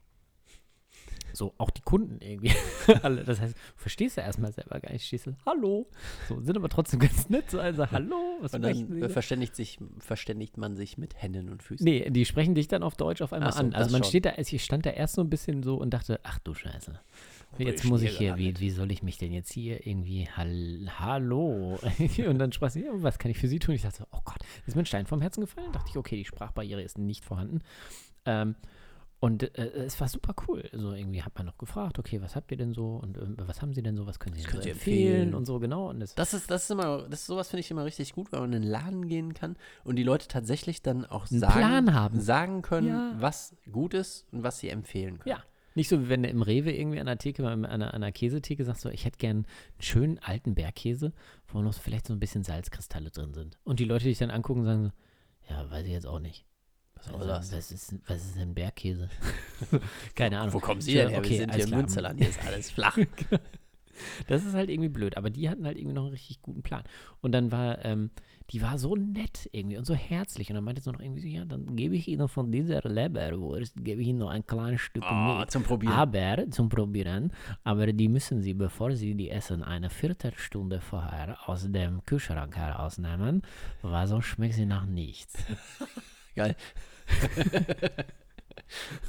So, 1.33 1.55
auch 1.59 1.71
die 1.71 1.83
Kunden 1.83 2.19
irgendwie. 2.21 2.53
alle, 3.03 3.23
das 3.25 3.41
heißt, 3.41 3.55
du 3.55 3.61
verstehst 3.77 4.17
ja 4.17 4.23
erstmal 4.25 4.53
selber 4.53 4.81
gar 4.81 4.93
nicht. 4.93 5.07
Stehst 5.07 5.27
du, 5.27 5.37
hallo. 5.47 5.87
So, 6.29 6.41
sind 6.41 6.57
aber 6.57 6.69
trotzdem 6.69 7.01
ganz 7.01 7.29
nett. 7.29 7.51
So, 7.51 7.61
also, 7.61 7.91
hallo, 7.91 8.39
was 8.41 8.55
Und 8.55 8.63
dann 8.63 9.09
verständigt, 9.11 9.55
sich, 9.55 9.79
verständigt 9.99 10.57
man 10.57 10.77
sich 10.77 10.99
mit 10.99 11.21
Händen 11.21 11.49
und 11.49 11.63
Füßen. 11.63 11.85
Nee, 11.85 12.11
die 12.11 12.25
sprechen 12.25 12.55
dich 12.55 12.69
dann 12.69 12.83
auf 12.83 12.97
Deutsch 12.97 13.23
auf 13.23 13.33
einmal 13.33 13.53
so, 13.53 13.61
an. 13.61 13.75
Also 13.75 13.93
man 13.93 14.03
schon. 14.03 14.09
steht 14.09 14.25
da, 14.25 14.31
also 14.31 14.57
ich 14.57 14.65
stand 14.65 14.87
da 14.87 14.91
erst 14.91 15.15
so 15.15 15.23
ein 15.23 15.31
bisschen 15.31 15.63
so 15.63 15.77
und 15.77 15.91
dachte, 15.91 16.21
ach 16.23 16.39
du 16.41 16.55
Scheiße. 16.55 16.99
Jetzt 17.59 17.85
muss 17.85 18.03
ich 18.03 18.17
hier, 18.17 18.37
wie, 18.37 18.59
wie 18.61 18.71
soll 18.71 18.93
ich 18.93 19.03
mich 19.03 19.19
denn 19.19 19.33
jetzt 19.33 19.53
hier 19.53 19.87
irgendwie, 19.87 20.29
hall, 20.29 20.87
hallo. 20.99 21.79
und 22.27 22.39
dann 22.39 22.53
sprach 22.53 22.71
sie, 22.71 22.87
was 22.93 23.19
kann 23.19 23.31
ich 23.31 23.39
für 23.39 23.49
sie 23.49 23.59
tun? 23.59 23.75
Ich 23.75 23.83
dachte 23.83 24.07
oh 24.13 24.21
Gott, 24.25 24.39
ist 24.67 24.77
mir 24.77 24.83
ein 24.83 24.87
Stein 24.87 25.07
vom 25.07 25.21
Herzen 25.21 25.41
gefallen. 25.41 25.73
dachte 25.73 25.89
ich, 25.91 25.97
okay, 25.97 26.17
die 26.17 26.25
Sprachbarriere 26.25 26.83
ist 26.83 26.99
nicht 26.99 27.25
vorhanden. 27.25 27.61
Ähm, 28.25 28.55
und 29.21 29.43
äh, 29.59 29.69
es 29.85 30.01
war 30.01 30.07
super 30.09 30.33
cool. 30.47 30.69
So 30.73 30.93
irgendwie 30.93 31.23
hat 31.25 31.35
man 31.37 31.45
noch 31.47 31.59
gefragt, 31.59 31.99
okay, 31.99 32.23
was 32.23 32.37
habt 32.37 32.53
ihr 32.53 32.57
denn 32.57 32.73
so 32.73 32.97
und 33.03 33.19
ähm, 33.19 33.35
was 33.39 33.61
haben 33.63 33.73
sie 33.75 33.83
denn 33.83 33.97
so, 33.97 34.07
was 34.07 34.21
können 34.21 34.37
sie 34.37 34.43
so 34.43 34.49
empfehlen 34.59 34.71
empfehlen? 34.75 35.35
und 35.35 35.45
so, 35.45 35.59
genau. 35.59 35.89
Und 35.91 35.99
das, 35.99 36.15
Das 36.15 36.35
ist, 36.35 36.49
das 36.51 36.65
ist 36.65 36.71
immer, 36.71 37.09
das 37.09 37.27
sowas 37.27 37.49
finde 37.49 37.61
ich 37.61 37.71
immer 37.73 37.85
richtig 37.85 38.13
gut, 38.13 38.31
weil 38.31 38.41
man 38.41 38.53
in 38.53 38.63
den 38.63 38.71
Laden 38.71 39.09
gehen 39.09 39.35
kann 39.35 39.57
und 39.83 39.97
die 39.97 40.05
Leute 40.05 40.29
tatsächlich 40.29 40.83
dann 40.83 41.05
auch 41.05 41.29
Einen 41.31 41.41
sagen, 41.41 41.53
Plan 41.53 41.95
haben. 41.95 42.21
sagen 42.21 42.63
können, 42.63 42.87
Ja. 42.89 43.17
was 43.19 43.57
gut 43.73 43.93
ist 43.95 44.25
und 44.33 44.45
was 44.45 44.61
sie 44.61 44.69
empfehlen 44.69 45.19
können. 45.19 45.37
Ja. 45.37 45.43
Nicht 45.75 45.89
so, 45.89 46.01
wie 46.01 46.09
wenn 46.09 46.23
du 46.23 46.29
im 46.29 46.43
Rewe 46.43 46.73
irgendwie 46.73 46.99
an 47.01 47.07
der 47.07 47.19
Theke, 47.19 47.47
an 47.49 47.65
einer, 47.65 47.87
an 47.95 48.03
einer 48.03 48.13
Käsetheke 48.13 48.65
sagst, 48.65 48.83
so, 48.83 48.89
ich 48.89 49.05
hätte 49.05 49.19
gern 49.19 49.39
einen 49.39 49.47
schönen 49.81 50.19
alten 50.21 50.55
Bergkäse, 50.55 51.13
wo 51.49 51.61
noch 51.61 51.75
vielleicht 51.75 52.07
so 52.07 52.13
ein 52.13 52.19
bisschen 52.21 52.43
Salzkristalle 52.45 53.11
drin 53.11 53.33
sind. 53.35 53.59
Und 53.65 53.79
die 53.81 53.85
Leute 53.85 54.05
dich 54.05 54.19
dann 54.19 54.31
angucken 54.31 54.61
und 54.61 54.67
sagen 54.67 54.85
so, 54.85 55.53
ja, 55.55 55.71
weiß 55.71 55.85
ich 55.87 55.93
jetzt 55.93 56.07
auch 56.07 56.19
nicht. 56.21 56.45
Was 57.07 57.15
Also, 57.15 57.27
das? 57.27 57.53
Was 57.53 57.73
ist, 57.73 57.95
was 58.07 58.25
ist 58.25 58.37
denn 58.39 58.55
Bergkäse? 58.55 59.09
Keine 60.15 60.39
Ahnung. 60.41 60.55
Wo 60.55 60.61
kommen 60.61 60.81
Sie 60.81 60.95
denn 60.95 61.09
her? 61.11 61.19
okay, 61.19 61.31
Wir 61.31 61.39
sind 61.39 61.55
hier 61.55 61.65
im. 61.65 61.71
Münsterland, 61.71 62.19
hier 62.21 62.29
ist 62.29 62.45
alles 62.47 62.71
flach. 62.71 62.97
Das 64.29 64.45
ist 64.45 64.55
halt 64.55 64.71
irgendwie 64.71 64.89
blöd, 64.91 65.17
aber 65.17 65.29
die 65.29 65.49
hatten 65.51 65.67
halt 65.67 65.77
irgendwie 65.77 65.95
noch 65.97 66.05
einen 66.05 66.13
richtig 66.13 66.41
guten 66.41 66.63
Plan. 66.63 66.85
Und 67.21 67.33
dann 67.33 67.51
war, 67.51 67.85
ähm, 67.85 68.11
die 68.51 68.63
war 68.63 68.79
so 68.79 68.95
nett 68.95 69.49
irgendwie 69.51 69.77
und 69.77 69.87
so 69.87 69.95
herzlich. 69.95 70.49
Und 70.51 70.55
dann 70.55 70.63
meinte 70.63 70.81
sie 70.81 70.93
noch 70.93 71.01
irgendwie 71.01 71.21
so, 71.21 71.27
ja, 71.27 71.45
dann 71.45 71.75
gebe 71.75 71.97
ich 71.97 72.07
Ihnen 72.07 72.29
von 72.29 72.53
dieser 72.53 72.81
Leberwurst, 72.89 73.75
gebe 73.85 74.01
ich 74.01 74.07
Ihnen 74.07 74.21
noch 74.21 74.31
ein 74.31 74.47
kleines 74.47 74.83
Stück 74.83 75.03
Oh, 75.11 75.39
mit. 75.41 75.51
zum 75.51 75.65
Probieren. 75.65 75.95
Aber, 75.95 76.49
zum 76.51 76.69
Probieren, 76.69 77.33
aber 77.65 77.93
die 77.93 78.07
müssen 78.09 78.41
Sie, 78.41 78.55
bevor 78.55 78.93
Sie 78.95 79.17
die 79.17 79.31
essen, 79.31 79.65
eine 79.65 79.91
Viertelstunde 79.91 80.81
vorher 80.81 81.37
aus 81.49 81.67
dem 81.69 82.05
Kühlschrank 82.07 82.57
herausnehmen, 82.57 83.43
weil 83.83 84.07
sonst 84.07 84.27
schmeckt 84.27 84.55
sie 84.55 84.67
nach 84.67 84.87
nichts. 84.87 85.35
Geil. 86.39 86.57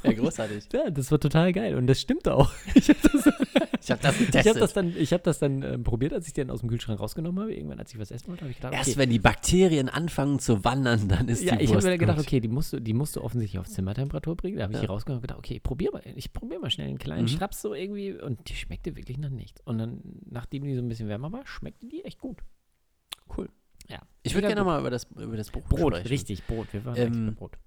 ja, 0.04 0.12
großartig. 0.12 0.64
Ja, 0.72 0.88
das 0.90 1.10
war 1.10 1.20
total 1.20 1.52
geil 1.52 1.74
und 1.76 1.86
das 1.86 2.00
stimmt 2.00 2.26
auch. 2.28 2.50
Ich 2.74 2.88
habe 2.88 2.98
das, 3.02 3.26
Ich 3.82 3.90
habe 3.90 4.02
das 4.02 4.20
ich 4.20 4.26
getestet. 4.26 4.54
hab 4.54 4.60
das 4.60 4.72
dann, 4.72 4.94
ich 4.96 5.12
hab 5.12 5.22
das 5.24 5.38
dann 5.38 5.62
ähm, 5.62 5.84
probiert, 5.84 6.12
als 6.12 6.26
ich 6.26 6.32
den 6.32 6.50
aus 6.50 6.60
dem 6.60 6.68
Kühlschrank 6.68 7.00
rausgenommen 7.00 7.42
habe. 7.42 7.54
Irgendwann, 7.54 7.78
als 7.78 7.92
ich 7.92 7.98
was 7.98 8.10
essen 8.10 8.28
wollte, 8.28 8.42
habe 8.42 8.50
ich 8.52 8.56
gedacht, 8.58 8.72
Erst 8.74 8.90
okay. 8.90 8.98
wenn 8.98 9.10
die 9.10 9.18
Bakterien 9.18 9.88
anfangen 9.88 10.38
zu 10.38 10.64
wandern, 10.64 11.08
dann 11.08 11.28
ist 11.28 11.42
Ja, 11.42 11.56
die 11.56 11.64
ich 11.64 11.74
habe 11.74 11.84
mir 11.86 11.98
gedacht, 11.98 12.18
okay, 12.18 12.40
die 12.40 12.48
musst, 12.48 12.72
du, 12.72 12.80
die 12.80 12.92
musst 12.94 13.16
du 13.16 13.22
offensichtlich 13.22 13.58
auf 13.58 13.66
Zimmertemperatur 13.68 14.36
bringen. 14.36 14.56
Da 14.58 14.64
habe 14.64 14.72
ich 14.72 14.76
Ja. 14.78 14.82
die 14.82 14.86
rausgenommen 14.86 15.18
und 15.18 15.22
gedacht, 15.22 15.38
okay, 15.38 15.54
ich 15.56 15.62
probier 15.62 15.90
mal, 15.92 16.02
ich 16.14 16.32
probiere 16.32 16.60
mal 16.60 16.70
schnell 16.70 16.88
einen 16.88 16.98
kleinen 16.98 17.22
Mhm. 17.22 17.28
Schnaps 17.28 17.60
so 17.62 17.74
irgendwie 17.74 18.12
und 18.12 18.48
die 18.48 18.54
schmeckte 18.54 18.96
wirklich 18.96 19.18
nach 19.18 19.30
nichts. 19.30 19.60
Und 19.64 19.78
dann, 19.78 20.00
nachdem 20.30 20.64
die 20.64 20.74
so 20.74 20.80
ein 20.82 20.88
bisschen 20.88 21.08
wärmer 21.08 21.32
war, 21.32 21.46
schmeckte 21.46 21.86
die 21.86 22.04
echt 22.04 22.18
gut. 22.20 22.38
Cool. 23.36 23.48
Ja. 23.90 24.00
Ich 24.22 24.34
würde 24.34 24.46
gerne 24.46 24.60
nochmal 24.60 24.80
über 24.80 24.90
das, 24.90 25.04
über 25.16 25.36
das 25.36 25.50
Brot, 25.50 25.68
Brot, 25.68 25.94
sprechen. 25.94 26.08
richtig, 26.08 26.46
Brot. 26.46 26.72
Wir 26.72 26.84
waren 26.84 26.96
Ähm, 26.96 27.26
bei 27.26 27.32
Brot. 27.32 27.58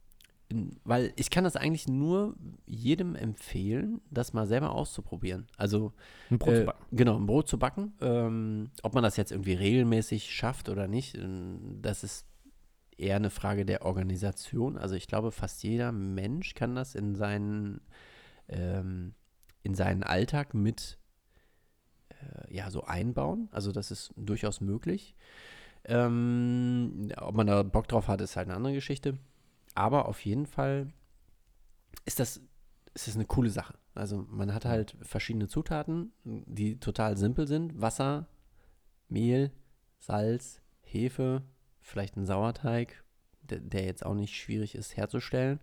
Weil 0.83 1.13
ich 1.15 1.31
kann 1.31 1.43
das 1.43 1.55
eigentlich 1.55 1.87
nur 1.87 2.35
jedem 2.65 3.15
empfehlen, 3.15 4.01
das 4.11 4.33
mal 4.33 4.45
selber 4.45 4.71
auszuprobieren. 4.71 5.47
Also 5.57 5.93
Ein 6.29 6.37
Brot 6.37 6.55
zu 6.55 6.61
äh, 6.61 6.65
backen. 6.65 6.95
Genau, 6.95 7.17
ein 7.17 7.25
Brot 7.25 7.47
zu 7.47 7.57
backen. 7.57 7.93
Ähm, 8.01 8.69
ob 8.83 8.93
man 8.93 9.03
das 9.03 9.17
jetzt 9.17 9.31
irgendwie 9.31 9.53
regelmäßig 9.53 10.31
schafft 10.31 10.69
oder 10.69 10.87
nicht, 10.87 11.17
ähm, 11.17 11.79
das 11.81 12.03
ist 12.03 12.27
eher 12.97 13.15
eine 13.15 13.31
Frage 13.31 13.65
der 13.65 13.83
Organisation. 13.83 14.77
Also 14.77 14.93
ich 14.95 15.07
glaube, 15.07 15.31
fast 15.31 15.63
jeder 15.63 15.91
Mensch 15.91 16.53
kann 16.53 16.75
das 16.75 16.93
in 16.93 17.15
seinen, 17.15 17.81
ähm, 18.47 19.15
in 19.63 19.73
seinen 19.73 20.03
Alltag 20.03 20.53
mit 20.53 20.99
äh, 22.09 22.53
ja, 22.53 22.69
so 22.69 22.83
einbauen. 22.83 23.49
Also 23.51 23.71
das 23.71 23.89
ist 23.89 24.13
durchaus 24.15 24.61
möglich. 24.61 25.15
Ähm, 25.85 27.11
ob 27.17 27.35
man 27.35 27.47
da 27.47 27.63
Bock 27.63 27.87
drauf 27.87 28.07
hat, 28.07 28.21
ist 28.21 28.35
halt 28.35 28.47
eine 28.47 28.55
andere 28.55 28.73
Geschichte. 28.73 29.17
Aber 29.75 30.07
auf 30.07 30.23
jeden 30.25 30.45
Fall 30.45 30.93
ist 32.05 32.19
das, 32.19 32.41
ist 32.93 33.07
das 33.07 33.15
eine 33.15 33.25
coole 33.25 33.49
Sache. 33.49 33.75
Also 33.95 34.25
man 34.29 34.53
hat 34.53 34.65
halt 34.65 34.95
verschiedene 35.01 35.47
Zutaten, 35.47 36.13
die 36.23 36.79
total 36.79 37.17
simpel 37.17 37.47
sind. 37.47 37.79
Wasser, 37.79 38.27
Mehl, 39.09 39.51
Salz, 39.99 40.61
Hefe, 40.81 41.43
vielleicht 41.79 42.17
ein 42.17 42.25
Sauerteig, 42.25 43.03
der, 43.41 43.59
der 43.59 43.85
jetzt 43.85 44.05
auch 44.05 44.15
nicht 44.15 44.35
schwierig 44.35 44.75
ist 44.75 44.97
herzustellen. 44.97 45.59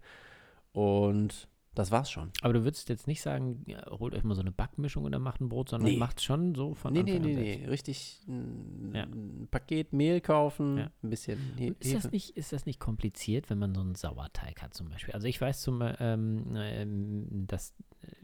Und 0.73 1.49
das 1.75 1.91
war's 1.93 2.11
schon. 2.11 2.33
Aber 2.43 2.53
du 2.53 2.65
würdest 2.65 2.89
jetzt 2.89 3.07
nicht 3.07 3.23
sagen, 3.23 3.63
ja, 3.67 3.85
holt 3.91 4.13
euch 4.15 4.25
mal 4.25 4.35
so 4.35 4.41
eine 4.41 4.51
Backmischung 4.53 5.05
und 5.05 5.13
dann 5.13 5.23
macht 5.23 5.41
ein 5.41 5.49
Brot, 5.49 5.69
sondern 5.69 5.91
Nee. 5.91 5.97
macht 5.99 6.21
schon 6.21 6.55
so 6.55 6.75
von 6.75 6.93
Nee, 6.93 7.03
nee, 7.05 7.17
Anfang 7.17 7.27
nee, 7.31 7.37
an 7.37 7.41
nee. 7.43 7.53
selbst. 7.55 7.71
Richtig 7.71 8.21
ein, 8.29 8.93
Ja. 8.95 9.03
ein 9.05 9.49
Paket 9.51 9.93
Mehl 9.93 10.21
kaufen, 10.21 10.79
Ja. 10.79 10.91
ein 11.03 11.11
bisschen 11.11 11.39
He 11.57 11.69
Ist 11.79 11.95
das, 11.95 12.05
Hefe. 12.05 12.09
nicht, 12.09 12.37
ist 12.37 12.53
das 12.53 12.67
nicht 12.67 12.81
kompliziert, 12.81 13.51
wenn 13.51 13.59
man 13.59 13.75
so 13.75 13.81
einen 13.83 13.95
Sauerteig 13.95 14.63
hat 14.63 14.75
zum 14.75 14.89
Beispiel? 14.89 15.15
Also 15.15 15.29
ich 15.29 15.41
weiß 15.41 15.63
zum 15.63 15.81
ähm, 16.01 16.45
ähm, 16.57 17.47
dass 17.47 17.73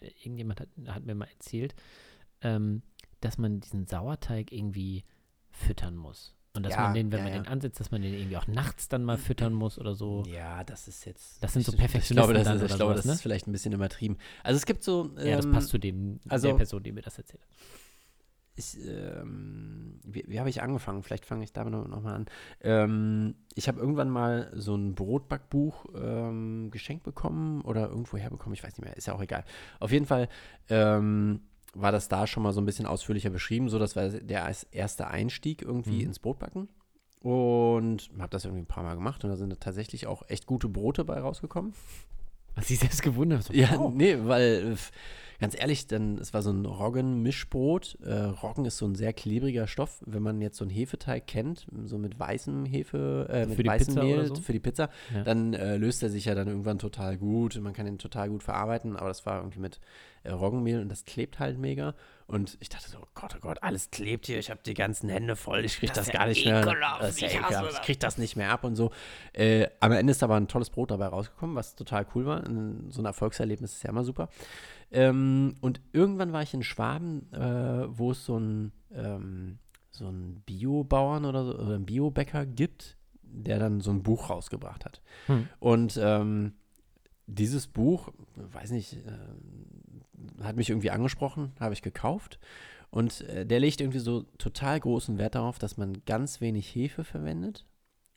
äh, 0.01 0.07
irgendjemand 0.23 0.61
hat, 0.61 0.69
hat 0.89 1.05
mir 1.07 1.15
mal 1.15 1.29
erzählt, 1.29 1.75
ähm, 2.43 2.83
dass 3.21 3.39
man 3.39 3.61
diesen 3.61 3.87
Sauerteig 3.87 4.51
irgendwie 4.53 5.05
füttern 5.51 5.97
muss. 5.97 6.35
Und 6.57 6.63
dass 6.65 6.73
Ja, 6.75 6.83
man 6.83 6.95
den, 6.95 7.13
wenn 7.13 7.19
ja, 7.19 7.25
man 7.25 7.33
ja. 7.35 7.43
den 7.43 7.49
ansetzt, 7.49 7.79
dass 7.81 7.91
man 7.91 8.03
den 8.03 8.15
irgendwie 8.15 8.37
auch 8.37 8.47
nachts 8.47 8.89
dann 8.89 9.05
mal 9.05 9.19
füttern 9.19 9.53
muss 9.53 9.79
oder 9.79 9.95
so. 9.95 10.23
Ja, 10.27 10.65
das 10.65 10.89
ist 10.89 11.05
jetzt. 11.05 11.43
Das 11.43 11.53
sind 11.53 11.65
so 11.65 11.73
ich- 11.73 11.79
Ich 11.95 12.09
glaube, 12.09 12.33
das, 12.35 12.47
ist, 12.47 12.63
ich 12.63 12.67
glaube, 12.69 12.77
sowas, 12.79 12.97
das 12.97 13.05
ne? 13.07 13.13
ist 13.13 13.23
vielleicht 13.23 13.47
ein 13.47 13.53
bisschen 13.53 13.73
übertrieben. 13.73 14.17
Also 14.43 14.57
es 14.57 14.67
gibt 14.67 14.83
so. 14.83 15.11
Ja, 15.19 15.37
das 15.37 15.45
ähm, 15.45 15.53
passt 15.53 15.69
zu 15.69 15.79
dem, 15.79 16.21
also- 16.29 16.49
der 16.49 16.55
Person, 16.57 16.83
die 16.83 16.93
mir 16.93 17.03
das 17.03 17.19
erzählt 17.19 17.43
hat. 17.43 17.49
ich, 18.59 18.79
ähm, 18.89 20.01
wie, 20.03 20.25
wie 20.29 20.39
habe 20.41 20.49
ich 20.49 20.63
angefangen? 20.63 21.03
Vielleicht 21.03 21.27
fange 21.27 21.45
ich 21.45 21.53
damit 21.53 21.73
noch, 21.73 21.87
noch 21.87 22.01
mal 22.01 22.15
an. 22.15 22.27
Ähm, 22.63 23.35
ich 23.55 23.69
habe 23.69 23.79
irgendwann 23.81 24.09
mal 24.09 24.51
so 24.55 24.75
ein 24.75 24.95
Brotbackbuch 24.95 25.85
ähm, 25.95 26.71
geschenkt 26.71 27.05
bekommen 27.05 27.61
oder 27.63 27.89
irgendwo 27.91 28.17
herbekommen, 28.17 28.55
ich 28.55 28.65
weiß 28.65 28.73
nicht 28.79 28.85
mehr, 28.85 28.97
ist 28.97 29.07
ja 29.09 29.15
auch 29.15 29.21
egal. 29.21 29.45
Auf 29.79 29.93
jeden 29.93 30.07
Fall 30.07 30.29
ähm, 30.71 31.41
war 31.81 31.93
das 31.93 32.09
da 32.09 32.27
schon 32.27 32.43
mal 32.43 32.53
so 32.53 32.61
ein 32.61 32.67
bisschen 32.67 32.87
ausführlicher 32.87 33.31
beschrieben, 33.31 33.69
so 33.69 33.79
das 33.79 33.97
war 33.97 34.09
der 34.09 34.51
erste 34.71 35.07
Einstieg 35.09 35.63
irgendwie 35.63 36.03
ins 36.03 36.19
Brotbacken. 36.19 36.69
Und 37.21 38.09
habe 38.19 38.31
das 38.31 38.45
irgendwie 38.45 38.63
ein 38.63 38.67
paar 38.67 38.85
Mal 38.85 38.95
gemacht 38.95 39.25
und 39.25 39.31
da 39.31 39.37
sind 39.37 39.59
tatsächlich 39.61 40.07
auch 40.07 40.23
echt 40.29 40.47
gute 40.47 40.69
Brote 40.69 41.05
bei 41.05 41.19
rausgekommen. 41.19 41.73
Hast 42.55 42.69
du 42.71 42.73
dich 42.75 42.81
selbst 42.81 43.03
gewundert? 43.03 43.45
So, 43.45 43.53
Ja, 43.53 43.77
wow. 43.79 43.93
nee, 43.93 44.17
weil, 44.23 44.77
ganz 45.41 45.59
ehrlich, 45.59 45.87
dann, 45.87 46.19
es 46.19 46.35
war 46.35 46.43
so 46.43 46.51
ein 46.51 46.65
Roggen-Mischbrot. 46.65 47.99
Äh, 48.05 48.15
Roggen 48.15 48.65
ist 48.65 48.79
so 48.79 48.87
ein 48.87 48.95
sehr 48.95 49.13
klebriger 49.13 49.67
Stoff. 49.67 50.03
Wenn 50.07 50.23
man 50.23 50.41
jetzt 50.41 50.57
so 50.59 50.65
einen 50.65 50.71
Hefeteig 50.71 51.27
kennt, 51.27 51.67
so 51.85 51.99
mit 51.99 52.19
weißem 52.19 52.65
Hefe, 52.65 53.27
äh, 53.31 53.47
mit 53.47 53.67
weißem 53.67 53.95
Mehl 53.95 54.27
so? 54.27 54.35
für 54.37 54.53
die 54.53 54.61
Pizza, 54.61 54.91
Ja. 55.15 55.25
dann 55.25 55.55
äh, 55.55 55.77
löst 55.77 56.03
er 56.03 56.11
sich 56.11 56.25
ja 56.27 56.35
dann 56.35 56.49
irgendwann 56.49 56.79
total 56.79 57.17
gut. 57.17 57.59
Man 57.61 57.73
kann 57.73 57.87
ihn 57.87 57.99
total 57.99 58.29
gut 58.29 58.43
verarbeiten, 58.43 58.97
aber 58.97 59.09
das 59.09 59.27
war 59.27 59.39
irgendwie 59.39 59.61
mit 59.61 59.81
äh, 60.25 60.31
Roggenmehl 60.33 60.81
und 60.81 60.89
das 60.89 61.05
klebt 61.05 61.39
halt 61.39 61.59
mega. 61.59 61.95
Und 62.27 62.57
ich 62.59 62.69
dachte 62.69 62.91
so, 62.91 62.99
oh 63.01 63.07
Gott, 63.15 63.35
oh 63.37 63.41
Gott, 63.41 63.63
alles 63.63 63.91
klebt 63.93 64.27
hier, 64.27 64.39
ich 64.41 64.51
habe 64.51 64.59
die 64.67 64.75
ganzen 64.75 65.09
Hände 65.09 65.37
voll, 65.37 65.65
ich 65.65 65.79
krieg 65.79 65.93
das, 65.95 66.11
gar 66.11 66.27
nicht 66.27 66.45
mehr. 66.45 66.65
Das 67.01 67.11
ist 67.11 67.21
ja 67.21 67.29
ekelhaft, 67.29 67.73
ich 67.75 67.83
krieg 67.83 68.01
das 68.01 68.19
nicht 68.19 68.35
mehr 68.35 68.51
ab 68.51 68.65
und 68.65 68.75
so. 68.75 68.91
Äh, 69.33 69.69
am 69.79 69.93
Ende 69.93 70.11
ist 70.11 70.25
aber 70.25 70.35
ein 70.35 70.49
tolles 70.49 70.71
Brot 70.71 70.91
dabei 70.91 71.07
rausgekommen, 71.07 71.55
was 71.55 71.77
total 71.77 72.05
cool 72.17 72.27
war. 72.27 72.43
So 72.89 73.01
ein 73.01 73.05
Erfolgserlebnis 73.05 73.75
ist 73.75 73.85
ja 73.85 73.91
immer 73.91 74.03
super. 74.03 74.29
Ähm, 74.91 75.57
und 75.61 75.81
irgendwann 75.93 76.33
war 76.33 76.43
ich 76.43 76.55
in 76.55 76.63
Schwaben, 76.63 77.33
äh, 77.33 77.87
wo 77.89 78.13
es 78.13 78.25
so 78.25 78.39
ein, 78.39 78.73
ähm, 78.93 79.59
so 79.91 80.07
ein 80.07 80.43
Biobauern 80.47 81.25
oder, 81.25 81.45
so, 81.45 81.55
oder 81.55 81.75
einen 81.75 81.87
Biobäcker 81.87 82.47
gibt, 82.47 82.97
der 83.23 83.59
dann 83.59 83.81
so 83.81 83.91
ein 83.91 84.03
Buch 84.03 84.31
rausgebracht 84.31 84.85
hat. 84.85 85.03
Hm. 85.27 85.49
Und 85.59 85.99
ähm, 86.01 86.53
dieses 87.27 87.67
Buch, 87.67 88.13
weiß 88.37 88.71
nicht, 88.71 88.95
äh, 88.95 90.45
hat 90.45 90.57
mich 90.57 90.71
irgendwie 90.71 90.91
angesprochen, 90.91 91.53
habe 91.59 91.75
ich 91.75 91.83
gekauft. 91.83 92.39
Und 92.91 93.23
äh, 93.23 93.45
der 93.45 93.61
legt 93.61 93.81
irgendwie 93.81 93.99
so 93.99 94.23
total 94.39 94.79
großen 94.79 95.19
Wert 95.19 95.35
darauf, 95.35 95.59
dass 95.59 95.77
man 95.77 96.05
ganz 96.07 96.41
wenig 96.41 96.73
Hefe 96.75 97.05
verwendet 97.05 97.67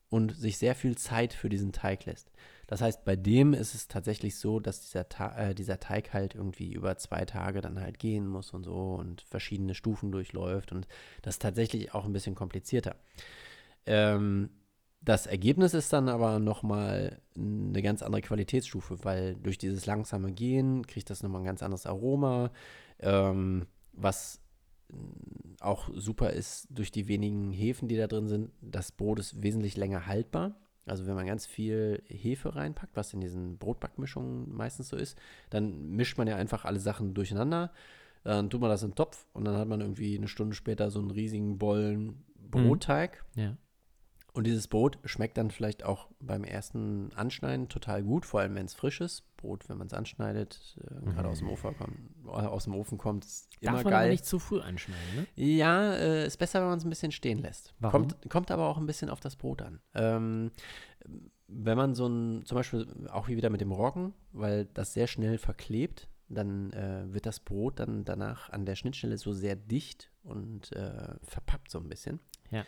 und 0.09 0.35
sich 0.35 0.57
sehr 0.57 0.75
viel 0.75 0.97
Zeit 0.97 1.33
für 1.33 1.49
diesen 1.49 1.71
Teig 1.71 2.05
lässt. 2.05 2.31
Das 2.69 2.81
heißt, 2.81 3.03
bei 3.03 3.15
dem 3.15 3.55
ist 3.55 3.73
es 3.73 3.87
tatsächlich 3.87 4.37
so, 4.37 4.59
dass 4.59 4.81
dieser, 4.81 5.09
Ta 5.09 5.35
äh, 5.35 5.55
dieser 5.55 5.79
Teig 5.79 6.13
halt 6.13 6.35
irgendwie 6.35 6.71
über 6.71 6.97
zwei 6.97 7.25
Tage 7.25 7.61
dann 7.61 7.81
halt 7.81 7.97
gehen 7.97 8.27
muss 8.27 8.51
und 8.53 8.63
so 8.63 8.93
und 8.93 9.21
verschiedene 9.21 9.73
Stufen 9.73 10.11
durchläuft 10.11 10.71
und 10.71 10.87
das 11.23 11.35
ist 11.35 11.41
tatsächlich 11.41 11.95
auch 11.95 12.05
ein 12.05 12.13
bisschen 12.13 12.35
komplizierter. 12.35 12.95
Ähm, 13.87 14.51
das 15.01 15.25
Ergebnis 15.25 15.73
ist 15.73 15.91
dann 15.93 16.09
aber 16.09 16.37
nochmal 16.37 17.19
eine 17.35 17.81
ganz 17.81 18.03
andere 18.03 18.21
Qualitätsstufe, 18.21 19.03
weil 19.03 19.33
durch 19.37 19.57
dieses 19.57 19.87
langsame 19.87 20.31
Gehen 20.31 20.85
kriegt 20.85 21.09
das 21.09 21.23
nochmal 21.23 21.41
ein 21.41 21.47
ganz 21.47 21.63
anderes 21.63 21.87
Aroma, 21.87 22.51
ähm, 22.99 23.65
was 23.93 24.41
auch 25.59 25.89
super 25.95 26.29
ist 26.33 26.67
durch 26.69 26.91
die 26.91 27.07
wenigen 27.07 27.51
Hefen, 27.51 27.87
die 27.87 27.97
da 27.97 28.05
drin 28.05 28.27
sind. 28.27 28.51
Das 28.61 28.91
Brot 28.91 29.17
ist 29.17 29.41
wesentlich 29.41 29.75
länger 29.75 30.05
haltbar. 30.05 30.55
Also 30.85 31.05
wenn 31.05 31.15
man 31.15 31.27
ganz 31.27 31.45
viel 31.45 32.01
Hefe 32.07 32.55
reinpackt, 32.55 32.95
was 32.95 33.13
in 33.13 33.21
diesen 33.21 33.57
Brotbackmischungen 33.57 34.53
meistens 34.55 34.89
so 34.89 34.97
ist, 34.97 35.17
dann 35.49 35.91
mischt 35.91 36.17
man 36.17 36.27
ja 36.27 36.35
einfach 36.35 36.65
alle 36.65 36.79
Sachen 36.79 37.13
durcheinander. 37.13 37.71
Dann 38.23 38.49
tut 38.49 38.61
man 38.61 38.69
das 38.69 38.83
in 38.83 38.89
den 38.89 38.95
Topf 38.95 39.25
und 39.33 39.45
dann 39.45 39.57
hat 39.57 39.67
man 39.67 39.81
irgendwie 39.81 40.17
eine 40.17 40.27
Stunde 40.27 40.55
später 40.55 40.91
so 40.91 40.99
einen 40.99 41.11
riesigen 41.11 41.57
Bollen 41.57 42.23
Brotteig. 42.35 43.23
Ja. 43.35 43.55
Und 44.39 44.45
dieses 44.45 44.69
Brot 44.69 44.99
schmeckt 45.03 45.37
dann 45.37 45.51
vielleicht 45.51 45.83
auch 45.83 46.07
beim 46.21 46.45
ersten 46.45 47.11
Anschneiden 47.13 47.67
total 47.67 48.01
gut, 48.03 48.25
vor 48.25 48.39
allem 48.39 48.55
wenn 48.55 48.67
es 48.67 48.73
frisch 48.73 49.01
ist. 49.01 49.25
Brot, 49.35 49.67
wenn 49.67 49.77
man 49.77 49.87
es 49.87 49.93
anschneidet, 49.93 50.77
äh, 50.79 51.11
gerade 51.11 51.27
aus 51.27 51.39
dem 51.39 51.49
Ofen 51.49 51.75
kommt, 51.77 51.97
äh, 52.25 52.29
aus 52.29 52.63
dem 52.63 52.73
Ofen 52.73 52.97
kommt, 52.97 53.25
ist 53.25 53.49
Darf 53.59 53.73
immer 53.73 53.83
man 53.83 53.91
geil. 53.91 54.11
nicht 54.11 54.23
zu 54.23 54.39
früh 54.39 54.61
anschneiden, 54.61 55.13
ne? 55.13 55.27
Ja, 55.35 55.91
äh, 55.91 56.25
ist 56.25 56.37
besser, 56.37 56.61
wenn 56.61 56.69
man 56.69 56.77
es 56.77 56.85
ein 56.85 56.89
bisschen 56.89 57.11
stehen 57.11 57.39
lässt. 57.39 57.73
Warum? 57.79 58.07
Kommt, 58.07 58.29
kommt 58.29 58.51
aber 58.51 58.69
auch 58.69 58.77
ein 58.77 58.85
bisschen 58.85 59.09
auf 59.09 59.19
das 59.19 59.35
Brot 59.35 59.61
an. 59.61 59.81
Ähm, 59.93 60.51
wenn 61.49 61.75
man 61.75 61.93
so 61.93 62.07
ein, 62.07 62.45
zum 62.45 62.55
Beispiel 62.55 62.87
auch 63.11 63.27
wie 63.27 63.35
wieder 63.35 63.49
mit 63.49 63.59
dem 63.59 63.73
Roggen, 63.73 64.13
weil 64.31 64.67
das 64.73 64.93
sehr 64.93 65.07
schnell 65.07 65.37
verklebt, 65.37 66.07
dann 66.29 66.71
äh, 66.71 67.13
wird 67.13 67.25
das 67.25 67.41
Brot 67.41 67.81
dann 67.81 68.05
danach 68.05 68.49
an 68.51 68.65
der 68.65 68.75
Schnittstelle 68.75 69.17
so 69.17 69.33
sehr 69.33 69.57
dicht 69.57 70.11
und 70.23 70.71
äh, 70.71 71.15
verpappt 71.23 71.69
so 71.69 71.77
ein 71.77 71.89
bisschen. 71.89 72.21
Ja. 72.51 72.63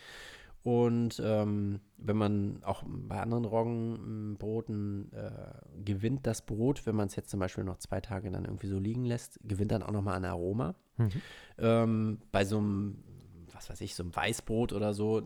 Und 0.64 1.20
ähm, 1.24 1.80
wenn 1.97 2.18
man 2.18 2.64
auch 2.64 2.84
bei 2.86 3.20
anderen 3.20 3.45
Roggenbroten 3.45 5.12
äh, 5.12 5.82
gewinnt 5.84 6.28
das 6.28 6.45
Brot, 6.45 6.86
wenn 6.86 6.95
man 6.95 7.07
es 7.07 7.16
jetzt 7.16 7.32
zum 7.32 7.39
Beispiel 7.39 7.64
noch 7.64 7.80
zwei 7.80 7.99
Tage 7.99 8.30
dann 8.30 8.45
irgendwie 8.45 8.68
so 8.68 8.78
liegen 8.78 9.05
lässt, 9.05 9.39
gewinnt 9.43 9.72
dann 9.72 9.82
auch 9.82 9.91
nochmal 9.91 10.16
an 10.16 10.26
Aroma. 10.26 10.76
Mhm. 10.97 11.12
Ähm, 11.57 12.22
bei 12.32 12.45
so 12.45 12.59
einem, 12.59 13.03
was 13.53 13.72
weiß 13.72 13.82
ich, 13.82 13.95
so 13.95 14.03
einem 14.03 14.16
Weißbrot 14.16 14.72
oder 14.74 14.93
so, 14.93 15.24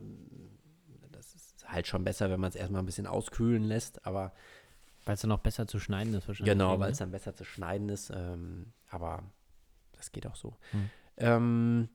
das 1.11 1.35
ist 1.35 1.67
halt 1.67 1.87
schon 1.87 2.05
besser, 2.05 2.29
wenn 2.29 2.39
man 2.39 2.49
es 2.49 2.55
erstmal 2.55 2.81
ein 2.81 2.85
bisschen 2.85 3.07
auskühlen 3.07 3.63
lässt, 3.63 4.05
aber 4.05 4.31
Weil 5.05 5.15
es 5.15 5.21
dann 5.21 5.33
auch 5.33 5.39
besser 5.39 5.67
zu 5.67 5.79
schneiden 5.79 6.13
ist 6.13 6.27
wahrscheinlich. 6.29 6.53
Genau, 6.53 6.79
weil 6.79 6.87
ne? 6.87 6.91
es 6.93 6.99
dann 6.99 7.11
besser 7.11 7.35
zu 7.35 7.43
schneiden 7.43 7.89
ist. 7.89 8.09
Ähm, 8.09 8.67
aber 8.89 9.23
das 9.91 10.11
geht 10.13 10.27
auch 10.27 10.35
so. 10.35 10.55
Hm. 10.71 10.89
Ähm, 11.17 11.89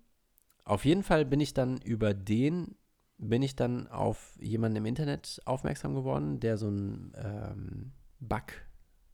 auf 0.65 0.85
jeden 0.85 1.03
Fall 1.03 1.25
bin 1.25 1.41
ich 1.41 1.55
dann 1.55 1.79
über 1.79 2.15
den, 2.15 2.77
bin 3.23 3.43
ich 3.43 3.55
dann 3.55 3.87
auf 3.89 4.35
jemanden 4.41 4.77
im 4.77 4.87
Internet 4.87 5.41
aufmerksam 5.45 5.95
geworden, 5.95 6.41
der 6.41 6.57
so 6.57 6.69
einen 6.69 7.13
ähm, 7.17 7.93
Back, 8.19 8.67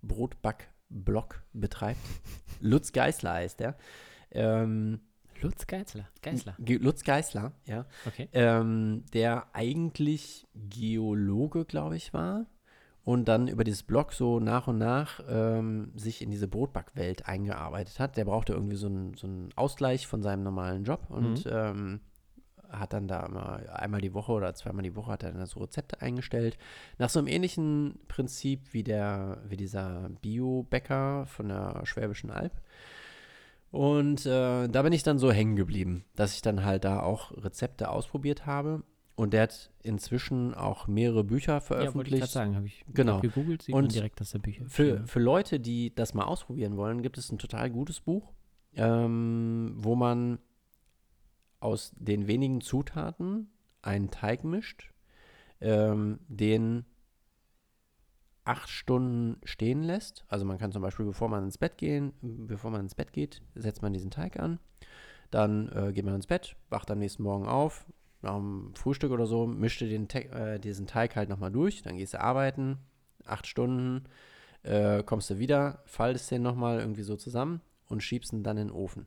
Brotback-Blog 0.02 1.42
betreibt. 1.52 1.98
Lutz 2.60 2.92
Geisler 2.92 3.32
heißt 3.34 3.60
der. 3.60 3.76
Ähm, 4.30 5.00
Lutz 5.42 5.66
Geisler. 5.66 6.08
Geisler. 6.22 6.54
Ge- 6.58 6.78
Lutz 6.78 7.02
Geisler, 7.04 7.52
ja. 7.66 7.84
Okay. 8.06 8.28
Ähm, 8.32 9.04
der 9.12 9.46
eigentlich 9.52 10.46
Geologe, 10.54 11.64
glaube 11.64 11.96
ich, 11.96 12.14
war 12.14 12.46
und 13.04 13.26
dann 13.28 13.46
über 13.48 13.62
dieses 13.64 13.82
Blog 13.82 14.12
so 14.12 14.40
nach 14.40 14.66
und 14.66 14.78
nach 14.78 15.20
ähm, 15.28 15.92
sich 15.96 16.22
in 16.22 16.30
diese 16.30 16.48
Brotbackwelt 16.48 17.26
eingearbeitet 17.26 18.00
hat. 18.00 18.16
Der 18.16 18.24
brauchte 18.24 18.52
irgendwie 18.54 18.76
so 18.76 18.86
einen, 18.86 19.14
so 19.14 19.26
einen 19.26 19.50
Ausgleich 19.56 20.06
von 20.06 20.22
seinem 20.22 20.42
normalen 20.42 20.84
Job 20.84 21.06
und 21.10 21.44
Mhm. 21.44 21.50
ähm, 21.52 22.00
hat 22.70 22.92
dann 22.92 23.08
da 23.08 23.26
immer 23.26 23.60
einmal 23.72 24.00
die 24.00 24.14
Woche 24.14 24.32
oder 24.32 24.54
zweimal 24.54 24.82
die 24.82 24.96
Woche 24.96 25.12
hat 25.12 25.22
er 25.22 25.32
dann 25.32 25.46
so 25.46 25.60
Rezepte 25.60 26.00
eingestellt. 26.02 26.58
Nach 26.98 27.08
so 27.10 27.18
einem 27.18 27.28
ähnlichen 27.28 27.98
Prinzip 28.08 28.72
wie 28.72 28.82
der, 28.82 29.38
wie 29.48 29.56
dieser 29.56 30.10
Bio-Bäcker 30.22 31.26
von 31.26 31.48
der 31.48 31.80
Schwäbischen 31.84 32.30
Alb. 32.30 32.52
Und 33.70 34.24
äh, 34.26 34.68
da 34.68 34.82
bin 34.82 34.92
ich 34.92 35.02
dann 35.02 35.18
so 35.18 35.30
hängen 35.32 35.56
geblieben, 35.56 36.04
dass 36.14 36.34
ich 36.34 36.42
dann 36.42 36.64
halt 36.64 36.84
da 36.84 37.00
auch 37.00 37.32
Rezepte 37.42 37.88
ausprobiert 37.90 38.46
habe. 38.46 38.82
Und 39.16 39.32
der 39.32 39.42
hat 39.44 39.70
inzwischen 39.82 40.54
auch 40.54 40.86
mehrere 40.88 41.24
Bücher 41.24 41.54
Ja, 41.54 41.60
wollte 41.70 41.74
ich 41.74 41.90
veröffentlicht. 41.90 42.20
gerade 42.22 42.32
sagen. 42.32 42.56
Habe 42.56 42.66
ich 42.66 42.84
Genau. 42.92 43.20
gegoogelt, 43.20 43.62
sieht 43.62 43.74
Und 43.74 43.94
direkt, 43.94 44.20
dass 44.20 44.30
da 44.32 44.38
Bücher 44.38 44.64
Für, 44.68 45.06
für 45.06 45.20
Leute, 45.20 45.58
die 45.58 45.94
das 45.94 46.12
mal 46.14 46.24
ausprobieren 46.24 46.76
wollen, 46.76 47.02
gibt 47.02 47.16
es 47.16 47.32
ein 47.32 47.38
total 47.38 47.70
gutes 47.70 48.00
Buch, 48.00 48.32
ähm, 48.74 49.72
wo 49.76 49.94
man 49.96 50.38
aus 51.60 51.92
den 51.96 52.26
wenigen 52.26 52.60
Zutaten 52.60 53.50
einen 53.82 54.10
Teig 54.10 54.44
mischt, 54.44 54.92
ähm, 55.60 56.20
den 56.28 56.84
acht 58.44 58.68
Stunden 58.68 59.40
stehen 59.44 59.82
lässt. 59.82 60.24
Also 60.28 60.44
man 60.44 60.58
kann 60.58 60.72
zum 60.72 60.82
Beispiel, 60.82 61.06
bevor 61.06 61.28
man 61.28 61.44
ins 61.44 61.58
Bett 61.58 61.76
gehen, 61.76 62.12
bevor 62.22 62.70
man 62.70 62.82
ins 62.82 62.94
Bett 62.94 63.12
geht, 63.12 63.42
setzt 63.54 63.82
man 63.82 63.92
diesen 63.92 64.10
Teig 64.10 64.38
an. 64.38 64.58
Dann 65.30 65.68
äh, 65.72 65.92
geht 65.92 66.04
man 66.04 66.14
ins 66.14 66.28
Bett, 66.28 66.56
wacht 66.70 66.90
am 66.90 66.98
nächsten 66.98 67.24
Morgen 67.24 67.46
auf, 67.46 67.84
nach 68.22 68.36
dem 68.36 68.72
Frühstück 68.74 69.10
oder 69.10 69.26
so, 69.26 69.46
mischte 69.46 69.88
den 69.88 70.08
Te 70.08 70.30
äh, 70.30 70.60
diesen 70.60 70.86
Teig 70.86 71.16
halt 71.16 71.28
nochmal 71.28 71.50
durch, 71.50 71.82
dann 71.82 71.96
gehst 71.96 72.14
du 72.14 72.20
arbeiten, 72.20 72.78
acht 73.24 73.46
Stunden, 73.46 74.04
äh, 74.62 75.02
kommst 75.02 75.30
du 75.30 75.38
wieder, 75.38 75.82
faltest 75.84 76.30
den 76.30 76.42
nochmal 76.42 76.78
irgendwie 76.78 77.02
so 77.02 77.16
zusammen 77.16 77.60
und 77.88 78.02
schiebst 78.02 78.32
ihn 78.32 78.44
dann 78.44 78.56
in 78.58 78.68
den 78.68 78.76
Ofen. 78.76 79.06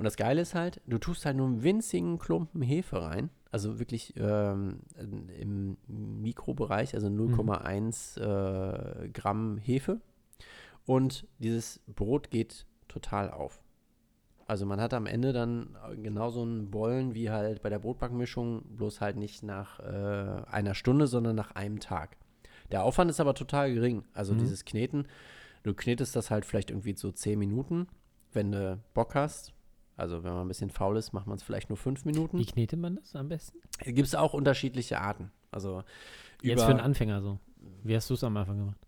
Und 0.00 0.04
das 0.04 0.16
Geile 0.16 0.40
ist 0.40 0.54
halt, 0.54 0.80
du 0.86 0.96
tust 0.96 1.26
halt 1.26 1.36
nur 1.36 1.46
einen 1.46 1.62
winzigen 1.62 2.18
Klumpen 2.18 2.62
Hefe 2.62 3.02
rein, 3.02 3.28
also 3.50 3.78
wirklich 3.78 4.14
ähm, 4.16 4.78
im 5.38 5.76
Mikrobereich, 5.88 6.94
also 6.94 7.08
0,1 7.08 8.18
äh, 8.18 9.10
Gramm 9.10 9.58
Hefe. 9.58 10.00
Und 10.86 11.28
dieses 11.38 11.80
Brot 11.86 12.30
geht 12.30 12.64
total 12.88 13.30
auf. 13.30 13.62
Also 14.46 14.64
man 14.64 14.80
hat 14.80 14.94
am 14.94 15.04
Ende 15.04 15.34
dann 15.34 15.76
genauso 16.02 16.40
einen 16.40 16.70
Bollen 16.70 17.14
wie 17.14 17.28
halt 17.28 17.60
bei 17.60 17.68
der 17.68 17.80
Brotbackmischung, 17.80 18.62
bloß 18.78 19.02
halt 19.02 19.18
nicht 19.18 19.42
nach 19.42 19.80
äh, 19.80 20.44
einer 20.50 20.74
Stunde, 20.74 21.08
sondern 21.08 21.36
nach 21.36 21.50
einem 21.50 21.78
Tag. 21.78 22.16
Der 22.72 22.84
Aufwand 22.84 23.10
ist 23.10 23.20
aber 23.20 23.34
total 23.34 23.74
gering. 23.74 24.04
Also 24.14 24.32
dieses 24.34 24.64
Kneten, 24.64 25.08
du 25.62 25.74
knetest 25.74 26.16
das 26.16 26.30
halt 26.30 26.46
vielleicht 26.46 26.70
irgendwie 26.70 26.96
so 26.96 27.12
10 27.12 27.38
Minuten, 27.38 27.86
wenn 28.32 28.50
du 28.52 28.80
Bock 28.94 29.14
hast. 29.14 29.52
Also 29.96 30.24
wenn 30.24 30.32
man 30.32 30.42
ein 30.46 30.48
bisschen 30.48 30.70
faul 30.70 30.96
ist, 30.96 31.12
macht 31.12 31.26
man 31.26 31.36
es 31.36 31.42
vielleicht 31.42 31.68
nur 31.68 31.76
fünf 31.76 32.04
Minuten. 32.04 32.38
Wie 32.38 32.46
knetet 32.46 32.78
man 32.80 32.96
das 32.96 33.14
am 33.16 33.28
besten? 33.28 33.58
Gibt 33.84 34.06
es 34.08 34.14
auch 34.14 34.32
unterschiedliche 34.34 35.00
Arten. 35.00 35.30
Also 35.50 35.82
Jetzt 36.42 36.62
für 36.62 36.70
einen 36.70 36.80
Anfänger 36.80 37.20
so. 37.20 37.38
Wie 37.82 37.94
hast 37.94 38.08
du 38.08 38.14
es 38.14 38.24
am 38.24 38.36
Anfang 38.36 38.58
gemacht? 38.58 38.78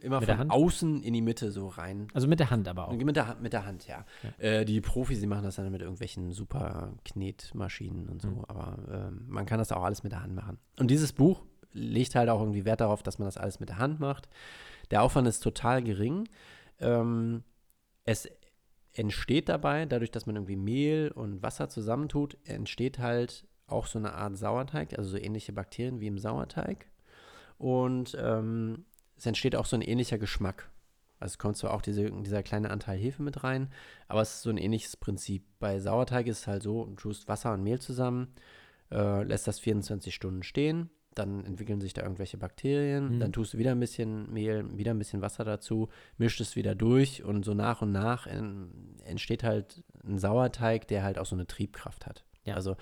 immer 0.00 0.20
mit 0.20 0.28
der 0.28 0.36
von 0.36 0.40
Hand? 0.40 0.50
außen 0.52 1.02
in 1.02 1.12
die 1.12 1.20
Mitte 1.20 1.50
so 1.52 1.68
rein. 1.68 2.08
Also 2.14 2.26
mit 2.26 2.40
der 2.40 2.50
Hand 2.50 2.68
aber 2.68 2.88
auch. 2.88 2.92
Mit 2.92 3.16
der, 3.16 3.28
Hand- 3.28 3.42
mit 3.42 3.52
der 3.52 3.66
Hand, 3.66 3.86
ja. 3.86 4.04
Äh, 4.38 4.64
die 4.64 4.80
Profis, 4.80 5.20
die 5.20 5.26
machen 5.26 5.44
das 5.44 5.56
dann 5.56 5.70
mit 5.70 5.82
irgendwelchen 5.82 6.32
super 6.32 6.94
Knetmaschinen 7.04 8.08
und 8.08 8.22
so. 8.22 8.28
Mhm. 8.28 8.44
Aber 8.48 8.78
ähm, 8.90 9.24
man 9.28 9.44
kann 9.44 9.58
das 9.58 9.70
auch 9.72 9.82
alles 9.82 10.02
mit 10.02 10.12
der 10.12 10.22
Hand 10.22 10.34
machen. 10.34 10.58
Und 10.78 10.90
dieses 10.90 11.12
Buch 11.12 11.42
legt 11.72 12.14
halt 12.14 12.28
auch 12.30 12.40
irgendwie 12.40 12.64
Wert 12.64 12.80
darauf, 12.80 13.02
dass 13.02 13.18
man 13.18 13.26
das 13.26 13.36
alles 13.36 13.60
mit 13.60 13.68
der 13.68 13.78
Hand 13.78 14.00
macht. 14.00 14.28
Der 14.90 15.02
Aufwand 15.02 15.28
ist 15.28 15.40
total 15.40 15.82
gering. 15.82 16.28
Ähm, 16.78 17.42
es 18.04 18.28
entsteht 18.92 19.48
dabei, 19.48 19.86
dadurch, 19.86 20.10
dass 20.10 20.26
man 20.26 20.36
irgendwie 20.36 20.56
Mehl 20.56 21.10
und 21.14 21.42
Wasser 21.42 21.68
zusammentut, 21.68 22.36
entsteht 22.44 22.98
halt 22.98 23.46
auch 23.66 23.86
so 23.86 23.98
eine 23.98 24.12
Art 24.12 24.36
Sauerteig, 24.36 24.98
also 24.98 25.10
so 25.10 25.16
ähnliche 25.16 25.52
Bakterien 25.52 26.00
wie 26.00 26.08
im 26.08 26.18
Sauerteig. 26.18 26.86
Und 27.58 28.16
ähm, 28.20 28.84
es 29.16 29.26
entsteht 29.26 29.56
auch 29.56 29.66
so 29.66 29.76
ein 29.76 29.82
ähnlicher 29.82 30.18
Geschmack. 30.18 30.70
Also 31.20 31.38
kommt 31.38 31.56
zwar 31.56 31.72
auch 31.72 31.82
diese, 31.82 32.10
dieser 32.10 32.42
kleine 32.42 32.70
Anteil 32.70 32.98
Hefe 32.98 33.22
mit 33.22 33.44
rein, 33.44 33.70
aber 34.08 34.22
es 34.22 34.34
ist 34.34 34.42
so 34.42 34.50
ein 34.50 34.58
ähnliches 34.58 34.96
Prinzip. 34.96 35.44
Bei 35.60 35.78
Sauerteig 35.78 36.26
ist 36.26 36.40
es 36.40 36.46
halt 36.48 36.64
so, 36.64 36.86
du 36.86 36.94
tust 36.96 37.28
Wasser 37.28 37.52
und 37.52 37.62
Mehl 37.62 37.78
zusammen, 37.78 38.34
äh, 38.90 39.22
lässt 39.22 39.46
das 39.46 39.60
24 39.60 40.12
Stunden 40.12 40.42
stehen, 40.42 40.90
dann 41.14 41.44
entwickeln 41.44 41.80
sich 41.80 41.92
da 41.92 42.02
irgendwelche 42.02 42.38
Bakterien, 42.38 43.16
Mhm. 43.16 43.20
dann 43.20 43.32
tust 43.32 43.54
du 43.54 43.58
wieder 43.58 43.72
ein 43.72 43.80
bisschen 43.80 44.32
Mehl, 44.32 44.64
wieder 44.78 44.92
ein 44.92 44.98
bisschen 44.98 45.22
Wasser 45.22 45.44
dazu, 45.44 45.88
mischt 46.18 46.40
es 46.40 46.56
wieder 46.56 46.74
durch 46.74 47.22
und 47.24 47.44
so 47.44 47.54
nach 47.54 47.82
und 47.82 47.92
nach 47.92 48.26
en- 48.26 48.96
entsteht 49.04 49.42
halt 49.44 49.82
ein 50.04 50.18
Sauerteig, 50.18 50.88
der 50.88 51.02
halt 51.02 51.18
auch 51.18 51.26
so 51.26 51.36
eine 51.36 51.46
Triebkraft 51.46 52.06
hat. 52.06 52.24
Ja. 52.44 52.54
Also 52.54 52.76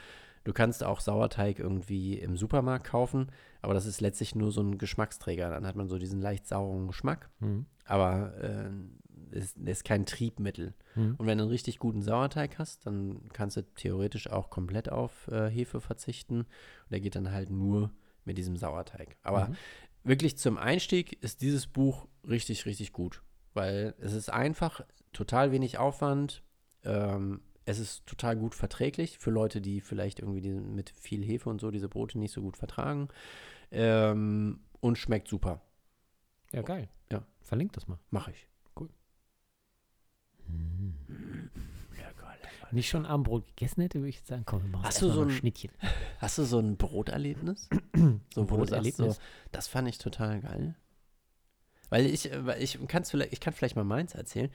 du 0.44 0.52
kannst 0.52 0.82
auch 0.84 1.00
Sauerteig 1.00 1.58
irgendwie 1.58 2.18
im 2.18 2.36
Supermarkt 2.36 2.86
kaufen, 2.86 3.28
aber 3.62 3.74
das 3.74 3.86
ist 3.86 4.00
letztlich 4.00 4.34
nur 4.34 4.52
so 4.52 4.62
ein 4.62 4.78
Geschmacksträger. 4.78 5.50
Dann 5.50 5.66
hat 5.66 5.76
man 5.76 5.88
so 5.88 5.98
diesen 5.98 6.20
leicht 6.20 6.46
sauren 6.46 6.86
Geschmack 6.86 7.28
Mhm. 7.40 7.66
aber 7.84 8.32
äh, 8.42 8.70
ist, 9.32 9.58
ist 9.58 9.84
kein 9.84 10.06
Triebmittel. 10.06 10.74
Mhm. 10.96 11.14
Und 11.18 11.26
wenn 11.26 11.38
du 11.38 11.44
einen 11.44 11.50
richtig 11.52 11.78
guten 11.78 12.02
Sauerteig 12.02 12.58
hast, 12.58 12.84
dann 12.86 13.28
kannst 13.32 13.56
du 13.56 13.62
theoretisch 13.74 14.28
auch 14.28 14.50
komplett 14.50 14.90
auf 14.90 15.28
äh, 15.28 15.48
Hefe 15.48 15.80
verzichten. 15.80 16.38
Und 16.40 16.46
der 16.90 16.98
geht 17.00 17.14
dann 17.14 17.30
halt 17.30 17.48
nur 17.50 17.90
mit 18.30 18.38
diesem 18.38 18.56
Sauerteig. 18.56 19.16
Aber 19.22 19.48
Mhm. 19.48 19.56
wirklich 20.04 20.38
zum 20.38 20.56
Einstieg 20.56 21.20
ist 21.20 21.42
dieses 21.42 21.66
Buch 21.66 22.06
richtig, 22.28 22.64
richtig 22.64 22.92
gut. 22.92 23.22
Weil 23.54 23.94
es 23.98 24.12
ist 24.12 24.30
einfach, 24.30 24.82
total 25.12 25.50
wenig 25.50 25.78
Aufwand. 25.78 26.44
Ähm, 26.84 27.40
es 27.64 27.80
ist 27.80 28.06
total 28.06 28.36
gut 28.36 28.54
verträglich 28.54 29.18
für 29.18 29.32
Leute, 29.32 29.60
die 29.60 29.80
vielleicht 29.80 30.20
irgendwie 30.20 30.40
diese, 30.40 30.60
mit 30.60 30.90
viel 30.90 31.24
Hefe 31.24 31.50
und 31.50 31.60
so 31.60 31.72
diese 31.72 31.88
Brote 31.88 32.18
nicht 32.20 32.32
so 32.32 32.40
gut 32.40 32.56
vertragen. 32.56 33.08
Ähm, 33.72 34.60
und 34.80 34.96
schmeckt 34.96 35.26
super. 35.26 35.60
Ja, 36.52 36.62
geil. 36.62 36.88
Ja. 37.10 37.26
Verlinkt 37.42 37.76
das 37.76 37.88
mal. 37.88 37.98
Mache 38.10 38.30
ich. 38.30 38.46
Wenn 42.70 42.78
ich 42.78 42.88
schon 42.88 43.06
Abendbrot 43.06 43.46
gegessen 43.48 43.82
hätte, 43.82 43.98
würde 43.98 44.10
ich 44.10 44.16
jetzt 44.16 44.28
sagen, 44.28 44.44
komm, 44.46 44.62
wir 44.62 44.70
machen 44.70 44.84
Hast 44.84 45.02
du 45.02 45.10
so 45.10 45.22
ein 45.22 45.28
ein- 45.28 45.30
Schnittchen. 45.34 45.70
Hast 46.18 46.38
du 46.38 46.44
so 46.44 46.58
ein 46.58 46.76
Broterlebnis? 46.76 47.68
so, 47.94 48.48
wo 48.50 48.56
du 48.56 48.64
sagst, 48.66 48.70
Broterlebnis? 48.70 49.16
So, 49.16 49.20
das 49.52 49.68
fand 49.68 49.88
ich 49.88 49.98
total 49.98 50.40
geil. 50.40 50.74
Weil 51.88 52.06
ich, 52.06 52.30
weil 52.44 52.62
ich, 52.62 52.78
kann's 52.86 53.10
vielleicht, 53.10 53.32
ich 53.32 53.40
kann 53.40 53.52
vielleicht 53.52 53.74
mal 53.76 53.84
meins 53.84 54.14
erzählen. 54.14 54.50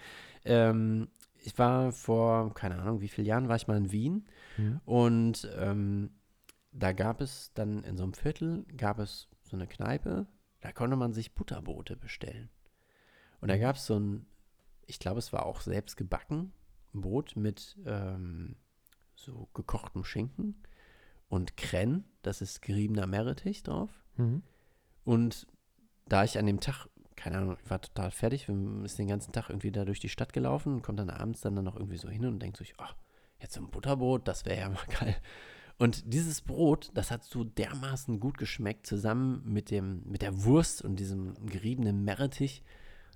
Ähm, 0.46 1.10
ich 1.44 1.58
war 1.60 1.92
vor, 1.92 2.54
keine 2.54 2.80
Ahnung, 2.80 3.02
wie 3.02 3.08
vielen 3.10 3.28
Jahren 3.28 3.50
war 3.50 3.56
ich 3.58 3.68
mal 3.68 3.78
in 3.78 3.92
Wien 3.92 4.26
Mhm. 4.58 4.80
und 4.86 5.50
ähm, 5.58 6.12
da 6.72 6.94
gab 6.94 7.20
es 7.20 7.52
dann 7.56 7.84
in 7.84 7.98
so 7.98 8.04
einem 8.04 8.14
Viertel, 8.14 8.66
gab 8.78 9.00
es 9.00 9.28
so 9.44 9.58
eine 9.58 9.68
Kneipe, 9.68 10.28
da 10.62 10.72
konnte 10.72 10.96
man 10.96 11.12
sich 11.14 11.36
Butterbrote 11.36 11.98
bestellen. 11.98 12.50
Und 13.42 13.50
da 13.50 13.58
gab 13.58 13.76
es 13.76 13.86
so 13.86 14.00
ein, 14.00 14.26
ich 14.88 14.98
glaube, 15.00 15.20
es 15.20 15.34
war 15.34 15.46
auch 15.46 15.60
selbst 15.60 15.98
gebacken, 15.98 16.38
ein 16.38 16.54
Brot 17.02 17.36
mit 17.36 17.78
ähm, 17.86 18.56
so 19.16 19.50
gekochtem 19.54 20.04
Schinken 20.04 20.56
und 21.28 21.58
Krenn, 21.58 22.06
das 22.22 22.42
ist 22.42 22.62
geriebener 22.62 23.08
Meerrettich 23.08 23.64
drauf. 23.64 23.90
Mhm. 24.18 24.44
Und 25.04 25.48
da 26.08 26.24
ich 26.24 26.38
an 26.38 26.46
dem 26.46 26.60
Tag, 26.60 26.88
keine 27.16 27.38
Ahnung, 27.38 27.58
ich 27.64 27.70
war 27.70 27.82
total 27.82 28.12
fertig, 28.12 28.48
ist 28.84 29.00
den 29.00 29.08
ganzen 29.08 29.32
Tag 29.32 29.50
irgendwie 29.50 29.72
da 29.72 29.86
durch 29.86 30.00
die 30.00 30.10
Stadt 30.10 30.34
gelaufen 30.34 30.76
und 30.76 30.82
kommt 30.82 31.00
dann 31.00 31.10
abends 31.10 31.42
dann, 31.42 31.56
dann 31.56 31.66
noch 31.66 31.76
irgendwie 31.76 31.98
so 31.98 32.10
hin 32.10 32.26
und 32.26 32.40
denkt 32.40 32.58
sich, 32.58 32.74
ach, 32.78 32.96
jetzt 33.40 33.54
so 33.54 33.62
ein 33.62 33.70
Butterbrot, 33.70 34.28
das 34.28 34.46
wäre 34.46 34.60
ja 34.60 34.70
mal 34.70 34.86
geil. 35.00 35.16
Und 35.78 36.14
dieses 36.14 36.42
Brot, 36.42 36.92
das 36.94 37.12
hat 37.12 37.24
so 37.24 37.44
dermaßen 37.44 38.20
gut 38.20 38.38
geschmeckt, 38.38 38.88
zusammen 38.88 39.42
mit, 39.46 39.72
dem, 39.72 40.04
mit 40.06 40.22
der 40.22 40.46
Wurst 40.46 40.82
und 40.82 40.98
diesem 40.98 41.34
geriebenen 41.46 42.04
Meerrettich. 42.06 42.64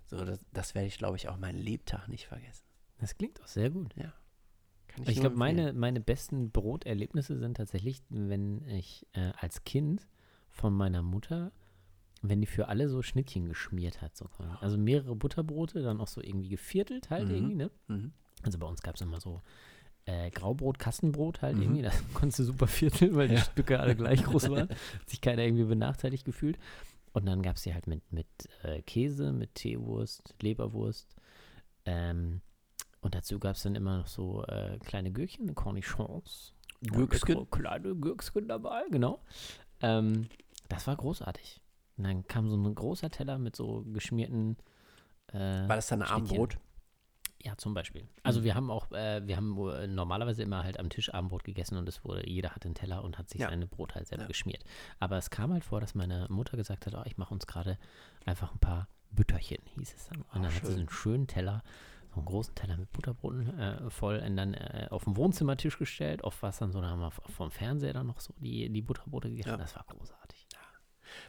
So, 0.08 0.26
das, 0.26 0.46
das 0.52 0.76
werde 0.76 0.88
ich, 0.88 0.98
glaube 0.98 1.16
ich, 1.16 1.30
auch 1.30 1.38
meinen 1.38 1.60
Lebtag 1.60 2.10
nicht 2.10 2.28
vergessen. 2.28 2.66
Das 3.00 3.18
klingt 3.18 3.42
auch 3.42 3.48
sehr 3.48 3.70
gut. 3.70 3.96
Kann 3.96 5.04
Ich 5.08 5.16
nur 5.16 5.22
glaube, 5.26 5.38
meine, 5.38 5.74
meine 5.74 6.00
besten 6.02 6.52
Broterlebnisse 6.52 7.38
sind 7.38 7.58
tatsächlich, 7.58 8.02
wenn 8.10 8.68
ich 8.68 9.06
äh, 9.14 9.32
als 9.38 9.64
Kind 9.64 10.08
von 10.50 10.74
meiner 10.74 11.02
Mutter, 11.04 11.52
wenn 12.22 12.42
die 12.42 12.48
für 12.48 12.68
alle 12.68 12.90
so 12.90 13.02
Schnittchen 13.02 13.48
geschmiert 13.48 14.02
hat. 14.02 14.18
So. 14.18 14.28
Also 14.60 14.78
mehrere 14.78 15.16
Butterbrote, 15.16 15.82
dann 15.82 16.02
auch 16.02 16.08
so 16.08 16.22
irgendwie 16.22 16.50
geviertelt 16.50 17.10
halt 17.10 17.30
Mhm. 17.30 17.36
irgendwie, 17.36 17.56
ne? 17.56 17.72
Mhm. 17.88 18.12
Also 18.44 18.58
bei 18.58 18.68
uns 18.68 18.82
gab 18.82 18.96
es 18.96 19.02
immer 19.02 19.20
so 19.22 19.42
äh, 20.06 20.32
Graubrot, 20.32 20.80
Kastenbrot 20.80 21.42
halt 21.42 21.56
Mhm. 21.58 21.62
irgendwie. 21.62 21.82
Das 21.84 21.94
konntest 22.14 22.40
du 22.40 22.44
super 22.46 22.68
vierteln, 22.68 23.16
weil 23.16 23.28
die 23.30 23.36
Ja. 23.36 23.42
Stücke 23.42 23.80
alle 23.80 23.96
gleich 23.96 24.24
groß 24.24 24.50
waren. 24.50 24.70
Hat 25.00 25.10
sich 25.10 25.22
keiner 25.22 25.44
irgendwie 25.44 25.66
benachteiligt 25.66 26.26
gefühlt. 26.26 26.58
Und 27.14 27.26
dann 27.26 27.42
gab 27.42 27.56
es 27.58 27.62
die 27.64 27.74
halt 27.74 27.88
mit, 27.88 28.12
mit 28.12 28.28
äh, 28.64 28.82
Käse, 28.82 29.32
mit 29.32 29.56
Teewurst, 29.56 30.36
Leberwurst. 30.42 31.16
Ähm, 31.86 32.42
und 33.02 33.16
dazu 33.16 33.40
gab 33.40 33.56
es 33.56 33.64
dann 33.64 33.76
immer 33.76 33.98
noch 34.00 34.08
so 34.08 34.44
äh, 34.46 34.78
kleine 34.80 35.12
Gürkchen, 35.12 35.54
Cornichons. 35.56 36.54
Gürksken? 36.82 37.36
Und 37.38 37.52
Kleine 37.52 37.96
Gürksken 37.96 38.48
dabei, 38.48 38.84
genau. 38.90 39.20
Ähm, 39.82 40.30
das 40.70 40.88
war 40.88 40.96
großartig. 40.96 41.62
Und 41.98 42.04
dann 42.06 42.28
kam 42.28 42.50
so 42.50 42.56
ein 42.56 42.76
großer 42.76 43.10
Teller 43.10 43.38
mit 43.38 43.56
so 43.56 43.84
geschmierten. 43.92 44.58
Äh, 45.34 45.38
War 45.68 45.76
das 45.76 45.88
dann. 45.88 46.02
Abendbrot? 46.02 46.58
ja, 47.42 47.56
zum 47.58 47.74
Beispiel. 47.74 48.08
Also 48.24 48.44
wir 48.44 48.54
haben 48.56 48.70
auch, 48.70 48.92
äh, 48.92 49.26
wir 49.26 49.38
haben 49.38 49.58
äh, 49.70 49.88
normalerweise 49.88 50.44
immer 50.44 50.64
halt 50.64 50.78
am 50.80 50.90
Tisch 50.90 51.14
Abendbrot 51.14 51.44
gegessen 51.46 51.78
und 51.78 51.88
es 51.88 52.04
wurde, 52.04 52.28
jeder 52.30 52.50
hatte 52.52 52.66
einen 52.68 52.76
Teller 52.76 53.02
und 53.04 53.18
hat 53.18 53.30
sich 53.30 53.40
Ja. 53.42 53.50
seine 53.50 53.66
Brot 53.68 53.96
halt 53.96 54.08
selber 54.08 54.24
Ja. 54.24 54.28
geschmiert. 54.28 54.64
Aber 55.00 55.18
es 55.18 55.30
kam 55.30 55.54
halt 55.54 55.64
vor, 55.64 55.80
dass 55.80 55.96
meine 55.96 56.28
Mutter 56.30 56.58
gesagt 56.58 56.86
hat, 56.86 56.96
oh, 56.96 57.04
ich 57.06 57.18
mache 57.18 57.34
uns 57.34 57.48
gerade 57.48 57.78
einfach 58.26 58.52
ein 58.54 58.60
paar 58.60 58.88
Bütterchen, 59.12 59.60
hieß 59.78 59.94
es 59.96 60.08
dann. 60.08 60.22
Und 60.22 60.44
dann 60.44 60.54
hat 60.54 60.66
sie 60.66 60.72
so 60.74 60.80
einen 60.80 60.90
schönen 60.90 61.28
Teller, 61.28 61.64
so 62.10 62.16
einen 62.16 62.26
großen 62.26 62.56
Teller 62.56 62.78
mit 62.78 62.92
Butterbroten 62.92 63.60
äh, 63.60 63.90
voll 63.90 64.24
und 64.26 64.36
dann 64.36 64.54
äh, 64.54 64.88
auf 64.90 65.04
den 65.04 65.16
Wohnzimmertisch 65.16 65.78
gestellt. 65.78 66.24
Oft 66.24 66.42
war 66.42 66.50
es 66.50 66.58
dann 66.58 66.72
so, 66.72 66.82
da 66.82 66.88
haben 66.88 67.00
wir 67.00 67.12
vom 67.12 67.52
Fernseher 67.52 67.94
dann 67.94 68.08
noch 68.08 68.20
so 68.20 68.34
die, 68.38 68.70
die 68.70 68.82
Butterbrote 68.82 69.30
gegessen. 69.30 69.50
Ja. 69.50 69.58
Das 69.58 69.76
war 69.76 69.86
großartig. 69.88 70.48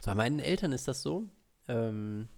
Bei 0.05 0.15
meinen 0.15 0.39
Eltern 0.39 0.73
ist 0.73 0.89
das 0.89 1.03
so. 1.03 1.29
Ähm, 1.69 2.29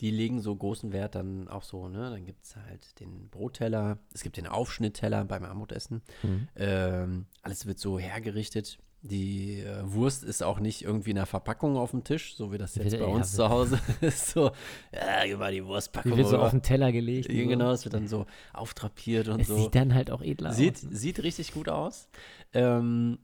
die 0.00 0.10
legen 0.10 0.40
so 0.40 0.54
großen 0.54 0.92
Wert 0.92 1.14
dann 1.14 1.48
auch 1.48 1.62
so, 1.62 1.88
ne? 1.88 2.10
Dann 2.10 2.24
gibt 2.24 2.44
es 2.44 2.56
halt 2.56 2.98
den 2.98 3.28
Brotteller, 3.28 3.98
es 4.12 4.22
gibt 4.22 4.36
den 4.36 4.46
Aufschnittteller 4.46 5.24
beim 5.24 5.44
Armutessen. 5.44 6.02
Mhm. 6.22 6.48
Ähm, 6.56 7.26
alles 7.42 7.66
wird 7.66 7.78
so 7.78 7.98
hergerichtet. 7.98 8.78
Die 9.06 9.60
äh, 9.60 9.82
Wurst 9.84 10.24
ist 10.24 10.42
auch 10.42 10.60
nicht 10.60 10.82
irgendwie 10.82 11.10
in 11.10 11.16
der 11.16 11.26
Verpackung 11.26 11.76
auf 11.76 11.90
dem 11.90 12.04
Tisch, 12.04 12.36
so 12.36 12.52
wie 12.52 12.56
das 12.58 12.74
jetzt 12.74 12.90
Wird- 12.92 13.02
bei 13.02 13.06
uns 13.06 13.32
zu 13.32 13.46
Hause 13.50 13.78
ist. 14.00 14.30
So, 14.30 14.50
ja, 14.94 15.26
gib 15.26 15.38
mal 15.38 15.52
die 15.52 15.62
Wurstpackung. 15.64 16.12
Die 16.12 16.16
wird 16.16 16.28
so 16.28 16.38
auf 16.38 16.52
den 16.52 16.62
Teller 16.62 16.90
gelegt. 16.90 17.30
Ja, 17.30 17.42
so. 17.42 17.48
Genau, 17.50 17.70
es 17.72 17.84
wird 17.84 17.92
dann 17.92 18.08
so 18.08 18.24
auftrapiert 18.54 19.28
und 19.28 19.40
Es 19.40 19.48
so. 19.48 19.58
sieht 19.58 19.74
dann 19.74 19.92
halt 19.94 20.10
auch 20.10 20.22
edler 20.22 20.52
Sieht, 20.54 20.76
aus. 20.76 20.82
ne? 20.84 20.96
sieht 20.96 21.22
richtig 21.22 21.52
gut 21.52 21.68
aus. 21.68 22.08
Ähm, 22.54 23.18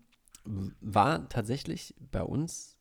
war 0.45 1.29
tatsächlich 1.31 1.95
bei 2.13 2.23
uns, 2.23 2.77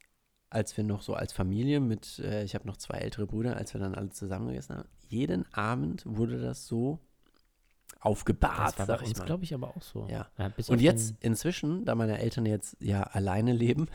als 0.49 0.75
wir 0.75 0.83
noch 0.83 1.01
so 1.01 1.13
als 1.13 1.31
Familie 1.31 1.79
mit, 1.79 2.19
äh, 2.19 2.43
ich 2.43 2.53
habe 2.53 2.67
noch 2.67 2.75
zwei 2.77 2.97
ältere 2.97 3.27
Brüder, 3.27 3.55
als 3.55 3.73
wir 3.73 3.79
dann 3.79 3.95
alle 3.95 4.09
zusammen 4.09 4.47
gegessen 4.49 4.75
haben, 4.75 4.89
jeden 5.07 5.45
Abend 5.53 6.03
wurde 6.05 6.41
das 6.41 6.67
so 6.67 6.99
aufgebahrt, 8.01 8.73
Das 8.77 8.87
war 8.87 8.97
sag 8.97 9.07
ich 9.07 9.17
mal. 9.17 9.25
glaube 9.25 9.43
ich, 9.43 9.53
aber 9.53 9.69
auch 9.75 9.81
so. 9.81 10.07
Ja. 10.09 10.27
bis 10.55 10.69
Und 10.69 10.79
jetzt 10.81 11.15
inzwischen, 11.21 11.85
da 11.85 11.95
meine 11.95 12.19
Eltern 12.19 12.45
jetzt 12.45 12.77
ja 12.79 13.03
alleine 13.03 13.51
leben, 13.53 13.87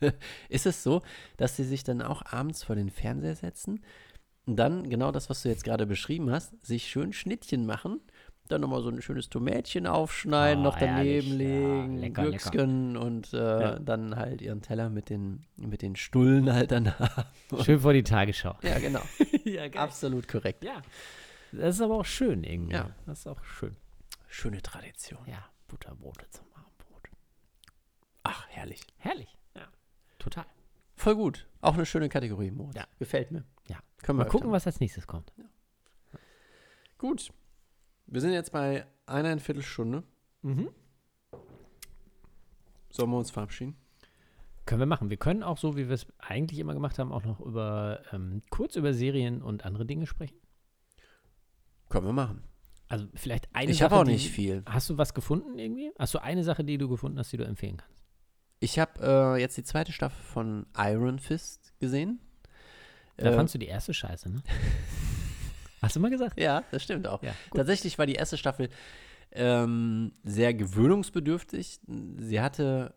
ist 0.48 0.66
es 0.66 0.82
so, 0.82 1.02
dass 1.36 1.56
sie 1.56 1.64
sich 1.64 1.84
dann 1.84 2.02
auch 2.02 2.22
abends 2.32 2.62
vor 2.64 2.76
den 2.76 2.90
Fernseher 2.90 3.36
setzen 3.36 3.82
und 4.46 4.56
dann 4.56 4.90
genau 4.90 5.12
das, 5.12 5.30
was 5.30 5.42
du 5.42 5.48
jetzt 5.48 5.64
gerade 5.64 5.86
beschrieben 5.86 6.30
hast, 6.30 6.52
sich 6.64 6.86
schön 6.88 7.12
Schnittchen 7.12 7.64
machen, 7.66 8.00
dann 8.48 8.60
nochmal 8.60 8.82
so 8.82 8.90
ein 8.90 9.00
schönes 9.00 9.30
Tomätchen 9.30 9.86
aufschneiden, 9.86 10.60
Oh, 10.60 10.64
noch 10.64 10.78
daneben 10.78 11.26
herrlich. 11.28 11.48
Ja, 11.48 11.78
legen, 11.80 11.96
lecker, 11.98 12.22
Gürksken 12.24 12.96
und 12.98 13.32
äh, 13.32 13.38
Ja. 13.38 13.78
dann 13.78 14.16
halt 14.16 14.42
ihren 14.42 14.60
Teller 14.60 14.90
mit 14.90 15.08
den, 15.08 15.44
mit 15.56 15.80
den 15.80 15.96
Stullen 15.96 16.52
halt 16.52 16.70
dann 16.72 16.92
haben. 16.98 17.24
Schön 17.64 17.80
vor 17.80 17.94
die 17.94 18.02
Tagesschau. 18.02 18.54
Ja, 18.62 18.78
genau. 18.80 19.00
ja, 19.44 19.64
Absolut 19.76 20.28
korrekt. 20.28 20.62
Ja. 20.62 20.82
Das 21.56 21.76
ist 21.76 21.80
aber 21.80 21.96
auch 21.96 22.04
schön 22.04 22.44
irgendwie. 22.44 22.74
Ja. 22.74 22.94
Das 23.06 23.20
ist 23.20 23.26
auch 23.26 23.42
schön. 23.44 23.76
Schöne 24.28 24.62
Tradition. 24.62 25.24
Ja, 25.26 25.44
Butterbrote 25.68 26.28
zum 26.30 26.46
Abendbrot. 26.54 27.08
Ach, 28.22 28.46
herrlich. 28.48 28.80
Herrlich. 28.98 29.38
Ja. 29.54 29.68
Total. 30.18 30.46
Voll 30.96 31.16
gut. 31.16 31.46
Auch 31.60 31.74
eine 31.74 31.86
schöne 31.86 32.08
Kategorie, 32.08 32.50
Moritz. 32.50 32.76
Ja. 32.76 32.86
Gefällt 32.98 33.30
mir. 33.30 33.44
Ja. 33.68 33.78
Können 33.98 34.18
wir 34.18 34.24
Mal 34.24 34.30
gucken, 34.30 34.50
was 34.50 34.66
als 34.66 34.80
nächstes 34.80 35.06
kommt. 35.06 35.32
Gut. 36.98 37.32
Wir 38.06 38.20
sind 38.20 38.32
jetzt 38.32 38.52
bei 38.52 38.86
eineinviertel 39.06 39.62
Stunde. 39.62 40.02
Mhm. 40.42 40.70
Sollen 42.90 43.10
wir 43.10 43.18
uns 43.18 43.30
verabschieden? 43.30 43.76
Können 44.66 44.80
wir 44.80 44.86
machen. 44.86 45.10
Wir 45.10 45.16
können 45.16 45.42
auch 45.42 45.58
so, 45.58 45.76
wie 45.76 45.88
wir 45.88 45.94
es 45.94 46.06
eigentlich 46.18 46.58
immer 46.58 46.74
gemacht 46.74 46.98
haben, 46.98 47.12
auch 47.12 47.24
noch 47.24 47.40
über 47.40 48.02
ähm, 48.12 48.42
kurz 48.50 48.76
über 48.76 48.94
Serien 48.94 49.42
und 49.42 49.64
andere 49.64 49.84
Dinge 49.84 50.06
sprechen. 50.06 50.38
Können 51.88 52.06
wir 52.06 52.12
machen. 52.12 52.42
Also 52.88 53.06
vielleicht 53.14 53.48
eine 53.54 53.70
ich 53.70 53.78
Sache. 53.78 53.90
habe 53.90 54.00
auch 54.00 54.04
die- 54.04 54.12
nicht 54.12 54.30
viel. 54.30 54.62
Hast 54.66 54.90
du 54.90 54.98
was 54.98 55.14
gefunden 55.14 55.58
irgendwie? 55.58 55.90
Hast 55.98 56.14
du 56.14 56.18
eine 56.22 56.44
Sache, 56.44 56.64
die 56.64 56.78
du 56.78 56.88
gefunden 56.88 57.18
hast, 57.18 57.32
die 57.32 57.36
du 57.36 57.44
empfehlen 57.44 57.76
kannst? 57.78 58.02
Ich 58.60 58.78
habe 58.78 58.92
äh, 59.36 59.40
jetzt 59.40 59.56
die 59.56 59.62
zweite 59.64 59.92
Staffel 59.92 60.22
von 60.24 60.66
Iron 60.76 61.18
Fist 61.18 61.72
gesehen. 61.80 62.20
Da 63.16 63.30
Äh, 63.30 63.34
fandst 63.34 63.54
du 63.54 63.58
die 63.58 63.66
erste 63.66 63.92
Scheiße, 63.94 64.28
ne? 64.30 64.42
Hast 65.82 65.96
du 65.96 66.00
mal 66.00 66.10
gesagt? 66.10 66.40
Ja, 66.40 66.64
das 66.70 66.82
stimmt 66.82 67.06
auch. 67.06 67.22
Ja. 67.22 67.34
Tatsächlich 67.54 67.98
war 67.98 68.06
die 68.06 68.14
erste 68.14 68.38
Staffel 68.38 68.70
ähm, 69.32 70.12
sehr 70.22 70.54
gewöhnungsbedürftig. 70.54 71.80
Sie 72.18 72.40
hatte, 72.40 72.94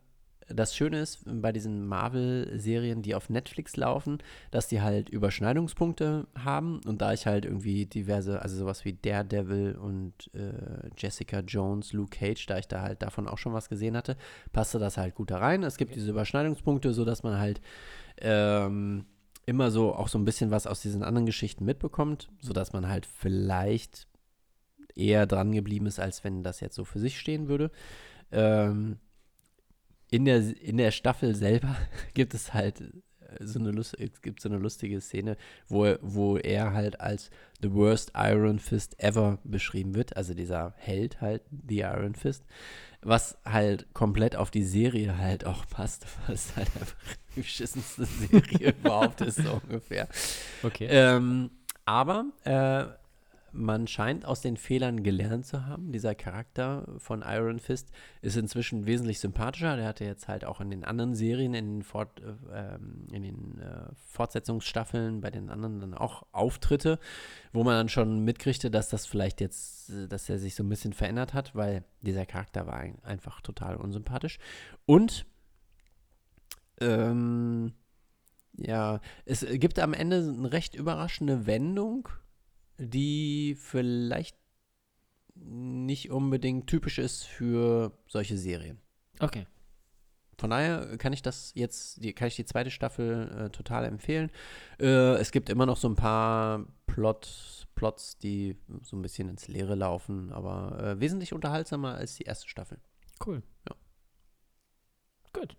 das 0.48 0.74
Schöne 0.74 1.00
ist 1.00 1.20
bei 1.26 1.52
diesen 1.52 1.86
Marvel-Serien, 1.86 3.02
die 3.02 3.14
auf 3.14 3.28
Netflix 3.28 3.76
laufen, 3.76 4.18
dass 4.50 4.68
die 4.68 4.80
halt 4.80 5.08
Überschneidungspunkte 5.08 6.26
haben. 6.34 6.80
Und 6.86 7.02
da 7.02 7.12
ich 7.12 7.26
halt 7.26 7.44
irgendwie 7.44 7.86
diverse, 7.86 8.40
also 8.40 8.56
sowas 8.56 8.84
wie 8.84 8.94
Daredevil 8.94 9.76
und 9.76 10.30
äh, 10.34 10.88
Jessica 10.96 11.40
Jones, 11.40 11.92
Luke 11.92 12.16
Cage, 12.16 12.46
da 12.46 12.58
ich 12.58 12.68
da 12.68 12.82
halt 12.82 13.02
davon 13.02 13.28
auch 13.28 13.38
schon 13.38 13.52
was 13.52 13.68
gesehen 13.68 13.96
hatte, 13.96 14.16
passte 14.52 14.78
das 14.78 14.96
halt 14.96 15.14
gut 15.14 15.30
da 15.30 15.38
rein. 15.38 15.62
Es 15.62 15.76
gibt 15.76 15.94
diese 15.94 16.10
Überschneidungspunkte, 16.10 16.92
sodass 16.92 17.22
man 17.22 17.38
halt 17.38 17.60
ähm, 18.20 19.04
immer 19.46 19.70
so 19.70 19.94
auch 19.94 20.08
so 20.08 20.18
ein 20.18 20.24
bisschen 20.24 20.50
was 20.50 20.66
aus 20.66 20.80
diesen 20.80 21.02
anderen 21.02 21.26
Geschichten 21.26 21.64
mitbekommt, 21.64 22.28
sodass 22.40 22.72
man 22.72 22.88
halt 22.88 23.06
vielleicht 23.06 24.06
eher 24.94 25.26
dran 25.26 25.52
geblieben 25.52 25.86
ist, 25.86 26.00
als 26.00 26.24
wenn 26.24 26.42
das 26.42 26.60
jetzt 26.60 26.74
so 26.74 26.84
für 26.84 26.98
sich 26.98 27.18
stehen 27.18 27.48
würde. 27.48 27.70
Ähm, 28.32 28.98
in, 30.10 30.24
der, 30.24 30.38
in 30.62 30.76
der 30.78 30.90
Staffel 30.90 31.34
selber 31.34 31.76
gibt 32.14 32.34
es 32.34 32.54
halt 32.54 32.80
äh, 32.80 32.86
so 33.40 33.58
eine, 33.58 33.70
Lust, 33.70 33.98
es 34.00 34.22
gibt 34.22 34.40
so 34.40 34.48
eine 34.48 34.58
lustige 34.58 35.00
Szene, 35.00 35.36
wo, 35.68 35.84
er- 35.84 35.98
wo 36.02 36.36
er 36.38 36.72
halt 36.72 37.00
als 37.00 37.30
The 37.60 37.72
Worst 37.72 38.12
Iron 38.16 38.58
Fist 38.58 38.98
Ever 39.02 39.38
beschrieben 39.44 39.94
wird, 39.94 40.16
also 40.16 40.32
dieser 40.34 40.74
Held 40.76 41.20
halt, 41.20 41.42
The 41.68 41.80
Iron 41.80 42.14
Fist, 42.14 42.44
was 43.02 43.36
halt 43.44 43.92
komplett 43.94 44.34
auf 44.36 44.50
die 44.50 44.64
Serie 44.64 45.18
halt 45.18 45.44
auch 45.44 45.66
passt, 45.68 46.06
was 46.26 46.56
halt 46.56 46.68
einfach 46.74 46.94
die 47.36 47.40
beschissenste 47.42 48.04
Serie 48.06 48.74
überhaupt 48.80 49.20
ist, 49.20 49.36
so 49.42 49.60
ungefähr. 49.64 50.08
Okay. 50.62 50.86
Ähm, 50.90 51.50
aber 51.84 52.26
äh, 52.44 52.84
man 53.52 53.86
scheint 53.86 54.24
aus 54.24 54.40
den 54.40 54.56
Fehlern 54.56 55.02
gelernt 55.02 55.46
zu 55.46 55.66
haben. 55.66 55.92
Dieser 55.92 56.14
Charakter 56.14 56.86
von 56.98 57.22
Iron 57.26 57.58
Fist 57.58 57.90
ist 58.22 58.36
inzwischen 58.36 58.86
wesentlich 58.86 59.20
sympathischer. 59.20 59.76
Der 59.76 59.86
hatte 59.86 60.04
jetzt 60.04 60.28
halt 60.28 60.44
auch 60.44 60.60
in 60.60 60.70
den 60.70 60.84
anderen 60.84 61.14
Serien, 61.14 61.54
in 61.54 61.66
den, 61.66 61.82
Fort, 61.82 62.20
äh, 62.20 62.74
ähm, 62.74 63.06
in 63.12 63.22
den 63.22 63.58
äh, 63.58 63.88
Fortsetzungsstaffeln, 63.94 65.20
bei 65.20 65.30
den 65.30 65.50
anderen 65.50 65.80
dann 65.80 65.94
auch 65.94 66.24
Auftritte, 66.32 66.98
wo 67.52 67.64
man 67.64 67.74
dann 67.74 67.88
schon 67.88 68.24
mitkriegte, 68.24 68.70
dass 68.70 68.88
das 68.88 69.06
vielleicht 69.06 69.40
jetzt, 69.40 69.90
äh, 69.90 70.08
dass 70.08 70.28
er 70.28 70.38
sich 70.38 70.54
so 70.54 70.62
ein 70.62 70.68
bisschen 70.68 70.92
verändert 70.92 71.34
hat, 71.34 71.54
weil 71.54 71.84
dieser 72.02 72.26
Charakter 72.26 72.66
war 72.66 72.76
ein, 72.76 73.02
einfach 73.02 73.40
total 73.40 73.76
unsympathisch. 73.76 74.38
Und 74.86 75.26
ähm, 76.80 77.72
ja, 78.56 79.00
es 79.24 79.46
gibt 79.48 79.78
am 79.78 79.94
Ende 79.94 80.18
eine 80.18 80.52
recht 80.52 80.74
überraschende 80.74 81.46
Wendung, 81.46 82.08
die 82.78 83.56
vielleicht 83.58 84.36
nicht 85.34 86.10
unbedingt 86.10 86.66
typisch 86.66 86.98
ist 86.98 87.24
für 87.24 87.92
solche 88.06 88.36
Serien. 88.36 88.80
Okay. 89.20 89.46
Von 90.38 90.50
daher 90.50 90.96
kann 90.98 91.12
ich 91.12 91.22
das 91.22 91.52
jetzt, 91.54 92.02
die, 92.02 92.12
kann 92.12 92.28
ich 92.28 92.36
die 92.36 92.44
zweite 92.44 92.70
Staffel 92.70 93.46
äh, 93.46 93.50
total 93.50 93.84
empfehlen. 93.84 94.30
Äh, 94.78 95.14
es 95.16 95.32
gibt 95.32 95.48
immer 95.48 95.66
noch 95.66 95.76
so 95.76 95.88
ein 95.88 95.96
paar 95.96 96.64
Plot, 96.86 97.66
Plots, 97.74 98.18
die 98.18 98.56
so 98.82 98.96
ein 98.96 99.02
bisschen 99.02 99.28
ins 99.28 99.48
Leere 99.48 99.74
laufen, 99.74 100.32
aber 100.32 100.78
äh, 100.80 101.00
wesentlich 101.00 101.32
unterhaltsamer 101.32 101.94
als 101.94 102.14
die 102.14 102.24
erste 102.24 102.48
Staffel. 102.48 102.78
Cool. 103.24 103.42
Ja. 103.68 103.74
Gut. 105.32 105.56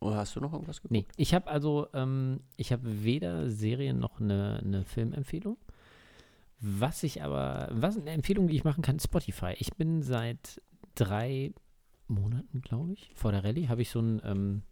Oder 0.00 0.16
hast 0.16 0.36
du 0.36 0.40
noch 0.40 0.52
irgendwas 0.52 0.80
geguckt? 0.80 0.92
Nee, 0.92 1.06
ich 1.16 1.34
habe 1.34 1.48
also, 1.48 1.88
ähm, 1.92 2.40
ich 2.56 2.72
habe 2.72 3.04
weder 3.04 3.50
Serien 3.50 3.98
noch 3.98 4.20
eine, 4.20 4.60
eine 4.64 4.84
Filmempfehlung. 4.84 5.58
Was 6.60 7.02
ich 7.02 7.22
aber, 7.22 7.68
was 7.70 7.96
eine 7.96 8.10
Empfehlung, 8.10 8.46
die 8.46 8.56
ich 8.56 8.64
machen 8.64 8.82
kann, 8.82 9.00
Spotify. 9.00 9.54
Ich 9.58 9.72
bin 9.74 10.02
seit 10.02 10.60
drei 10.94 11.54
Monaten, 12.06 12.60
glaube 12.60 12.92
ich, 12.92 13.10
vor 13.14 13.32
der 13.32 13.44
Rallye, 13.44 13.68
habe 13.68 13.82
ich 13.82 13.90
so 13.90 14.00
ein, 14.00 14.20
ähm, 14.24 14.62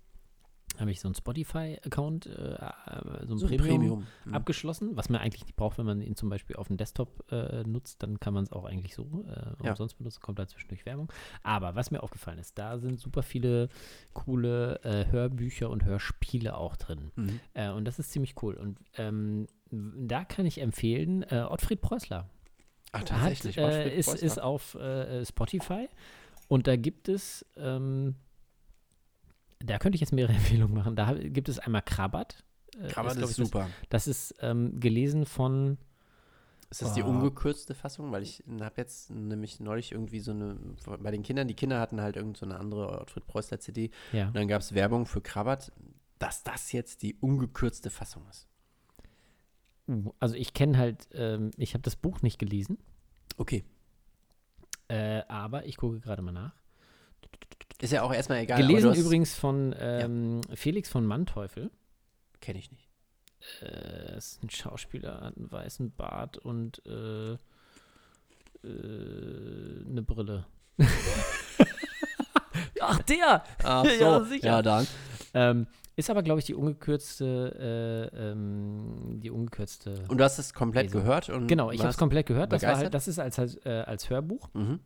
habe 0.78 0.90
ich 0.90 1.00
so 1.00 1.08
einen 1.08 1.14
Spotify-Account, 1.14 2.26
äh, 2.26 2.30
äh, 2.30 3.26
so 3.26 3.34
ein 3.34 3.38
So 3.38 3.46
Premium, 3.46 3.66
Premium. 3.66 4.06
Mhm. 4.24 4.34
abgeschlossen, 4.34 4.96
was 4.96 5.08
man 5.08 5.20
eigentlich 5.20 5.44
nicht 5.44 5.56
braucht, 5.56 5.78
wenn 5.78 5.86
man 5.86 6.00
ihn 6.00 6.14
zum 6.16 6.28
Beispiel 6.28 6.56
auf 6.56 6.68
dem 6.68 6.76
Desktop 6.76 7.24
äh, 7.32 7.62
nutzt, 7.64 8.02
dann 8.02 8.20
kann 8.20 8.34
man 8.34 8.44
es 8.44 8.52
auch 8.52 8.64
eigentlich 8.64 8.94
so 8.94 9.02
äh, 9.26 9.64
Ja. 9.64 9.70
umsonst 9.70 9.98
benutzen, 9.98 10.20
kommt 10.20 10.38
da 10.38 10.46
zwischendurch 10.46 10.86
Werbung. 10.86 11.12
Aber 11.42 11.74
was 11.74 11.90
mir 11.90 12.02
aufgefallen 12.02 12.38
ist, 12.38 12.58
da 12.58 12.78
sind 12.78 13.00
super 13.00 13.22
viele 13.22 13.68
coole 14.12 14.80
äh, 14.84 15.10
Hörbücher 15.10 15.68
und 15.70 15.84
Hörspiele 15.84 16.56
auch 16.56 16.76
drin. 16.76 17.10
Mhm. 17.16 17.40
Äh, 17.54 17.70
und 17.70 17.84
das 17.84 17.98
ist 17.98 18.12
ziemlich 18.12 18.34
cool. 18.42 18.54
Und 18.54 18.78
ähm, 18.96 19.46
da 19.70 20.24
kann 20.24 20.46
ich 20.46 20.60
empfehlen, 20.60 21.24
Ottfried 21.24 21.80
Preußler 21.82 22.28
Ach, 22.92 23.00
hat, 23.00 23.08
tatsächlich. 23.08 23.58
äh, 23.58 23.62
Ottfried 23.64 23.92
ist, 23.94 24.06
Preußler. 24.06 24.26
ist 24.26 24.40
auf 24.40 24.76
Spotify 25.28 25.88
und 26.48 26.66
da 26.66 26.76
gibt 26.76 27.08
es, 27.10 27.44
ähm, 27.56 28.14
da 29.60 29.78
könnte 29.78 29.96
ich 29.96 30.00
jetzt 30.00 30.12
mehrere 30.12 30.32
Empfehlungen 30.36 30.74
machen. 30.74 30.96
Da 30.96 31.12
gibt 31.14 31.48
es 31.48 31.58
einmal 31.58 31.82
Krabat. 31.82 32.44
Äh, 32.80 32.88
Krabbert 32.88 33.16
glaub 33.16 33.30
ist 33.30 33.38
ich, 33.38 33.44
super. 33.44 33.68
Das, 33.90 34.04
das 34.04 34.08
ist 34.08 34.34
ähm, 34.40 34.78
gelesen 34.80 35.26
von, 35.26 35.78
Ist 36.70 36.82
das 36.82 36.94
die 36.94 37.02
Oh. 37.02 37.06
ungekürzte 37.08 37.74
Fassung? 37.74 38.12
Weil 38.12 38.22
ich 38.22 38.44
habe 38.60 38.74
jetzt 38.76 39.10
nämlich 39.10 39.58
neulich 39.60 39.92
irgendwie 39.92 40.20
so 40.20 40.30
eine, 40.32 40.56
bei 41.00 41.10
den 41.10 41.22
Kindern, 41.22 41.48
die 41.48 41.54
Kinder 41.54 41.80
hatten 41.80 42.00
halt 42.00 42.16
irgend 42.16 42.36
so 42.36 42.46
eine 42.46 42.58
andere 42.58 43.00
Ottfried 43.00 43.26
Preußler 43.26 43.58
CD 43.60 43.90
ja. 44.12 44.28
und 44.28 44.36
dann 44.36 44.48
gab 44.48 44.60
es 44.60 44.74
Werbung 44.74 45.06
für 45.06 45.20
Krabbert, 45.20 45.72
dass 46.18 46.42
das 46.44 46.72
jetzt 46.72 47.02
die 47.02 47.14
ungekürzte 47.16 47.90
Fassung 47.90 48.26
ist. 48.28 48.46
Uh, 49.88 50.12
also 50.20 50.34
ich 50.34 50.52
kenne 50.52 50.76
halt, 50.76 51.08
ähm, 51.12 51.50
ich 51.56 51.72
habe 51.74 51.82
das 51.82 51.96
Buch 51.96 52.20
nicht 52.22 52.38
gelesen, 52.38 52.76
Okay. 53.38 53.64
äh, 54.88 55.22
aber 55.28 55.64
ich 55.66 55.76
gucke 55.78 56.00
gerade 56.00 56.20
mal 56.22 56.32
nach. 56.32 56.52
Ist 57.80 57.92
ja 57.92 58.02
auch 58.02 58.12
erstmal 58.12 58.38
egal. 58.40 58.60
gelesen 58.60 58.90
hast- 58.90 58.98
übrigens 58.98 59.34
von 59.34 59.74
ähm, 59.78 60.40
Felix 60.54 60.88
von 60.88 61.06
Manteuffel. 61.06 61.70
Kenn 62.40 62.56
ich 62.56 62.70
nicht. 62.72 62.88
Äh, 63.62 64.16
ist 64.18 64.42
ein 64.42 64.50
Schauspieler, 64.50 65.20
hat 65.20 65.36
einen 65.36 65.50
weißen 65.52 65.92
Bart 65.92 66.38
und 66.38 66.82
äh, 66.86 67.32
äh, 67.34 67.38
eine 68.64 70.02
Brille. 70.02 70.46
Ach, 72.80 72.98
der! 73.02 73.42
Ach 73.64 73.84
so. 73.84 73.90
ja, 73.90 74.20
sicher. 74.24 74.46
Ja, 74.46 74.62
dann. 74.62 74.86
Ähm, 75.34 75.66
ist 75.96 76.10
aber, 76.10 76.22
glaube 76.22 76.38
ich, 76.40 76.46
die 76.46 76.54
ungekürzte, 76.54 78.10
äh, 78.14 78.30
ähm, 78.30 79.20
die 79.20 79.30
ungekürzte. 79.30 80.04
Und 80.08 80.18
du 80.18 80.24
hast 80.24 80.38
es 80.38 80.54
komplett 80.54 80.84
Lesung. 80.86 81.02
gehört? 81.02 81.28
Und 81.28 81.48
genau, 81.48 81.70
ich 81.72 81.80
habe 81.80 81.90
es 81.90 81.96
komplett 81.96 82.26
gehört. 82.26 82.52
Das 82.52 82.64
halt, 82.64 82.94
das 82.94 83.08
ist 83.08 83.18
als, 83.18 83.38
als, 83.38 83.56
äh, 83.66 83.82
als 83.86 84.08
Hörbuch 84.10 84.48
Mhm. 84.54 84.80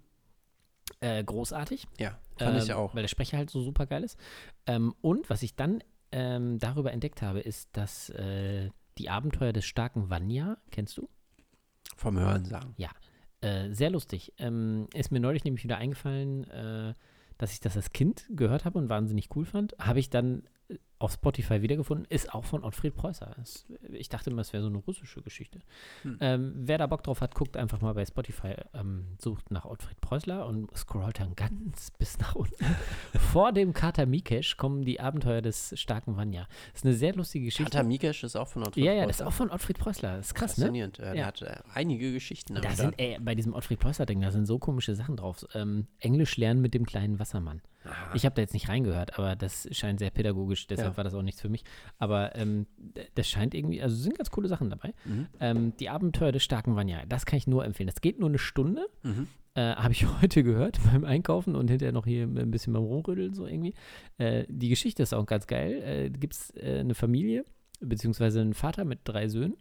Äh, 1.02 1.22
großartig. 1.24 1.86
Ja, 1.98 2.18
fand 2.38 2.62
ich 2.62 2.70
Ähm, 2.70 2.76
auch. 2.76 2.94
Weil 2.94 3.02
der 3.02 3.08
Sprecher 3.08 3.36
halt 3.36 3.50
so 3.50 3.60
super 3.60 3.86
geil 3.86 4.04
ist. 4.04 4.18
Ähm, 4.66 4.94
und 5.00 5.28
was 5.28 5.42
ich 5.42 5.54
dann 5.56 5.82
ähm, 6.12 6.58
darüber 6.58 6.92
entdeckt 6.92 7.22
habe, 7.22 7.40
ist, 7.40 7.76
dass 7.76 8.08
äh, 8.10 8.70
die 8.98 9.10
Abenteuer 9.10 9.52
des 9.52 9.64
starken 9.64 10.10
Vanya, 10.10 10.58
kennst 10.70 10.96
du? 10.98 11.08
Vom 11.96 12.18
Hören 12.18 12.44
sagen. 12.44 12.74
Äh, 13.40 13.72
sehr 13.72 13.90
lustig. 13.90 14.32
Ähm, 14.38 14.88
ist 14.94 15.10
mir 15.10 15.20
neulich 15.20 15.44
nämlich 15.44 15.64
wieder 15.64 15.78
eingefallen, 15.78 16.48
äh, 16.50 16.94
dass 17.38 17.52
ich 17.52 17.60
das 17.60 17.76
als 17.76 17.92
Kind 17.92 18.26
gehört 18.30 18.64
habe 18.64 18.78
und 18.78 18.88
wahnsinnig 18.88 19.34
cool 19.34 19.44
fand. 19.44 19.74
Habe 19.78 19.98
ich 19.98 20.10
dann 20.10 20.44
auf 21.02 21.12
Spotify 21.12 21.62
wiedergefunden, 21.62 22.06
ist 22.08 22.32
auch 22.32 22.44
von 22.44 22.62
Ottfried 22.64 22.94
Preußer. 22.94 23.34
Es, 23.42 23.66
ich 23.92 24.08
dachte 24.08 24.30
immer, 24.30 24.40
es 24.40 24.52
wäre 24.52 24.62
so 24.62 24.68
eine 24.68 24.78
russische 24.78 25.20
Geschichte. 25.22 25.60
Hm. 26.02 26.18
Ähm, 26.20 26.52
wer 26.56 26.78
da 26.78 26.86
Bock 26.86 27.02
drauf 27.02 27.20
hat, 27.20 27.34
guckt 27.34 27.56
einfach 27.56 27.80
mal 27.80 27.92
bei 27.94 28.04
Spotify, 28.06 28.54
ähm, 28.74 29.06
sucht 29.18 29.50
nach 29.50 29.64
Ottfried 29.64 30.00
Preußler 30.00 30.46
und 30.46 30.74
scrollt 30.76 31.20
dann 31.20 31.34
ganz 31.34 31.90
bis 31.98 32.18
nach 32.18 32.34
unten. 32.34 32.64
Vor 33.32 33.52
dem 33.52 33.72
Kater 33.72 34.06
Mikesh 34.06 34.56
kommen 34.56 34.84
die 34.84 35.00
Abenteuer 35.00 35.42
des 35.42 35.78
starken 35.78 36.16
Vanya. 36.16 36.46
Das 36.72 36.80
ist 36.82 36.86
eine 36.86 36.94
sehr 36.94 37.14
lustige 37.14 37.46
Geschichte. 37.46 37.70
Kater 37.72 37.84
Mikesh 37.84 38.24
ist 38.24 38.36
auch 38.36 38.48
von 38.48 38.62
Ottfried 38.64 38.84
ja, 38.84 38.92
ja, 38.92 39.06
das 39.06 39.16
ist 39.16 39.22
Preußler. 39.22 39.28
auch 39.28 39.32
von 39.32 39.50
Ottfried 39.50 39.78
Preußler. 39.78 40.16
Das 40.16 40.26
ist 40.26 40.34
krass, 40.34 40.56
ne? 40.58 40.64
Faszinierend. 40.66 40.98
Der 40.98 41.14
Ja. 41.14 41.26
hat 41.26 41.42
äh, 41.42 41.56
einige 41.74 42.12
Geschichten 42.12 42.54
Da 42.54 42.70
sind, 42.70 42.94
ey, 42.98 43.18
bei 43.20 43.34
diesem 43.34 43.54
Ottfried 43.54 43.80
Preußler-Ding, 43.80 44.20
da 44.20 44.30
sind 44.30 44.46
so 44.46 44.58
komische 44.58 44.94
Sachen 44.94 45.16
drauf. 45.16 45.44
Ähm, 45.54 45.86
Englisch 45.98 46.36
lernen 46.36 46.60
mit 46.60 46.74
dem 46.74 46.86
kleinen 46.86 47.18
Wassermann. 47.18 47.60
Ich 48.14 48.24
habe 48.24 48.36
da 48.36 48.42
jetzt 48.42 48.54
nicht 48.54 48.68
reingehört, 48.68 49.18
aber 49.18 49.34
das 49.34 49.66
scheint 49.72 49.98
sehr 49.98 50.10
pädagogisch, 50.10 50.68
deshalb 50.68 50.90
Ja. 50.91 50.91
War 50.96 51.04
das 51.04 51.14
auch 51.14 51.22
nichts 51.22 51.40
für 51.40 51.48
mich. 51.48 51.64
Aber 51.98 52.34
ähm, 52.36 52.66
das 53.14 53.28
scheint 53.28 53.54
irgendwie, 53.54 53.82
also 53.82 53.96
sind 53.96 54.16
ganz 54.16 54.30
coole 54.30 54.48
Sachen 54.48 54.70
dabei. 54.70 54.94
Mhm. 55.04 55.26
Ähm, 55.40 55.76
die 55.78 55.88
Abenteuer 55.88 56.32
des 56.32 56.42
starken 56.42 56.76
Vanya, 56.76 57.04
das 57.06 57.26
kann 57.26 57.36
ich 57.36 57.46
nur 57.46 57.64
empfehlen. 57.64 57.88
Das 57.88 58.00
geht 58.00 58.18
nur 58.18 58.28
eine 58.28 58.38
Stunde. 58.38 58.86
Mhm. 59.02 59.28
Äh, 59.54 59.74
habe 59.74 59.92
ich 59.92 60.06
heute 60.22 60.42
gehört 60.42 60.80
beim 60.90 61.04
Einkaufen 61.04 61.54
und 61.54 61.68
hinterher 61.68 61.92
noch 61.92 62.06
hier 62.06 62.24
ein 62.24 62.50
bisschen 62.50 62.72
beim 62.72 62.84
Rumrütteln 62.84 63.34
so 63.34 63.46
irgendwie. 63.46 63.74
Äh, 64.18 64.44
die 64.48 64.68
Geschichte 64.68 65.02
ist 65.02 65.12
auch 65.12 65.26
ganz 65.26 65.46
geil. 65.46 65.82
Äh, 65.82 66.10
Gibt 66.10 66.34
es 66.34 66.50
äh, 66.56 66.80
eine 66.80 66.94
Familie, 66.94 67.44
beziehungsweise 67.80 68.40
einen 68.40 68.54
Vater 68.54 68.84
mit 68.84 69.00
drei 69.04 69.28
Söhnen, 69.28 69.56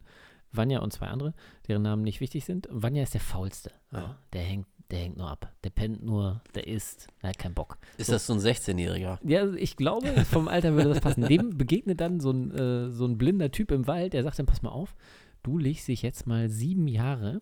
Vanya 0.52 0.80
und 0.80 0.94
zwei 0.94 1.08
andere, 1.08 1.34
deren 1.68 1.82
Namen 1.82 2.04
nicht 2.04 2.22
wichtig 2.22 2.46
sind. 2.46 2.68
Und 2.68 2.84
Vanya 2.84 3.04
ist 3.04 3.14
der 3.14 3.22
Faulste. 3.22 3.72
Ah. 3.92 4.16
Der 4.34 4.42
hängt, 4.42 4.68
der 4.92 5.00
hängt 5.00 5.18
nur 5.18 5.30
ab. 5.30 5.54
Der 5.64 5.70
pennt 5.70 6.04
nur, 6.04 6.42
der 6.54 6.68
isst, 6.68 7.08
der 7.22 7.30
hat 7.30 7.40
keinen 7.40 7.54
Bock. 7.54 7.78
Ist 7.98 8.12
das 8.12 8.28
so 8.28 8.34
ein 8.34 8.40
16-Jähriger? 8.40 9.20
Ja, 9.24 9.52
ich 9.54 9.78
glaube, 9.78 10.08
vom 10.26 10.48
Alter 10.48 10.74
würde 10.74 10.90
das 10.90 11.00
passen. 11.00 11.26
Dem 11.28 11.50
begegnet 11.58 12.02
dann 12.02 12.20
so 12.20 12.32
ein, 12.32 12.52
äh, 12.52 12.92
so 12.92 13.06
ein 13.06 13.18
blinder 13.18 13.52
Typ 13.52 13.72
im 13.72 13.88
Wald, 13.88 14.14
der 14.14 14.24
sagt 14.24 14.40
dann, 14.40 14.46
pass 14.46 14.62
mal 14.62 14.70
auf, 14.70 14.96
du 15.44 15.58
legst 15.58 15.88
dich 15.88 16.02
jetzt 16.02 16.28
mal 16.28 16.50
sieben 16.50 16.88
Jahre 16.88 17.42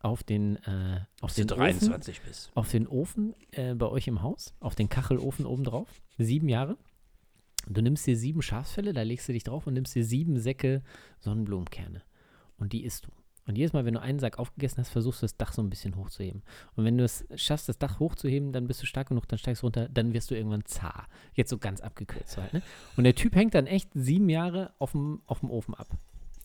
auf 0.00 0.22
den, 0.22 0.56
äh, 0.64 1.00
auf 1.20 1.34
den 1.34 1.50
Ofen, 1.50 2.00
bist. 2.26 2.50
auf 2.54 2.70
den 2.70 2.86
Ofen 2.86 3.34
äh, 3.52 3.74
bei 3.74 3.86
euch 3.86 4.08
im 4.08 4.22
Haus, 4.22 4.54
auf 4.60 4.74
den 4.74 4.88
Kachelofen 4.88 5.46
obendrauf. 5.46 5.88
Sieben 6.18 6.48
Jahre. 6.48 6.76
Du 7.68 7.82
nimmst 7.82 8.06
dir 8.06 8.16
sieben 8.16 8.42
Schafsfälle, 8.42 8.92
da 8.92 9.02
legst 9.02 9.28
du 9.28 9.32
dich 9.32 9.42
drauf 9.42 9.66
und 9.66 9.74
nimmst 9.74 9.94
dir 9.94 10.04
sieben 10.04 10.38
Säcke 10.38 10.82
Sonnenblumenkerne. 11.18 12.02
Und 12.58 12.72
die 12.72 12.84
isst 12.84 13.06
du. 13.06 13.10
Und 13.46 13.56
jedes 13.56 13.72
Mal, 13.72 13.84
wenn 13.84 13.94
du 13.94 14.00
einen 14.00 14.18
Sack 14.18 14.38
aufgegessen 14.38 14.78
hast, 14.78 14.90
versuchst 14.90 15.22
du 15.22 15.24
das 15.24 15.36
Dach 15.36 15.52
so 15.52 15.62
ein 15.62 15.70
bisschen 15.70 15.96
hochzuheben. 15.96 16.42
Und 16.74 16.84
wenn 16.84 16.98
du 16.98 17.04
es 17.04 17.24
schaffst, 17.36 17.68
das 17.68 17.78
Dach 17.78 18.00
hochzuheben, 18.00 18.52
dann 18.52 18.66
bist 18.66 18.82
du 18.82 18.86
stark 18.86 19.08
genug, 19.08 19.28
dann 19.28 19.38
steigst 19.38 19.62
du 19.62 19.66
runter, 19.66 19.88
dann 19.88 20.12
wirst 20.12 20.30
du 20.30 20.34
irgendwann 20.34 20.64
zar. 20.64 21.08
Jetzt 21.34 21.50
so 21.50 21.58
ganz 21.58 21.80
abgekürzt 21.80 22.36
halt, 22.38 22.52
ne? 22.52 22.62
Und 22.96 23.04
der 23.04 23.14
Typ 23.14 23.34
hängt 23.36 23.54
dann 23.54 23.66
echt 23.66 23.90
sieben 23.94 24.28
Jahre 24.28 24.72
auf 24.78 24.92
dem, 24.92 25.22
Ofen 25.26 25.74
ab. 25.74 25.88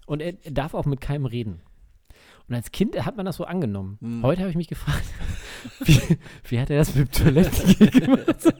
Und 0.05 0.21
er 0.21 0.33
darf 0.51 0.73
auch 0.73 0.85
mit 0.85 1.01
keinem 1.01 1.25
reden. 1.25 1.61
Und 2.47 2.55
als 2.55 2.71
Kind 2.71 2.95
hat 3.05 3.15
man 3.17 3.25
das 3.25 3.37
so 3.37 3.45
angenommen. 3.45 3.97
Hm. 4.01 4.23
Heute 4.23 4.41
habe 4.41 4.49
ich 4.49 4.57
mich 4.57 4.67
gefragt, 4.67 5.03
wie, 5.85 6.17
wie 6.45 6.59
hat 6.59 6.69
er 6.69 6.77
das 6.79 6.93
mit 6.95 7.07
dem 7.17 7.23
Toiletten 7.25 7.89
gemacht? 7.91 8.53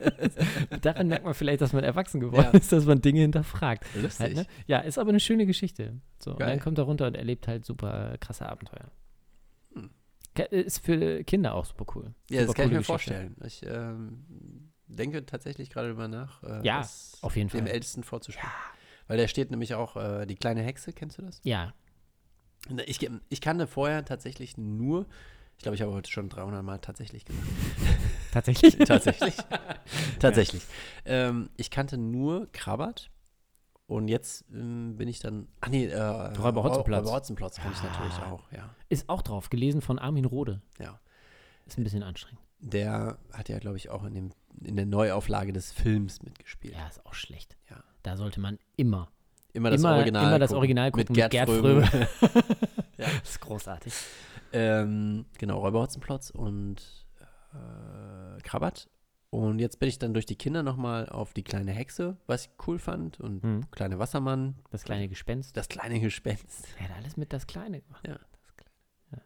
Daran 0.81 1.07
merkt 1.07 1.25
man 1.25 1.33
vielleicht, 1.33 1.61
dass 1.61 1.73
man 1.73 1.83
erwachsen 1.83 2.19
geworden 2.21 2.49
Ja. 2.53 2.59
ist, 2.59 2.71
dass 2.71 2.85
man 2.85 3.01
Dinge 3.01 3.21
hinterfragt. 3.21 3.85
Lustig. 3.95 4.19
Halt, 4.19 4.35
ne? 4.35 4.45
Ja, 4.67 4.79
ist 4.79 4.97
aber 4.97 5.09
eine 5.09 5.19
schöne 5.19 5.45
Geschichte. 5.45 5.99
So, 6.19 6.31
und 6.31 6.39
dann 6.39 6.59
kommt 6.59 6.77
er 6.77 6.85
runter 6.85 7.07
und 7.07 7.15
erlebt 7.15 7.47
halt 7.47 7.65
super 7.65 8.17
krasse 8.19 8.47
Abenteuer. 8.47 8.91
Hm. 9.73 9.89
Ist 10.51 10.85
für 10.85 11.23
Kinder 11.25 11.53
auch 11.55 11.65
super 11.65 11.85
cool. 11.95 12.13
Ja, 12.29 12.39
das 12.41 12.47
Super 12.47 12.53
kann 12.53 12.65
ich 12.67 12.71
mir 12.71 12.77
Geschichte. 12.77 12.85
vorstellen. 12.85 13.35
Ich 13.45 13.65
ähm, 13.65 14.71
denke 14.87 15.25
tatsächlich 15.25 15.69
gerade 15.69 15.87
darüber 15.89 16.07
nach, 16.07 16.41
äh, 16.43 16.65
Ja, 16.65 16.79
das 16.79 17.17
auf 17.21 17.35
jeden 17.35 17.49
dem 17.49 17.65
Fall. 17.65 17.67
Ältesten 17.73 18.03
vorzuspielen. 18.03 18.49
Weil 19.07 19.17
da 19.17 19.27
steht 19.27 19.51
nämlich 19.51 19.73
auch 19.73 19.97
äh, 19.97 20.25
die 20.25 20.35
kleine 20.35 20.61
Hexe, 20.61 20.93
kennst 20.93 21.17
du 21.17 21.21
das? 21.23 21.41
Ja, 21.43 21.73
Ich, 22.85 23.09
ich 23.29 23.41
kannte 23.41 23.67
vorher 23.67 24.05
tatsächlich 24.05 24.57
nur, 24.57 25.05
ich 25.57 25.63
glaube, 25.63 25.75
ich 25.75 25.81
habe 25.81 25.91
heute 25.93 26.09
schon 26.11 26.29
300 26.29 26.63
Mal 26.63 26.79
tatsächlich 26.79 27.25
gesagt. 27.25 27.47
tatsächlich. 28.31 28.77
tatsächlich. 28.87 29.35
tatsächlich. 30.19 30.63
Ähm, 31.05 31.49
ich 31.57 31.71
kannte 31.71 31.97
nur 31.97 32.51
Krabbert. 32.51 33.09
Und 33.87 34.07
jetzt 34.07 34.45
ähm, 34.53 34.95
bin 34.95 35.09
ich 35.09 35.19
dann. 35.19 35.49
Ach 35.59 35.67
nee, 35.67 35.85
äh, 35.87 35.99
Räuber 36.01 36.63
Hotzenplotz. 36.63 37.01
Räuber 37.05 37.11
Hotzenplotz 37.17 37.57
kenne 37.57 37.73
ich 37.73 37.83
natürlich 37.83 38.13
Ah. 38.19 38.31
auch, 38.31 38.49
ja. 38.53 38.69
Ist 38.87 39.09
auch 39.09 39.21
drauf, 39.21 39.49
gelesen 39.49 39.81
von 39.81 39.99
Armin 39.99 40.23
Rohde. 40.25 40.61
ja. 40.79 40.97
Ist 41.67 41.77
ein 41.77 41.83
bisschen 41.83 42.03
anstrengend. 42.03 42.41
Der 42.59 43.17
hat 43.33 43.49
ja, 43.49 43.59
glaube 43.59 43.75
ich, 43.77 43.89
auch 43.89 44.03
in, 44.05 44.13
dem, 44.13 44.31
in 44.63 44.75
der 44.77 44.85
Neuauflage 44.85 45.51
des 45.51 45.71
Films 45.73 46.21
mitgespielt. 46.21 46.73
Ja, 46.75 46.87
ist 46.87 47.05
auch 47.05 47.13
schlecht. 47.13 47.57
Ja. 47.69 47.83
Da 48.03 48.15
sollte 48.17 48.39
man 48.39 48.59
immer, 48.77 49.09
Immer 49.53 49.69
das 49.71 49.81
immer, 49.81 49.95
Original. 49.95 50.27
immer 50.27 50.39
das. 50.39 50.53
Original 50.53 50.91
gucken 50.91 51.05
mit 51.09 51.15
Gerd, 51.15 51.31
Gerd 51.31 51.49
Fröbe. 51.49 51.85
Fröbe. 51.85 52.07
Ja. 52.97 53.07
Das 53.21 53.31
ist 53.31 53.39
großartig. 53.41 53.93
ähm, 54.53 55.25
genau, 55.39 55.57
Räuber 55.59 55.81
Hotzenplotz 55.81 56.29
und 56.29 56.77
äh, 57.53 58.41
Krabbert. 58.43 58.89
Und 59.31 59.59
jetzt 59.59 59.79
bin 59.79 59.89
ich 59.89 59.97
dann 59.97 60.13
durch 60.13 60.25
die 60.27 60.35
Kinder 60.35 60.61
nochmal 60.61 61.07
auf 61.09 61.33
die 61.33 61.43
kleine 61.43 61.71
Hexe, 61.71 62.17
was 62.27 62.43
ich 62.45 62.51
cool 62.67 62.77
fand. 62.77 63.19
Und 63.19 63.43
Mhm. 63.43 63.71
kleine 63.71 63.97
Wassermann. 63.97 64.55
Das 64.69 64.83
kleine 64.83 65.07
Gespenst. 65.07 65.57
Das 65.57 65.67
kleine 65.67 65.99
Gespenst. 65.99 66.67
Er 66.79 66.89
hat 66.89 66.97
alles 66.97 67.17
mit 67.17 67.33
das 67.33 67.47
Kleine 67.47 67.81
gemacht. 67.81 68.05
Ja. 68.07 68.19
Das 68.19 68.55
Kleine. 68.57 69.23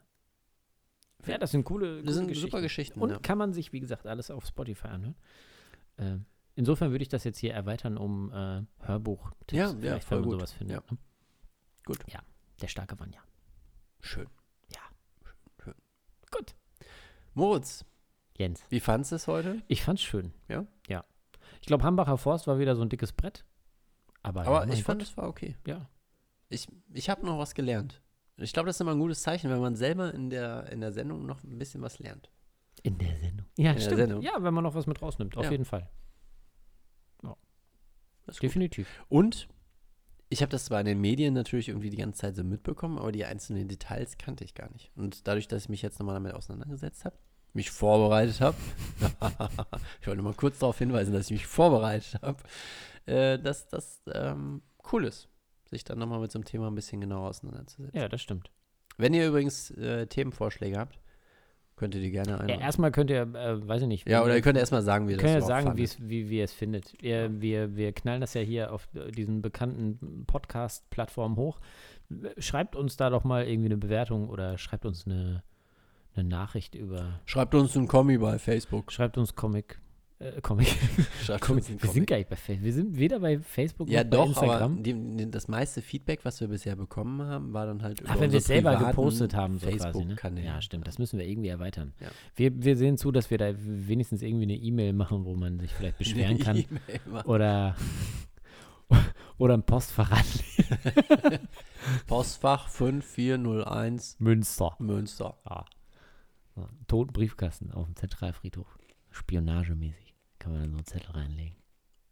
Ja. 1.26 1.32
ja, 1.32 1.38
das 1.38 1.50
sind 1.50 1.64
coole, 1.64 2.02
Das 2.02 2.14
coole 2.14 2.26
sind 2.28 2.36
super 2.36 2.60
Geschichten. 2.62 3.00
Und 3.00 3.10
ja. 3.10 3.18
kann 3.18 3.36
man 3.36 3.52
sich, 3.52 3.72
wie 3.72 3.80
gesagt, 3.80 4.06
alles 4.06 4.30
auf 4.30 4.46
Spotify 4.46 4.88
anhören. 4.88 5.16
Ähm, 5.98 6.24
insofern 6.56 6.90
würde 6.90 7.02
ich 7.02 7.08
das 7.08 7.22
jetzt 7.24 7.38
hier 7.38 7.54
erweitern 7.54 7.96
um 7.96 8.32
äh, 8.32 8.62
Hörbuch. 8.84 9.30
Ja, 9.50 9.68
ja, 9.70 9.74
Vielleicht, 9.74 10.06
voll 10.08 10.18
wenn 10.18 10.22
man 10.22 10.30
gut. 10.30 10.40
sowas 10.40 10.52
findet. 10.52 10.76
Ja. 10.84 10.92
Ne? 10.92 10.98
Gut. 11.84 11.98
Ja, 12.12 12.20
der 12.60 12.68
starke 12.68 12.98
Vanya. 12.98 13.20
Schön. 14.00 14.26
Ja. 14.74 14.80
Schön. 15.62 15.74
Gut. 16.32 16.54
Moritz, 17.34 17.84
Jens. 18.36 18.64
wie 18.68 18.80
fandest 18.80 19.12
du 19.12 19.16
es 19.16 19.26
heute? 19.28 19.62
Ich 19.68 19.82
fand's 19.82 20.02
schön. 20.02 20.32
Ja? 20.48 20.66
Ja. 20.88 21.04
Ich 21.60 21.66
glaube, 21.66 21.84
Hambacher 21.84 22.18
Forst 22.18 22.46
war 22.46 22.58
wieder 22.58 22.74
so 22.76 22.82
ein 22.82 22.88
dickes 22.88 23.12
Brett. 23.12 23.44
Aber, 24.22 24.46
Aber 24.46 24.66
ja, 24.66 24.72
ich 24.72 24.82
fand, 24.82 25.00
Gott. 25.00 25.08
es 25.08 25.16
war 25.16 25.28
okay. 25.28 25.56
Ja. 25.66 25.88
Ich, 26.48 26.66
ich 26.92 27.08
habe 27.08 27.24
noch 27.24 27.38
was 27.38 27.54
gelernt. 27.54 28.02
Ich 28.38 28.52
glaube, 28.52 28.66
das 28.66 28.76
ist 28.76 28.80
immer 28.80 28.92
ein 28.92 28.98
gutes 28.98 29.22
Zeichen, 29.22 29.50
wenn 29.50 29.60
man 29.60 29.76
selber 29.76 30.12
in 30.12 30.30
der, 30.30 30.70
in 30.70 30.80
der 30.80 30.92
Sendung 30.92 31.24
noch 31.26 31.42
ein 31.44 31.58
bisschen 31.58 31.80
was 31.82 31.98
lernt. 31.98 32.30
In 32.82 32.98
der 32.98 33.16
Sendung. 33.16 33.46
Ja, 33.56 33.72
der 33.72 33.80
stimmt. 33.80 33.96
Sendung. 33.96 34.22
Ja, 34.22 34.32
wenn 34.40 34.52
man 34.52 34.62
noch 34.64 34.74
was 34.74 34.86
mit 34.86 35.00
rausnimmt. 35.00 35.36
Auf 35.36 35.44
Ja. 35.44 35.50
jeden 35.52 35.64
Fall. 35.64 35.88
Das 38.26 38.36
ist 38.36 38.40
gut. 38.40 38.50
Definitiv. 38.50 38.88
Und 39.08 39.48
ich 40.28 40.42
habe 40.42 40.50
das 40.50 40.66
zwar 40.66 40.80
in 40.80 40.86
den 40.86 41.00
Medien 41.00 41.34
natürlich 41.34 41.68
irgendwie 41.68 41.90
die 41.90 41.96
ganze 41.96 42.20
Zeit 42.20 42.36
so 42.36 42.42
mitbekommen, 42.42 42.98
aber 42.98 43.12
die 43.12 43.24
einzelnen 43.24 43.68
Details 43.68 44.18
kannte 44.18 44.44
ich 44.44 44.54
gar 44.54 44.70
nicht. 44.72 44.90
Und 44.96 45.26
dadurch, 45.28 45.48
dass 45.48 45.64
ich 45.64 45.68
mich 45.68 45.82
jetzt 45.82 45.98
nochmal 45.98 46.14
damit 46.14 46.34
auseinandergesetzt 46.34 47.04
habe, 47.04 47.16
mich 47.52 47.70
vorbereitet 47.70 48.40
habe, 48.40 48.56
ich 50.00 50.06
wollte 50.06 50.22
mal 50.22 50.34
kurz 50.34 50.58
darauf 50.58 50.78
hinweisen, 50.78 51.12
dass 51.12 51.26
ich 51.26 51.32
mich 51.32 51.46
vorbereitet 51.46 52.20
habe, 52.22 52.42
äh, 53.06 53.38
dass 53.38 53.68
das 53.68 54.02
ähm, 54.12 54.62
cool 54.92 55.04
ist, 55.04 55.28
sich 55.70 55.84
dann 55.84 55.98
nochmal 55.98 56.20
mit 56.20 56.32
so 56.32 56.38
einem 56.38 56.44
Thema 56.44 56.66
ein 56.68 56.74
bisschen 56.74 57.00
genauer 57.00 57.28
auseinanderzusetzen. 57.30 57.98
Ja, 57.98 58.08
das 58.08 58.20
stimmt. 58.20 58.50
Wenn 58.98 59.14
ihr 59.14 59.28
übrigens 59.28 59.70
äh, 59.72 60.06
Themenvorschläge 60.06 60.78
habt, 60.78 60.98
könnt 61.76 61.94
ihr 61.94 62.00
die 62.00 62.10
gerne 62.10 62.32
Ja, 62.32 62.36
einmal. 62.38 62.60
erstmal 62.60 62.90
könnt 62.90 63.10
ihr, 63.10 63.22
äh, 63.22 63.68
weiß 63.68 63.82
ich 63.82 63.88
nicht. 63.88 64.08
Ja, 64.08 64.22
oder 64.24 64.34
ihr 64.34 64.42
könnt 64.42 64.58
erstmal 64.58 64.82
sagen, 64.82 65.08
wie 65.08 65.12
ihr 65.12 65.18
könnt 65.18 65.28
ja 65.30 65.36
das 65.36 65.44
überhaupt 65.46 65.64
sagen, 65.64 65.76
fandet. 65.76 65.82
wie's, 66.00 66.08
wie, 66.08 66.30
wie 66.30 66.38
ihr 66.38 66.44
es 66.44 66.52
findet. 66.52 66.92
Wir, 67.02 67.40
wir, 67.40 67.76
wir 67.76 67.92
knallen 67.92 68.20
das 68.20 68.34
ja 68.34 68.40
hier 68.40 68.72
auf 68.72 68.88
diesen 69.16 69.42
bekannten 69.42 70.24
Podcast-Plattformen 70.26 71.36
hoch. 71.36 71.58
Schreibt 72.38 72.76
uns 72.76 72.96
da 72.96 73.10
doch 73.10 73.24
mal 73.24 73.46
irgendwie 73.46 73.66
eine 73.68 73.76
Bewertung 73.76 74.28
oder 74.28 74.58
schreibt 74.58 74.86
uns 74.86 75.06
eine, 75.06 75.42
eine 76.14 76.26
Nachricht 76.28 76.74
über. 76.74 77.20
Schreibt 77.26 77.54
uns 77.54 77.76
einen 77.76 77.88
Kommi 77.88 78.18
bei 78.18 78.38
Facebook. 78.38 78.90
Schreibt 78.92 79.18
uns 79.18 79.34
Comic. 79.34 79.78
Äh, 80.18 80.40
Comic. 80.40 80.74
Comic. 81.40 81.82
Wir 81.82 81.90
sind 81.90 82.06
gar 82.06 82.16
nicht 82.16 82.30
bei 82.30 82.36
Facebook. 82.36 82.64
Wir 82.64 82.72
sind 82.72 82.96
weder 82.96 83.20
bei 83.20 83.38
Facebook 83.38 83.88
Ja, 83.90 84.02
noch 84.02 84.10
bei 84.10 84.16
doch, 84.16 84.26
Instagram. 84.28 84.72
aber 84.72 84.82
die, 84.82 84.94
die, 84.94 85.30
das 85.30 85.46
meiste 85.46 85.82
Feedback, 85.82 86.20
was 86.24 86.40
wir 86.40 86.48
bisher 86.48 86.74
bekommen 86.74 87.20
haben, 87.20 87.52
war 87.52 87.66
dann 87.66 87.82
halt 87.82 88.00
über 88.00 88.10
Ach, 88.10 88.20
wenn 88.20 88.32
wir 88.32 88.38
es 88.38 88.46
selber 88.46 88.76
gepostet 88.76 89.34
haben, 89.34 89.58
so 89.58 89.66
quasi. 89.68 89.76
Ne? 89.76 89.92
Facebook-Kanäle. 89.92 90.46
Ja, 90.46 90.62
stimmt. 90.62 90.86
Das 90.86 90.98
müssen 90.98 91.18
wir 91.18 91.26
irgendwie 91.26 91.48
erweitern. 91.48 91.92
Ja. 92.00 92.08
Wir, 92.34 92.62
wir 92.64 92.76
sehen 92.78 92.96
zu, 92.96 93.12
dass 93.12 93.30
wir 93.30 93.36
da 93.36 93.52
wenigstens 93.58 94.22
irgendwie 94.22 94.44
eine 94.44 94.56
E-Mail 94.56 94.94
machen, 94.94 95.26
wo 95.26 95.34
man 95.34 95.58
sich 95.58 95.72
vielleicht 95.74 95.98
beschweren 95.98 96.38
kann. 96.38 96.64
Machen. 97.10 97.26
Oder, 97.28 97.76
oder 99.38 99.54
ein 99.54 99.64
Postfach 99.64 100.12
an 100.12 100.24
Postfach 102.06 102.68
5401 102.70 104.16
Münster. 104.18 104.74
Münster. 104.78 105.36
Ja. 105.46 105.64
Toten 106.86 107.12
Briefkasten 107.12 107.70
auf 107.70 107.84
dem 107.84 107.96
Zentralfriedhof. 107.96 108.78
Spionagemäßig. 109.10 110.05
Kann 110.46 110.52
man 110.52 110.62
dann 110.62 110.70
so 110.70 110.76
einen 110.76 110.86
Zettel 110.86 111.10
reinlegen. 111.10 111.56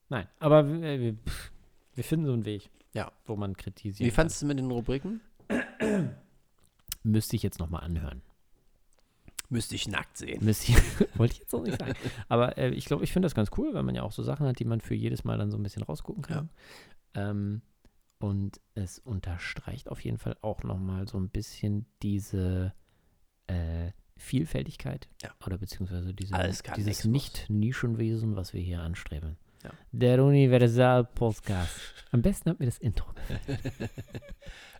Nein, 0.08 0.26
aber 0.40 0.66
wir, 0.68 1.00
wir, 1.00 1.14
pff, 1.14 1.52
wir 1.94 2.02
finden 2.02 2.26
so 2.26 2.32
einen 2.32 2.44
Weg, 2.44 2.68
Ja. 2.94 3.12
wo 3.26 3.36
man 3.36 3.56
kritisiert. 3.56 4.04
Wie 4.04 4.10
fandest 4.10 4.42
du 4.42 4.46
mit 4.46 4.58
den 4.58 4.68
Rubriken? 4.72 5.20
Müsste 7.04 7.36
ich 7.36 7.44
jetzt 7.44 7.60
nochmal 7.60 7.84
anhören. 7.84 8.22
Müsste 9.50 9.76
ich 9.76 9.86
nackt 9.86 10.16
sehen. 10.16 10.44
Müsst 10.44 10.68
ihr, 10.68 10.74
wollte 11.14 11.34
ich 11.34 11.38
jetzt 11.38 11.54
auch 11.54 11.62
nicht 11.62 11.78
sagen. 11.78 11.94
Aber 12.28 12.58
äh, 12.58 12.70
ich 12.70 12.86
glaube, 12.86 13.04
ich 13.04 13.12
finde 13.12 13.26
das 13.26 13.36
ganz 13.36 13.50
cool, 13.56 13.72
weil 13.72 13.84
man 13.84 13.94
ja 13.94 14.02
auch 14.02 14.10
so 14.10 14.24
Sachen 14.24 14.48
hat, 14.48 14.58
die 14.58 14.64
man 14.64 14.80
für 14.80 14.94
jedes 14.96 15.22
Mal 15.22 15.38
dann 15.38 15.52
so 15.52 15.56
ein 15.56 15.62
bisschen 15.62 15.84
rausgucken 15.84 16.22
kann. 16.24 16.50
Ähm, 17.14 17.62
und 18.18 18.60
es 18.74 18.98
unterstreicht 18.98 19.88
auf 19.90 20.00
jeden 20.00 20.18
Fall 20.18 20.36
auch 20.40 20.64
nochmal 20.64 21.06
so 21.06 21.18
ein 21.18 21.28
bisschen 21.28 21.86
diese 22.02 22.72
äh, 23.46 23.92
Vielfältigkeit 24.16 25.08
Ja. 25.22 25.30
oder 25.44 25.58
beziehungsweise 25.58 26.14
diese, 26.14 26.34
dieses. 26.76 27.04
Nicht-Nischenwesen, 27.04 28.36
was 28.36 28.52
wir 28.52 28.60
hier 28.62 28.80
anstreben. 28.80 29.36
Ja. 29.62 29.70
Der 29.92 30.22
Universal-Podcast. 30.24 31.70
Am 32.12 32.20
besten 32.22 32.50
hat 32.50 32.60
mir 32.60 32.66
das 32.66 32.78
Intro. 32.78 33.10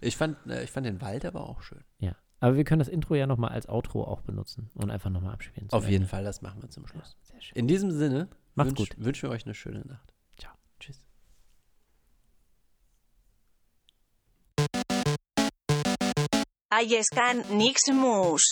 Ich 0.01 0.17
fand, 0.19 0.37
äh, 0.47 0.63
ich 0.65 0.71
fand 0.71 0.85
den 0.87 1.01
Wald 1.01 1.25
aber 1.25 1.49
auch 1.49 1.63
schön. 1.63 1.83
Ja. 1.99 2.15
Aber 2.41 2.57
wir 2.57 2.65
können 2.65 2.81
das 2.81 2.89
Intro 2.89 3.15
ja 3.15 3.27
nochmal 3.27 3.53
als 3.53 3.67
Outro 3.71 4.05
auch 4.05 4.21
benutzen 4.21 4.69
und 4.75 4.91
einfach 4.91 5.09
nochmal 5.09 5.33
abspielen. 5.33 5.71
Auf 5.71 5.85
jeden 5.85 6.03
Ende. 6.03 6.09
Fall, 6.09 6.25
das 6.25 6.43
machen 6.43 6.61
wir 6.61 6.69
zum 6.69 6.87
Schluss. 6.87 7.17
Sehr 7.23 7.41
schön. 7.41 7.57
In 7.57 7.67
diesem 7.69 7.91
Sinne, 7.91 8.29
Macht's 8.55 8.79
wünsch, 8.79 8.91
gut. 8.91 9.03
wünschen 9.03 9.23
wir 9.23 9.31
euch 9.35 9.47
eine 9.47 9.55
schöne 9.55 9.81
Nacht. 9.87 10.13
Ciao. 10.37 10.53
Tschüss. 10.79 11.03
Aiescan 16.71 17.45
Nix 17.57 17.81
Mus. 17.93 18.43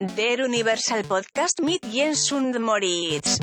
Der 0.00 0.44
Universal 0.44 1.04
Podcast 1.04 1.62
mit 1.62 1.84
Jens 1.86 2.32
und 2.32 2.60
Moritz. 2.60 3.38